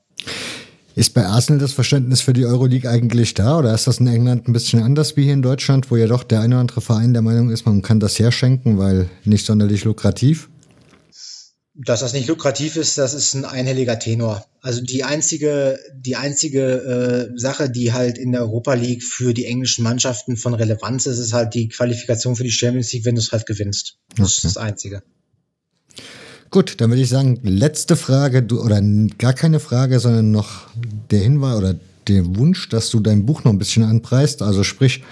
Ist 0.96 1.14
bei 1.14 1.24
Arsenal 1.24 1.60
das 1.60 1.72
Verständnis 1.72 2.20
für 2.20 2.32
die 2.32 2.44
Euroleague 2.44 2.90
eigentlich 2.90 3.34
da 3.34 3.58
oder 3.58 3.72
ist 3.72 3.86
das 3.86 4.00
in 4.00 4.08
England 4.08 4.48
ein 4.48 4.52
bisschen 4.52 4.82
anders 4.82 5.16
wie 5.16 5.22
hier 5.22 5.34
in 5.34 5.42
Deutschland, 5.42 5.90
wo 5.90 5.96
ja 5.96 6.06
doch 6.06 6.24
der 6.24 6.40
eine 6.40 6.56
oder 6.56 6.60
andere 6.60 6.80
Verein 6.80 7.12
der 7.12 7.22
Meinung 7.22 7.50
ist, 7.50 7.64
man 7.64 7.80
kann 7.80 8.00
das 8.00 8.18
herschenken, 8.18 8.76
weil 8.76 9.08
nicht 9.24 9.46
sonderlich 9.46 9.84
lukrativ? 9.84 10.49
Dass 11.82 12.00
das 12.00 12.12
nicht 12.12 12.28
lukrativ 12.28 12.76
ist, 12.76 12.98
das 12.98 13.14
ist 13.14 13.34
ein 13.34 13.46
einhelliger 13.46 13.98
Tenor. 13.98 14.44
Also 14.60 14.82
die 14.82 15.02
einzige, 15.02 15.78
die 15.94 16.16
einzige 16.16 17.30
äh, 17.34 17.38
Sache, 17.38 17.70
die 17.70 17.92
halt 17.92 18.18
in 18.18 18.32
der 18.32 18.42
Europa 18.42 18.74
League 18.74 19.02
für 19.02 19.32
die 19.32 19.46
englischen 19.46 19.82
Mannschaften 19.82 20.36
von 20.36 20.52
Relevanz 20.52 21.06
ist, 21.06 21.18
ist 21.18 21.32
halt 21.32 21.54
die 21.54 21.68
Qualifikation 21.68 22.36
für 22.36 22.44
die 22.44 22.50
Champions 22.50 22.92
League, 22.92 23.06
wenn 23.06 23.14
du 23.14 23.20
es 23.20 23.32
halt 23.32 23.46
gewinnst. 23.46 23.96
Das 24.10 24.18
okay. 24.18 24.26
ist 24.26 24.44
das 24.44 24.56
Einzige. 24.58 25.02
Gut, 26.50 26.80
dann 26.80 26.90
würde 26.90 27.00
ich 27.00 27.08
sagen, 27.08 27.40
letzte 27.44 27.96
Frage, 27.96 28.42
du, 28.42 28.60
oder 28.60 28.82
gar 29.16 29.32
keine 29.32 29.60
Frage, 29.60 30.00
sondern 30.00 30.32
noch 30.32 30.66
der 31.10 31.20
Hinweis 31.20 31.56
oder 31.56 31.76
der 32.08 32.36
Wunsch, 32.36 32.68
dass 32.68 32.90
du 32.90 33.00
dein 33.00 33.24
Buch 33.24 33.44
noch 33.44 33.52
ein 33.52 33.58
bisschen 33.58 33.84
anpreist. 33.84 34.42
Also 34.42 34.64
sprich, 34.64 35.02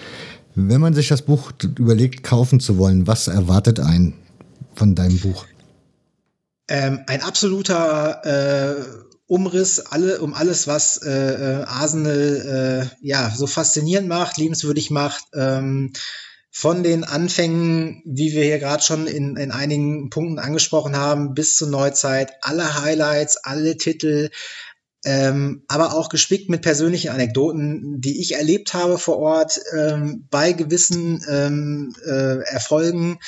wenn 0.55 0.81
man 0.81 0.93
sich 0.93 1.09
das 1.09 1.23
Buch 1.23 1.53
überlegt, 1.78 2.24
kaufen 2.24 2.61
zu 2.61 2.77
wollen, 2.77 3.07
was 3.07 3.28
erwartet 3.28 3.81
einen 3.81 4.15
von 4.74 4.95
deinem 4.95 5.19
Buch? 5.19 5.47
Ähm, 6.69 7.05
ein 7.07 7.23
absoluter 7.23 8.24
äh, 8.24 9.09
Umriss 9.27 9.81
alle, 9.81 10.20
um 10.20 10.35
alles, 10.35 10.66
was 10.66 10.97
äh, 10.99 11.11
äh, 11.11 11.65
Arsenal 11.65 12.90
äh, 13.03 13.07
ja 13.07 13.31
so 13.35 13.47
faszinierend 13.47 14.09
macht, 14.09 14.39
liebenswürdig 14.39 14.90
macht. 14.90 15.24
Ähm, 15.35 15.93
von 16.51 16.82
den 16.82 17.05
Anfängen, 17.05 18.03
wie 18.05 18.32
wir 18.32 18.43
hier 18.43 18.59
gerade 18.59 18.82
schon 18.82 19.07
in, 19.07 19.36
in 19.36 19.53
einigen 19.53 20.11
Punkten 20.11 20.39
angesprochen 20.39 20.97
haben, 20.97 21.35
bis 21.35 21.57
zur 21.57 21.69
Neuzeit, 21.69 22.32
alle 22.40 22.82
Highlights, 22.82 23.36
alle 23.36 23.77
Titel, 23.77 24.31
ähm, 25.05 25.62
aber 25.69 25.95
auch 25.95 26.09
gespickt 26.09 26.49
mit 26.49 26.62
persönlichen 26.62 27.11
Anekdoten, 27.11 28.01
die 28.01 28.20
ich 28.20 28.35
erlebt 28.35 28.74
habe 28.74 28.99
vor 28.99 29.19
Ort 29.19 29.61
ähm, 29.77 30.27
bei 30.31 30.53
gewissen 30.53 31.23
ähm, 31.28 31.95
äh, 32.05 32.43
Erfolgen 32.45 33.19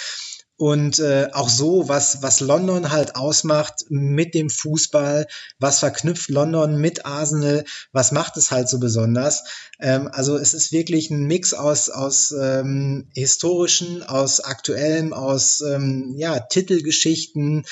und 0.61 0.99
äh, 0.99 1.31
auch 1.33 1.49
so, 1.49 1.89
was, 1.89 2.23
was 2.23 2.41
London 2.41 2.91
halt 2.91 3.17
ausmacht 3.17 3.87
mit 3.89 4.35
dem 4.35 4.51
Fußball, 4.51 5.27
was 5.59 5.79
verknüpft 5.79 6.29
London 6.29 6.79
mit 6.79 7.07
Arsenal, 7.07 7.65
was 7.93 8.13
macht 8.13 8.37
es 8.37 8.51
halt 8.51 8.69
so 8.69 8.79
besonders. 8.79 9.45
Ähm, 9.81 10.11
also 10.13 10.37
es 10.37 10.53
ist 10.53 10.71
wirklich 10.71 11.09
ein 11.09 11.25
Mix 11.25 11.55
aus, 11.55 11.89
aus 11.89 12.35
ähm, 12.39 13.09
historischen, 13.15 14.03
aus 14.03 14.41
aktuellem, 14.41 15.15
aus 15.15 15.63
ähm, 15.63 16.13
ja, 16.19 16.39
Titelgeschichten 16.39 17.65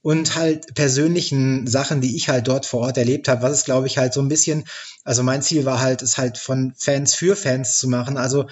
und 0.00 0.36
halt 0.36 0.72
persönlichen 0.76 1.66
Sachen, 1.66 2.00
die 2.00 2.14
ich 2.14 2.28
halt 2.28 2.46
dort 2.46 2.64
vor 2.64 2.82
Ort 2.82 2.96
erlebt 2.96 3.26
habe, 3.26 3.42
was 3.42 3.54
es 3.54 3.64
glaube 3.64 3.88
ich 3.88 3.98
halt 3.98 4.14
so 4.14 4.20
ein 4.20 4.28
bisschen, 4.28 4.66
also 5.02 5.24
mein 5.24 5.42
Ziel 5.42 5.64
war 5.64 5.80
halt, 5.80 6.00
es 6.00 6.16
halt 6.16 6.38
von 6.38 6.74
Fans 6.78 7.16
für 7.16 7.34
Fans 7.34 7.80
zu 7.80 7.88
machen. 7.88 8.16
Also 8.16 8.46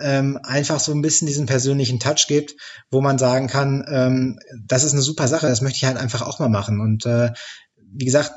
ähm, 0.00 0.38
einfach 0.42 0.80
so 0.80 0.92
ein 0.92 1.02
bisschen 1.02 1.26
diesen 1.26 1.46
persönlichen 1.46 2.00
Touch 2.00 2.26
gibt, 2.28 2.54
wo 2.90 3.00
man 3.00 3.18
sagen 3.18 3.46
kann, 3.46 3.84
ähm, 3.88 4.38
das 4.66 4.84
ist 4.84 4.92
eine 4.92 5.02
super 5.02 5.28
Sache, 5.28 5.46
das 5.46 5.60
möchte 5.60 5.76
ich 5.76 5.84
halt 5.84 5.96
einfach 5.96 6.22
auch 6.22 6.38
mal 6.38 6.48
machen. 6.48 6.80
Und 6.80 7.06
äh, 7.06 7.30
wie 7.96 8.04
gesagt, 8.04 8.32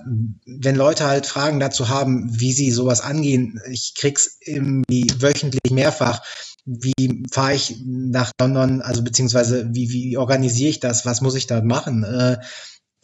wenn 0.46 0.76
Leute 0.76 1.06
halt 1.08 1.26
Fragen 1.26 1.60
dazu 1.60 1.90
haben, 1.90 2.40
wie 2.40 2.54
sie 2.54 2.72
sowas 2.72 3.02
angehen, 3.02 3.60
ich 3.70 3.96
krieg's 3.96 4.38
irgendwie 4.42 5.08
wöchentlich 5.20 5.72
mehrfach. 5.72 6.22
Wie 6.66 7.24
fahre 7.32 7.56
ich 7.56 7.78
nach 7.86 8.32
London, 8.40 8.82
also 8.82 9.02
beziehungsweise 9.02 9.68
wie, 9.74 9.90
wie 9.90 10.18
organisiere 10.18 10.70
ich 10.70 10.80
das, 10.80 11.06
was 11.06 11.22
muss 11.22 11.36
ich 11.36 11.48
da 11.48 11.62
machen? 11.62 12.04
Äh, 12.04 12.38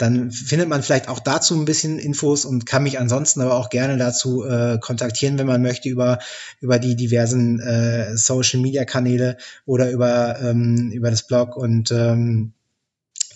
dann 0.03 0.31
findet 0.31 0.67
man 0.67 0.83
vielleicht 0.83 1.07
auch 1.07 1.21
dazu 1.21 1.55
ein 1.55 1.63
bisschen 1.63 1.97
Infos 1.97 2.43
und 2.43 2.65
kann 2.65 2.83
mich 2.83 2.99
ansonsten 2.99 3.39
aber 3.39 3.55
auch 3.55 3.69
gerne 3.69 3.97
dazu 3.97 4.43
äh, 4.43 4.77
kontaktieren, 4.81 5.37
wenn 5.37 5.47
man 5.47 5.61
möchte, 5.61 5.87
über, 5.87 6.19
über 6.59 6.77
die 6.77 6.97
diversen 6.97 7.61
äh, 7.61 8.17
Social 8.17 8.59
Media 8.59 8.83
Kanäle 8.83 9.37
oder 9.65 9.89
über, 9.91 10.41
ähm, 10.41 10.91
über 10.91 11.09
das 11.09 11.25
Blog. 11.25 11.55
Und 11.55 11.91
ähm, 11.91 12.51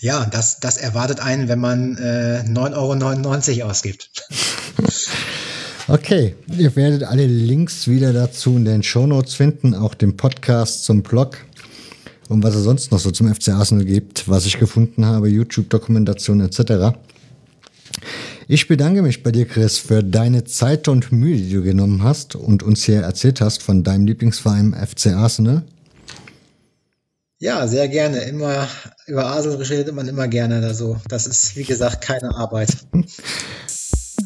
ja, 0.02 0.26
das, 0.26 0.60
das 0.60 0.76
erwartet 0.76 1.22
einen, 1.22 1.48
wenn 1.48 1.60
man 1.60 1.96
äh, 2.00 2.44
9,99 2.46 3.60
Euro 3.62 3.70
ausgibt. 3.70 4.28
Okay, 5.90 6.36
ihr 6.50 6.76
werdet 6.76 7.04
alle 7.04 7.26
Links 7.28 7.88
wieder 7.88 8.12
dazu 8.12 8.58
in 8.58 8.66
den 8.66 8.84
Show 8.84 9.08
Notes 9.08 9.36
finden, 9.36 9.74
auch 9.74 9.94
den 9.94 10.18
Podcast 10.18 10.84
zum 10.84 11.02
Blog 11.02 11.38
und 12.30 12.44
was 12.44 12.56
es 12.56 12.64
sonst 12.64 12.92
noch 12.92 13.00
so 13.00 13.12
zum 13.12 13.34
FC 13.34 13.50
Arsenal 13.50 13.86
gibt, 13.86 14.28
was 14.28 14.46
ich 14.46 14.60
gefunden 14.60 15.06
habe, 15.06 15.30
YouTube-Dokumentation 15.30 16.42
etc. 16.42 16.98
Ich 18.48 18.68
bedanke 18.68 19.02
mich 19.02 19.24
bei 19.24 19.32
dir, 19.32 19.46
Chris, 19.46 19.78
für 19.78 20.04
deine 20.04 20.46
Zeit 20.46 20.88
und 20.88 21.12
Mühe, 21.12 21.38
die 21.38 21.52
du 21.52 21.64
genommen 21.64 22.04
hast 22.04 22.36
und 22.36 22.64
uns 22.64 22.84
hier 22.84 23.02
erzählt 23.02 23.42
hast 23.42 23.62
von 23.62 23.84
deinem 23.84 24.08
Lieblingsverein 24.08 24.74
FC 24.74 25.08
Arsenal. 25.08 25.64
Ja, 27.40 27.68
sehr 27.68 27.88
gerne. 27.88 28.20
Immer 28.22 28.68
über 29.06 29.28
Arsenal 29.28 29.62
redet 29.62 29.94
man 29.94 30.08
immer 30.08 30.28
gerne. 30.28 30.66
Also, 30.66 31.00
das 31.08 31.28
ist, 31.28 31.56
wie 31.56 31.66
gesagt, 31.66 32.02
keine 32.02 32.36
Arbeit. 32.36 32.76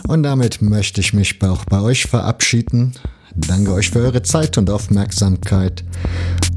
Und 0.07 0.23
damit 0.23 0.61
möchte 0.61 1.01
ich 1.01 1.13
mich 1.13 1.41
auch 1.41 1.65
bei 1.65 1.81
euch 1.81 2.05
verabschieden. 2.05 2.93
Danke 3.35 3.73
euch 3.73 3.89
für 3.89 3.99
eure 3.99 4.21
Zeit 4.21 4.57
und 4.57 4.69
Aufmerksamkeit 4.69 5.83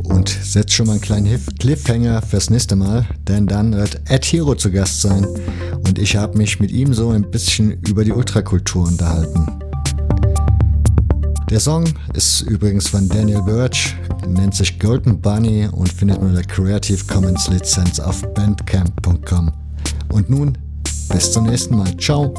und 0.02 0.28
setzt 0.28 0.72
schon 0.72 0.86
mal 0.86 0.92
einen 0.92 1.00
kleinen 1.00 1.40
Cliffhanger 1.58 2.22
fürs 2.22 2.50
nächste 2.50 2.76
Mal, 2.76 3.06
denn 3.28 3.46
dann 3.46 3.74
wird 3.74 4.00
Ed 4.08 4.24
Hero 4.24 4.54
zu 4.54 4.70
Gast 4.70 5.00
sein 5.00 5.26
und 5.86 5.98
ich 5.98 6.16
habe 6.16 6.36
mich 6.36 6.60
mit 6.60 6.70
ihm 6.70 6.92
so 6.92 7.10
ein 7.10 7.30
bisschen 7.30 7.72
über 7.82 8.04
die 8.04 8.12
Ultrakultur 8.12 8.86
unterhalten. 8.86 9.46
Der 11.50 11.60
Song 11.60 11.84
ist 12.14 12.40
übrigens 12.40 12.88
von 12.88 13.08
Daniel 13.08 13.42
Birch, 13.42 13.94
nennt 14.26 14.54
sich 14.54 14.80
Golden 14.80 15.20
Bunny 15.20 15.68
und 15.70 15.92
findet 15.92 16.20
nur 16.20 16.32
der 16.32 16.44
Creative 16.44 17.04
Commons 17.04 17.48
Lizenz 17.48 18.00
auf 18.00 18.22
bandcamp.com. 18.34 19.52
Und 20.08 20.30
nun, 20.30 20.58
bis 21.12 21.32
zum 21.32 21.44
nächsten 21.44 21.76
Mal. 21.76 21.96
Ciao! 21.98 22.34